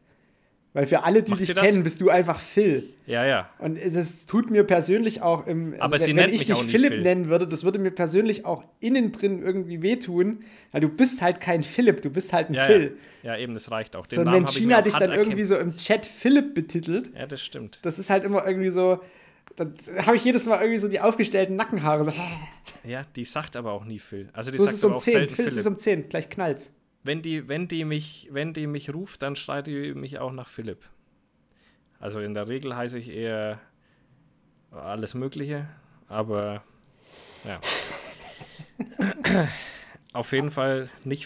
Weil 0.74 0.86
für 0.86 1.04
alle, 1.04 1.24
die 1.24 1.32
Macht 1.32 1.40
dich 1.42 1.56
kennen, 1.56 1.82
bist 1.82 2.02
du 2.02 2.10
einfach 2.12 2.40
Phil. 2.40 2.94
Ja, 3.08 3.26
ja. 3.26 3.50
Und 3.58 3.80
das 3.96 4.28
tut 4.28 4.52
mir 4.52 4.64
persönlich 4.64 5.24
auch 5.24 5.48
im. 5.48 5.74
Also 5.80 5.96
Aber 5.96 6.00
wenn, 6.06 6.16
wenn 6.18 6.32
ich 6.32 6.46
dich 6.46 6.56
Philipp 6.64 6.94
Phil. 6.94 7.02
nennen 7.02 7.30
würde, 7.30 7.48
das 7.48 7.64
würde 7.64 7.80
mir 7.80 7.90
persönlich 7.90 8.46
auch 8.46 8.64
innen 8.80 9.12
drin 9.12 9.42
irgendwie 9.42 9.82
wehtun, 9.82 10.44
weil 10.72 10.82
du 10.82 10.90
bist 10.90 11.24
halt 11.24 11.40
kein 11.40 11.64
Philipp, 11.64 12.04
du 12.04 12.12
bist 12.12 12.32
halt 12.32 12.50
ein 12.50 12.54
Ja, 12.54 12.66
Phil. 12.66 12.96
ja. 13.24 13.34
ja, 13.34 13.40
eben, 13.40 13.56
das 13.56 13.72
reicht 13.72 13.96
auch. 13.96 14.06
Den 14.06 14.18
So, 14.18 14.22
und 14.22 14.32
wenn 14.34 14.46
China 14.46 14.84
dich 14.84 14.94
dann 14.94 15.12
irgendwie 15.12 15.42
erkämpft. 15.42 15.48
so 15.48 15.56
im 15.58 15.78
Chat 15.78 16.06
Philipp 16.06 16.54
betitelt, 16.54 17.10
Ja, 17.18 17.26
das 17.26 17.42
stimmt. 17.42 17.80
das 17.82 17.98
ist 17.98 18.12
halt 18.12 18.24
immer 18.24 18.46
irgendwie 18.46 18.70
so. 18.70 19.00
Dann 19.56 19.74
habe 20.06 20.16
ich 20.18 20.24
jedes 20.24 20.46
Mal 20.46 20.60
irgendwie 20.62 20.80
so 20.80 20.88
die 20.88 21.00
aufgestellten 21.00 21.56
Nackenhaare. 21.56 22.04
So, 22.04 22.14
Ja, 22.84 23.04
die 23.16 23.26
sagt 23.26 23.56
aber 23.56 23.72
auch 23.72 23.86
nie 23.86 24.00
Phil. 24.00 24.30
Also 24.34 24.52
die 24.52 24.58
so 24.58 24.64
ist 24.66 24.70
sagt 24.70 24.78
es 24.78 24.84
aber 24.86 24.94
um 24.94 24.98
auch 24.98 25.04
10. 25.04 25.14
selten 25.14 25.36
Phil 25.36 25.46
ist 25.46 25.54
Philipp. 25.54 25.62
es 25.62 25.68
um 25.68 25.80
10. 25.80 26.10
Gleich 26.10 26.30
knallt's. 26.30 26.72
wenn 27.04 27.22
die, 27.22 27.48
wenn 27.48 27.68
die 27.68 27.86
mich, 27.86 28.28
wenn 28.32 28.54
die 28.54 28.68
mich 28.68 28.94
ruft, 28.94 29.22
dann 29.24 29.36
schreit 29.36 29.66
die 29.68 29.94
mich 29.94 30.20
auch 30.20 30.32
nach 30.32 30.48
Philipp. 30.48 30.84
Also 32.00 32.20
in 32.20 32.34
der 32.36 32.48
Regel 32.48 32.76
heiße 32.76 33.00
ich 33.00 33.10
eher 33.10 33.60
alles 34.72 35.14
Mögliche, 35.16 35.68
aber 36.08 36.64
ja. 37.46 37.60
Auf 40.14 40.32
jeden 40.32 40.52
Fall 40.52 40.90
nicht 41.04 41.26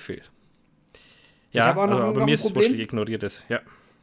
auch 1.84 1.88
noch- 1.88 1.96
also, 1.96 2.08
aber 2.08 2.20
ein 2.22 2.26
mir 2.26 2.34
ist 2.34 2.46
es 2.46 2.56
wurscht, 2.56 2.72
ich 2.72 2.80
ignoriere 2.80 3.20
das. 3.20 3.46
Ja. 3.50 3.60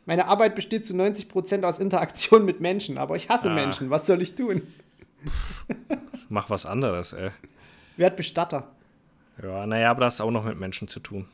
Meine 0.09 0.27
Arbeit 0.27 0.55
besteht 0.55 0.87
zu 0.87 0.95
90% 0.95 1.65
aus 1.65 1.79
Interaktion 1.79 2.47
mit 2.47 2.63
Menschen, 2.63 2.97
aber 2.97 3.17
ich 3.17 3.29
hasse 3.29 3.51
Ah. 3.51 3.55
Menschen. 3.55 3.91
Was 3.91 4.07
soll 4.07 4.23
ich 4.23 4.35
tun? 4.35 4.63
Mach 6.31 6.49
was 6.49 6.65
anderes, 6.65 7.13
ey. 7.13 7.29
Werd 7.99 8.17
Bestatter. 8.17 8.73
Ja, 9.43 9.67
naja, 9.67 9.91
aber 9.91 10.01
das 10.01 10.15
ist 10.15 10.21
auch 10.23 10.31
noch 10.31 10.47
mit 10.47 10.59
Menschen 10.59 10.89
zu 10.89 11.01
tun. 11.01 11.27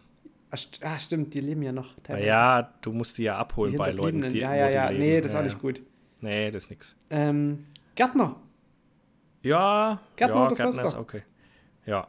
Ah, 0.51 0.57
ah, 0.81 0.99
stimmt, 0.99 1.35
die 1.35 1.41
leben 1.41 1.63
ja 1.63 1.71
noch. 1.71 1.95
Na 2.09 2.19
ja, 2.19 2.63
du 2.81 2.93
musst 2.93 3.19
die 3.19 3.23
ja 3.23 3.35
die 3.35 3.39
abholen 3.43 3.77
bei 3.77 3.93
Leuten, 3.93 4.29
die 4.29 4.39
Ja, 4.41 4.51
wo 4.51 4.55
ja, 4.57 4.67
die 4.69 4.75
ja. 4.75 4.89
leben. 4.89 5.01
Nee, 5.05 5.21
das 5.21 5.27
ist 5.31 5.35
ja, 5.35 5.41
auch 5.41 5.45
nicht 5.45 5.61
gut. 5.61 5.81
Nee, 6.21 6.51
das 6.51 6.65
ist 6.65 6.71
nix. 6.71 6.97
Ähm, 7.11 7.67
Gärtner. 7.95 8.35
Ja, 9.43 10.01
Gärtner 10.17 10.37
ja, 10.37 10.47
oder 10.47 10.57
Gärtner 10.57 10.73
Förster? 10.73 10.85
ist 10.85 10.97
okay. 10.97 11.23
Ja, 11.87 12.09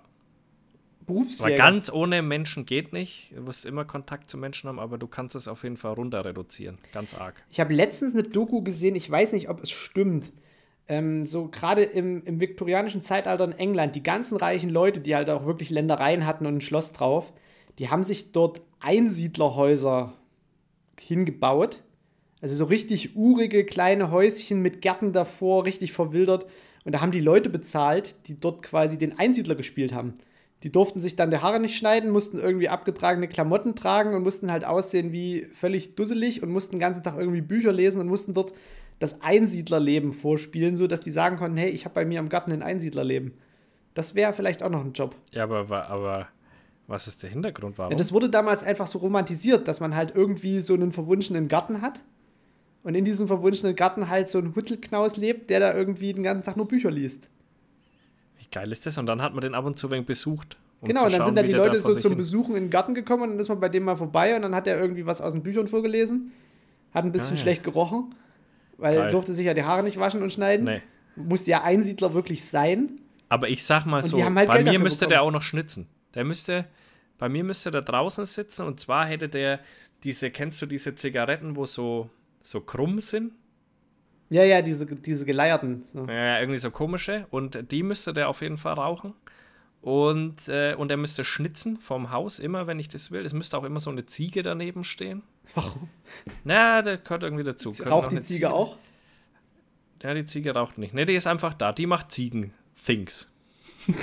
aber 1.08 1.14
Berufsjäger. 1.14 1.58
ganz 1.58 1.92
ohne 1.92 2.22
Menschen 2.22 2.66
geht 2.66 2.94
nicht. 2.94 3.32
Du 3.36 3.46
wirst 3.48 3.66
immer 3.66 3.86
Kontakt 3.86 4.30
zu 4.30 4.38
Menschen 4.38 4.68
haben, 4.68 4.80
aber 4.80 4.98
du 4.98 5.08
kannst 5.08 5.36
es 5.36 5.48
auf 5.48 5.64
jeden 5.64 5.78
Fall 5.78 5.94
runter 5.94 6.26
reduzieren. 6.26 6.78
Ganz 6.92 7.14
arg. 7.14 7.44
Ich 7.50 7.60
habe 7.60 7.74
letztens 7.74 8.14
eine 8.14 8.24
Doku 8.24 8.62
gesehen, 8.62 8.96
ich 8.96 9.10
weiß 9.10 9.34
nicht, 9.34 9.50
ob 9.50 9.62
es 9.62 9.72
stimmt. 9.72 10.32
Ähm, 10.88 11.26
so 11.26 11.48
gerade 11.48 11.84
im, 11.84 12.24
im 12.24 12.40
viktorianischen 12.40 13.02
Zeitalter 13.02 13.46
in 13.46 13.54
England, 13.54 13.96
die 13.96 14.04
ganzen 14.04 14.38
reichen 14.38 14.70
Leute, 14.70 15.00
die 15.00 15.16
halt 15.16 15.30
auch 15.30 15.46
wirklich 15.46 15.70
Ländereien 15.70 16.26
hatten 16.26 16.46
und 16.46 16.58
ein 16.58 16.62
Schloss 16.62 16.94
drauf, 16.94 17.34
die 17.80 17.90
haben 17.90 18.04
sich 18.04 18.32
dort 18.32 18.62
Einsiedlerhäuser 18.80 20.14
hingebaut. 21.00 21.82
Also 22.42 22.56
so 22.56 22.66
richtig 22.66 23.16
urige 23.16 23.66
kleine 23.66 24.12
Häuschen 24.12 24.62
mit 24.62 24.82
Gärten 24.82 25.14
davor, 25.14 25.66
richtig 25.66 25.92
verwildert. 25.92 26.46
Und 26.84 26.94
da 26.94 27.02
haben 27.02 27.12
die 27.12 27.20
Leute 27.20 27.50
bezahlt, 27.50 28.28
die 28.28 28.40
dort 28.40 28.62
quasi 28.62 28.98
den 28.98 29.18
Einsiedler 29.18 29.56
gespielt 29.56 29.94
haben. 29.94 30.14
Die 30.66 30.72
durften 30.72 31.00
sich 31.00 31.16
dann 31.16 31.30
die 31.30 31.38
Haare 31.38 31.60
nicht 31.60 31.78
schneiden, 31.78 32.10
mussten 32.10 32.40
irgendwie 32.40 32.70
abgetragene 32.70 33.28
Klamotten 33.28 33.76
tragen 33.76 34.16
und 34.16 34.24
mussten 34.24 34.52
halt 34.52 34.66
aussehen 34.66 35.12
wie 35.12 35.46
völlig 35.54 35.94
dusselig 35.94 36.42
und 36.42 36.50
mussten 36.50 36.78
den 36.78 36.80
ganzen 36.80 37.04
Tag 37.04 37.20
irgendwie 37.20 37.42
Bücher 37.42 37.72
lesen 37.72 38.02
und 38.02 38.08
mussten 38.08 38.34
dort 38.34 38.52
das 38.98 39.22
Einsiedlerleben 39.22 40.12
vorspielen, 40.12 40.76
sodass 40.76 41.02
die 41.02 41.12
sagen 41.12 41.38
konnten, 41.38 41.58
hey, 41.58 41.70
ich 41.70 41.86
habe 41.86 41.94
bei 41.94 42.04
mir 42.04 42.20
am 42.20 42.30
Garten 42.30 42.52
ein 42.52 42.64
Einsiedlerleben. 42.64 43.36
Das 43.94 44.16
wäre 44.16 44.34
vielleicht 44.34 44.64
auch 44.64 44.72
noch 44.72 44.84
ein 44.84 44.94
Job. 44.94 45.16
Ja, 45.30 45.44
aber, 45.44 45.88
aber 45.88 46.30
was 46.88 47.06
ist 47.06 47.22
der 47.22 47.30
Hintergrund? 47.30 47.78
Warum? 47.78 47.92
Ja, 47.92 47.98
das 47.98 48.12
wurde 48.12 48.32
damals 48.32 48.64
einfach 48.64 48.88
so 48.88 48.98
romantisiert, 48.98 49.68
dass 49.68 49.80
man 49.82 49.96
halt 49.96 50.16
irgendwie 50.16 50.62
so 50.62 50.74
einen 50.74 50.92
verwunschenen 50.92 51.48
Garten 51.48 51.84
hat 51.84 52.02
und 52.82 52.96
in 52.96 53.06
diesem 53.06 53.28
verwunschenen 53.28 53.76
Garten 53.76 54.10
halt 54.10 54.30
so 54.30 54.40
ein 54.40 54.56
Huttelknaus 54.56 55.16
lebt, 55.16 55.52
der 55.52 55.60
da 55.60 55.76
irgendwie 55.76 56.12
den 56.12 56.24
ganzen 56.24 56.44
Tag 56.44 56.58
nur 56.58 56.68
Bücher 56.68 56.90
liest. 56.90 57.30
Geil 58.56 58.72
ist 58.72 58.86
das? 58.86 58.98
Und 58.98 59.06
dann 59.08 59.22
hat 59.22 59.34
man 59.34 59.42
den 59.42 59.54
ab 59.54 59.66
und 59.66 59.78
zu 59.78 59.92
wenig 59.92 60.06
besucht. 60.06 60.58
um 60.82 60.88
genau, 60.88 61.04
und 61.06 61.12
dann 61.12 61.18
schauen, 61.20 61.26
sind 61.28 61.36
da 61.36 61.44
wie 61.44 61.48
die 61.50 61.54
Leute 61.56 61.82
so 61.82 61.94
zum 61.96 62.12
hin- 62.12 62.18
Besuchen 62.18 62.56
in 62.56 62.64
den 62.66 62.70
Garten 62.70 62.94
gekommen 62.96 63.24
und 63.24 63.30
dann 63.32 63.40
ist 63.40 63.50
man 63.50 63.60
bei 63.60 63.68
dem 63.70 63.84
mal 63.84 63.98
vorbei 63.98 64.36
und 64.36 64.42
dann 64.44 64.56
hat 64.56 64.66
er 64.68 64.80
irgendwie 64.80 65.06
was 65.06 65.20
aus 65.22 65.34
den 65.34 65.44
Büchern 65.44 65.68
vorgelesen, 65.68 66.32
hat 66.94 67.04
ein 67.06 67.12
bisschen 67.12 67.34
Ah, 67.34 67.36
ja. 67.36 67.42
schlecht 67.42 67.64
gerochen, 67.64 68.16
weil 68.78 68.96
er 68.96 69.02
Geil. 69.04 69.12
durfte 69.12 69.34
sich 69.34 69.46
ja 69.46 69.54
die 69.54 69.64
Haare 69.64 69.84
nicht 69.84 70.00
waschen 70.00 70.22
und 70.24 70.32
schneiden. 70.32 70.66
Nee. 70.66 70.82
Musste 71.18 71.52
ja 71.52 71.64
Einsiedler 71.64 72.14
wirklich 72.14 72.44
sein. 72.46 72.92
Aber 73.30 73.50
ich 73.50 73.64
sag 73.66 73.86
mal 73.86 74.02
Und 74.04 74.08
so, 74.10 74.24
halt 74.24 74.34
bei 74.48 74.64
Geld 74.64 74.68
mir 74.68 74.80
müsste 74.80 75.06
bekommen. 75.06 75.10
der 75.10 75.22
auch 75.24 75.32
noch 75.32 75.42
schnitzen. 75.42 75.88
Der 76.14 76.24
müsste, 76.24 76.66
bei 77.18 77.28
mir 77.30 77.44
müsste 77.44 77.72
der 77.72 77.82
draußen 77.82 78.26
sitzen 78.26 78.66
und 78.66 78.80
zwar 78.80 79.06
hätte 79.06 79.28
der 79.30 79.60
diese, 80.04 80.30
kennst 80.32 80.62
du 80.62 80.66
diese 80.66 80.96
Zigaretten, 80.96 81.56
wo 81.56 81.66
so, 81.66 82.10
so 82.44 82.62
krumm 82.62 83.00
sind? 83.00 83.32
Ja, 84.30 84.44
ja, 84.44 84.62
diese, 84.62 84.86
diese 84.86 85.26
Geleierten. 85.26 85.84
So. 85.84 86.06
Ja, 86.06 86.40
irgendwie 86.40 86.58
so 86.58 86.72
komische. 86.72 87.28
Und 87.30 87.72
die 87.72 87.84
müsste 87.84 88.14
der 88.14 88.30
auf 88.30 88.42
jeden 88.42 88.58
Fall 88.58 88.74
rauchen. 88.74 89.14
Und, 89.82 90.48
äh, 90.48 90.74
und 90.76 90.90
er 90.90 90.98
müsste 90.98 91.24
schnitzen 91.24 91.78
vom 91.78 92.10
Haus, 92.12 92.40
immer 92.40 92.66
wenn 92.66 92.80
ich 92.80 92.88
das 92.88 93.12
will. 93.12 93.24
Es 93.24 93.34
müsste 93.34 93.56
auch 93.56 93.64
immer 93.64 93.80
so 93.80 93.92
eine 93.92 94.08
Ziege 94.08 94.42
daneben 94.42 94.84
stehen. 94.84 95.22
Warum? 95.54 95.90
Na, 96.44 96.82
der 96.82 96.98
gehört 96.98 97.22
irgendwie 97.22 97.44
dazu. 97.44 97.70
Noch 97.70 97.86
Raucht 97.86 98.12
die 98.12 98.16
eine 98.16 98.26
Ziege 98.26 98.52
auch? 98.52 98.78
Ja, 100.02 100.16
die 100.16 100.26
Ziege 100.26 100.56
raucht 100.56 100.80
nicht. 100.80 100.96
Ne, 100.96 101.06
die 101.06 101.14
ist 101.14 101.28
einfach 101.28 101.54
da. 101.54 101.72
Die 101.72 101.86
macht 101.86 102.12
Ziegen-Things. 102.12 103.30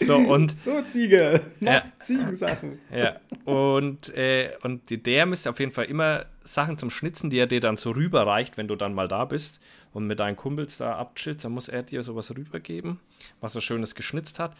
so, 0.00 0.16
und 0.16 0.56
So, 0.58 0.82
Ziege. 0.82 1.40
Mach 1.60 1.72
Ja. 1.72 1.82
Ziegensachen. 2.00 2.78
Ja, 2.94 3.20
und, 3.44 4.14
äh, 4.16 4.52
und 4.62 5.06
der 5.06 5.26
müsste 5.26 5.50
auf 5.50 5.58
jeden 5.58 5.72
Fall 5.72 5.86
immer 5.86 6.26
Sachen 6.46 6.78
zum 6.78 6.90
Schnitzen, 6.90 7.30
die 7.30 7.38
er 7.38 7.46
dir 7.46 7.60
dann 7.60 7.76
so 7.76 7.90
rüberreicht, 7.90 8.56
wenn 8.56 8.68
du 8.68 8.76
dann 8.76 8.94
mal 8.94 9.08
da 9.08 9.24
bist 9.24 9.60
und 9.92 10.06
mit 10.06 10.20
deinen 10.20 10.36
Kumpels 10.36 10.78
da 10.78 10.96
abchillst, 10.96 11.44
dann 11.44 11.52
muss 11.52 11.68
er 11.68 11.82
dir 11.82 12.02
sowas 12.02 12.34
rübergeben, 12.36 13.00
was 13.40 13.54
er 13.54 13.60
Schönes 13.60 13.94
geschnitzt 13.94 14.38
hat. 14.38 14.54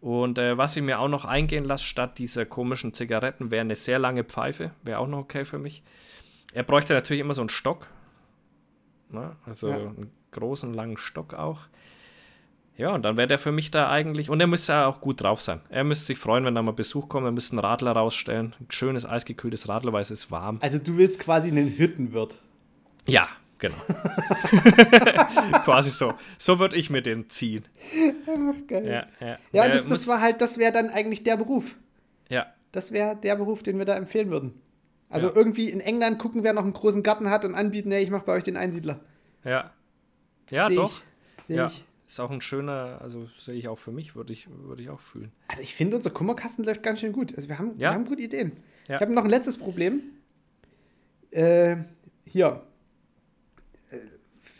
Und 0.00 0.38
äh, 0.38 0.56
was 0.56 0.76
ich 0.76 0.82
mir 0.82 1.00
auch 1.00 1.08
noch 1.08 1.24
eingehen 1.24 1.64
lasse, 1.64 1.84
statt 1.84 2.18
dieser 2.18 2.46
komischen 2.46 2.92
Zigaretten, 2.92 3.50
wäre 3.50 3.62
eine 3.62 3.76
sehr 3.76 3.98
lange 3.98 4.24
Pfeife, 4.24 4.70
wäre 4.82 4.98
auch 5.00 5.08
noch 5.08 5.18
okay 5.18 5.44
für 5.44 5.58
mich. 5.58 5.82
Er 6.52 6.62
bräuchte 6.62 6.94
natürlich 6.94 7.20
immer 7.20 7.34
so 7.34 7.42
einen 7.42 7.48
Stock, 7.48 7.88
ne? 9.10 9.36
also 9.44 9.68
Ja. 9.68 9.76
einen 9.76 10.10
großen, 10.30 10.72
langen 10.72 10.98
Stock 10.98 11.34
auch. 11.34 11.62
Ja, 12.78 12.94
und 12.94 13.02
dann 13.02 13.16
wäre 13.16 13.26
der 13.28 13.38
für 13.38 13.52
mich 13.52 13.70
da 13.70 13.90
eigentlich. 13.90 14.30
Und 14.30 14.40
er 14.40 14.46
müsste 14.46 14.72
ja 14.72 14.86
auch 14.86 15.00
gut 15.00 15.20
drauf 15.22 15.40
sein. 15.42 15.60
Er 15.68 15.82
müsste 15.84 16.06
sich 16.06 16.18
freuen, 16.18 16.44
wenn 16.44 16.54
da 16.54 16.62
mal 16.62 16.72
Besuch 16.72 17.08
kommt. 17.08 17.26
Er 17.26 17.32
müsste 17.32 17.52
einen 17.54 17.58
Radler 17.58 17.92
rausstellen. 17.92 18.54
Ein 18.60 18.66
schönes, 18.70 19.04
eisgekühltes 19.04 19.68
Radler, 19.68 19.92
weil 19.92 20.00
es 20.02 20.10
ist 20.12 20.30
warm. 20.30 20.58
Also 20.60 20.78
du 20.78 20.96
willst 20.96 21.18
quasi 21.18 21.48
einen 21.48 21.66
Hirtenwirt. 21.68 22.38
Ja, 23.06 23.26
genau. 23.58 23.74
Quasi 25.64 25.90
so. 25.90 26.14
So 26.38 26.58
würde 26.58 26.76
ich 26.76 26.90
mir 26.90 27.02
den 27.02 27.28
ziehen. 27.30 27.64
Geil. 28.68 28.86
Ja, 29.20 29.26
ja. 29.26 29.38
Ja, 29.52 29.68
das, 29.68 29.86
das 29.88 30.06
war 30.06 30.20
halt, 30.20 30.40
das 30.40 30.58
wäre 30.58 30.72
dann 30.72 30.88
eigentlich 30.90 31.24
der 31.24 31.36
Beruf. 31.36 31.74
Ja, 32.28 32.46
Das 32.72 32.92
wäre 32.92 33.16
der 33.16 33.36
Beruf, 33.36 33.62
den 33.62 33.78
wir 33.78 33.86
da 33.86 33.96
empfehlen 33.96 34.30
würden. 34.30 34.60
Also 35.08 35.28
Ja. 35.28 35.34
irgendwie 35.34 35.70
in 35.70 35.80
England 35.80 36.18
gucken, 36.18 36.42
wer 36.44 36.52
noch 36.52 36.62
einen 36.64 36.74
großen 36.74 37.02
Garten 37.02 37.30
hat 37.30 37.44
und 37.44 37.54
anbieten, 37.54 37.90
hey, 37.90 38.02
ich 38.02 38.10
mache 38.10 38.24
bei 38.26 38.32
euch 38.34 38.44
den 38.44 38.56
Einsiedler. 38.56 39.00
ja. 39.44 39.72
Ja, 40.50 40.70
doch. 40.70 41.00
Ich, 41.48 41.56
Ja. 41.56 41.66
ich. 41.66 41.84
Ist 42.08 42.18
auch 42.20 42.30
ein 42.30 42.40
schöner, 42.40 42.98
also 43.02 43.28
sehe 43.38 43.54
ich 43.54 43.68
auch 43.68 43.76
für 43.78 43.92
mich, 43.92 44.16
würde 44.16 44.32
ich, 44.32 44.48
würde 44.50 44.82
ich 44.82 44.88
auch 44.88 45.00
fühlen. 45.00 45.30
Also 45.46 45.60
ich 45.62 45.74
finde, 45.74 45.94
unser 45.96 46.08
Kummerkasten 46.08 46.64
läuft 46.64 46.82
ganz 46.82 47.00
schön 47.00 47.12
gut. 47.12 47.34
Also 47.36 47.48
wir 47.50 47.58
haben, 47.58 47.74
wir 47.76 47.82
Ja. 47.82 47.92
haben 47.92 48.06
gute 48.06 48.22
Ideen. 48.22 48.52
Ja. 48.88 48.94
Ich 48.96 49.00
habe 49.02 49.12
noch 49.12 49.24
ein 49.24 49.30
letztes 49.30 49.58
Problem. 49.58 50.00
Äh, 51.30 51.76
hier. 52.24 52.62
Äh, 53.90 53.98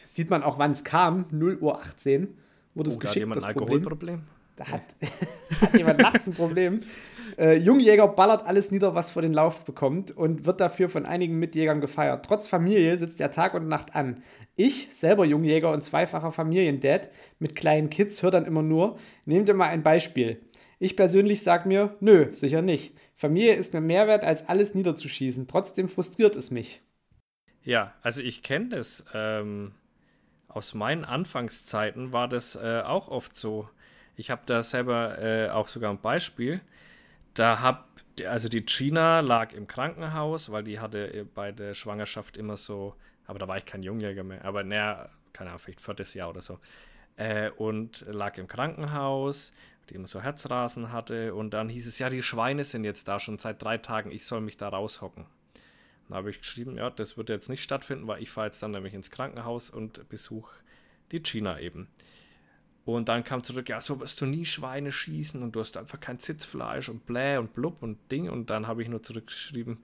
sieht 0.02 0.28
man 0.28 0.42
auch, 0.42 0.58
wann 0.58 0.72
es 0.72 0.84
kam. 0.84 1.24
0 1.30 1.56
Uhr 1.62 1.80
18 1.80 2.36
wurde 2.74 2.90
es 2.90 2.96
Oh, 2.96 3.00
hat 3.00 3.02
geschickt, 3.06 3.20
jemand 3.20 3.36
das 3.38 3.44
ein 3.46 3.54
Problem. 3.54 3.78
Alkoholproblem? 3.78 4.22
Da 4.58 4.66
hat, 4.66 4.82
hat 5.60 5.78
jemand 5.78 6.00
nachts 6.00 6.26
ein 6.26 6.34
Problem. 6.34 6.82
Äh, 7.38 7.58
Jungjäger 7.58 8.08
ballert 8.08 8.44
alles 8.44 8.72
nieder, 8.72 8.96
was 8.96 9.12
vor 9.12 9.22
den 9.22 9.32
Lauf 9.32 9.64
bekommt 9.64 10.10
und 10.10 10.44
wird 10.44 10.60
dafür 10.60 10.88
von 10.88 11.06
einigen 11.06 11.38
Mitjägern 11.38 11.80
gefeiert. 11.80 12.24
Trotz 12.26 12.48
Familie 12.48 12.98
sitzt 12.98 13.20
er 13.20 13.30
Tag 13.30 13.54
und 13.54 13.68
Nacht 13.68 13.94
an. 13.94 14.22
Ich, 14.56 14.88
selber 14.90 15.24
Jungjäger 15.24 15.72
und 15.72 15.84
zweifacher 15.84 16.32
Familiendad 16.32 17.08
mit 17.38 17.54
kleinen 17.54 17.90
Kids, 17.90 18.22
höre 18.22 18.32
dann 18.32 18.44
immer 18.44 18.62
nur, 18.62 18.98
nehmt 19.24 19.48
ihr 19.48 19.54
mal 19.54 19.68
ein 19.68 19.84
Beispiel. 19.84 20.40
Ich 20.80 20.96
persönlich 20.96 21.42
sage 21.42 21.68
mir, 21.68 21.96
nö, 22.00 22.26
sicher 22.32 22.62
nicht. 22.62 22.96
Familie 23.14 23.54
ist 23.54 23.72
mir 23.72 23.80
mehr 23.80 24.08
wert, 24.08 24.24
als 24.24 24.48
alles 24.48 24.74
niederzuschießen. 24.74 25.46
Trotzdem 25.46 25.88
frustriert 25.88 26.34
es 26.34 26.50
mich. 26.50 26.82
Ja, 27.62 27.94
also 28.02 28.22
ich 28.22 28.42
kenne 28.42 28.70
das. 28.70 29.04
Ähm, 29.14 29.72
aus 30.48 30.74
meinen 30.74 31.04
Anfangszeiten 31.04 32.12
war 32.12 32.26
das 32.26 32.56
äh, 32.56 32.82
auch 32.84 33.08
oft 33.08 33.36
so. 33.36 33.68
Ich 34.18 34.32
habe 34.32 34.42
da 34.46 34.64
selber 34.64 35.22
äh, 35.22 35.48
auch 35.48 35.68
sogar 35.68 35.90
ein 35.90 36.00
Beispiel. 36.00 36.60
Da 37.34 37.60
hab, 37.60 37.88
also 38.26 38.48
die 38.48 38.66
Gina 38.66 39.20
lag 39.20 39.52
im 39.52 39.68
Krankenhaus, 39.68 40.50
weil 40.50 40.64
die 40.64 40.80
hatte 40.80 41.14
äh, 41.14 41.22
bei 41.22 41.52
der 41.52 41.72
Schwangerschaft 41.74 42.36
immer 42.36 42.56
so, 42.56 42.96
aber 43.26 43.38
da 43.38 43.46
war 43.46 43.58
ich 43.58 43.64
kein 43.64 43.84
Jungjäger 43.84 44.24
mehr, 44.24 44.44
aber 44.44 44.64
naja, 44.64 45.08
keine 45.32 45.50
Ahnung, 45.50 45.60
vielleicht 45.60 45.80
viertes 45.80 46.14
Jahr 46.14 46.30
oder 46.30 46.40
so. 46.40 46.58
Äh, 47.14 47.50
und 47.50 48.06
lag 48.08 48.36
im 48.38 48.48
Krankenhaus, 48.48 49.52
die 49.88 49.94
immer 49.94 50.08
so 50.08 50.20
Herzrasen 50.20 50.90
hatte 50.90 51.32
und 51.32 51.54
dann 51.54 51.68
hieß 51.68 51.86
es, 51.86 52.00
ja, 52.00 52.08
die 52.08 52.22
Schweine 52.22 52.64
sind 52.64 52.82
jetzt 52.82 53.06
da 53.06 53.20
schon 53.20 53.38
seit 53.38 53.62
drei 53.62 53.78
Tagen, 53.78 54.10
ich 54.10 54.26
soll 54.26 54.40
mich 54.40 54.56
da 54.56 54.68
raushocken. 54.68 55.26
Dann 56.08 56.16
habe 56.16 56.30
ich 56.30 56.40
geschrieben, 56.40 56.76
ja, 56.76 56.90
das 56.90 57.16
wird 57.16 57.28
jetzt 57.28 57.48
nicht 57.48 57.62
stattfinden, 57.62 58.08
weil 58.08 58.20
ich 58.20 58.32
fahre 58.32 58.48
jetzt 58.48 58.60
dann 58.64 58.72
nämlich 58.72 58.94
ins 58.94 59.12
Krankenhaus 59.12 59.70
und 59.70 60.08
besuche 60.08 60.56
die 61.12 61.22
Gina 61.22 61.60
eben. 61.60 61.86
Und 62.94 63.08
dann 63.08 63.22
kam 63.22 63.42
zurück, 63.42 63.68
ja, 63.68 63.80
so 63.80 64.00
wirst 64.00 64.20
du 64.20 64.26
nie 64.26 64.46
Schweine 64.46 64.92
schießen 64.92 65.42
und 65.42 65.54
du 65.54 65.60
hast 65.60 65.76
einfach 65.76 66.00
kein 66.00 66.18
Sitzfleisch 66.18 66.88
und 66.88 67.04
bläh 67.04 67.36
und 67.36 67.54
blub 67.54 67.82
und 67.82 67.98
Ding. 68.10 68.30
Und 68.30 68.48
dann 68.48 68.66
habe 68.66 68.82
ich 68.82 68.88
nur 68.88 69.02
zurückgeschrieben, 69.02 69.78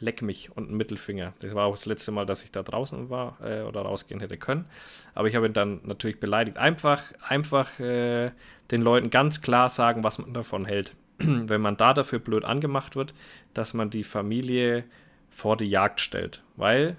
leck 0.00 0.22
mich 0.22 0.50
und 0.56 0.68
einen 0.68 0.76
Mittelfinger. 0.76 1.34
Das 1.40 1.54
war 1.54 1.66
auch 1.66 1.74
das 1.74 1.86
letzte 1.86 2.10
Mal, 2.10 2.26
dass 2.26 2.42
ich 2.42 2.50
da 2.50 2.64
draußen 2.64 3.10
war 3.10 3.38
äh, 3.42 3.62
oder 3.62 3.82
rausgehen 3.82 4.20
hätte 4.20 4.36
können. 4.36 4.66
Aber 5.14 5.28
ich 5.28 5.36
habe 5.36 5.46
ihn 5.46 5.52
dann 5.52 5.80
natürlich 5.84 6.18
beleidigt. 6.18 6.58
Einfach, 6.58 7.04
einfach 7.20 7.78
äh, 7.78 8.32
den 8.70 8.82
Leuten 8.82 9.10
ganz 9.10 9.40
klar 9.40 9.68
sagen, 9.68 10.02
was 10.02 10.18
man 10.18 10.34
davon 10.34 10.64
hält. 10.64 10.94
Wenn 11.18 11.60
man 11.60 11.76
da 11.76 11.94
dafür 11.94 12.18
blöd 12.18 12.44
angemacht 12.44 12.96
wird, 12.96 13.14
dass 13.54 13.72
man 13.72 13.90
die 13.90 14.04
Familie 14.04 14.84
vor 15.30 15.56
die 15.56 15.70
Jagd 15.70 16.00
stellt. 16.00 16.42
Weil 16.56 16.96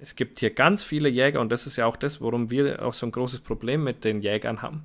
es 0.00 0.16
gibt 0.16 0.40
hier 0.40 0.50
ganz 0.50 0.82
viele 0.82 1.08
Jäger 1.08 1.40
und 1.40 1.52
das 1.52 1.66
ist 1.66 1.76
ja 1.76 1.86
auch 1.86 1.96
das, 1.96 2.20
warum 2.20 2.50
wir 2.50 2.82
auch 2.84 2.94
so 2.94 3.06
ein 3.06 3.12
großes 3.12 3.40
Problem 3.40 3.84
mit 3.84 4.04
den 4.04 4.20
Jägern 4.20 4.62
haben. 4.62 4.84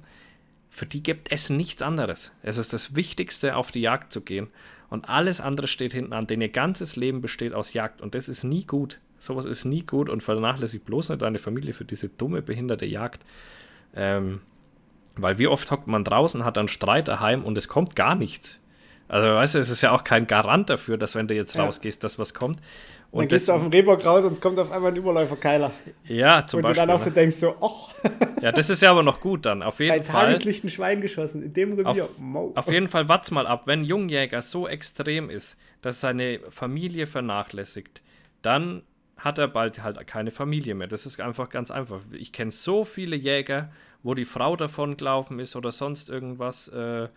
für 0.69 0.85
die 0.85 1.01
gibt 1.01 1.31
es 1.31 1.49
nichts 1.49 1.81
anderes. 1.81 2.35
Es 2.43 2.57
ist 2.57 2.73
das 2.73 2.97
Wichtigste, 2.97 3.55
auf 3.55 3.71
die 3.71 3.79
Jagd 3.79 4.11
zu 4.11 4.19
gehen. 4.21 4.47
Und 4.89 5.07
alles 5.07 5.39
andere 5.39 5.67
steht 5.67 5.93
hinten 5.93 6.11
an. 6.11 6.27
Denn 6.27 6.41
ihr 6.41 6.49
ganzes 6.49 6.97
Leben 6.97 7.21
besteht 7.21 7.53
aus 7.53 7.71
Jagd. 7.71 8.01
Und 8.01 8.13
das 8.13 8.27
ist 8.27 8.43
nie 8.43 8.65
gut. 8.65 8.99
Sowas 9.17 9.45
ist 9.45 9.63
nie 9.63 9.83
gut 9.83 10.09
und 10.09 10.21
vernachlässigt 10.21 10.85
bloß 10.85 11.09
nicht 11.09 11.21
deine 11.21 11.39
Familie 11.39 11.73
für 11.73 11.85
diese 11.85 12.09
dumme, 12.09 12.41
behinderte 12.41 12.85
Jagd. 12.85 13.23
Ähm, 13.95 14.41
weil 15.15 15.39
wie 15.39 15.47
oft 15.47 15.71
hockt 15.71 15.87
man 15.87 16.03
draußen, 16.03 16.43
hat 16.43 16.57
dann 16.57 16.67
Streit 16.67 17.07
daheim 17.07 17.45
und 17.45 17.57
es 17.57 17.69
kommt 17.69 17.95
gar 17.95 18.15
nichts. 18.15 18.59
Also, 19.07 19.29
weißt 19.29 19.55
du, 19.55 19.59
es 19.59 19.69
ist 19.69 19.81
ja 19.81 19.91
auch 19.91 20.03
kein 20.03 20.27
Garant 20.27 20.69
dafür, 20.69 20.97
dass 20.97 21.15
wenn 21.15 21.27
du 21.27 21.35
jetzt 21.35 21.55
ja. 21.55 21.63
rausgehst, 21.63 22.03
dass 22.03 22.17
was 22.17 22.33
kommt. 22.33 22.59
Und 23.11 23.21
dann 23.21 23.27
gehst 23.29 23.47
du 23.47 23.53
auf 23.53 23.61
den 23.61 23.71
Rehbock 23.71 24.05
raus 24.05 24.25
und 24.25 24.33
es 24.33 24.41
kommt 24.41 24.59
auf 24.59 24.71
einmal 24.71 24.91
ein 24.91 24.97
Überläuferkeiler. 24.97 25.71
Ja, 26.05 26.45
zum 26.45 26.57
und 26.57 26.63
Beispiel. 26.63 26.81
Und 26.83 26.87
du 26.87 26.93
dann 26.93 26.95
auch 26.95 27.03
so 27.03 27.09
ne? 27.09 27.15
denkst 27.15 27.35
so, 27.37 27.55
och. 27.61 27.93
Ja, 28.41 28.51
das 28.51 28.69
ist 28.69 28.81
ja 28.81 28.91
aber 28.91 29.03
noch 29.03 29.21
gut 29.21 29.45
dann, 29.45 29.63
auf 29.63 29.79
jeden 29.79 29.93
ein 29.93 30.03
Fall. 30.03 30.25
Ein 30.25 30.31
Tageslicht 30.33 30.63
ein 30.63 30.69
Schwein 30.69 31.01
geschossen, 31.01 31.41
in 31.41 31.53
dem 31.53 31.73
Revier. 31.73 32.03
Auf, 32.03 32.57
auf 32.57 32.71
jeden 32.71 32.87
Fall, 32.87 33.07
wart's 33.09 33.31
mal 33.31 33.47
ab. 33.47 33.63
Wenn 33.65 33.83
Jungjäger 33.83 34.41
so 34.41 34.67
extrem 34.67 35.29
ist, 35.29 35.57
dass 35.81 36.01
seine 36.01 36.41
Familie 36.49 37.07
vernachlässigt, 37.07 38.01
dann 38.41 38.83
hat 39.17 39.37
er 39.37 39.47
bald 39.47 39.81
halt 39.81 40.05
keine 40.07 40.31
Familie 40.31 40.75
mehr. 40.75 40.87
Das 40.87 41.05
ist 41.05 41.19
einfach 41.21 41.49
ganz 41.49 41.71
einfach. 41.71 42.01
Ich 42.11 42.31
kenne 42.31 42.51
so 42.51 42.83
viele 42.83 43.15
Jäger, 43.15 43.71
wo 44.03 44.13
die 44.13 44.25
Frau 44.25 44.55
davon 44.55 44.97
gelaufen 44.97 45.39
ist 45.39 45.55
oder 45.55 45.71
sonst 45.71 46.09
irgendwas 46.09 46.67
äh, 46.67 47.07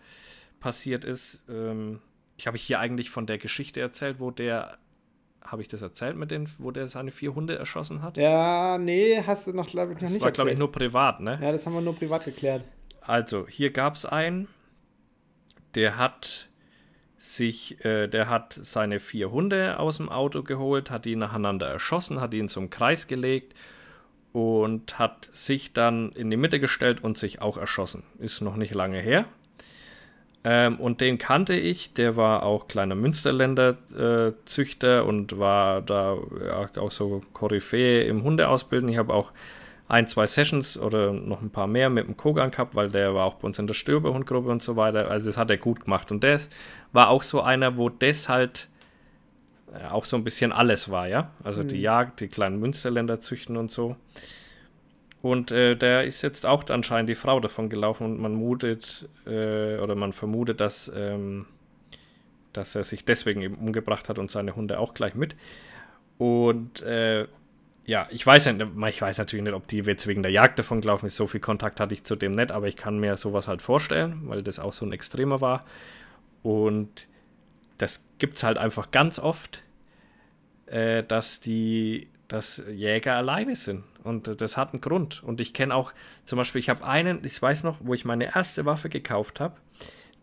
passiert 0.59 1.05
ist. 1.05 1.43
Ähm, 1.49 1.99
ich 2.37 2.47
habe 2.47 2.57
hier 2.57 2.79
eigentlich 2.79 3.09
von 3.09 3.25
der 3.25 3.37
Geschichte 3.37 3.81
erzählt, 3.81 4.19
wo 4.19 4.31
der, 4.31 4.77
habe 5.41 5.61
ich 5.61 5.67
das 5.67 5.81
erzählt 5.81 6.15
mit 6.15 6.31
den, 6.31 6.49
wo 6.57 6.71
der 6.71 6.87
seine 6.87 7.11
vier 7.11 7.35
Hunde 7.35 7.57
erschossen 7.57 8.01
hat? 8.01 8.17
Ja, 8.17 8.77
nee, 8.77 9.21
hast 9.25 9.47
du 9.47 9.53
noch, 9.53 9.67
glaube 9.67 9.93
ich, 9.93 9.95
noch 9.95 10.03
das 10.03 10.11
nicht 10.11 10.21
war, 10.21 10.31
glaube 10.31 10.51
ich, 10.51 10.57
nur 10.57 10.71
privat, 10.71 11.19
ne? 11.21 11.39
Ja, 11.41 11.51
das 11.51 11.65
haben 11.65 11.73
wir 11.73 11.81
nur 11.81 11.95
privat 11.95 12.25
geklärt. 12.25 12.63
Also, 13.01 13.47
hier 13.47 13.71
gab 13.71 13.95
es 13.95 14.05
einen, 14.05 14.47
der 15.75 15.97
hat 15.97 16.49
sich, 17.17 17.83
äh, 17.83 18.07
der 18.07 18.29
hat 18.29 18.53
seine 18.53 18.99
vier 18.99 19.31
Hunde 19.31 19.79
aus 19.79 19.97
dem 19.97 20.09
Auto 20.09 20.43
geholt, 20.43 20.89
hat 20.89 21.05
die 21.05 21.15
nacheinander 21.15 21.67
erschossen, 21.67 22.21
hat 22.21 22.33
ihn 22.33 22.47
zum 22.47 22.69
Kreis 22.69 23.07
gelegt 23.07 23.55
und 24.31 24.99
hat 24.99 25.25
sich 25.25 25.73
dann 25.73 26.11
in 26.11 26.29
die 26.29 26.37
Mitte 26.37 26.59
gestellt 26.59 27.03
und 27.03 27.17
sich 27.17 27.41
auch 27.41 27.57
erschossen. 27.57 28.03
Ist 28.19 28.41
noch 28.41 28.55
nicht 28.55 28.73
lange 28.73 28.99
her. 28.99 29.25
Ähm, 30.43 30.77
und 30.77 31.01
den 31.01 31.17
kannte 31.17 31.53
ich, 31.53 31.93
der 31.93 32.15
war 32.15 32.43
auch 32.43 32.67
kleiner 32.67 32.95
Münsterländer 32.95 33.77
äh, 33.97 34.31
Züchter 34.45 35.05
und 35.05 35.37
war 35.37 35.81
da 35.81 36.17
ja, 36.45 36.81
auch 36.81 36.91
so 36.91 37.21
Koryphäe 37.33 38.03
im 38.03 38.23
Hundeausbilden. 38.23 38.87
Ich 38.89 38.97
habe 38.97 39.13
auch 39.13 39.33
ein, 39.89 40.07
zwei 40.07 40.27
Sessions 40.27 40.77
oder 40.79 41.11
noch 41.11 41.41
ein 41.41 41.49
paar 41.49 41.67
mehr 41.67 41.89
mit 41.89 42.07
dem 42.07 42.15
Kogan 42.15 42.51
gehabt, 42.51 42.75
weil 42.75 42.89
der 42.89 43.15
war 43.15 43.25
auch 43.25 43.35
bei 43.35 43.47
uns 43.47 43.59
in 43.59 43.67
der 43.67 43.73
Stöberhundgruppe 43.73 44.49
und 44.49 44.61
so 44.61 44.75
weiter. 44.75 45.09
Also 45.09 45.25
das 45.25 45.35
hat 45.37 45.49
er 45.49 45.57
gut 45.57 45.81
gemacht. 45.81 46.11
Und 46.11 46.23
das 46.23 46.49
war 46.93 47.09
auch 47.09 47.23
so 47.23 47.41
einer, 47.41 47.75
wo 47.75 47.89
das 47.89 48.29
halt 48.29 48.69
äh, 49.73 49.87
auch 49.87 50.05
so 50.05 50.15
ein 50.15 50.23
bisschen 50.23 50.51
alles 50.51 50.89
war, 50.89 51.07
ja. 51.07 51.31
Also 51.43 51.63
mhm. 51.63 51.69
die 51.69 51.81
Jagd, 51.81 52.21
die 52.21 52.27
kleinen 52.27 52.59
Münsterländer 52.59 53.19
züchten 53.19 53.57
und 53.57 53.71
so. 53.71 53.97
Und 55.21 55.51
äh, 55.51 55.75
der 55.75 56.05
ist 56.05 56.21
jetzt 56.21 56.45
auch 56.45 56.63
anscheinend 56.69 57.09
die 57.09 57.15
Frau 57.15 57.39
davon 57.39 57.69
gelaufen 57.69 58.05
und 58.05 58.19
man 58.19 58.33
mutet 58.33 59.07
äh, 59.25 59.77
oder 59.77 59.95
man 59.95 60.13
vermutet, 60.13 60.61
dass, 60.61 60.89
ähm, 60.95 61.45
dass 62.53 62.75
er 62.75 62.83
sich 62.83 63.03
deswegen 63.03 63.41
eben 63.41 63.55
umgebracht 63.55 64.07
hat 64.07 64.17
und 64.17 64.31
seine 64.31 64.55
Hunde 64.55 64.79
auch 64.79 64.93
gleich 64.93 65.15
mit. 65.15 65.35
Und 66.17 66.81
äh, 66.83 67.27
ja, 67.85 68.07
ich 68.11 68.25
weiß, 68.25 68.47
ich 68.47 69.01
weiß 69.01 69.17
natürlich 69.17 69.43
nicht, 69.43 69.53
ob 69.53 69.67
die 69.67 69.79
jetzt 69.79 70.07
wegen 70.07 70.21
der 70.21 70.31
Jagd 70.31 70.59
davon 70.59 70.79
gelaufen 70.79 71.07
ist. 71.07 71.15
So 71.15 71.27
viel 71.27 71.41
Kontakt 71.41 71.79
hatte 71.79 71.93
ich 71.93 72.03
zu 72.03 72.15
dem 72.15 72.31
nicht, 72.31 72.51
aber 72.51 72.67
ich 72.67 72.77
kann 72.77 72.99
mir 72.99 73.17
sowas 73.17 73.47
halt 73.47 73.61
vorstellen, 73.61 74.21
weil 74.25 74.43
das 74.43 74.59
auch 74.59 74.73
so 74.73 74.85
ein 74.85 74.91
Extremer 74.93 75.41
war. 75.41 75.65
Und 76.43 77.07
das 77.77 78.05
gibt 78.19 78.37
es 78.37 78.43
halt 78.43 78.57
einfach 78.57 78.91
ganz 78.91 79.19
oft, 79.19 79.63
äh, 80.67 81.03
dass 81.03 81.41
die 81.41 82.07
dass 82.27 82.63
Jäger 82.71 83.15
alleine 83.15 83.55
sind. 83.55 83.83
Und 84.03 84.41
das 84.41 84.57
hat 84.57 84.73
einen 84.73 84.81
Grund. 84.81 85.23
Und 85.23 85.41
ich 85.41 85.53
kenne 85.53 85.75
auch, 85.75 85.93
zum 86.25 86.37
Beispiel, 86.37 86.59
ich 86.59 86.69
habe 86.69 86.85
einen, 86.85 87.23
ich 87.23 87.41
weiß 87.41 87.63
noch, 87.63 87.77
wo 87.81 87.93
ich 87.93 88.05
meine 88.05 88.35
erste 88.35 88.65
Waffe 88.65 88.89
gekauft 88.89 89.39
habe, 89.39 89.55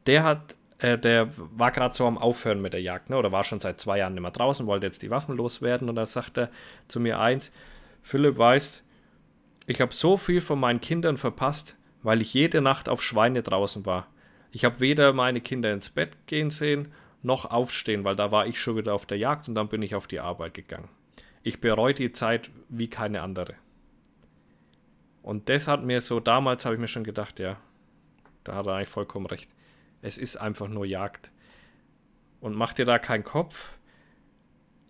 der 0.07 0.25
hat 0.25 0.57
äh, 0.79 0.99
der 0.99 1.29
war 1.37 1.71
gerade 1.71 1.95
so 1.95 2.07
am 2.07 2.19
Aufhören 2.19 2.61
mit 2.61 2.73
der 2.73 2.83
Jagd, 2.83 3.11
ne? 3.11 3.17
oder 3.17 3.33
war 3.33 3.45
schon 3.45 3.61
seit 3.61 3.81
zwei 3.81 3.99
Jahren 3.99 4.15
nicht 4.15 4.23
mehr 4.23 4.31
draußen, 4.31 4.67
wollte 4.67 4.87
jetzt 4.87 5.03
die 5.03 5.11
Waffen 5.11 5.37
loswerden 5.37 5.89
und 5.89 5.95
da 5.95 6.05
sagt 6.05 6.39
er 6.39 6.51
zu 6.89 7.01
mir 7.01 7.19
eins, 7.19 7.53
Philipp 8.03 8.37
weißt, 8.37 8.85
ich 9.67 9.81
habe 9.81 9.95
so 9.95 10.17
viel 10.17 10.41
von 10.41 10.61
meinen 10.61 10.81
Kindern 10.81 11.17
verpasst, 11.17 11.77
weil 12.03 12.23
ich 12.23 12.35
jede 12.35 12.61
Nacht 12.61 12.89
auf 12.89 13.03
Schweine 13.03 13.43
draußen 13.43 13.87
war. 13.87 14.07
Ich 14.53 14.65
habe 14.65 14.81
weder 14.81 15.13
meine 15.13 15.41
Kinder 15.41 15.73
ins 15.73 15.91
Bett 15.91 16.27
gehen 16.27 16.51
sehen, 16.51 16.93
noch 17.23 17.51
aufstehen, 17.51 18.05
weil 18.05 18.15
da 18.15 18.31
war 18.31 18.47
ich 18.47 18.61
schon 18.61 18.77
wieder 18.77 18.95
auf 18.95 19.07
der 19.07 19.19
Jagd 19.19 19.49
und 19.49 19.55
dann 19.55 19.69
bin 19.69 19.83
ich 19.83 19.95
auf 19.95 20.07
die 20.07 20.21
Arbeit 20.21 20.55
gegangen. 20.55 20.89
Ich 21.43 21.61
bereue 21.61 21.95
die 21.95 22.13
Zeit 22.13 22.51
wie 22.69 22.89
keine 22.89 23.23
andere. 23.23 23.55
Und 25.27 25.49
das 25.49 25.67
hat 25.67 25.83
mir 25.83 26.01
so, 26.01 26.21
damals 26.21 26.65
habe 26.65 26.77
ich 26.77 26.81
mir 26.81 26.87
schon 26.87 27.03
gedacht, 27.03 27.41
ja, 27.41 27.57
da 28.45 28.55
hat 28.55 28.69
er 28.69 28.75
eigentlich 28.75 28.89
vollkommen 28.89 29.27
recht. 29.27 29.51
Es 30.01 30.19
ist 30.19 30.37
einfach 30.37 30.69
nur 30.69 30.87
Jagd. 30.87 31.33
Und 32.39 32.55
mach 32.55 32.73
dir 32.73 32.85
da 32.85 33.01
keinen 33.01 33.25
Kopf. 33.25 33.73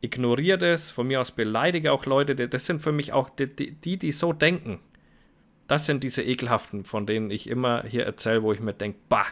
Ignoriere 0.02 0.58
das. 0.58 0.90
Von 0.90 1.06
mir 1.06 1.22
aus 1.22 1.30
beleidige 1.30 1.90
auch 1.90 2.04
Leute. 2.04 2.34
Das 2.34 2.66
sind 2.66 2.82
für 2.82 2.92
mich 2.92 3.14
auch 3.14 3.30
die, 3.30 3.46
die, 3.46 3.98
die 3.98 4.12
so 4.12 4.34
denken. 4.34 4.80
Das 5.68 5.86
sind 5.86 6.04
diese 6.04 6.22
ekelhaften, 6.22 6.84
von 6.84 7.06
denen 7.06 7.30
ich 7.30 7.48
immer 7.48 7.84
hier 7.84 8.04
erzähle, 8.04 8.42
wo 8.42 8.52
ich 8.52 8.60
mir 8.60 8.74
denke, 8.74 8.98
bah, 9.08 9.28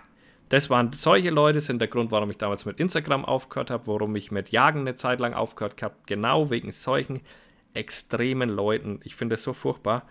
das 0.49 0.71
waren 0.71 0.95
solche 0.95 1.29
Leute, 1.29 1.61
sind 1.61 1.81
der 1.81 1.89
Grund, 1.89 2.13
warum 2.13 2.31
ich 2.31 2.39
damals 2.39 2.65
mit 2.65 2.81
Instagram 2.81 3.27
aufgehört 3.27 3.71
habe, 3.71 3.87
warum 3.89 4.17
ich 4.17 4.31
mit 4.31 4.53
Jagen 4.53 4.81
eine 4.81 4.95
Zeit 4.95 5.21
lang 5.21 5.35
aufgehört 5.35 5.83
habe. 5.83 5.97
Genau 6.07 6.49
wegen 6.49 6.73
solchen 6.73 7.21
extremen 7.75 8.49
Leuten. 8.49 9.01
Ich 9.05 9.17
finde 9.17 9.35
es 9.35 9.43
so 9.43 9.53
furchtbar. 9.53 10.09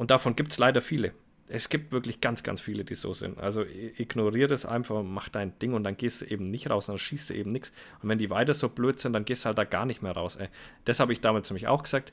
Und 0.00 0.10
davon 0.10 0.34
gibt 0.34 0.50
es 0.50 0.58
leider 0.58 0.80
viele 0.80 1.12
es 1.52 1.68
gibt 1.68 1.92
wirklich 1.92 2.20
ganz, 2.20 2.42
ganz 2.42 2.60
viele, 2.60 2.84
die 2.84 2.94
so 2.94 3.12
sind. 3.12 3.38
Also 3.38 3.62
ignoriere 3.62 4.48
das 4.48 4.64
einfach, 4.64 5.02
mach 5.02 5.28
dein 5.28 5.58
Ding 5.58 5.74
und 5.74 5.82
dann 5.82 5.96
gehst 5.96 6.22
du 6.22 6.26
eben 6.26 6.44
nicht 6.44 6.70
raus, 6.70 6.86
dann 6.86 6.96
schießt 6.96 7.30
du 7.30 7.34
eben 7.34 7.50
nichts. 7.50 7.72
Und 8.02 8.08
wenn 8.08 8.18
die 8.18 8.30
weiter 8.30 8.54
so 8.54 8.68
blöd 8.68 9.00
sind, 9.00 9.12
dann 9.12 9.24
gehst 9.24 9.44
du 9.44 9.46
halt 9.46 9.58
da 9.58 9.64
gar 9.64 9.84
nicht 9.84 10.00
mehr 10.00 10.12
raus. 10.12 10.36
Ey. 10.36 10.48
Das 10.84 11.00
habe 11.00 11.12
ich 11.12 11.20
damals 11.20 11.50
nämlich 11.50 11.66
auch 11.66 11.82
gesagt. 11.82 12.12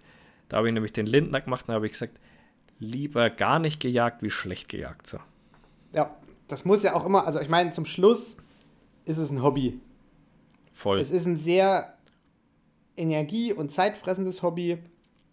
Da 0.49 0.57
habe 0.57 0.67
ich 0.67 0.73
nämlich 0.73 0.91
den 0.91 1.05
Lindner 1.05 1.41
gemacht 1.41 1.67
und 1.67 1.75
habe 1.75 1.85
ich 1.85 1.91
gesagt, 1.91 2.19
lieber 2.79 3.29
gar 3.29 3.59
nicht 3.59 3.79
gejagt 3.79 4.23
wie 4.23 4.31
schlecht 4.31 4.69
gejagt. 4.69 5.05
So. 5.05 5.19
Ja, 5.93 6.15
das 6.47 6.65
muss 6.65 6.81
ja 6.81 6.95
auch 6.95 7.05
immer, 7.05 7.27
also 7.27 7.39
ich 7.39 7.49
meine, 7.49 7.71
zum 7.71 7.85
Schluss 7.85 8.37
ist 9.05 9.17
es 9.17 9.29
ein 9.29 9.43
Hobby. 9.43 9.79
Voll. 10.71 10.99
Es 10.99 11.11
ist 11.11 11.25
ein 11.25 11.37
sehr 11.37 11.95
energie- 12.95 13.53
und 13.53 13.71
zeitfressendes 13.71 14.41
Hobby. 14.41 14.79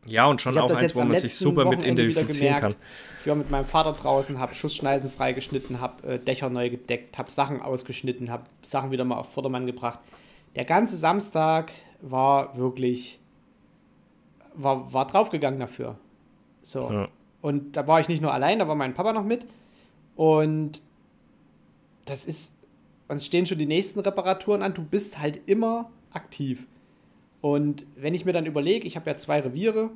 Ja, 0.06 0.26
und 0.26 0.40
schon 0.40 0.56
auch 0.58 0.70
eins, 0.70 0.94
wo 0.94 1.02
man 1.02 1.16
sich 1.16 1.34
super 1.34 1.64
mit 1.64 1.82
identifizieren 1.82 2.56
kann. 2.56 2.74
Ich 3.20 3.26
war 3.26 3.36
mit 3.36 3.50
meinem 3.50 3.64
Vater 3.64 3.92
draußen, 3.92 4.38
habe 4.38 4.54
Schussschneisen 4.54 5.10
freigeschnitten, 5.10 5.80
habe 5.80 6.06
äh, 6.06 6.18
Dächer 6.18 6.50
neu 6.50 6.68
gedeckt, 6.68 7.16
habe 7.16 7.30
Sachen 7.30 7.62
ausgeschnitten, 7.62 8.30
habe 8.30 8.44
Sachen 8.62 8.90
wieder 8.90 9.04
mal 9.04 9.16
auf 9.16 9.32
Vordermann 9.32 9.66
gebracht. 9.66 10.00
Der 10.56 10.64
ganze 10.64 10.96
Samstag 10.96 11.72
war 12.02 12.56
wirklich, 12.58 13.18
war, 14.54 14.92
war 14.92 15.06
draufgegangen 15.06 15.58
dafür. 15.58 15.96
So. 16.62 16.90
Ja. 16.90 17.08
Und 17.40 17.76
da 17.76 17.86
war 17.86 18.00
ich 18.00 18.08
nicht 18.08 18.20
nur 18.20 18.32
allein, 18.32 18.58
da 18.58 18.68
war 18.68 18.74
mein 18.74 18.94
Papa 18.94 19.12
noch 19.12 19.24
mit. 19.24 19.46
Und 20.16 20.82
das 22.04 22.26
ist, 22.26 22.56
uns 23.08 23.24
stehen 23.24 23.46
schon 23.46 23.58
die 23.58 23.66
nächsten 23.66 24.00
Reparaturen 24.00 24.62
an. 24.62 24.74
Du 24.74 24.84
bist 24.84 25.18
halt 25.18 25.40
immer 25.46 25.90
aktiv. 26.12 26.66
Und 27.44 27.84
wenn 27.94 28.14
ich 28.14 28.24
mir 28.24 28.32
dann 28.32 28.46
überlege, 28.46 28.86
ich 28.86 28.96
habe 28.96 29.10
ja 29.10 29.18
zwei 29.18 29.38
Reviere 29.40 29.90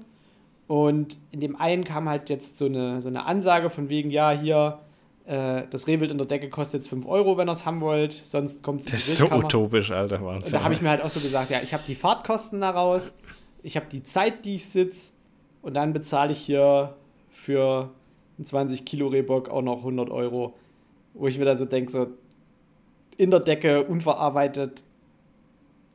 und 0.66 1.16
in 1.30 1.40
dem 1.40 1.56
einen 1.56 1.82
kam 1.82 2.06
halt 2.06 2.28
jetzt 2.28 2.58
so 2.58 2.66
eine, 2.66 3.00
so 3.00 3.08
eine 3.08 3.24
Ansage 3.24 3.70
von 3.70 3.88
wegen, 3.88 4.10
ja, 4.10 4.32
hier, 4.32 4.80
äh, 5.24 5.62
das 5.70 5.86
Rehwild 5.86 6.10
in 6.10 6.18
der 6.18 6.26
Decke 6.26 6.50
kostet 6.50 6.82
jetzt 6.82 6.90
5 6.90 7.06
Euro, 7.06 7.38
wenn 7.38 7.48
ihr 7.48 7.52
es 7.52 7.64
haben 7.64 7.80
wollt, 7.80 8.12
sonst 8.12 8.62
kommt 8.62 8.80
es 8.80 8.90
Das 8.90 9.08
ist 9.08 9.16
so 9.16 9.30
utopisch, 9.32 9.90
Alter, 9.92 10.22
Wahnsinn. 10.22 10.44
Und 10.44 10.52
da 10.52 10.62
habe 10.62 10.74
ich 10.74 10.82
mir 10.82 10.90
halt 10.90 11.00
auch 11.00 11.08
so 11.08 11.20
gesagt, 11.20 11.48
ja, 11.48 11.62
ich 11.62 11.72
habe 11.72 11.82
die 11.86 11.94
Fahrtkosten 11.94 12.60
daraus, 12.60 13.16
ich 13.62 13.76
habe 13.76 13.86
die 13.90 14.02
Zeit, 14.04 14.44
die 14.44 14.56
ich 14.56 14.68
sitze 14.68 15.12
und 15.62 15.72
dann 15.72 15.94
bezahle 15.94 16.32
ich 16.32 16.40
hier 16.40 16.96
für 17.30 17.88
einen 18.36 18.44
20 18.44 18.84
Kilo 18.84 19.06
Rehbock 19.06 19.48
auch 19.48 19.62
noch 19.62 19.78
100 19.78 20.10
Euro, 20.10 20.52
wo 21.14 21.26
ich 21.26 21.38
mir 21.38 21.46
dann 21.46 21.56
so 21.56 21.64
denke, 21.64 21.90
so 21.90 22.08
in 23.16 23.30
der 23.30 23.40
Decke, 23.40 23.84
unverarbeitet, 23.84 24.82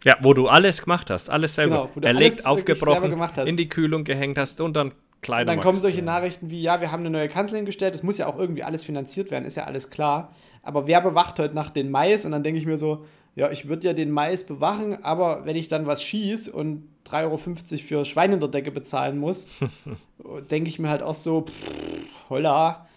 ja, 0.04 0.18
wo 0.22 0.34
du 0.34 0.48
alles 0.48 0.84
gemacht 0.84 1.10
hast, 1.10 1.30
alles 1.30 1.56
selber 1.56 1.90
genau, 1.94 2.08
erlegt, 2.08 2.46
aufgebrochen, 2.46 3.20
in 3.46 3.58
die 3.58 3.70
Kühlung 3.70 4.04
gehängt 4.04 4.38
hast 4.38 4.62
und 4.62 4.76
dann 4.76 4.94
Kleidung. 5.24 5.52
Und 5.52 5.58
dann 5.58 5.64
kommen 5.64 5.80
solche 5.80 6.04
Nachrichten 6.04 6.52
wie, 6.52 6.62
ja, 6.62 6.82
wir 6.82 6.92
haben 6.92 7.00
eine 7.00 7.10
neue 7.10 7.30
Kanzlerin 7.30 7.66
gestellt, 7.66 7.96
das 7.96 8.04
muss 8.04 8.20
ja 8.20 8.28
auch 8.28 8.38
irgendwie 8.38 8.64
alles 8.64 8.84
finanziert 8.84 9.32
werden, 9.32 9.46
ist 9.46 9.56
ja 9.56 9.64
alles 9.64 9.90
klar. 9.90 10.36
Aber 10.62 10.88
wer 10.88 11.02
bewacht 11.02 11.40
heute 11.40 11.56
Nacht 11.56 11.76
den 11.76 11.90
Mais? 11.90 12.26
Und 12.26 12.32
dann 12.32 12.44
denke 12.44 12.60
ich 12.60 12.66
mir 12.66 12.78
so, 12.78 13.06
ja, 13.36 13.50
ich 13.50 13.68
würde 13.68 13.88
ja 13.88 13.94
den 13.94 14.12
Mais 14.12 14.46
bewachen, 14.46 15.04
aber 15.04 15.46
wenn 15.46 15.56
ich 15.56 15.68
dann 15.68 15.88
was 15.88 16.04
schieße 16.04 16.52
und 16.52 16.88
3,50 17.10 17.24
Euro 17.24 17.38
für 17.38 18.06
Schwein 18.06 18.34
in 18.34 18.40
der 18.40 18.50
Decke 18.50 18.72
bezahlen 18.72 19.18
muss, 19.18 19.48
denke 20.52 20.70
ich 20.70 20.78
mir 20.80 20.90
halt 20.90 21.02
auch 21.02 21.16
so, 21.16 21.42
pff, 21.42 22.30
holla, 22.30 22.88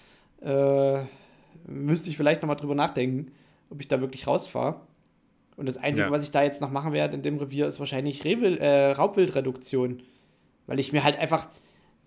äh, 0.43 1.05
müsste 1.67 2.11
ich 2.11 2.17
vielleicht 2.17 2.43
nochmal 2.43 2.57
drüber 2.57 2.75
nachdenken, 2.75 3.33
ob 3.71 3.81
ich 3.81 3.89
da 3.89 4.01
wirklich 4.01 4.27
rausfahre. 4.27 4.81
Und 5.57 5.67
das 5.67 5.77
Einzige, 5.79 6.07
Ja. 6.09 6.13
was 6.13 6.23
ich 6.23 6.31
da 6.31 6.43
jetzt 6.43 6.61
noch 6.61 6.71
machen 6.71 6.93
werde 6.93 7.15
in 7.15 7.23
dem 7.23 7.39
Revier, 7.39 7.67
ist 7.67 7.79
wahrscheinlich 7.81 8.25
Rehwild, 8.25 8.61
äh, 8.61 8.91
Raubwildreduktion. 8.93 10.03
Weil 10.67 10.79
ich 10.79 10.93
mir 10.93 11.03
halt 11.03 11.17
einfach, 11.19 11.49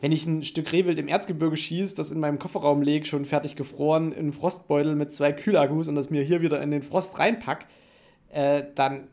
wenn 0.02 0.12
ich 0.12 0.26
ein 0.28 0.44
Stück 0.44 0.72
Rehwild 0.72 1.00
im 1.00 1.08
Erzgebirge 1.08 1.58
schieße, 1.58 1.96
das 1.96 2.12
in 2.12 2.20
meinem 2.20 2.38
Kofferraum 2.40 2.82
lege, 2.82 3.06
schon 3.06 3.26
fertig 3.26 3.56
gefroren, 3.56 4.12
in 4.12 4.20
einen 4.20 4.34
Frostbeutel 4.34 4.96
mit 4.96 5.14
zwei 5.14 5.32
Kühlakkus 5.34 5.88
und 5.88 5.96
das 5.96 6.10
mir 6.10 6.22
hier 6.24 6.42
wieder 6.42 6.62
in 6.62 6.72
den 6.72 6.84
Frost 6.84 7.18
reinpack, 7.18 7.66
äh, 8.32 8.64
dann. 8.76 9.08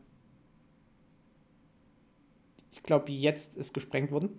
Ich 2.72 2.82
glaube, 2.82 3.11
jetzt 3.12 3.57
ist 3.57 3.72
gesprengt 3.74 4.11
worden. 4.11 4.30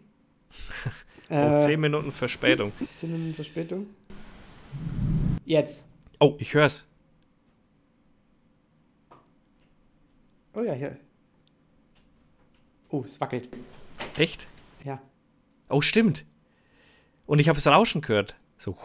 Oh, 1.29 1.33
Äh, 1.33 1.59
10 1.59 1.81
Minuten 1.81 2.13
Verspätung. 2.13 2.71
10 2.95 3.11
Minuten 3.11 3.33
Verspätung. 3.33 3.87
Jetzt. 5.43 5.83
Oh, 6.21 6.35
ich 6.37 6.53
hör's. 6.53 6.85
Oh 10.57 10.63
ja, 10.63 10.73
hier. 10.73 10.97
Oh, 12.89 13.03
es 13.05 13.21
wackelt. 13.21 13.47
Echt? 14.17 14.47
Ja. 14.83 14.99
Oh, 15.69 15.81
stimmt. 15.81 16.25
Und 17.27 17.39
ich 17.39 17.47
habe 17.47 17.57
das 17.57 17.67
Rauschen 17.67 18.01
gehört. 18.01 18.35
So. 18.57 18.75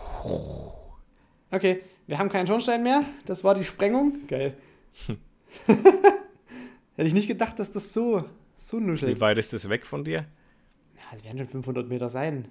Okay, 1.51 1.81
wir 2.07 2.19
haben 2.19 2.29
keinen 2.29 2.47
Schornstein 2.47 2.83
mehr. 2.83 3.05
Das 3.25 3.43
war 3.43 3.55
die 3.55 3.65
Sprengung. 3.65 4.27
Geil. 4.29 4.55
Hätte 5.67 7.09
ich 7.09 7.15
nicht 7.15 7.27
gedacht, 7.27 7.59
dass 7.59 7.73
das 7.73 7.95
so, 7.95 8.23
so 8.59 8.79
nuschelt. 8.79 9.17
Wie 9.17 9.21
weit 9.23 9.39
ist 9.39 9.55
das 9.55 9.71
weg 9.71 9.87
von 9.87 10.05
dir? 10.05 10.27
Ja, 10.95 11.17
es 11.17 11.25
werden 11.25 11.39
schon 11.39 11.47
500 11.47 11.89
Meter 11.89 12.11
sein. 12.11 12.49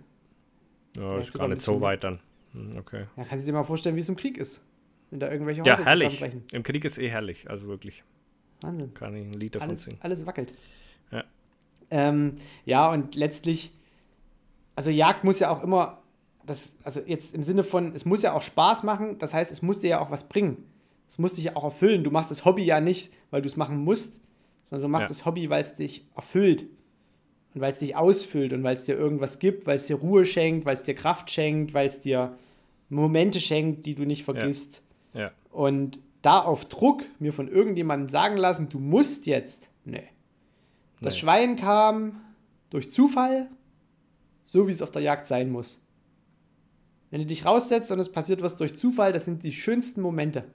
Ja, 0.98 1.12
Vielleicht 1.14 1.28
ist 1.30 1.38
gar 1.38 1.48
nicht 1.48 1.62
so 1.62 1.80
weit 1.80 2.04
dann. 2.04 2.22
Hm, 2.54 2.72
Okay. 2.76 3.06
Ja, 3.18 3.26
kannst 3.26 3.44
du 3.44 3.52
dir 3.52 3.54
mal 3.54 3.64
vorstellen, 3.66 3.96
wie 3.96 4.00
es 4.00 4.10
im 4.10 4.16
Krieg 4.16 4.40
ist. 4.40 4.64
Wenn 5.12 5.20
da 5.20 5.30
irgendwelche 5.32 5.62
Ja, 5.64 5.74
Häuser 5.74 5.86
herrlich. 5.86 6.10
zusammenbrechen. 6.16 6.44
Im 6.54 6.64
Krieg 6.64 6.84
ist 6.86 6.98
eh 6.98 7.08
herrlich. 7.08 7.48
Also 7.50 7.68
wirklich. 7.68 8.04
Wahnsinn. 8.62 8.94
Kann 8.94 9.16
ich 9.16 9.24
ein 9.26 9.34
Lied 9.34 9.56
davon 9.56 9.70
Alles, 9.70 9.84
singen. 9.86 9.98
alles 10.02 10.26
wackelt. 10.26 10.54
Ja. 11.12 11.24
Ähm, 11.90 12.38
ja, 12.66 12.90
und 12.92 13.16
letztlich, 13.16 13.72
also 14.76 14.90
Jagd 14.92 15.24
muss 15.24 15.40
ja 15.40 15.50
auch 15.50 15.64
immer, 15.64 16.02
das, 16.46 16.76
also 16.84 17.02
jetzt 17.06 17.36
im 17.36 17.44
Sinne 17.44 17.64
von, 17.64 17.94
es 17.94 18.06
muss 18.06 18.22
ja 18.22 18.34
auch 18.34 18.42
Spaß 18.42 18.84
machen, 18.84 19.18
das 19.20 19.34
heißt, 19.34 19.52
es 19.52 19.62
muss 19.62 19.80
dir 19.80 19.90
ja 19.90 20.00
auch 20.02 20.12
was 20.12 20.28
bringen. 20.30 20.64
Es 21.10 21.18
muss 21.18 21.34
dich 21.34 21.44
ja 21.46 21.56
auch 21.58 21.64
erfüllen. 21.66 22.04
Du 22.04 22.12
machst 22.12 22.32
das 22.32 22.46
Hobby 22.46 22.64
ja 22.64 22.80
nicht, 22.80 23.12
weil 23.32 23.42
du 23.42 23.48
es 23.48 23.58
machen 23.58 23.78
musst, 23.84 24.22
sondern 24.66 24.84
du 24.84 24.92
machst 24.92 25.04
Ja. 25.04 25.08
das 25.10 25.26
Hobby, 25.26 25.50
weil 25.50 25.62
es 25.62 25.76
dich 25.76 26.06
erfüllt. 26.16 26.66
Und 27.54 27.60
weil 27.60 27.74
es 27.74 27.80
dich 27.80 27.98
ausfüllt 27.98 28.54
und 28.54 28.64
weil 28.64 28.76
es 28.76 28.86
dir 28.86 28.96
irgendwas 28.98 29.38
gibt, 29.40 29.68
weil 29.68 29.76
es 29.76 29.88
dir 29.88 29.98
Ruhe 29.98 30.24
schenkt, 30.24 30.66
weil 30.66 30.74
es 30.74 30.84
dir 30.84 30.96
Kraft 30.96 31.30
schenkt, 31.30 31.74
weil 31.74 31.86
es 31.88 32.00
dir 32.00 32.38
Momente 32.88 33.42
schenkt, 33.42 33.86
die 33.86 33.94
du 33.94 34.06
nicht 34.06 34.24
vergisst. 34.24 34.82
Ja. 35.14 35.32
Und 35.52 36.00
da 36.22 36.40
auf 36.40 36.66
Druck 36.66 37.04
mir 37.20 37.34
von 37.34 37.48
irgendjemandem 37.48 38.10
sagen 38.10 38.38
lassen, 38.38 38.70
du 38.70 38.80
musst 38.80 39.26
jetzt. 39.26 39.70
Nee. 39.86 40.04
Das 41.02 41.16
Nee. 41.16 41.20
Schwein 41.22 41.56
kam 41.56 42.22
durch 42.70 42.92
Zufall, 42.92 43.50
so 44.44 44.68
wie 44.68 44.72
es 44.72 44.82
auf 44.82 44.92
der 44.92 45.02
Jagd 45.02 45.26
sein 45.28 45.50
muss. 45.50 45.84
Wenn 47.10 47.22
du 47.22 47.26
dich 47.28 47.46
raussetzt 47.46 47.92
und 47.92 48.00
es 48.00 48.12
passiert 48.12 48.42
was 48.42 48.56
durch 48.58 48.76
Zufall, 48.76 49.12
das 49.12 49.26
sind 49.26 49.44
die 49.44 49.52
schönsten 49.52 50.02
Momente. 50.02 50.46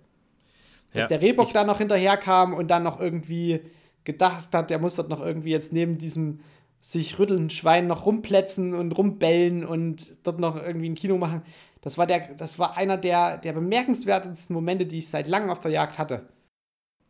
Dass 0.93 1.03
Ja. 1.03 1.09
der 1.09 1.21
Rehbock 1.21 1.53
da 1.53 1.65
noch 1.65 1.79
hinterherkam 1.79 2.55
und 2.55 2.71
dann 2.71 2.85
noch 2.85 3.01
irgendwie 3.01 3.61
gedacht 4.05 4.55
hat, 4.55 4.71
der 4.71 4.79
muss 4.79 4.95
dort 4.97 5.09
noch 5.11 5.21
irgendwie 5.21 5.51
jetzt 5.51 5.73
neben 5.73 5.99
diesem 5.99 6.41
sich 6.81 7.19
rüttelnden 7.19 7.51
Schwein 7.51 7.89
noch 7.89 8.07
rumplätzen 8.07 8.73
und 8.73 8.93
rumbellen 8.97 9.65
und 9.67 10.15
dort 10.23 10.39
noch 10.39 10.55
irgendwie 10.57 10.89
ein 10.89 10.95
Kino 10.95 11.19
machen. 11.19 11.43
Das 11.87 11.97
war, 11.99 12.09
der, 12.09 12.35
das 12.35 12.59
war 12.59 12.77
einer 12.77 12.97
der, 12.97 13.37
der 13.39 13.53
bemerkenswertesten 13.53 14.53
Momente, 14.53 14.87
die 14.87 14.99
ich 14.99 15.09
seit 15.09 15.29
langem 15.29 15.51
auf 15.51 15.61
der 15.61 15.71
Jagd 15.71 16.01
hatte. 16.01 16.27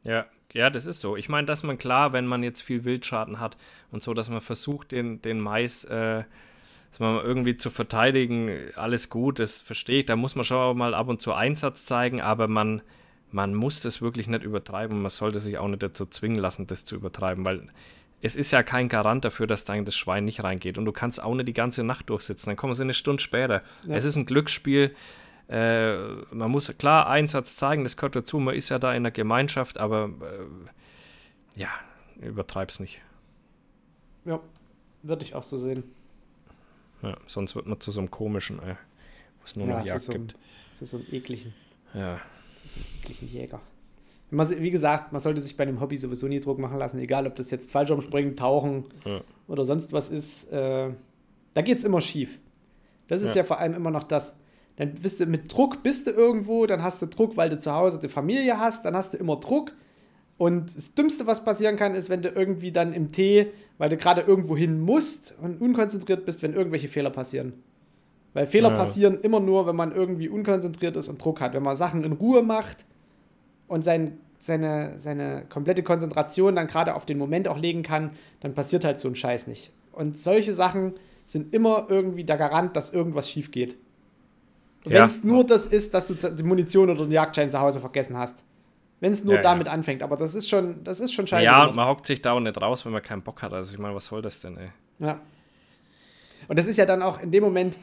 Ja, 0.03 0.27
ja, 0.53 0.69
das 0.69 0.85
ist 0.85 1.01
so. 1.01 1.17
Ich 1.17 1.31
meine, 1.31 1.47
dass 1.47 1.63
man 1.63 1.79
klar, 1.79 2.13
wenn 2.13 2.27
man 2.27 2.43
jetzt 2.43 2.61
viel 2.61 2.85
Wildschaden 2.85 3.41
hat 3.41 3.57
und 3.91 4.03
so, 4.03 4.13
dass 4.13 4.29
man 4.29 4.43
versucht, 4.43 4.93
den, 4.93 5.23
den 5.23 5.41
Mais 5.41 5.85
äh, 5.85 6.25
irgendwie 6.99 7.57
zu 7.57 7.71
verteidigen, 7.71 8.51
alles 8.75 9.09
gut, 9.09 9.39
das 9.39 9.63
verstehe 9.63 10.01
ich. 10.01 10.05
Da 10.05 10.15
muss 10.15 10.37
man 10.37 10.45
schon 10.45 10.59
auch 10.59 10.75
mal 10.75 10.93
ab 10.93 11.09
und 11.09 11.23
zu 11.23 11.33
Einsatz 11.33 11.87
zeigen, 11.87 12.21
aber 12.21 12.47
man, 12.47 12.83
man 13.31 13.55
muss 13.55 13.81
das 13.81 14.03
wirklich 14.03 14.29
nicht 14.29 14.45
übertreiben. 14.45 15.01
Man 15.01 15.11
sollte 15.11 15.41
sich 15.41 15.57
auch 15.57 15.69
nicht 15.69 15.83
dazu 15.83 16.05
zwingen 16.05 16.39
lassen, 16.39 16.67
das 16.67 16.85
zu 16.85 16.97
übertreiben, 16.97 17.47
weil 17.47 17.67
es 18.23 18.37
ist 18.37 18.51
ja 18.51 18.63
kein 18.63 18.89
Garant 18.89 19.25
dafür, 19.25 19.47
dass 19.47 19.65
dann 19.65 19.85
das 19.85 19.95
Schwein 19.95 20.25
nicht 20.25 20.43
reingeht. 20.43 20.79
Und 20.79 20.85
du 20.85 20.93
kannst 20.93 21.23
auch 21.23 21.35
nicht 21.35 21.49
die 21.49 21.53
ganze 21.53 21.85
Nacht 21.85 22.09
durchsitzen. 22.11 22.51
Dann 22.51 22.57
kommen 22.57 22.75
sie 22.75 22.83
eine 22.83 22.95
Stunde 22.95 23.23
später. 23.23 23.63
Ja. 23.85 23.95
Es 23.95 24.05
ist 24.05 24.17
ein 24.17 24.27
Glücksspiel. 24.27 24.95
Äh, 25.49 25.97
man 26.33 26.51
muss 26.51 26.73
klar 26.79 27.09
Einsatz 27.09 27.57
zeigen, 27.57 27.85
das 27.85 27.97
gehört 27.97 28.17
dazu. 28.17 28.39
Man 28.39 28.55
ist 28.55 28.69
ja 28.69 28.79
da 28.79 28.95
in 28.95 29.05
der 29.05 29.13
Gemeinschaft, 29.13 29.79
aber 29.79 30.11
äh, 30.23 31.61
ja, 31.61 31.69
übertreib's 32.21 32.81
nicht. 32.81 33.01
Ja, 34.25 34.41
würde 35.03 35.23
ich 35.23 35.35
auch 35.35 35.45
so 35.45 35.59
sehen. 35.59 35.85
Ja, 37.03 37.17
sonst 37.27 37.55
wird 37.55 37.67
man 37.67 37.79
zu 37.79 37.91
so 37.91 38.01
einem 38.01 38.11
komischen, 38.11 38.59
äh, 38.61 38.75
wo 39.39 39.45
es 39.45 39.55
nur 39.55 39.69
Ja, 39.69 39.79
noch 39.79 39.87
Jagd 39.87 40.01
so 40.01 40.13
gibt. 40.13 40.35
Zu 40.73 40.87
so 40.87 40.97
einem 40.97 41.07
ekligen, 41.13 41.55
Ja, 41.95 42.21
zu 42.63 42.69
so 42.69 42.75
einem 42.77 42.87
ekligen 42.99 43.29
Jäger. 43.29 43.61
Wie 44.31 44.71
gesagt, 44.71 45.13
man 45.13 45.21
sollte 45.21 45.41
sich 45.41 45.57
bei 45.57 45.63
einem 45.63 45.81
Hobby 45.81 45.97
sowieso 45.97 46.27
nie 46.27 46.41
Druck 46.41 46.59
machen 46.59 46.79
lassen, 46.79 46.99
egal 46.99 47.27
ob 47.27 47.37
das 47.37 47.51
jetzt 47.51 47.71
Fallschirmspringen, 47.71 48.35
Tauchen 48.37 48.85
Ja. 49.05 49.21
oder 49.47 49.65
sonst 49.65 49.93
was 49.93 50.09
ist. 50.09 50.53
Äh, 50.53 50.91
da 51.55 51.63
geht 51.63 51.79
es 51.79 51.85
immer 51.85 52.01
schief. 52.01 52.39
Das 53.09 53.23
ist 53.23 53.31
ja. 53.31 53.43
Ja. 53.43 53.45
vor 53.45 53.61
allem 53.61 53.75
immer 53.75 53.91
noch 53.93 54.03
das. 54.03 54.37
Dann 54.77 54.95
bist 54.95 55.21
du 55.21 55.27
mit 55.27 55.53
Druck, 55.53 55.83
bist 55.83 56.07
du 56.07 56.11
irgendwo, 56.11 56.67
dann 56.67 56.83
hast 56.83 57.01
du 57.01 57.07
Druck, 57.07 57.37
weil 57.37 57.49
du 57.49 57.59
zu 57.59 57.73
Hause 57.73 57.99
die 58.03 58.09
Familie 58.09 58.59
hast, 58.59 58.85
dann 58.85 58.97
hast 58.97 59.15
du 59.15 59.17
immer 59.19 59.37
Druck. 59.37 59.73
Und 60.39 60.77
das 60.77 60.95
Dümmste, 60.95 61.27
was 61.27 61.45
passieren 61.45 61.77
kann, 61.77 61.95
ist, 61.95 62.11
wenn 62.11 62.21
du 62.21 62.29
irgendwie 62.29 62.73
dann 62.73 62.93
im 62.93 63.11
Tee, 63.13 63.47
weil 63.79 63.89
du 63.89 63.97
gerade 63.97 64.21
irgendwo 64.21 64.55
hin 64.57 64.81
musst 64.81 65.35
und 65.41 65.63
unkonzentriert 65.63 66.27
bist, 66.27 66.43
wenn 66.43 66.53
irgendwelche 66.53 66.89
Fehler 66.89 67.09
passieren. 67.11 67.55
Weil 68.35 68.47
Fehler 68.47 68.71
Ja. 68.71 68.77
passieren 68.77 69.19
immer 69.23 69.41
nur, 69.41 69.67
wenn 69.67 69.77
man 69.77 69.95
irgendwie 69.95 70.29
unkonzentriert 70.29 70.95
ist 70.97 71.09
und 71.09 71.25
Druck 71.25 71.41
hat. 71.41 71.55
Wenn 71.55 71.63
man 71.63 71.77
Sachen 71.77 72.05
in 72.05 72.13
Ruhe 72.13 72.43
macht 72.43 72.85
und 73.69 73.85
sein, 73.85 74.19
seine, 74.39 74.99
seine 74.99 75.45
komplette 75.49 75.83
Konzentration 75.83 76.57
dann 76.57 76.67
gerade 76.67 76.95
auf 76.95 77.07
den 77.07 77.19
Moment 77.19 77.49
auch 77.49 77.59
legen 77.59 77.83
kann, 77.83 78.11
dann 78.41 78.55
passiert 78.55 78.85
halt 78.85 78.99
so 78.99 79.09
ein 79.09 79.15
Scheiß 79.15 79.47
nicht. 79.47 79.73
Und 79.93 80.19
solche 80.19 80.55
Sachen 80.55 80.95
sind 81.25 81.55
immer 81.55 81.87
irgendwie 81.89 82.25
der 82.25 82.37
Garant, 82.37 82.77
dass 82.77 82.93
irgendwas 82.93 83.31
schief 83.31 83.51
geht. 83.51 83.77
Ja. 84.85 84.93
Wenn 84.93 85.05
es 85.05 85.25
nur 85.25 85.45
das 85.45 85.67
ist, 85.67 85.95
dass 85.95 86.07
du 86.07 86.15
die 86.15 86.43
Munition 86.43 86.91
oder 86.91 87.05
den 87.05 87.13
Jagdschein 87.13 87.51
zu 87.51 87.59
Hause 87.59 87.81
vergessen 87.81 88.17
hast. 88.17 88.45
Wenn 89.01 89.13
es 89.13 89.25
nur 89.25 89.35
Ja, 89.35 89.41
ja. 89.41 89.43
damit 89.43 89.69
anfängt. 89.69 90.03
Aber 90.03 90.17
das 90.17 90.35
ist 90.35 90.49
schon, 90.49 90.83
das 90.85 91.01
ist 91.01 91.13
schon 91.13 91.27
scheiße. 91.27 91.45
ja, 91.45 91.59
genug. 91.59 91.71
und 91.71 91.77
man 91.77 91.89
hockt 91.89 92.07
sich 92.07 92.23
da 92.23 92.33
auch 92.33 92.41
nicht 92.41 92.61
raus, 92.61 92.85
wenn 92.85 92.93
man 92.93 93.03
keinen 93.03 93.23
Bock 93.23 93.43
hat. 93.43 93.53
Also 93.53 93.73
ich 93.73 93.79
meine, 93.79 93.95
was 93.95 94.07
soll 94.07 94.23
das 94.23 94.41
denn, 94.41 94.57
ey? 94.57 94.69
Ja. 95.01 95.21
Und 96.49 96.59
das 96.59 96.67
ist 96.67 96.77
ja 96.77 96.87
dann 96.87 97.03
auch 97.03 97.21
in 97.21 97.31
dem 97.31 97.43
Moment, 97.43 97.77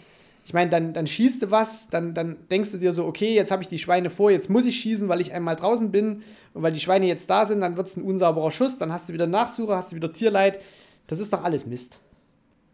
ich 0.46 0.54
meine, 0.54 0.70
dann, 0.70 0.94
dann 0.94 1.08
schießt 1.08 1.44
du 1.44 1.52
was, 1.52 1.90
dann, 1.90 2.14
dann 2.14 2.38
denkst 2.50 2.72
du 2.72 2.78
dir 2.78 2.92
so, 2.94 3.06
okay, 3.06 3.34
jetzt 3.34 3.52
habe 3.52 3.62
ich 3.64 3.70
die 3.70 3.78
Schweine 3.80 4.10
vor, 4.10 4.30
jetzt 4.32 4.50
muss 4.50 4.66
ich 4.66 4.78
schießen, 4.80 5.08
weil 5.08 5.22
ich 5.22 5.32
einmal 5.34 5.56
draußen 5.56 5.92
bin 5.92 6.22
und 6.54 6.62
weil 6.64 6.72
die 6.74 6.80
Schweine 6.82 7.06
jetzt 7.08 7.30
da 7.30 7.46
sind, 7.46 7.62
dann 7.62 7.78
wird 7.78 7.88
es 7.88 7.96
ein 7.98 8.04
unsauberer 8.04 8.52
Schuss, 8.52 8.78
dann 8.78 8.92
hast 8.92 9.08
du 9.10 9.14
wieder 9.14 9.28
Nachsuche, 9.28 9.76
hast 9.76 9.92
du 9.92 9.96
wieder 9.96 10.12
Tierleid. 10.12 10.60
Das 11.08 11.20
ist 11.20 11.32
doch 11.32 11.44
alles 11.44 11.66
Mist. 11.66 12.00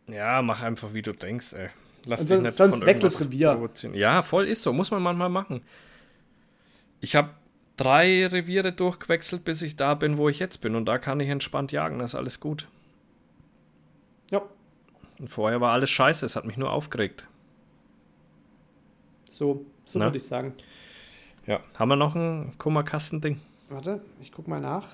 Ja, 0.08 0.42
mach 0.42 0.62
einfach, 0.64 0.94
wie 0.94 1.02
du 1.04 1.14
denkst, 1.14 1.54
ey. 1.54 1.70
Lass 2.08 2.22
Und 2.22 2.30
dich 2.30 2.36
sonst- 2.38 2.46
nicht 2.48 2.56
sonst 2.56 2.78
von 2.80 2.88
irgendwas 2.88 3.22
Revier. 3.22 3.70
Ja, 3.94 4.22
voll 4.24 4.48
ist 4.48 4.64
so. 4.64 4.74
Muss 4.74 4.90
man 4.90 5.02
manchmal 5.04 5.30
machen. 5.30 5.62
Ich 7.02 7.16
habe 7.16 7.30
drei 7.78 8.26
Reviere 8.28 8.72
durchgewechselt, 8.72 9.44
bis 9.44 9.62
ich 9.62 9.76
da 9.76 9.94
bin, 9.94 10.18
wo 10.18 10.28
ich 10.30 10.40
jetzt 10.40 10.60
bin. 10.62 10.76
Und 10.76 10.86
da 10.86 10.98
kann 10.98 11.20
ich 11.20 11.30
entspannt 11.30 11.72
jagen. 11.72 12.00
Das 12.00 12.12
ist 12.12 12.16
alles 12.16 12.40
gut. 12.40 12.68
Ja, 14.32 14.42
Und 15.20 15.28
vorher 15.30 15.62
war 15.62 15.74
alles 15.74 15.90
scheiße. 15.90 16.26
Es 16.26 16.36
hat 16.36 16.46
mich 16.46 16.58
nur 16.58 16.72
aufgeregt. 16.72 17.26
So, 19.30 19.66
so 19.86 20.00
würde 20.00 20.18
ich 20.18 20.26
sagen. 20.26 20.54
Ja. 21.46 21.62
Haben 21.78 21.90
wir 21.90 21.96
noch 21.96 22.16
ein 22.16 22.54
Kummerkastending? 22.58 23.40
Warte, 23.70 24.02
ich 24.20 24.32
guck 24.32 24.48
mal 24.48 24.60
nach. 24.60 24.88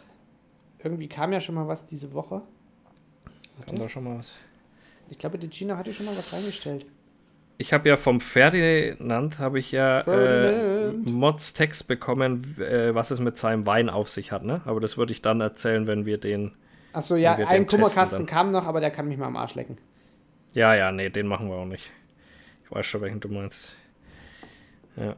Irgendwie 0.83 1.07
kam 1.07 1.33
ja 1.33 1.41
schon 1.41 1.55
mal 1.55 1.67
was 1.67 1.85
diese 1.85 2.13
Woche. 2.13 2.41
Haben 3.67 3.79
wir 3.79 3.89
schon 3.89 4.03
mal 4.03 4.19
was? 4.19 4.35
Ich 5.09 5.17
glaube, 5.17 5.37
die 5.37 5.49
Gina 5.49 5.77
hatte 5.77 5.93
schon 5.93 6.05
mal 6.05 6.15
was 6.15 6.33
reingestellt. 6.33 6.85
Ich 7.57 7.71
habe 7.71 7.87
ja 7.87 7.95
vom 7.95 8.19
Ferdinand 8.19 9.39
habe 9.39 9.59
ich 9.59 9.71
ja 9.71 10.01
äh. 10.01 10.91
Mods 10.91 11.53
Text 11.53 11.87
bekommen, 11.87 12.59
äh, 12.59 12.93
was 12.93 13.11
es 13.11 13.19
mit 13.19 13.37
seinem 13.37 13.65
Wein 13.65 13.89
auf 13.89 14.09
sich 14.09 14.31
hat, 14.31 14.43
ne? 14.43 14.61
Aber 14.65 14.81
das 14.81 14.97
würde 14.97 15.13
ich 15.13 15.21
dann 15.21 15.39
erzählen, 15.39 15.87
wenn 15.87 16.05
wir 16.05 16.17
den. 16.17 16.51
Achso, 16.91 17.15
ja, 17.15 17.33
ein 17.35 17.65
Kummerkasten 17.65 18.25
kam 18.25 18.51
noch, 18.51 18.65
aber 18.65 18.81
der 18.81 18.91
kann 18.91 19.07
mich 19.07 19.17
mal 19.17 19.27
am 19.27 19.37
Arsch 19.37 19.55
lecken. 19.55 19.77
Ja, 20.53 20.75
ja, 20.75 20.91
nee, 20.91 21.09
den 21.09 21.27
machen 21.27 21.49
wir 21.49 21.55
auch 21.55 21.65
nicht. 21.65 21.91
Ich 22.63 22.71
weiß 22.71 22.85
schon, 22.85 23.01
welchen 23.01 23.19
du 23.19 23.29
meinst. 23.29 23.75
Ja. 24.97 25.15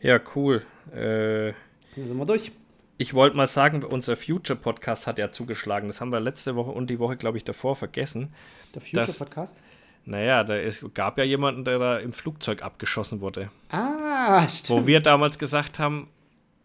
Ja, 0.00 0.20
cool. 0.34 0.64
Äh, 0.92 1.52
Dann 1.96 2.06
sind 2.08 2.16
wir 2.16 2.26
durch. 2.26 2.52
ich 2.98 3.14
wollte 3.14 3.36
mal 3.36 3.46
sagen, 3.46 3.84
unser 3.84 4.16
Future 4.16 4.58
Podcast 4.58 5.06
hat 5.06 5.18
ja 5.18 5.30
zugeschlagen. 5.30 5.88
Das 5.88 6.00
haben 6.00 6.12
wir 6.12 6.20
letzte 6.20 6.56
Woche 6.56 6.70
und 6.72 6.88
die 6.90 6.98
Woche, 6.98 7.16
glaube 7.16 7.36
ich, 7.38 7.44
davor 7.44 7.76
vergessen. 7.76 8.32
Der 8.74 8.82
Future 8.82 9.06
Das- 9.06 9.18
Podcast. 9.18 9.56
Naja, 10.04 10.42
da 10.42 10.56
es 10.56 10.84
gab 10.94 11.16
ja 11.18 11.22
jemanden, 11.22 11.64
der 11.64 11.78
da 11.78 11.98
im 11.98 12.10
Flugzeug 12.12 12.62
abgeschossen 12.62 13.20
wurde. 13.20 13.50
Ah, 13.68 14.48
stimmt. 14.48 14.70
Wo 14.82 14.86
wir 14.88 14.98
damals 15.00 15.38
gesagt 15.38 15.78
haben, 15.78 16.08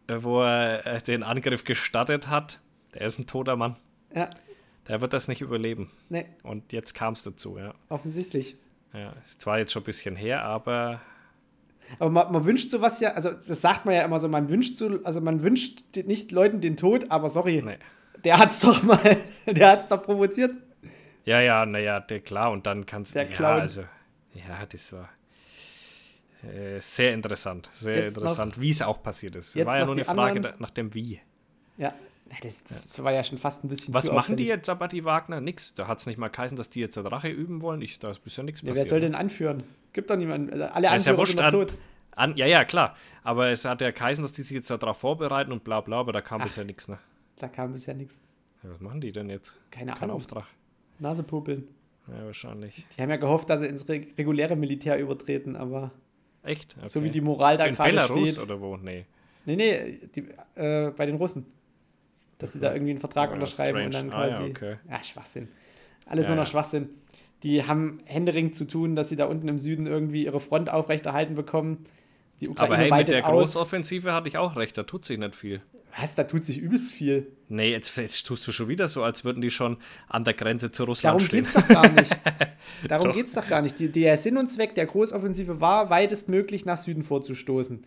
äh, 0.07 0.15
wo 0.21 0.41
er 0.41 0.83
äh, 0.87 1.01
den 1.03 1.21
Angriff 1.21 1.63
gestartet 1.63 2.29
hat, 2.29 2.59
der 2.95 3.01
ist 3.01 3.19
ein 3.19 3.27
toter 3.27 3.55
Mann. 3.55 3.75
Ja, 4.15 4.31
Der 4.87 5.01
wird 5.01 5.13
das 5.13 5.27
nicht 5.27 5.41
überleben. 5.41 5.91
ne, 6.09 6.25
Und 6.41 6.73
jetzt 6.73 6.95
kam 6.95 7.13
es 7.13 7.21
dazu, 7.21 7.59
ja. 7.59 7.75
offensichtlich. 7.89 8.55
ja. 8.93 9.13
Ist 9.23 9.41
zwar 9.41 9.59
jetzt 9.59 9.71
schon 9.71 9.83
ein 9.83 9.85
bisschen 9.85 10.15
her, 10.15 10.41
aber 10.43 10.99
Aber 11.99 12.09
man, 12.09 12.31
man 12.31 12.45
wünscht 12.45 12.69
sowas 12.69 12.99
ja, 12.99 13.13
also 13.13 13.31
das 13.31 13.61
sagt 13.61 13.85
man 13.85 13.95
ja 13.95 14.03
immer 14.03 14.19
so, 14.19 14.27
man 14.27 14.49
wünscht 14.49 14.77
so, 14.77 14.99
also 15.03 15.21
man 15.21 15.41
wünscht 15.41 15.83
nicht 15.95 16.31
Leuten 16.31 16.61
den 16.61 16.77
Tod, 16.77 17.09
aber 17.11 17.29
sorry, 17.29 17.61
nee. 17.65 17.77
der 18.23 18.37
hat's 18.39 18.59
doch 18.59 18.83
mal, 18.83 19.17
der 19.45 19.69
hat's 19.71 19.87
doch 19.87 20.01
provoziert. 20.01 20.53
Ja, 21.25 21.41
ja, 21.41 21.65
naja, 21.65 21.99
der 21.99 22.21
klar, 22.21 22.51
und 22.51 22.65
dann 22.67 22.85
kannst 22.85 23.15
Der 23.15 23.23
ja, 23.23 23.29
Clown. 23.35 23.61
also, 23.61 23.81
ja, 24.33 24.65
das 24.69 24.93
war 24.93 25.09
äh, 26.43 26.79
sehr 26.79 27.13
interessant, 27.13 27.69
sehr 27.73 28.03
Jetzt 28.03 28.17
interessant, 28.17 28.59
wie 28.61 28.69
es 28.69 28.81
auch 28.81 29.01
passiert 29.01 29.35
ist. 29.35 29.55
War 29.65 29.77
ja 29.79 29.85
nur 29.85 29.95
eine 29.95 30.05
Frage 30.05 30.37
anderen- 30.37 30.55
nach 30.59 30.69
dem 30.69 30.93
Wie. 30.93 31.19
Ja, 31.77 31.93
das, 32.41 32.63
das 32.63 33.03
war 33.03 33.11
ja 33.11 33.23
schon 33.23 33.37
fast 33.37 33.63
ein 33.63 33.69
bisschen 33.69 33.93
Was 33.93 34.11
machen 34.11 34.35
die 34.35 34.45
jetzt 34.45 34.69
aber, 34.69 34.87
die 34.87 35.05
Wagner? 35.05 35.41
Nix. 35.41 35.73
Da 35.73 35.87
hat 35.87 35.99
es 35.99 36.05
nicht 36.07 36.17
mal 36.17 36.27
geheißen, 36.29 36.57
dass 36.57 36.69
die 36.69 36.79
jetzt 36.79 36.97
Rache 36.97 37.29
üben 37.29 37.61
wollen. 37.61 37.81
Ich, 37.81 37.99
da 37.99 38.09
ist 38.09 38.19
bisher 38.19 38.43
nichts 38.43 38.61
Ja, 38.61 38.67
passiert. 38.69 38.85
wer 38.85 38.89
soll 38.89 38.99
denn 39.01 39.15
anführen? 39.15 39.63
Gibt 39.97 40.11
doch 40.11 40.15
niemanden. 40.15 40.61
Alle 40.61 40.85
Ja, 40.85 40.93
ist 40.95 41.07
ja 41.07 41.17
wurscht 41.17 41.39
sind 41.39 41.49
tot. 41.49 41.73
an, 42.15 42.37
Ja, 42.37 42.45
ja, 42.45 42.63
klar. 42.65 42.95
Aber 43.23 43.49
es 43.49 43.65
hat 43.65 43.81
ja 43.81 43.89
geheißen, 43.89 44.21
dass 44.21 44.31
die 44.31 44.43
sich 44.43 44.51
jetzt 44.51 44.69
darauf 44.69 44.97
vorbereiten 44.99 45.51
und 45.51 45.63
bla 45.63 45.81
bla, 45.81 45.97
aber 46.01 46.13
da 46.13 46.21
kam 46.21 46.39
Ach. 46.41 46.45
bisher 46.45 46.65
nichts. 46.65 46.87
Ne? 46.87 46.99
Da 47.39 47.47
kam 47.47 47.73
bisher 47.73 47.95
nichts. 47.95 48.19
Ja, 48.61 48.69
was 48.69 48.79
machen 48.79 49.01
die 49.01 49.11
denn 49.11 49.27
jetzt? 49.27 49.59
Keine 49.71 49.93
Kein 49.93 50.03
Ahnung. 50.03 50.17
Auftrag. 50.17 50.45
Nasepopeln. 50.99 51.67
Ja, 52.07 52.25
wahrscheinlich. 52.25 52.85
Die 52.95 53.01
haben 53.01 53.09
ja 53.09 53.15
gehofft, 53.17 53.49
dass 53.49 53.61
sie 53.61 53.65
ins 53.65 53.89
re 53.89 54.05
reguläre 54.19 54.55
Militär 54.55 54.99
übertreten, 54.99 55.55
aber 55.55 55.89
Echt? 56.43 56.75
Okay. 56.77 56.87
so 56.89 57.03
wie 57.03 57.09
die 57.09 57.21
Moral 57.21 57.57
da 57.57 57.65
In 57.65 57.73
gerade 57.73 57.89
Belarus 57.89 58.29
steht. 58.33 58.43
oder 58.43 58.61
wo? 58.61 58.77
Nee. 58.77 59.05
Nee, 59.45 59.55
nee, 59.55 59.99
die, 60.15 60.27
äh, 60.53 60.91
bei 60.91 61.07
den 61.07 61.15
Russen. 61.15 61.47
Dass 62.37 62.53
sie 62.53 62.59
da 62.59 62.71
irgendwie 62.71 62.91
einen 62.91 62.99
Vertrag 62.99 63.29
Ja, 63.29 63.33
unterschreiben 63.33 63.85
und 63.85 63.93
dann 63.95 64.09
strange. 64.09 64.15
Ah, 64.15 64.27
ja, 64.29 64.37
quasi. 64.37 64.49
okay. 64.51 64.75
ja, 64.91 65.03
Schwachsinn. 65.03 65.47
Alles 66.05 66.27
Ja, 66.27 66.35
nur 66.35 66.43
noch. 66.43 66.49
Schwachsinn. 66.49 66.89
Die 67.43 67.63
haben 67.63 68.01
Händering 68.05 68.53
zu 68.53 68.65
tun, 68.65 68.95
dass 68.95 69.09
sie 69.09 69.15
da 69.15 69.25
unten 69.25 69.47
im 69.47 69.59
Süden 69.59 69.85
irgendwie 69.85 70.25
ihre 70.25 70.39
Front 70.39 70.71
aufrechterhalten 70.71 71.35
bekommen. 71.35 71.85
Die 72.41 72.49
Ukraine 72.49 72.75
Aber 72.75 72.83
hey, 72.83 72.91
mit 72.91 73.07
der 73.07 73.27
aus. 73.27 73.53
Großoffensive 73.53 74.13
hatte 74.13 74.29
ich 74.29 74.37
auch 74.37 74.55
recht, 74.55 74.77
da 74.77 74.83
tut 74.83 75.05
sich 75.05 75.17
nicht 75.17 75.35
viel. 75.35 75.61
Was? 75.99 76.13
Da 76.13 76.25
tut 76.25 76.43
sich 76.45 76.59
übelst 76.59 76.91
viel. 76.91 77.27
Nee, 77.49 77.71
jetzt, 77.71 77.95
jetzt 77.97 78.27
tust 78.27 78.47
du 78.47 78.51
schon 78.51 78.67
wieder 78.67 78.87
so, 78.87 79.03
als 79.03 79.25
würden 79.25 79.41
die 79.41 79.49
schon 79.49 79.77
an 80.07 80.23
der 80.23 80.35
Grenze 80.35 80.71
zu 80.71 80.83
Russland 80.83 81.15
Darum 81.15 81.27
stehen. 81.27 81.43
geht's 81.43 81.53
doch 81.53 81.67
gar 81.67 81.89
nicht. 81.89 82.15
Darum 82.87 83.07
Doch. 83.07 83.15
geht's 83.15 83.33
doch 83.33 83.47
gar 83.47 83.61
nicht. 83.63 83.79
Die, 83.79 83.91
der 83.91 84.17
Sinn 84.17 84.37
und 84.37 84.47
Zweck 84.47 84.75
der 84.75 84.85
Großoffensive 84.85 85.59
war, 85.59 85.89
weitestmöglich 85.89 86.65
nach 86.65 86.77
Süden 86.77 87.01
vorzustoßen. 87.01 87.83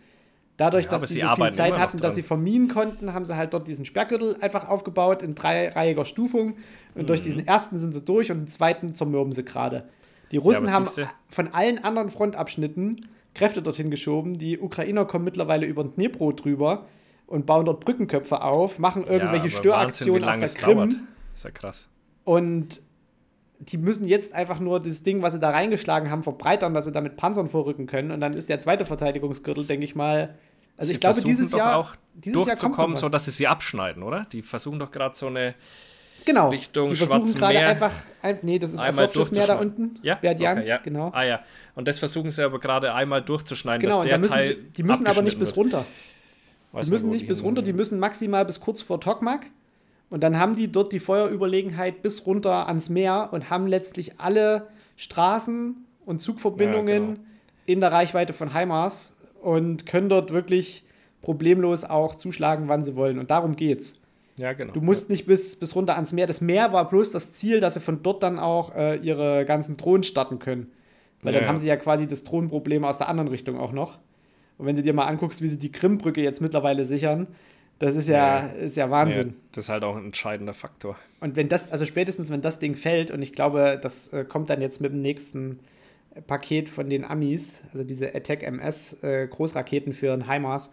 Dadurch, 0.61 0.85
Ja, 0.85 0.91
dass 0.91 1.09
sie 1.09 1.19
so 1.19 1.27
viel 1.35 1.51
Zeit 1.53 1.79
hatten, 1.79 1.97
dass 1.97 2.13
sie 2.13 2.21
verminen 2.21 2.67
konnten, 2.67 3.15
haben 3.15 3.25
sie 3.25 3.35
halt 3.35 3.55
dort 3.55 3.67
diesen 3.67 3.83
Sperrgürtel 3.83 4.37
einfach 4.41 4.69
aufgebaut 4.69 5.23
in 5.23 5.33
dreireihiger 5.33 6.05
Stufung. 6.05 6.53
Und 6.93 7.01
Mhm. 7.01 7.07
durch 7.07 7.23
diesen 7.23 7.47
ersten 7.47 7.79
sind 7.79 7.93
sie 7.93 8.01
durch 8.01 8.31
und 8.31 8.41
den 8.41 8.47
zweiten 8.47 8.93
zermürben 8.93 9.33
sie 9.33 9.43
gerade. 9.43 9.85
Die 10.29 10.37
Russen 10.37 10.67
aber 10.67 10.73
haben 10.75 10.87
von 11.29 11.47
allen 11.51 11.83
anderen 11.83 12.09
Frontabschnitten 12.09 13.07
Kräfte 13.33 13.63
dorthin 13.63 13.89
geschoben. 13.89 14.37
Die 14.37 14.59
Ukrainer 14.59 15.05
kommen 15.05 15.25
mittlerweile 15.25 15.65
über 15.65 15.83
den 15.83 15.95
Dnepro 15.95 16.31
drüber 16.31 16.85
und 17.25 17.47
bauen 17.47 17.65
dort 17.65 17.83
Brückenköpfe 17.83 18.43
auf, 18.43 18.77
machen 18.77 19.03
irgendwelche 19.03 19.47
ja, 19.47 19.51
Störaktionen 19.57 20.21
Wahnsinn, 20.21 20.43
auf 20.43 20.53
der 20.53 20.63
Krim. 20.63 20.77
dauert. 20.77 20.93
Ist 21.33 21.43
ja 21.43 21.49
krass. 21.49 21.89
Und 22.23 22.81
die 23.57 23.77
müssen 23.77 24.07
jetzt 24.07 24.33
einfach 24.35 24.59
nur 24.59 24.79
das 24.79 25.01
Ding, 25.01 25.23
was 25.23 25.33
sie 25.33 25.39
da 25.39 25.49
reingeschlagen 25.49 26.11
haben, 26.11 26.21
verbreitern, 26.21 26.75
dass 26.75 26.85
sie 26.85 26.91
damit 26.91 27.15
Panzern 27.17 27.47
vorrücken 27.47 27.87
können. 27.87 28.11
Und 28.11 28.19
dann 28.19 28.33
ist 28.33 28.47
der 28.47 28.59
zweite 28.59 28.85
Verteidigungsgürtel, 28.85 29.65
denke 29.65 29.85
ich 29.85 29.95
mal. 29.95 30.35
Also 30.81 30.89
Sie 30.89 30.95
ich 30.95 30.99
glaube, 30.99 31.21
dieses 31.21 31.51
Jahr, 31.51 31.77
auch 31.77 31.95
dieses 32.15 32.43
durchzukommen, 32.43 32.97
so 32.97 33.07
dass 33.07 33.25
sie 33.25 33.31
sie 33.31 33.45
abschneiden, 33.45 34.01
oder? 34.01 34.25
Die 34.31 34.41
versuchen 34.41 34.79
doch 34.79 34.89
gerade 34.89 35.15
so 35.15 35.27
eine 35.27 35.53
genau. 36.25 36.49
Richtung 36.49 36.89
die 36.89 36.95
versuchen 36.95 37.31
gerade 37.35 37.59
einfach, 37.59 37.91
ein, 38.23 38.39
nee, 38.41 38.57
das 38.57 38.73
ist 38.73 38.79
einmal 38.79 39.05
Asowsches 39.05 39.31
Meer 39.31 39.45
da 39.45 39.59
unten, 39.59 39.99
Ja, 40.01 40.15
Berdjansk, 40.15 40.63
okay, 40.63 40.69
ja. 40.69 40.77
genau. 40.77 41.11
Ah 41.13 41.23
ja, 41.23 41.41
und 41.75 41.87
das 41.87 41.99
versuchen 41.99 42.31
sie 42.31 42.43
aber 42.43 42.59
gerade 42.59 42.95
einmal 42.95 43.21
durchzuschneiden, 43.21 43.81
Genau, 43.81 43.97
dass 43.97 44.07
der 44.07 44.17
müssen 44.17 44.31
Teil 44.31 44.55
sie, 44.55 44.71
die 44.71 44.81
müssen 44.81 45.05
aber 45.05 45.21
nicht 45.21 45.37
bis 45.37 45.55
runter. 45.55 45.85
Weiß 46.71 46.87
Die 46.87 46.91
müssen 46.91 47.11
nicht 47.11 47.27
bis 47.27 47.43
runter, 47.43 47.61
die 47.61 47.73
müssen 47.73 47.99
maximal 47.99 48.43
bis 48.43 48.59
kurz 48.59 48.81
vor 48.81 48.99
Tokmak. 48.99 49.45
Und 50.09 50.21
dann 50.21 50.39
haben 50.39 50.55
die 50.55 50.71
dort 50.71 50.93
die 50.93 50.99
Feuerüberlegenheit 50.99 52.01
bis 52.01 52.25
runter 52.25 52.67
ans 52.67 52.89
Meer 52.89 53.29
und 53.31 53.51
haben 53.51 53.67
letztlich 53.67 54.19
alle 54.19 54.67
Straßen 54.97 55.75
und 56.07 56.21
Zugverbindungen 56.23 56.87
Ja, 56.87 57.13
genau. 57.13 57.19
in 57.67 57.79
der 57.81 57.91
Reichweite 57.91 58.33
von 58.33 58.51
HIMARS 58.53 59.13
und 59.41 59.85
können 59.85 60.09
dort 60.09 60.31
wirklich 60.31 60.83
problemlos 61.21 61.83
auch 61.83 62.15
zuschlagen, 62.15 62.67
wann 62.67 62.83
sie 62.83 62.95
wollen. 62.95 63.19
Und 63.19 63.29
darum 63.31 63.55
geht's. 63.55 64.01
Ja, 64.37 64.53
genau. 64.53 64.73
Du 64.73 64.81
musst 64.81 65.09
nicht 65.09 65.25
bis, 65.25 65.57
bis 65.59 65.75
runter 65.75 65.95
ans 65.95 66.13
Meer. 66.13 66.25
Das 66.25 66.41
Meer 66.41 66.73
war 66.73 66.89
bloß 66.89 67.11
das 67.11 67.31
Ziel, 67.33 67.59
dass 67.59 67.75
sie 67.75 67.79
von 67.79 68.01
dort 68.01 68.23
dann 68.23 68.39
auch 68.39 68.73
äh, 68.75 68.95
ihre 68.97 69.45
ganzen 69.45 69.77
Drohnen 69.77 70.03
starten 70.03 70.39
können. 70.39 70.71
Weil 71.21 71.33
Ja, 71.33 71.39
dann 71.39 71.43
ja. 71.45 71.49
haben 71.49 71.57
sie 71.57 71.67
ja 71.67 71.75
quasi 71.75 72.07
das 72.07 72.23
Drohnenproblem 72.23 72.83
aus 72.83 72.97
der 72.97 73.07
anderen 73.07 73.27
Richtung 73.27 73.59
auch 73.59 73.71
noch. 73.71 73.99
Und 74.57 74.65
wenn 74.65 74.75
du 74.75 74.81
dir 74.81 74.93
mal 74.93 75.05
anguckst, 75.05 75.41
wie 75.41 75.47
sie 75.47 75.59
die 75.59 75.71
Krimbrücke 75.71 76.21
jetzt 76.21 76.41
mittlerweile 76.41 76.85
sichern, 76.85 77.27
das 77.77 77.95
ist 77.95 78.07
ja, 78.07 78.45
Ja. 78.47 78.51
ist 78.53 78.75
ja 78.77 78.85
ja, 78.85 78.91
Wahnsinn. 78.91 79.35
das 79.51 79.65
ist 79.65 79.69
halt 79.69 79.83
auch 79.83 79.95
ein 79.95 80.05
entscheidender 80.05 80.53
Faktor. 80.53 80.95
Und 81.19 81.35
wenn 81.35 81.49
das, 81.49 81.71
also 81.71 81.85
spätestens 81.85 82.31
wenn 82.31 82.41
das 82.41 82.59
Ding 82.59 82.75
fällt, 82.75 83.11
und 83.11 83.21
ich 83.21 83.33
glaube, 83.33 83.79
das 83.81 84.07
äh, 84.13 84.23
kommt 84.23 84.49
dann 84.49 84.61
jetzt 84.61 84.81
mit 84.81 84.91
dem 84.91 85.01
nächsten 85.01 85.59
Paket 86.27 86.69
von 86.69 86.89
den 86.89 87.05
Amis, 87.05 87.59
also 87.71 87.83
diese 87.83 88.13
Attack 88.13 88.43
MS 88.43 89.01
äh, 89.03 89.27
Großraketen 89.27 89.93
für 89.93 90.11
ein 90.13 90.29
HIMARS, 90.29 90.71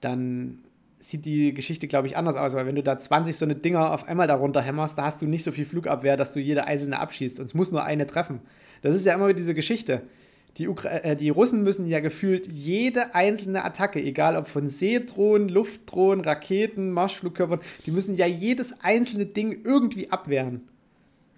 dann 0.00 0.58
sieht 1.00 1.24
die 1.24 1.54
Geschichte, 1.54 1.88
glaube 1.88 2.06
ich, 2.06 2.16
anders 2.16 2.36
aus, 2.36 2.54
weil 2.54 2.66
wenn 2.66 2.74
du 2.74 2.82
da 2.82 2.98
20 2.98 3.36
so 3.36 3.46
eine 3.46 3.54
Dinger 3.56 3.92
auf 3.92 4.06
einmal 4.06 4.26
darunter 4.26 4.60
hämmerst, 4.60 4.98
da 4.98 5.04
hast 5.04 5.22
du 5.22 5.26
nicht 5.26 5.42
so 5.42 5.50
viel 5.50 5.64
Flugabwehr, 5.64 6.16
dass 6.16 6.32
du 6.32 6.40
jede 6.40 6.64
einzelne 6.64 6.98
abschießt 6.98 7.40
und 7.40 7.46
es 7.46 7.54
muss 7.54 7.72
nur 7.72 7.82
eine 7.82 8.06
treffen. 8.06 8.40
Das 8.82 8.94
ist 8.94 9.06
ja 9.06 9.14
immer 9.14 9.32
diese 9.32 9.54
Geschichte. 9.54 10.02
Die, 10.56 10.68
Ukra 10.68 10.90
äh, 10.90 11.16
die 11.16 11.30
Russen 11.30 11.62
müssen 11.62 11.86
ja 11.86 12.00
gefühlt 12.00 12.46
jede 12.48 13.14
einzelne 13.14 13.64
Attacke, 13.64 14.02
egal 14.02 14.36
ob 14.36 14.46
von 14.46 14.68
Seedrohnen, 14.68 15.48
Luftdrohnen, 15.48 16.24
Raketen, 16.24 16.90
Marschflugkörpern, 16.90 17.60
die 17.86 17.92
müssen 17.92 18.16
ja 18.16 18.26
jedes 18.26 18.80
einzelne 18.80 19.26
Ding 19.26 19.64
irgendwie 19.64 20.10
abwehren. 20.10 20.68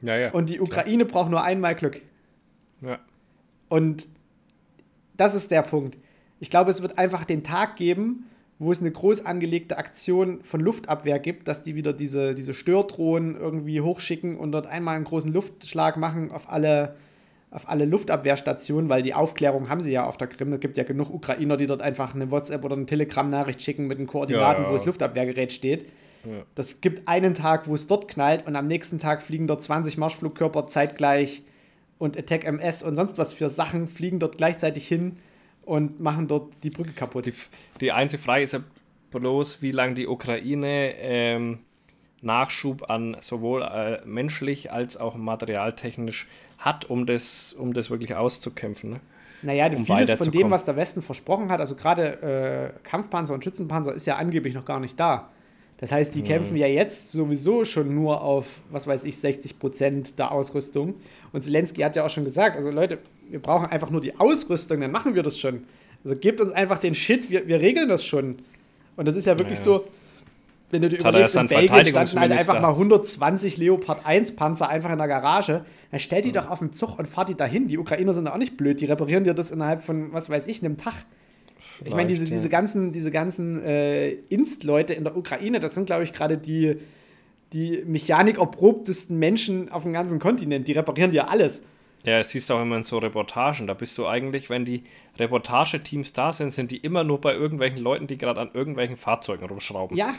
Ja, 0.00 0.16
ja. 0.16 0.32
Und 0.32 0.50
die 0.50 0.60
Ukraine 0.60 1.04
braucht 1.04 1.30
nur 1.30 1.42
einmal 1.42 1.74
Glück. 1.74 2.00
ja. 2.80 2.98
Und 3.72 4.06
das 5.16 5.34
ist 5.34 5.50
der 5.50 5.62
Punkt. 5.62 5.96
Ich 6.40 6.50
glaube, 6.50 6.70
es 6.70 6.82
wird 6.82 6.98
einfach 6.98 7.24
den 7.24 7.42
Tag 7.42 7.76
geben, 7.76 8.24
wo 8.58 8.70
es 8.70 8.80
eine 8.80 8.90
groß 8.90 9.24
angelegte 9.24 9.78
Aktion 9.78 10.42
von 10.42 10.60
Luftabwehr 10.60 11.18
gibt, 11.18 11.48
dass 11.48 11.62
die 11.62 11.74
wieder 11.74 11.94
diese, 11.94 12.34
diese 12.34 12.52
Stördrohnen 12.52 13.34
irgendwie 13.34 13.80
hochschicken 13.80 14.36
und 14.36 14.52
dort 14.52 14.66
einmal 14.66 14.96
einen 14.96 15.06
großen 15.06 15.32
Luftschlag 15.32 15.96
machen 15.96 16.30
auf 16.30 16.52
alle, 16.52 16.96
auf 17.50 17.66
alle 17.66 17.86
Luftabwehrstationen, 17.86 18.90
weil 18.90 19.00
die 19.00 19.14
Aufklärung 19.14 19.70
haben 19.70 19.80
sie 19.80 19.90
ja 19.92 20.04
auf 20.04 20.18
der 20.18 20.28
Krim. 20.28 20.52
Es 20.52 20.60
gibt 20.60 20.76
ja 20.76 20.84
genug 20.84 21.08
Ukrainer, 21.08 21.56
die 21.56 21.66
dort 21.66 21.80
einfach 21.80 22.14
eine 22.14 22.30
WhatsApp 22.30 22.66
oder 22.66 22.76
eine 22.76 22.84
Telegram-Nachricht 22.84 23.62
schicken 23.62 23.86
mit 23.86 23.98
den 23.98 24.06
Koordinaten, 24.06 24.64
Ja. 24.64 24.68
wo 24.68 24.74
das 24.74 24.84
Luftabwehrgerät 24.84 25.50
steht. 25.50 25.86
Ja. 26.26 26.42
Das 26.56 26.82
gibt 26.82 27.08
einen 27.08 27.32
Tag, 27.32 27.68
wo 27.68 27.74
es 27.74 27.86
dort 27.86 28.06
knallt 28.06 28.46
und 28.46 28.54
am 28.54 28.66
nächsten 28.66 28.98
Tag 28.98 29.22
fliegen 29.22 29.46
dort 29.46 29.62
20 29.62 29.96
Marschflugkörper 29.96 30.66
zeitgleich 30.66 31.42
und 32.02 32.18
Attack 32.18 32.44
MS 32.44 32.82
und 32.82 32.96
sonst 32.96 33.16
was 33.16 33.32
für 33.32 33.48
Sachen 33.48 33.86
fliegen 33.86 34.18
dort 34.18 34.36
gleichzeitig 34.36 34.88
hin 34.88 35.18
und 35.64 36.00
machen 36.00 36.26
dort 36.26 36.52
die 36.64 36.70
Brücke 36.70 36.90
kaputt. 36.90 37.26
Die, 37.26 37.34
die 37.80 37.92
einzige 37.92 38.20
Frage 38.20 38.42
ist 38.42 38.54
ja 38.54 38.60
bloß, 39.12 39.62
wie 39.62 39.70
lange 39.70 39.94
die 39.94 40.08
Ukraine 40.08 40.94
ähm, 40.96 41.60
Nachschub 42.20 42.90
an 42.90 43.16
sowohl 43.20 43.62
äh, 43.62 44.04
menschlich 44.04 44.72
als 44.72 44.96
auch 44.96 45.14
materialtechnisch 45.14 46.26
hat, 46.58 46.90
um 46.90 47.06
das, 47.06 47.52
um 47.52 47.72
das 47.72 47.88
wirklich 47.88 48.16
auszukämpfen. 48.16 48.90
Ne? 48.90 49.00
Naja, 49.42 49.68
um 49.68 49.84
vieles 49.84 50.12
von 50.14 50.32
dem, 50.32 50.50
was 50.50 50.64
der 50.64 50.74
Westen 50.74 51.02
versprochen 51.02 51.52
hat, 51.52 51.60
also 51.60 51.76
gerade 51.76 52.72
äh, 52.74 52.88
Kampfpanzer 52.88 53.32
und 53.32 53.44
Schützenpanzer 53.44 53.94
ist 53.94 54.06
ja 54.06 54.16
angeblich 54.16 54.54
noch 54.54 54.64
gar 54.64 54.80
nicht 54.80 54.98
da. 54.98 55.30
Das 55.82 55.90
heißt, 55.90 56.14
die 56.14 56.20
Mhm. 56.20 56.26
kämpfen 56.26 56.56
ja 56.56 56.68
jetzt 56.68 57.10
sowieso 57.10 57.64
schon 57.64 57.92
nur 57.92 58.20
auf, 58.22 58.60
was 58.70 58.86
weiß 58.86 59.02
ich, 59.02 59.18
60 59.18 59.58
Prozent 59.58 60.16
der 60.16 60.30
Ausrüstung. 60.30 60.94
Und 61.32 61.42
Zelensky 61.42 61.80
hat 61.82 61.96
ja 61.96 62.04
auch 62.04 62.10
schon 62.10 62.24
gesagt, 62.24 62.56
also 62.56 62.70
Leute, 62.70 62.98
wir 63.30 63.40
brauchen 63.40 63.66
einfach 63.66 63.90
nur 63.90 64.00
die 64.00 64.18
Ausrüstung, 64.20 64.80
dann 64.80 64.90
machen 64.90 65.14
wir 65.14 65.22
das 65.22 65.38
schon. 65.38 65.64
Also 66.04 66.16
gebt 66.16 66.40
uns 66.40 66.52
einfach 66.52 66.78
den 66.78 66.94
Shit, 66.94 67.30
wir, 67.30 67.46
wir 67.46 67.60
regeln 67.60 67.88
das 67.88 68.04
schon. 68.04 68.36
Und 68.96 69.08
das 69.08 69.16
ist 69.16 69.26
ja 69.26 69.38
wirklich 69.38 69.58
Ja. 69.58 69.64
so, 69.64 69.84
wenn 70.70 70.82
du 70.82 70.88
dir 70.88 70.96
er 70.96 71.08
überlegst, 71.10 71.36
in 71.36 71.46
Belgien 71.46 71.86
standen 71.86 72.20
halt 72.20 72.32
einfach 72.32 72.60
mal 72.60 72.70
120 72.70 73.56
Leopard 73.58 74.04
1 74.06 74.36
Panzer 74.36 74.68
einfach 74.68 74.90
in 74.90 74.98
der 74.98 75.08
Garage. 75.08 75.64
Dann 75.90 76.00
stell 76.00 76.22
die 76.22 76.30
Mhm. 76.30 76.34
doch 76.34 76.50
auf 76.50 76.58
den 76.60 76.72
Zug 76.72 76.98
und 76.98 77.06
fahr 77.06 77.24
die 77.24 77.34
dahin. 77.34 77.68
Die 77.68 77.78
Ukrainer 77.78 78.14
sind 78.14 78.26
auch 78.26 78.36
nicht 78.38 78.56
blöd, 78.56 78.80
die 78.80 78.86
reparieren 78.86 79.24
dir 79.24 79.34
das 79.34 79.50
innerhalb 79.50 79.82
von, 79.84 80.12
was 80.12 80.28
weiß 80.30 80.46
ich, 80.46 80.62
einem 80.64 80.76
Tag. 80.78 80.94
Ich 81.84 81.94
meine, 81.94 82.08
diese, 82.08 82.20
Vielleicht, 82.22 82.32
ja. 82.32 82.36
diese 82.38 82.48
ganzen, 82.48 82.92
diese 82.92 83.10
ganzen 83.10 83.62
äh, 83.62 84.10
Inst-Leute 84.30 84.94
in 84.94 85.04
der 85.04 85.16
Ukraine, 85.16 85.60
das 85.60 85.74
sind, 85.74 85.86
glaube 85.86 86.04
ich, 86.04 86.12
gerade 86.12 86.36
die, 86.38 86.76
die 87.52 87.82
Mechanik 87.86 88.38
erprobtesten 88.38 89.18
Menschen 89.18 89.70
auf 89.70 89.82
dem 89.82 89.92
ganzen 89.92 90.18
Kontinent. 90.18 90.68
Die 90.68 90.72
reparieren 90.72 91.10
dir 91.10 91.28
alles. 91.28 91.62
Ja, 92.04 92.18
es 92.18 92.30
siehst 92.30 92.50
du 92.50 92.54
auch 92.54 92.62
immer 92.62 92.76
in 92.76 92.82
so 92.82 92.98
Reportagen. 92.98 93.66
Da 93.66 93.74
bist 93.74 93.96
du 93.96 94.06
eigentlich, 94.06 94.50
wenn 94.50 94.64
die 94.64 94.82
Reportageteams 95.18 96.12
da 96.12 96.32
sind, 96.32 96.52
sind 96.52 96.70
die 96.70 96.78
immer 96.78 97.04
nur 97.04 97.20
bei 97.20 97.34
irgendwelchen 97.34 97.78
Leuten, 97.78 98.06
die 98.06 98.16
gerade 98.16 98.40
an 98.40 98.50
irgendwelchen 98.54 98.96
Fahrzeugen 98.96 99.46
rumschrauben. 99.46 99.96
Ja, 99.96 100.14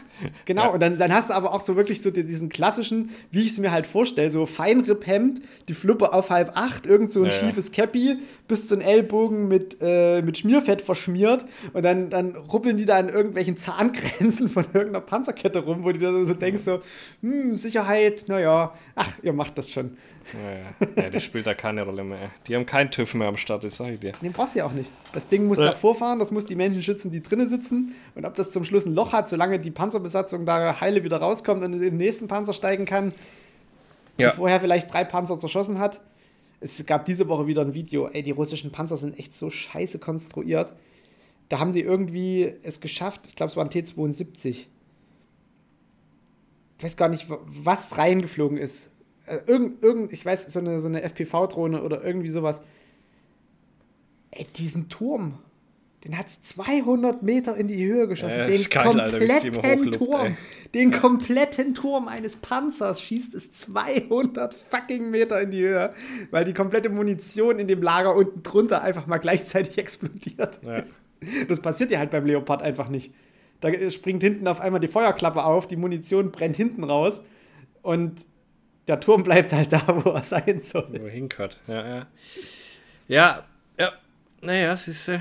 genau. 0.45 0.65
Ja. 0.65 0.69
Und 0.69 0.79
dann, 0.81 0.97
dann 0.97 1.11
hast 1.11 1.29
du 1.29 1.33
aber 1.33 1.53
auch 1.53 1.61
so 1.61 1.75
wirklich 1.75 2.01
so 2.01 2.11
diesen 2.11 2.49
klassischen, 2.49 3.11
wie 3.31 3.41
ich 3.41 3.51
es 3.51 3.57
mir 3.57 3.71
halt 3.71 3.87
vorstelle, 3.87 4.29
so 4.29 4.45
Feinripphemd, 4.45 5.41
die 5.67 5.73
Fluppe 5.73 6.13
auf 6.13 6.29
halb 6.29 6.55
acht, 6.55 6.85
irgend 6.85 7.11
so 7.11 7.21
ein 7.21 7.25
ja, 7.25 7.31
schiefes 7.31 7.71
Cappy, 7.71 8.17
bis 8.47 8.67
zu 8.67 8.75
den 8.75 8.85
Ellbogen 8.85 9.47
mit, 9.47 9.77
äh, 9.81 10.21
mit 10.21 10.37
Schmierfett 10.37 10.81
verschmiert. 10.81 11.45
Und 11.73 11.83
dann, 11.83 12.09
dann 12.09 12.35
ruppeln 12.35 12.77
die 12.77 12.85
da 12.85 12.97
an 12.97 13.09
irgendwelchen 13.09 13.57
Zahngrenzen 13.57 14.49
von 14.49 14.65
irgendeiner 14.73 15.01
Panzerkette 15.01 15.59
rum, 15.59 15.83
wo 15.83 15.91
du 15.91 15.97
da 15.99 16.25
so 16.25 16.33
denkst, 16.33 16.61
so, 16.61 16.81
hm, 17.21 17.55
Sicherheit, 17.55 18.25
naja, 18.27 18.73
ach, 18.95 19.11
ihr 19.23 19.33
macht 19.33 19.57
das 19.57 19.71
schon. 19.71 19.97
Ja, 20.33 21.03
ja. 21.03 21.09
das 21.09 21.23
spielt 21.23 21.47
da 21.47 21.53
keine 21.53 21.83
Rolle 21.83 22.03
mehr. 22.03 22.31
Die 22.47 22.55
haben 22.55 22.65
keinen 22.65 22.91
TÜV 22.91 23.13
mehr 23.15 23.27
am 23.27 23.37
Start, 23.37 23.63
das 23.63 23.77
sag 23.77 23.91
ich 23.91 23.99
dir. 23.99 24.13
Den 24.21 24.31
brauchst 24.31 24.55
du 24.55 24.59
ja 24.59 24.65
auch 24.65 24.71
nicht. 24.71 24.82
Das 25.11 25.27
Ding 25.27 25.47
muss 25.47 25.59
ja. 25.59 25.65
davor 25.65 25.95
fahren, 25.95 26.19
das 26.19 26.31
muss 26.31 26.45
die 26.45 26.55
Menschen 26.55 26.81
schützen, 26.81 27.11
die 27.11 27.21
drinnen 27.21 27.47
sitzen. 27.47 27.95
Und 28.15 28.25
ob 28.25 28.35
das 28.35 28.51
zum 28.51 28.65
Schluss 28.65 28.85
ein 28.85 28.95
Loch 28.95 29.13
hat, 29.13 29.29
solange 29.29 29.59
die 29.59 29.71
Panzerbesatzung 29.71 30.45
da 30.45 30.79
heile 30.79 31.03
wieder 31.03 31.17
rauskommt 31.17 31.63
und 31.63 31.73
in 31.73 31.81
den 31.81 31.97
nächsten 31.97 32.27
Panzer 32.27 32.53
steigen 32.53 32.85
kann, 32.85 33.13
ja. 34.17 34.29
die 34.29 34.35
vorher 34.35 34.59
vielleicht 34.59 34.93
drei 34.93 35.03
Panzer 35.03 35.39
zerschossen 35.39 35.79
hat. 35.79 35.99
Es 36.59 36.85
gab 36.85 37.05
diese 37.05 37.27
Woche 37.27 37.47
wieder 37.47 37.61
ein 37.61 37.73
Video, 37.73 38.07
ey, 38.07 38.23
die 38.23 38.31
russischen 38.31 38.71
Panzer 38.71 38.97
sind 38.97 39.19
echt 39.19 39.33
so 39.33 39.49
scheiße 39.49 39.99
konstruiert. 39.99 40.71
Da 41.49 41.59
haben 41.59 41.71
sie 41.71 41.81
irgendwie 41.81 42.53
es 42.63 42.79
geschafft, 42.79 43.21
ich 43.27 43.35
glaube, 43.35 43.51
es 43.51 43.57
war 43.57 43.65
ein 43.65 43.69
T-72. 43.69 44.65
Ich 46.77 46.83
weiß 46.83 46.97
gar 46.97 47.09
nicht, 47.09 47.27
was 47.29 47.97
reingeflogen 47.97 48.57
ist 48.57 48.89
äh, 49.25 49.39
irgend, 49.45 49.81
irgend, 49.83 50.13
ich 50.13 50.25
weiß, 50.25 50.51
so 50.51 50.59
eine, 50.59 50.79
so 50.79 50.87
eine 50.87 51.01
FPV-Drohne 51.03 51.83
oder 51.83 52.03
irgendwie 52.03 52.29
sowas. 52.29 52.61
Ey, 54.35 54.45
diesen 54.55 54.89
Turm, 54.89 55.39
den 56.03 56.17
hat 56.17 56.27
es 56.27 56.41
200 56.41 57.23
Meter 57.23 57.55
in 57.55 57.67
die 57.67 57.85
Höhe 57.85 58.07
geschossen. 58.07 58.39
Ja, 58.39 58.47
den 58.47 58.63
geil, 58.69 58.83
kompletten 58.83 59.55
Alter, 59.63 59.91
Turm, 59.91 60.25
ey. 60.25 60.35
den 60.73 60.91
kompletten 60.91 61.75
Turm 61.75 62.07
eines 62.07 62.37
Panzers 62.37 63.01
schießt 63.01 63.33
es 63.35 63.53
200 63.53 64.53
fucking 64.53 65.11
Meter 65.11 65.39
in 65.39 65.51
die 65.51 65.61
Höhe, 65.61 65.93
weil 66.31 66.45
die 66.45 66.53
komplette 66.53 66.89
Munition 66.89 67.59
in 67.59 67.67
dem 67.67 67.81
Lager 67.81 68.15
unten 68.15 68.43
drunter 68.43 68.81
einfach 68.81 69.07
mal 69.07 69.19
gleichzeitig 69.19 69.77
explodiert 69.77 70.59
ja. 70.63 70.77
ist. 70.77 71.01
Das 71.47 71.61
passiert 71.61 71.91
ja 71.91 71.99
halt 71.99 72.11
beim 72.11 72.25
Leopard 72.25 72.61
einfach 72.61 72.89
nicht. 72.89 73.13
Da 73.61 73.69
springt 73.91 74.21
hinten 74.21 74.45
auf 74.47 74.59
einmal 74.59 74.81
die 74.81 74.89
Feuerklappe 74.89 75.45
auf, 75.45 75.67
die 75.67 75.77
Munition 75.77 76.31
brennt 76.33 76.57
hinten 76.57 76.83
raus 76.83 77.23
und 77.81 78.19
der 78.87 78.99
Turm 78.99 79.23
bleibt 79.23 79.53
halt 79.53 79.71
da, 79.71 80.01
wo 80.03 80.09
er 80.09 80.23
sein 80.23 80.59
soll. 80.59 80.89
Wo 80.91 81.05
er 81.05 81.11
hinkert, 81.11 81.61
ja, 81.67 81.87
ja. 81.87 82.07
Ja, 83.07 83.43
ja, 83.79 83.93
naja, 84.43 84.73
ist. 84.73 85.09
Äh 85.09 85.19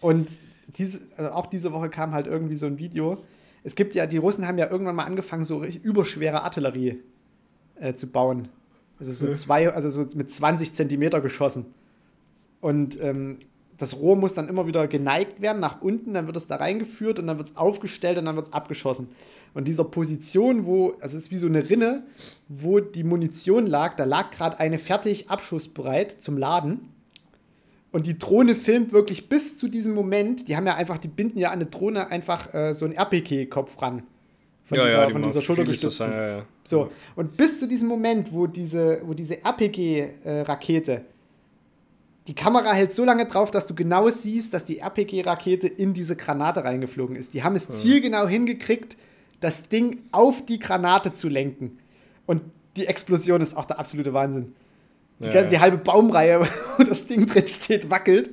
Und 0.00 0.28
diese, 0.76 1.00
also 1.16 1.30
auch 1.32 1.46
diese 1.46 1.72
Woche 1.72 1.88
kam 1.88 2.12
halt 2.12 2.26
irgendwie 2.26 2.56
so 2.56 2.66
ein 2.66 2.78
Video. 2.78 3.22
Es 3.64 3.74
gibt 3.74 3.94
ja, 3.94 4.06
die 4.06 4.18
Russen 4.18 4.46
haben 4.46 4.58
ja 4.58 4.70
irgendwann 4.70 4.96
mal 4.96 5.04
angefangen, 5.04 5.44
so 5.44 5.64
überschwere 5.64 6.42
Artillerie 6.42 7.02
äh, 7.80 7.94
zu 7.94 8.08
bauen. 8.08 8.48
Also 8.98 9.12
so 9.12 9.32
zwei, 9.32 9.70
also 9.72 9.90
so 9.90 10.06
mit 10.14 10.30
20 10.30 10.72
Zentimeter 10.72 11.20
geschossen. 11.20 11.66
Und 12.60 13.00
ähm, 13.02 13.38
das 13.76 13.98
Rohr 13.98 14.16
muss 14.16 14.34
dann 14.34 14.48
immer 14.48 14.66
wieder 14.66 14.88
geneigt 14.88 15.40
werden 15.40 15.60
nach 15.60 15.82
unten, 15.82 16.14
dann 16.14 16.26
wird 16.26 16.36
es 16.36 16.46
da 16.46 16.56
reingeführt 16.56 17.18
und 17.18 17.26
dann 17.26 17.36
wird 17.38 17.48
es 17.48 17.56
aufgestellt 17.56 18.18
und 18.18 18.24
dann 18.24 18.36
wird 18.36 18.46
es 18.46 18.52
abgeschossen. 18.52 19.08
Und 19.54 19.68
dieser 19.68 19.84
Position, 19.84 20.66
wo, 20.66 20.94
also 21.00 21.16
es 21.16 21.24
ist 21.24 21.30
wie 21.30 21.38
so 21.38 21.46
eine 21.46 21.68
Rinne, 21.68 22.04
wo 22.48 22.80
die 22.80 23.04
Munition 23.04 23.66
lag, 23.66 23.96
da 23.96 24.04
lag 24.04 24.30
gerade 24.30 24.58
eine 24.58 24.78
fertig 24.78 25.30
abschussbereit 25.30 26.22
zum 26.22 26.36
Laden. 26.36 26.92
Und 27.96 28.04
die 28.06 28.18
Drohne 28.18 28.54
filmt 28.54 28.92
wirklich 28.92 29.30
bis 29.30 29.56
zu 29.56 29.68
diesem 29.68 29.94
Moment, 29.94 30.48
die 30.48 30.56
haben 30.58 30.66
ja 30.66 30.74
einfach, 30.74 30.98
die 30.98 31.08
binden 31.08 31.38
ja 31.38 31.48
an 31.48 31.60
eine 31.60 31.64
Drohne 31.64 32.08
einfach 32.08 32.52
äh, 32.52 32.74
so 32.74 32.84
einen 32.84 32.94
RPK-Kopf 32.94 33.80
ran. 33.80 34.02
Von 34.64 34.76
ja, 34.76 34.84
dieser, 34.84 34.98
ja, 34.98 35.06
die 35.06 35.12
von 35.12 35.22
dieser 35.22 35.40
Schultergestützten. 35.40 36.12
Ja, 36.12 36.28
ja. 36.28 36.44
So, 36.62 36.90
und 37.14 37.38
bis 37.38 37.58
zu 37.58 37.66
diesem 37.66 37.88
Moment, 37.88 38.34
wo 38.34 38.46
diese, 38.46 39.00
wo 39.02 39.14
diese 39.14 39.42
RPG-Rakete, 39.42 41.06
die 42.26 42.34
Kamera 42.34 42.74
hält 42.74 42.92
so 42.92 43.02
lange 43.02 43.24
drauf, 43.24 43.50
dass 43.50 43.66
du 43.66 43.74
genau 43.74 44.10
siehst, 44.10 44.52
dass 44.52 44.66
die 44.66 44.80
RPG-Rakete 44.80 45.66
in 45.66 45.94
diese 45.94 46.16
Granate 46.16 46.64
reingeflogen 46.64 47.16
ist. 47.16 47.32
Die 47.32 47.44
haben 47.44 47.56
es 47.56 47.66
zielgenau 47.66 48.28
hingekriegt, 48.28 48.94
das 49.40 49.70
Ding 49.70 50.00
auf 50.12 50.44
die 50.44 50.58
Granate 50.58 51.14
zu 51.14 51.30
lenken. 51.30 51.78
Und 52.26 52.42
die 52.76 52.88
Explosion 52.88 53.40
ist 53.40 53.56
auch 53.56 53.64
der 53.64 53.78
absolute 53.78 54.12
Wahnsinn. 54.12 54.54
Die, 55.18 55.26
ja, 55.26 55.44
die 55.44 55.58
halbe 55.58 55.78
Baumreihe, 55.78 56.40
wo 56.76 56.82
das 56.84 57.06
Ding 57.06 57.26
drin 57.26 57.48
steht, 57.48 57.90
wackelt. 57.90 58.30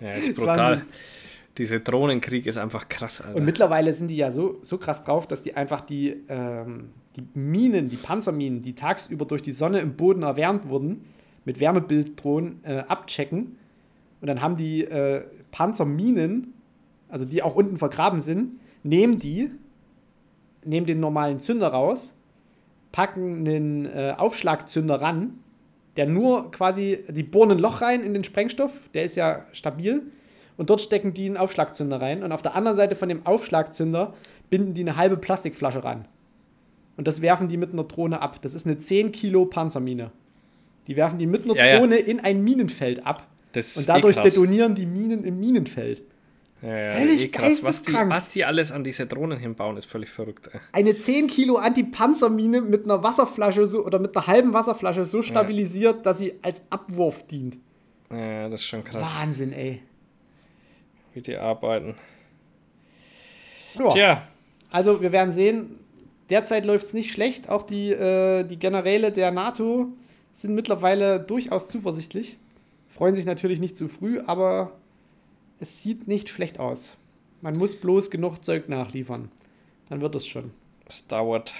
Ja, 0.00 0.10
ist 0.12 0.34
brutal. 0.34 0.82
Dieser 1.58 1.80
Drohnenkrieg 1.80 2.46
ist 2.46 2.58
einfach 2.58 2.88
krass, 2.88 3.22
Alter. 3.22 3.38
Und 3.38 3.44
mittlerweile 3.44 3.94
sind 3.94 4.08
die 4.08 4.16
ja 4.16 4.30
so, 4.30 4.58
so 4.60 4.76
krass 4.76 5.04
drauf, 5.04 5.26
dass 5.26 5.42
die 5.42 5.56
einfach 5.56 5.80
die, 5.80 6.24
ähm, 6.28 6.90
die 7.16 7.26
Minen, 7.32 7.88
die 7.88 7.96
Panzerminen, 7.96 8.60
die 8.60 8.74
tagsüber 8.74 9.24
durch 9.24 9.40
die 9.40 9.52
Sonne 9.52 9.80
im 9.80 9.96
Boden 9.96 10.22
erwärmt 10.22 10.68
wurden, 10.68 11.06
mit 11.46 11.60
Wärmebilddrohnen 11.60 12.60
äh, 12.64 12.84
abchecken. 12.88 13.56
Und 14.20 14.26
dann 14.26 14.42
haben 14.42 14.56
die 14.56 14.84
äh, 14.84 15.24
Panzerminen, 15.50 16.52
also 17.08 17.24
die 17.24 17.42
auch 17.42 17.54
unten 17.54 17.78
vergraben 17.78 18.20
sind, 18.20 18.60
nehmen 18.82 19.18
die, 19.18 19.50
nehmen 20.64 20.86
den 20.86 21.00
normalen 21.00 21.38
Zünder 21.38 21.68
raus, 21.68 22.15
packen 22.96 23.46
einen 23.46 23.84
äh, 23.84 24.14
Aufschlagzünder 24.16 25.02
ran, 25.02 25.34
der 25.98 26.06
nur 26.06 26.50
quasi, 26.50 27.04
die 27.08 27.22
bohren 27.22 27.50
ein 27.50 27.58
Loch 27.58 27.82
rein 27.82 28.02
in 28.02 28.14
den 28.14 28.24
Sprengstoff, 28.24 28.88
der 28.94 29.04
ist 29.04 29.16
ja 29.16 29.44
stabil, 29.52 30.00
und 30.56 30.70
dort 30.70 30.80
stecken 30.80 31.12
die 31.12 31.26
einen 31.26 31.36
Aufschlagzünder 31.36 32.00
rein. 32.00 32.22
Und 32.22 32.32
auf 32.32 32.40
der 32.40 32.54
anderen 32.54 32.74
Seite 32.74 32.94
von 32.94 33.10
dem 33.10 33.26
Aufschlagzünder 33.26 34.14
binden 34.48 34.72
die 34.72 34.80
eine 34.80 34.96
halbe 34.96 35.18
Plastikflasche 35.18 35.84
ran. 35.84 36.08
Und 36.96 37.06
das 37.06 37.20
werfen 37.20 37.48
die 37.48 37.58
mit 37.58 37.74
einer 37.74 37.84
Drohne 37.84 38.22
ab. 38.22 38.40
Das 38.40 38.54
ist 38.54 38.66
eine 38.66 38.78
10 38.78 39.12
Kilo 39.12 39.44
Panzermine. 39.44 40.10
Die 40.86 40.96
werfen 40.96 41.18
die 41.18 41.26
mit 41.26 41.44
einer 41.44 41.54
ja, 41.54 41.78
Drohne 41.78 42.00
ja. 42.00 42.06
in 42.06 42.20
ein 42.20 42.42
Minenfeld 42.42 43.04
ab. 43.04 43.26
und 43.54 43.88
dadurch 43.88 44.16
eh 44.16 44.22
detonieren 44.22 44.74
die 44.74 44.86
Minen 44.86 45.22
im 45.22 45.38
Minenfeld. 45.38 46.00
Ja, 46.62 46.96
völlig 46.96 47.22
eh 47.22 47.28
krass. 47.28 47.62
Was 47.62 47.82
die, 47.82 47.92
was 47.92 48.28
die 48.28 48.44
alles 48.44 48.72
an 48.72 48.82
diese 48.82 49.06
Drohnen 49.06 49.38
hinbauen, 49.38 49.76
ist 49.76 49.86
völlig 49.86 50.08
verrückt. 50.08 50.48
Ey. 50.52 50.60
Eine 50.72 50.96
10 50.96 51.26
Kilo 51.26 51.56
Anti-Panzermine 51.56 52.62
mit 52.62 52.84
einer 52.84 53.02
Wasserflasche 53.02 53.66
so, 53.66 53.84
oder 53.84 53.98
mit 53.98 54.16
einer 54.16 54.26
halben 54.26 54.52
Wasserflasche 54.52 55.04
so 55.04 55.22
stabilisiert, 55.22 55.96
ja. 55.96 56.02
dass 56.02 56.18
sie 56.18 56.34
als 56.42 56.62
Abwurf 56.70 57.26
dient. 57.26 57.58
Ja, 58.10 58.48
das 58.48 58.60
ist 58.60 58.66
schon 58.66 58.84
krass. 58.84 59.20
Wahnsinn, 59.20 59.52
ey. 59.52 59.82
Wie 61.12 61.20
die 61.20 61.36
arbeiten. 61.36 61.94
Ja. 63.78 63.88
Tja. 63.88 64.28
Also, 64.70 65.02
wir 65.02 65.12
werden 65.12 65.32
sehen. 65.32 65.78
Derzeit 66.30 66.64
läuft 66.64 66.86
es 66.86 66.94
nicht 66.94 67.12
schlecht. 67.12 67.48
Auch 67.48 67.62
die, 67.62 67.90
äh, 67.90 68.44
die 68.44 68.58
Generäle 68.58 69.12
der 69.12 69.30
NATO 69.30 69.88
sind 70.32 70.54
mittlerweile 70.54 71.20
durchaus 71.20 71.68
zuversichtlich. 71.68 72.38
Freuen 72.88 73.14
sich 73.14 73.26
natürlich 73.26 73.60
nicht 73.60 73.76
zu 73.76 73.88
früh, 73.88 74.20
aber 74.26 74.72
es 75.58 75.82
sieht 75.82 76.08
nicht 76.08 76.28
schlecht 76.28 76.58
aus. 76.58 76.96
Man 77.40 77.56
muss 77.56 77.76
bloß 77.76 78.10
genug 78.10 78.44
Zeug 78.44 78.68
nachliefern. 78.68 79.30
Dann 79.88 80.00
wird 80.00 80.14
es 80.14 80.26
schon. 80.26 80.50
Es 80.88 81.06
dauert. 81.06 81.54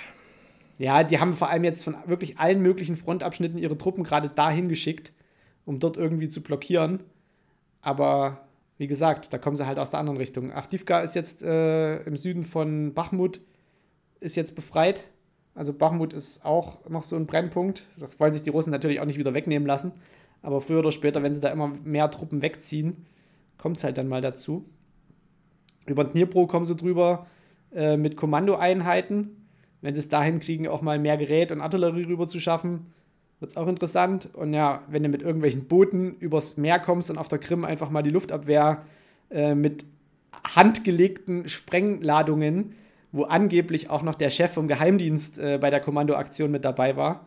Ja, 0.79 1.05
die 1.05 1.19
haben 1.19 1.35
vor 1.35 1.49
allem 1.49 1.65
jetzt 1.65 1.85
von 1.85 1.97
wirklich 2.07 2.39
allen 2.39 2.61
möglichen 2.61 2.97
Frontabschnitten 2.97 3.59
ihre 3.59 3.79
Truppen 3.79 4.05
gerade 4.05 4.29
dahin 4.29 4.69
geschickt, 4.69 5.13
um 5.65 5.79
dort 5.79 5.97
irgendwie 5.97 6.29
zu 6.29 6.43
blockieren. 6.43 7.01
Aber 7.81 8.47
wie 8.79 8.87
gesagt, 8.87 9.33
da 9.33 9.39
kommen 9.39 9.57
sie 9.57 9.67
halt 9.67 9.79
aus 9.79 9.91
der 9.91 10.01
anderen 10.01 10.19
Richtung. 10.19 10.53
Avdivka 10.53 11.01
ist 11.01 11.15
jetzt 11.15 11.43
äh, 11.43 12.03
im 12.03 12.17
Süden 12.17 12.45
von 12.45 12.93
Bachmut, 12.93 13.41
ist 14.21 14.37
jetzt 14.37 14.55
befreit. 14.55 15.07
Also 15.55 15.73
Bachmut 15.73 16.13
ist 16.13 16.45
auch 16.45 16.87
noch 16.89 17.05
so 17.05 17.17
ein 17.17 17.27
Brennpunkt. 17.27 17.85
Das 17.97 18.21
wollen 18.21 18.35
sich 18.35 18.43
die 18.43 18.51
Russen 18.51 18.71
natürlich 18.71 19.01
auch 19.01 19.07
nicht 19.07 19.19
wieder 19.19 19.33
wegnehmen 19.33 19.67
lassen. 19.67 19.93
Aber 20.43 20.61
früher 20.61 20.81
oder 20.81 20.93
später, 20.93 21.23
wenn 21.23 21.33
sie 21.33 21.41
da 21.41 21.49
immer 21.49 21.69
mehr 21.69 22.11
Truppen 22.11 22.43
wegziehen, 22.43 23.07
kommt 23.59 23.79
es 23.79 23.85
halt 23.85 23.99
dann 23.99 24.09
mal 24.09 24.21
dazu. 24.21 24.69
Über 25.87 26.05
Dnipro 26.05 26.47
kommen 26.47 26.65
sie 26.65 26.77
drüber 26.77 27.27
äh, 27.73 27.97
mit 27.97 28.17
Kommandoeinheiten. 28.17 29.49
Wenn 29.81 29.95
sie 29.95 30.01
es 30.01 30.09
dahin 30.09 30.41
kriegen, 30.41 30.69
auch 30.69 30.83
mal 30.83 30.99
mehr 30.99 31.17
Gerät 31.17 31.53
und 31.53 31.61
Artillerie 31.61 32.05
rüber 32.05 32.27
zu 32.27 32.41
schaffen, 32.41 32.93
wird 33.41 33.51
es 33.51 33.57
auch 33.57 33.69
interessant. 33.69 34.31
Und 34.35 34.55
ja, 34.55 34.83
wenn 34.89 35.03
du 35.03 35.09
mit 35.09 35.23
irgendwelchen 35.23 35.67
Booten 35.67 36.17
übers 36.19 36.57
Meer 36.57 36.79
kommst 36.79 37.11
und 37.11 37.19
auf 37.19 37.29
der 37.29 37.39
Krim 37.39 37.65
einfach 37.65 37.91
mal 37.91 38.03
die 38.03 38.11
Luftabwehr 38.11 38.83
äh, 39.31 39.55
mit 39.55 39.85
handgelegten 40.55 41.49
Sprengladungen, 41.49 42.75
wo 43.13 43.25
angeblich 43.25 43.91
auch 43.91 44.03
noch 44.03 44.15
der 44.15 44.31
Chef 44.31 44.53
vom 44.53 44.69
Geheimdienst 44.69 45.39
äh, 45.39 45.59
bei 45.61 45.71
der 45.71 45.81
Kommandoaktion 45.81 46.51
mit 46.51 46.65
dabei 46.65 46.97
war, 46.97 47.27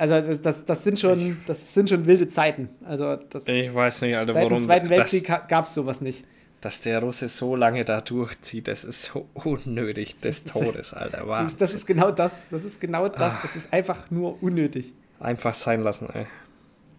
also 0.00 0.34
das, 0.34 0.64
das, 0.64 0.82
sind 0.82 0.98
schon, 0.98 1.36
das 1.46 1.74
sind 1.74 1.90
schon 1.90 2.06
wilde 2.06 2.26
Zeiten. 2.26 2.70
Also 2.84 3.16
das, 3.16 3.46
ich 3.46 3.74
weiß 3.74 4.02
nicht, 4.02 4.16
Alter, 4.16 4.32
seit 4.32 4.44
warum. 4.44 4.58
Im 4.58 4.64
Zweiten 4.64 4.88
Weltkrieg 4.88 5.30
gab 5.48 5.66
es 5.66 5.74
sowas 5.74 6.00
nicht. 6.00 6.24
dass 6.62 6.80
der 6.80 7.00
Russe 7.00 7.28
so 7.28 7.54
lange 7.54 7.84
da 7.84 8.00
durchzieht, 8.00 8.68
das 8.68 8.84
ist 8.84 9.04
so 9.04 9.28
unnötig 9.34 10.18
des 10.20 10.44
Todes, 10.44 10.94
Alter. 10.94 11.28
War 11.28 11.50
Das 11.58 11.74
ist 11.74 11.86
genau 11.86 12.10
das. 12.10 12.44
Das 12.50 12.64
ist 12.64 12.80
genau 12.80 13.08
das. 13.08 13.34
Ah. 13.36 13.42
Es 13.44 13.56
ist 13.56 13.72
einfach 13.72 14.10
nur 14.10 14.42
unnötig. 14.42 14.92
einfach 15.18 15.52
sein 15.52 15.82
lassen, 15.82 16.08
ey. 16.14 16.26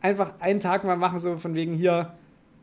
Einfach 0.01 0.33
einen 0.39 0.59
Tag 0.59 0.83
mal 0.83 0.95
machen, 0.95 1.19
so 1.19 1.37
von 1.37 1.55
wegen 1.55 1.73
hier, 1.73 2.13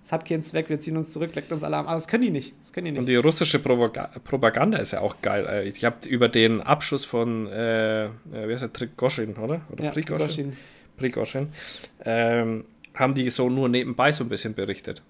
es 0.08 0.12
hat 0.12 0.24
keinen 0.24 0.42
Zweck, 0.42 0.70
wir 0.70 0.80
ziehen 0.80 0.96
uns 0.96 1.12
zurück, 1.12 1.34
leckt 1.34 1.52
uns 1.52 1.62
alle 1.62 1.76
am. 1.76 1.86
Aber 1.86 1.94
das 1.94 2.08
können 2.08 2.22
die 2.22 2.30
nicht. 2.30 2.54
Das 2.62 2.72
können 2.72 2.86
die 2.86 2.92
nicht. 2.92 3.00
Und 3.00 3.10
die 3.10 3.16
russische 3.16 3.58
Provoga 3.58 4.08
Propaganda 4.24 4.78
ist 4.78 4.92
ja 4.92 5.02
auch 5.02 5.16
geil. 5.20 5.66
Ich 5.66 5.84
habe 5.84 6.08
über 6.08 6.30
den 6.30 6.62
Abschuss 6.62 7.04
von, 7.04 7.46
äh, 7.48 8.06
äh, 8.06 8.08
wie 8.32 8.52
heißt 8.54 8.62
der, 8.62 8.72
Trigoschin, 8.72 9.36
oder? 9.36 9.60
Oder 9.70 9.84
ja, 9.84 9.90
Prigoschin? 9.90 10.26
Prigozhin. 10.26 10.56
Prigoschin. 10.96 11.48
Ähm, 12.06 12.64
haben 12.94 13.12
die 13.12 13.28
so 13.28 13.50
nur 13.50 13.68
nebenbei 13.68 14.10
so 14.10 14.24
ein 14.24 14.30
bisschen 14.30 14.54
berichtet. 14.54 15.02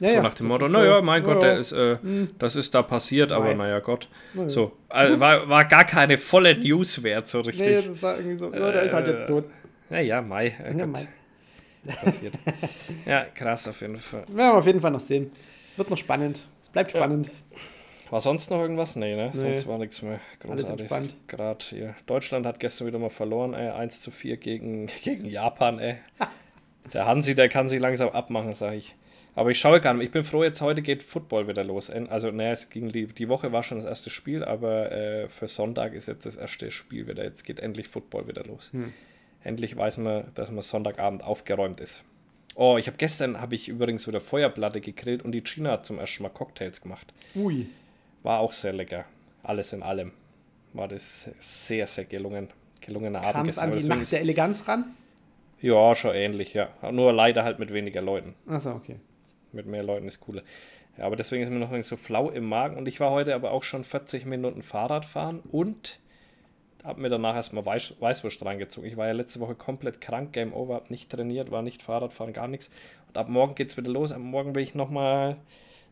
Ja, 0.00 0.08
so 0.08 0.14
ja, 0.14 0.22
nach 0.22 0.34
dem 0.34 0.46
Motto, 0.46 0.68
naja, 0.68 0.98
so, 0.98 1.02
mein 1.02 1.24
Gott, 1.24 1.42
ja, 1.42 1.48
der 1.48 1.58
ist, 1.58 1.72
äh, 1.72 1.96
das 2.38 2.54
ist 2.54 2.76
da 2.76 2.82
passiert, 2.82 3.32
aber 3.32 3.46
Mei. 3.46 3.54
naja 3.54 3.80
Gott. 3.80 4.08
Ja. 4.34 4.48
So, 4.48 4.70
also 4.88 5.18
war, 5.18 5.48
war 5.48 5.64
gar 5.64 5.84
keine 5.84 6.16
volle 6.16 6.56
News 6.56 7.02
wert, 7.02 7.26
so 7.26 7.40
richtig. 7.40 7.66
Nee, 7.66 7.82
das 7.88 8.00
war 8.04 8.18
irgendwie 8.18 8.36
so, 8.36 8.54
ja, 8.54 8.70
der 8.70 8.82
ist 8.82 8.94
halt 8.94 9.08
jetzt 9.08 9.26
tot. 9.26 9.46
Naja, 9.90 10.22
Mai, 10.22 10.46
äh, 10.46 10.78
Ja, 10.78 10.84
Gott, 10.84 10.92
Mai. 10.92 11.08
Passiert. 11.90 12.34
ja, 13.06 13.24
krass 13.24 13.68
auf 13.68 13.80
jeden 13.80 13.96
Fall. 13.96 14.24
Werden 14.28 14.36
wir 14.36 14.54
auf 14.54 14.66
jeden 14.66 14.80
Fall 14.80 14.90
noch 14.90 15.00
sehen. 15.00 15.32
Es 15.68 15.78
wird 15.78 15.90
noch 15.90 15.98
spannend. 15.98 16.46
Es 16.60 16.68
bleibt 16.68 16.90
spannend. 16.90 17.30
War 18.10 18.20
sonst 18.20 18.50
noch 18.50 18.60
irgendwas? 18.60 18.94
Nee, 18.94 19.16
ne? 19.16 19.30
Sonst 19.32 19.66
war 19.66 19.78
nichts 19.78 20.02
mehr 20.02 20.20
großartig. 20.40 20.90
Gerade 21.26 21.64
hier. 21.64 21.94
Deutschland 22.04 22.44
hat 22.44 22.60
gestern 22.60 22.86
wieder 22.86 22.98
mal 22.98 23.08
verloren, 23.08 23.54
ey. 23.54 23.70
1 23.70 24.02
zu 24.02 24.10
4 24.10 24.36
gegen, 24.36 24.90
gegen 25.02 25.24
Japan, 25.24 25.78
ey. 25.78 25.96
Der 26.92 27.06
Hansi, 27.06 27.34
der 27.34 27.48
kann 27.48 27.70
sich 27.70 27.80
langsam 27.80 28.10
abmachen, 28.10 28.52
sag 28.52 28.74
ich. 28.74 28.94
Aber 29.34 29.50
ich 29.50 29.58
schaue 29.58 29.80
gar 29.80 29.94
nicht. 29.94 30.04
Ich 30.04 30.10
bin 30.10 30.24
froh, 30.24 30.44
jetzt 30.44 30.60
heute 30.60 30.82
geht 30.82 31.02
Football 31.02 31.48
wieder 31.48 31.64
los. 31.64 31.88
Also, 31.88 32.30
naja, 32.30 32.52
es 32.52 32.68
ging 32.68 32.92
die, 32.92 33.06
die 33.06 33.30
Woche 33.30 33.50
war 33.50 33.62
schon 33.62 33.78
das 33.78 33.86
erste 33.86 34.10
Spiel, 34.10 34.44
aber 34.44 34.92
äh, 34.92 35.28
für 35.30 35.48
Sonntag 35.48 35.94
ist 35.94 36.06
jetzt 36.06 36.26
das 36.26 36.36
erste 36.36 36.70
Spiel 36.70 37.08
wieder. 37.08 37.24
Jetzt 37.24 37.44
geht 37.44 37.60
endlich 37.60 37.88
Football 37.88 38.28
wieder 38.28 38.44
los. 38.44 38.72
Endlich 39.44 39.76
weiß 39.76 39.98
man, 39.98 40.24
dass 40.34 40.50
man 40.50 40.62
Sonntagabend 40.62 41.24
aufgeräumt 41.24 41.80
ist. 41.80 42.04
Oh, 42.54 42.76
ich 42.78 42.86
habe 42.86 42.96
gestern, 42.96 43.40
habe 43.40 43.54
ich 43.54 43.68
übrigens 43.68 44.06
wieder 44.06 44.20
Feuerplatte 44.20 44.80
gegrillt 44.80 45.22
und 45.22 45.32
die 45.32 45.42
Gina 45.42 45.72
hat 45.72 45.86
zum 45.86 45.98
ersten 45.98 46.22
Mal 46.22 46.28
Cocktails 46.28 46.80
gemacht. 46.80 47.12
Ui. 47.34 47.66
War 48.22 48.40
auch 48.40 48.52
sehr 48.52 48.72
lecker. 48.72 49.04
Alles 49.42 49.72
in 49.72 49.82
allem 49.82 50.12
war 50.72 50.88
das 50.88 51.30
sehr, 51.38 51.86
sehr 51.86 52.04
gelungen. 52.04 52.48
Gelungener 52.80 53.20
Abend. 53.20 53.32
Kam 53.32 53.48
es 53.48 53.58
an 53.58 53.72
die 53.72 53.86
Nacht 53.86 54.10
der 54.10 54.20
Eleganz 54.20 54.66
ran? 54.66 54.96
Ja, 55.60 55.94
schon 55.94 56.14
ähnlich, 56.14 56.54
ja. 56.54 56.70
Nur 56.90 57.12
leider 57.12 57.44
halt 57.44 57.58
mit 57.58 57.72
weniger 57.72 58.02
Leuten. 58.02 58.34
Achso, 58.48 58.72
okay. 58.72 58.96
Mit 59.52 59.66
mehr 59.66 59.82
Leuten 59.82 60.08
ist 60.08 60.20
cooler. 60.20 60.42
Ja, 60.98 61.04
aber 61.04 61.14
deswegen 61.14 61.42
ist 61.42 61.50
mir 61.50 61.58
noch 61.58 61.70
irgendwie 61.70 61.88
so 61.88 61.96
flau 61.96 62.30
im 62.30 62.44
Magen. 62.44 62.76
Und 62.76 62.88
ich 62.88 62.98
war 62.98 63.10
heute 63.10 63.34
aber 63.34 63.52
auch 63.52 63.62
schon 63.62 63.84
40 63.84 64.26
Minuten 64.26 64.62
Fahrrad 64.62 65.04
fahren 65.04 65.40
und 65.52 66.00
habe 66.84 67.00
mir 67.00 67.08
danach 67.08 67.34
erstmal 67.34 67.64
Weiß 67.64 67.94
Weißwurst 68.00 68.44
reingezogen. 68.44 68.88
Ich 68.88 68.96
war 68.96 69.06
ja 69.06 69.12
letzte 69.12 69.40
Woche 69.40 69.54
komplett 69.54 70.00
krank, 70.00 70.32
Game 70.32 70.52
Over, 70.52 70.74
hab 70.74 70.90
nicht 70.90 71.10
trainiert, 71.10 71.50
war 71.50 71.62
nicht 71.62 71.82
Fahrradfahren, 71.82 72.32
gar 72.32 72.48
nichts. 72.48 72.70
Und 73.08 73.16
ab 73.16 73.28
morgen 73.28 73.54
geht's 73.54 73.76
wieder 73.76 73.90
los. 73.90 74.12
Ab 74.12 74.20
morgen 74.20 74.54
will 74.54 74.62
ich 74.62 74.74
nochmal 74.74 75.36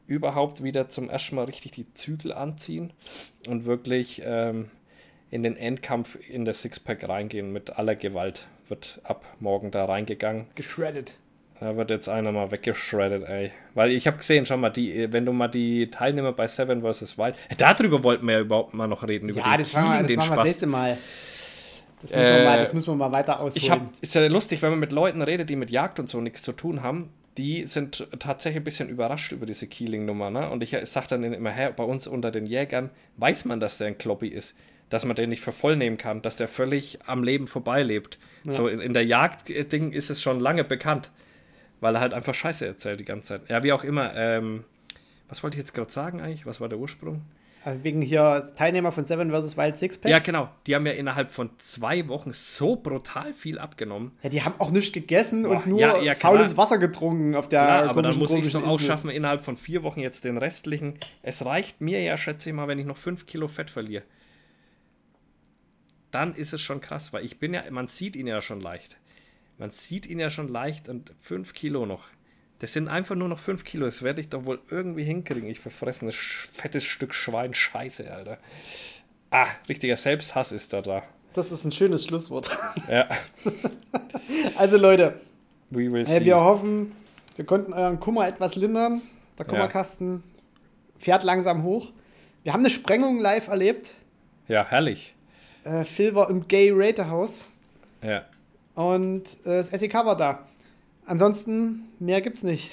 überhaupt 0.06 0.62
wieder 0.62 0.88
zum 0.88 1.08
ersten 1.08 1.36
Mal 1.36 1.44
richtig 1.44 1.72
die 1.72 1.92
Zügel 1.94 2.32
anziehen 2.32 2.92
und 3.48 3.64
wirklich 3.64 4.22
ähm, 4.24 4.70
in 5.30 5.42
den 5.42 5.56
Endkampf 5.56 6.18
in 6.28 6.44
der 6.44 6.54
Sixpack 6.54 7.08
reingehen 7.08 7.52
mit 7.52 7.78
aller 7.78 7.94
Gewalt. 7.94 8.48
Wird 8.66 9.00
ab 9.04 9.24
morgen 9.38 9.70
da 9.70 9.84
reingegangen. 9.84 10.46
Geschreddet. 10.54 11.16
Da 11.60 11.76
wird 11.76 11.90
jetzt 11.90 12.08
einer 12.08 12.32
mal 12.32 12.50
weggeschreddet, 12.50 13.28
ey. 13.28 13.50
Weil 13.74 13.92
ich 13.92 14.06
habe 14.06 14.16
gesehen, 14.16 14.46
schon 14.46 14.60
mal, 14.60 14.70
die, 14.70 15.12
wenn 15.12 15.26
du 15.26 15.32
mal 15.32 15.48
die 15.48 15.90
Teilnehmer 15.90 16.32
bei 16.32 16.46
Seven 16.46 16.80
vs. 16.82 17.18
Wild. 17.18 17.34
Darüber 17.58 18.02
wollten 18.02 18.26
wir 18.26 18.34
ja 18.34 18.40
überhaupt 18.40 18.72
mal 18.72 18.86
noch 18.86 19.06
reden. 19.06 19.28
Über 19.28 19.40
Ja, 19.40 19.50
den 19.52 19.58
das 19.58 19.72
machen 19.74 19.84
wir, 19.84 19.90
Healing, 19.90 20.02
das 20.02 20.08
den 20.08 20.16
wir 20.16 20.20
das 20.20 20.26
Spaß. 20.26 20.44
nächste 20.44 20.66
Mal. 20.66 20.98
Das 22.02 22.12
müssen, 22.16 22.22
wir 22.30 22.38
Äh, 22.38 22.44
mal, 22.46 22.58
das 22.58 22.72
müssen 22.72 22.86
wir 22.88 22.94
mal 22.94 23.12
weiter 23.12 23.40
ausholen. 23.40 23.52
Ich 23.56 23.70
hab, 23.70 23.80
ist 24.00 24.14
ja 24.14 24.26
lustig, 24.26 24.62
wenn 24.62 24.70
man 24.70 24.78
mit 24.80 24.90
Leuten 24.92 25.20
redet, 25.20 25.50
die 25.50 25.56
mit 25.56 25.70
Jagd 25.70 26.00
und 26.00 26.08
so 26.08 26.20
nichts 26.22 26.40
zu 26.40 26.52
tun 26.52 26.82
haben. 26.82 27.10
Die 27.36 27.66
sind 27.66 28.08
tatsächlich 28.18 28.62
ein 28.62 28.64
bisschen 28.64 28.88
überrascht 28.88 29.32
über 29.32 29.44
diese 29.44 29.66
Keeling-Nummer. 29.66 30.30
Ne? 30.30 30.48
Und 30.48 30.62
ich 30.62 30.74
sage 30.84 31.06
dann 31.10 31.22
immer, 31.24 31.50
hä, 31.50 31.70
bei 31.76 31.84
uns 31.84 32.06
unter 32.06 32.30
den 32.30 32.46
Jägern 32.46 32.88
weiß 33.18 33.44
man, 33.44 33.60
dass 33.60 33.76
der 33.76 33.88
ein 33.88 33.98
Kloppi 33.98 34.28
ist. 34.28 34.56
Dass 34.88 35.04
man 35.04 35.14
den 35.14 35.28
nicht 35.28 35.42
für 35.42 35.52
voll 35.52 35.76
nehmen 35.76 35.98
kann, 35.98 36.22
dass 36.22 36.36
der 36.36 36.48
völlig 36.48 36.98
am 37.06 37.22
Leben 37.22 37.46
vorbeilebt. 37.46 38.18
So 38.46 38.66
in, 38.66 38.80
in 38.80 38.94
der 38.94 39.04
Jagd-Ding 39.04 39.92
ist 39.92 40.08
es 40.08 40.22
schon 40.22 40.40
lange 40.40 40.64
bekannt. 40.64 41.10
Weil 41.80 41.94
er 41.94 42.00
halt 42.00 42.14
einfach 42.14 42.34
Scheiße 42.34 42.66
erzählt 42.66 43.00
die 43.00 43.04
ganze 43.04 43.28
Zeit. 43.28 43.48
Ja, 43.48 43.62
wie 43.62 43.72
auch 43.72 43.84
immer. 43.84 44.14
Ähm, 44.14 44.64
was 45.28 45.42
wollte 45.42 45.56
ich 45.56 45.60
jetzt 45.60 45.72
gerade 45.72 45.90
sagen 45.90 46.20
eigentlich? 46.20 46.46
Was 46.46 46.60
war 46.60 46.68
der 46.68 46.78
Ursprung? 46.78 47.22
Äh, 47.64 47.76
Wegen 47.82 48.00
hier 48.00 48.50
Teilnehmer 48.56 48.90
von 48.90 49.04
Seven 49.04 49.30
vs. 49.30 49.56
Wild 49.56 49.76
Sixpack. 49.76 50.10
Ja, 50.10 50.18
genau. 50.18 50.48
Die 50.66 50.74
haben 50.74 50.86
ja 50.86 50.92
innerhalb 50.92 51.30
von 51.30 51.50
zwei 51.58 52.08
Wochen 52.08 52.32
so 52.32 52.76
brutal 52.76 53.34
viel 53.34 53.58
abgenommen. 53.58 54.12
Ja, 54.22 54.30
die 54.30 54.42
haben 54.42 54.54
auch 54.58 54.70
nichts 54.70 54.92
gegessen 54.92 55.42
Boah, 55.42 55.56
und 55.56 55.66
nur 55.66 55.80
ja, 55.80 55.98
ja, 56.00 56.14
faules 56.14 56.56
Wasser 56.56 56.78
getrunken 56.78 57.34
auf 57.34 57.48
der 57.48 57.60
Klar, 57.60 57.88
aber 57.88 58.02
dann 58.02 58.18
muss 58.18 58.34
ich 58.34 58.46
es 58.46 58.52
doch 58.52 58.66
auch 58.66 58.80
schaffen, 58.80 59.10
innerhalb 59.10 59.44
von 59.44 59.56
vier 59.56 59.82
Wochen 59.82 60.00
jetzt 60.00 60.24
den 60.24 60.38
restlichen. 60.38 60.94
Es 61.22 61.44
reicht 61.44 61.80
mir 61.80 62.00
ja, 62.02 62.16
schätze 62.16 62.50
ich 62.50 62.56
mal, 62.56 62.68
wenn 62.68 62.78
ich 62.78 62.86
noch 62.86 62.96
fünf 62.96 63.26
Kilo 63.26 63.46
Fett 63.46 63.70
verliere. 63.70 64.04
Dann 66.10 66.34
ist 66.34 66.52
es 66.52 66.60
schon 66.60 66.80
krass, 66.80 67.12
weil 67.12 67.24
ich 67.24 67.38
bin 67.38 67.54
ja, 67.54 67.62
man 67.70 67.86
sieht 67.86 68.16
ihn 68.16 68.26
ja 68.26 68.40
schon 68.40 68.60
leicht. 68.60 68.96
Man 69.60 69.70
sieht 69.70 70.06
ihn 70.06 70.18
ja 70.18 70.30
schon 70.30 70.48
leicht 70.48 70.88
und 70.88 71.12
fünf 71.20 71.54
Kilo 71.54 71.86
noch. 71.86 72.08
Das 72.58 72.72
sind 72.72 72.88
einfach 72.88 73.14
nur 73.14 73.28
noch 73.28 73.38
fünf 73.38 73.62
Kilo. 73.64 73.84
Das 73.86 74.02
werde 74.02 74.20
ich 74.20 74.28
doch 74.30 74.44
wohl 74.46 74.58
irgendwie 74.70 75.04
hinkriegen. 75.04 75.48
Ich 75.48 75.60
verfressenes, 75.60 76.14
fettes 76.50 76.82
Stück 76.84 77.14
Schwein. 77.14 77.54
Scheiße, 77.54 78.12
Alter. 78.12 78.38
Ah, 79.30 79.46
richtiger 79.68 79.96
Selbsthass 79.96 80.50
ist 80.50 80.72
da 80.72 80.80
da. 80.82 81.02
Das 81.34 81.52
ist 81.52 81.64
ein 81.64 81.72
schönes 81.72 82.04
Schlusswort. 82.04 82.50
Ja, 82.90 83.06
Also 84.58 84.76
Leute, 84.78 85.20
we 85.70 85.90
will 85.92 86.00
äh, 86.00 86.04
see. 86.04 86.24
wir 86.24 86.40
hoffen, 86.40 86.92
wir 87.36 87.44
konnten 87.44 87.72
euren 87.72 88.00
Kummer 88.00 88.26
etwas 88.26 88.56
lindern. 88.56 89.02
Der 89.38 89.46
Ja. 89.46 89.50
Kummerkasten 89.52 90.22
fährt 90.98 91.22
langsam 91.22 91.62
hoch. 91.62 91.92
Wir 92.42 92.52
haben 92.52 92.60
eine 92.60 92.70
Sprengung 92.70 93.20
live 93.20 93.48
erlebt. 93.48 93.92
Ja, 94.48 94.66
herrlich. 94.66 95.14
Äh, 95.64 95.84
Phil 95.84 96.14
war 96.14 96.28
im 96.30 96.48
Gay 96.48 96.70
Ratehouse 96.74 97.46
Ja. 98.02 98.24
Und 98.88 99.24
äh, 99.44 99.56
das 99.58 99.68
SEK 99.68 99.94
war 99.94 100.16
da. 100.16 100.40
Ansonsten, 101.06 101.88
mehr 101.98 102.20
gibt's 102.20 102.42
nicht. 102.42 102.70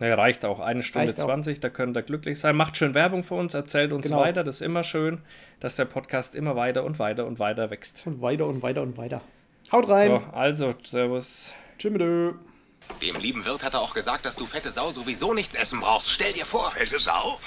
Ja, 0.00 0.14
reicht 0.14 0.44
auch. 0.44 0.60
Eine 0.60 0.82
Stunde 0.82 1.08
Reicht 1.08 1.20
auch. 1.20 1.26
20, 1.26 1.60
da 1.60 1.70
könnt 1.70 1.96
ihr 1.96 2.02
glücklich 2.02 2.38
sein. 2.38 2.54
Macht 2.54 2.76
schön 2.76 2.94
Werbung 2.94 3.22
für 3.22 3.34
uns, 3.34 3.54
erzählt 3.54 3.92
uns 3.92 4.06
Genau. 4.06 4.20
weiter. 4.20 4.44
Das 4.44 4.56
ist 4.56 4.60
immer 4.60 4.82
schön, 4.82 5.22
dass 5.60 5.76
der 5.76 5.86
Podcast 5.86 6.34
immer 6.34 6.54
weiter 6.54 6.84
und 6.84 6.98
weiter 6.98 7.26
und 7.26 7.38
weiter 7.38 7.70
wächst. 7.70 8.02
Und 8.06 8.20
weiter 8.20 8.46
und 8.46 8.62
weiter 8.62 8.82
und 8.82 8.98
weiter. 8.98 9.22
Haut 9.72 9.88
rein. 9.88 10.10
So, 10.10 10.36
also, 10.36 10.74
Servus. 10.82 11.54
Tschüss. 11.78 12.34
Dem 13.02 13.16
lieben 13.16 13.44
Wirt 13.44 13.64
hat 13.64 13.74
er 13.74 13.80
auch 13.80 13.94
gesagt, 13.94 14.24
dass 14.26 14.36
du 14.36 14.46
fette 14.46 14.70
Sau 14.70 14.90
sowieso 14.90 15.34
nichts 15.34 15.54
essen 15.54 15.80
brauchst. 15.80 16.08
Stell 16.10 16.32
dir 16.32 16.46
vor. 16.46 16.70
Fette 16.70 16.98
Sau? 17.00 17.38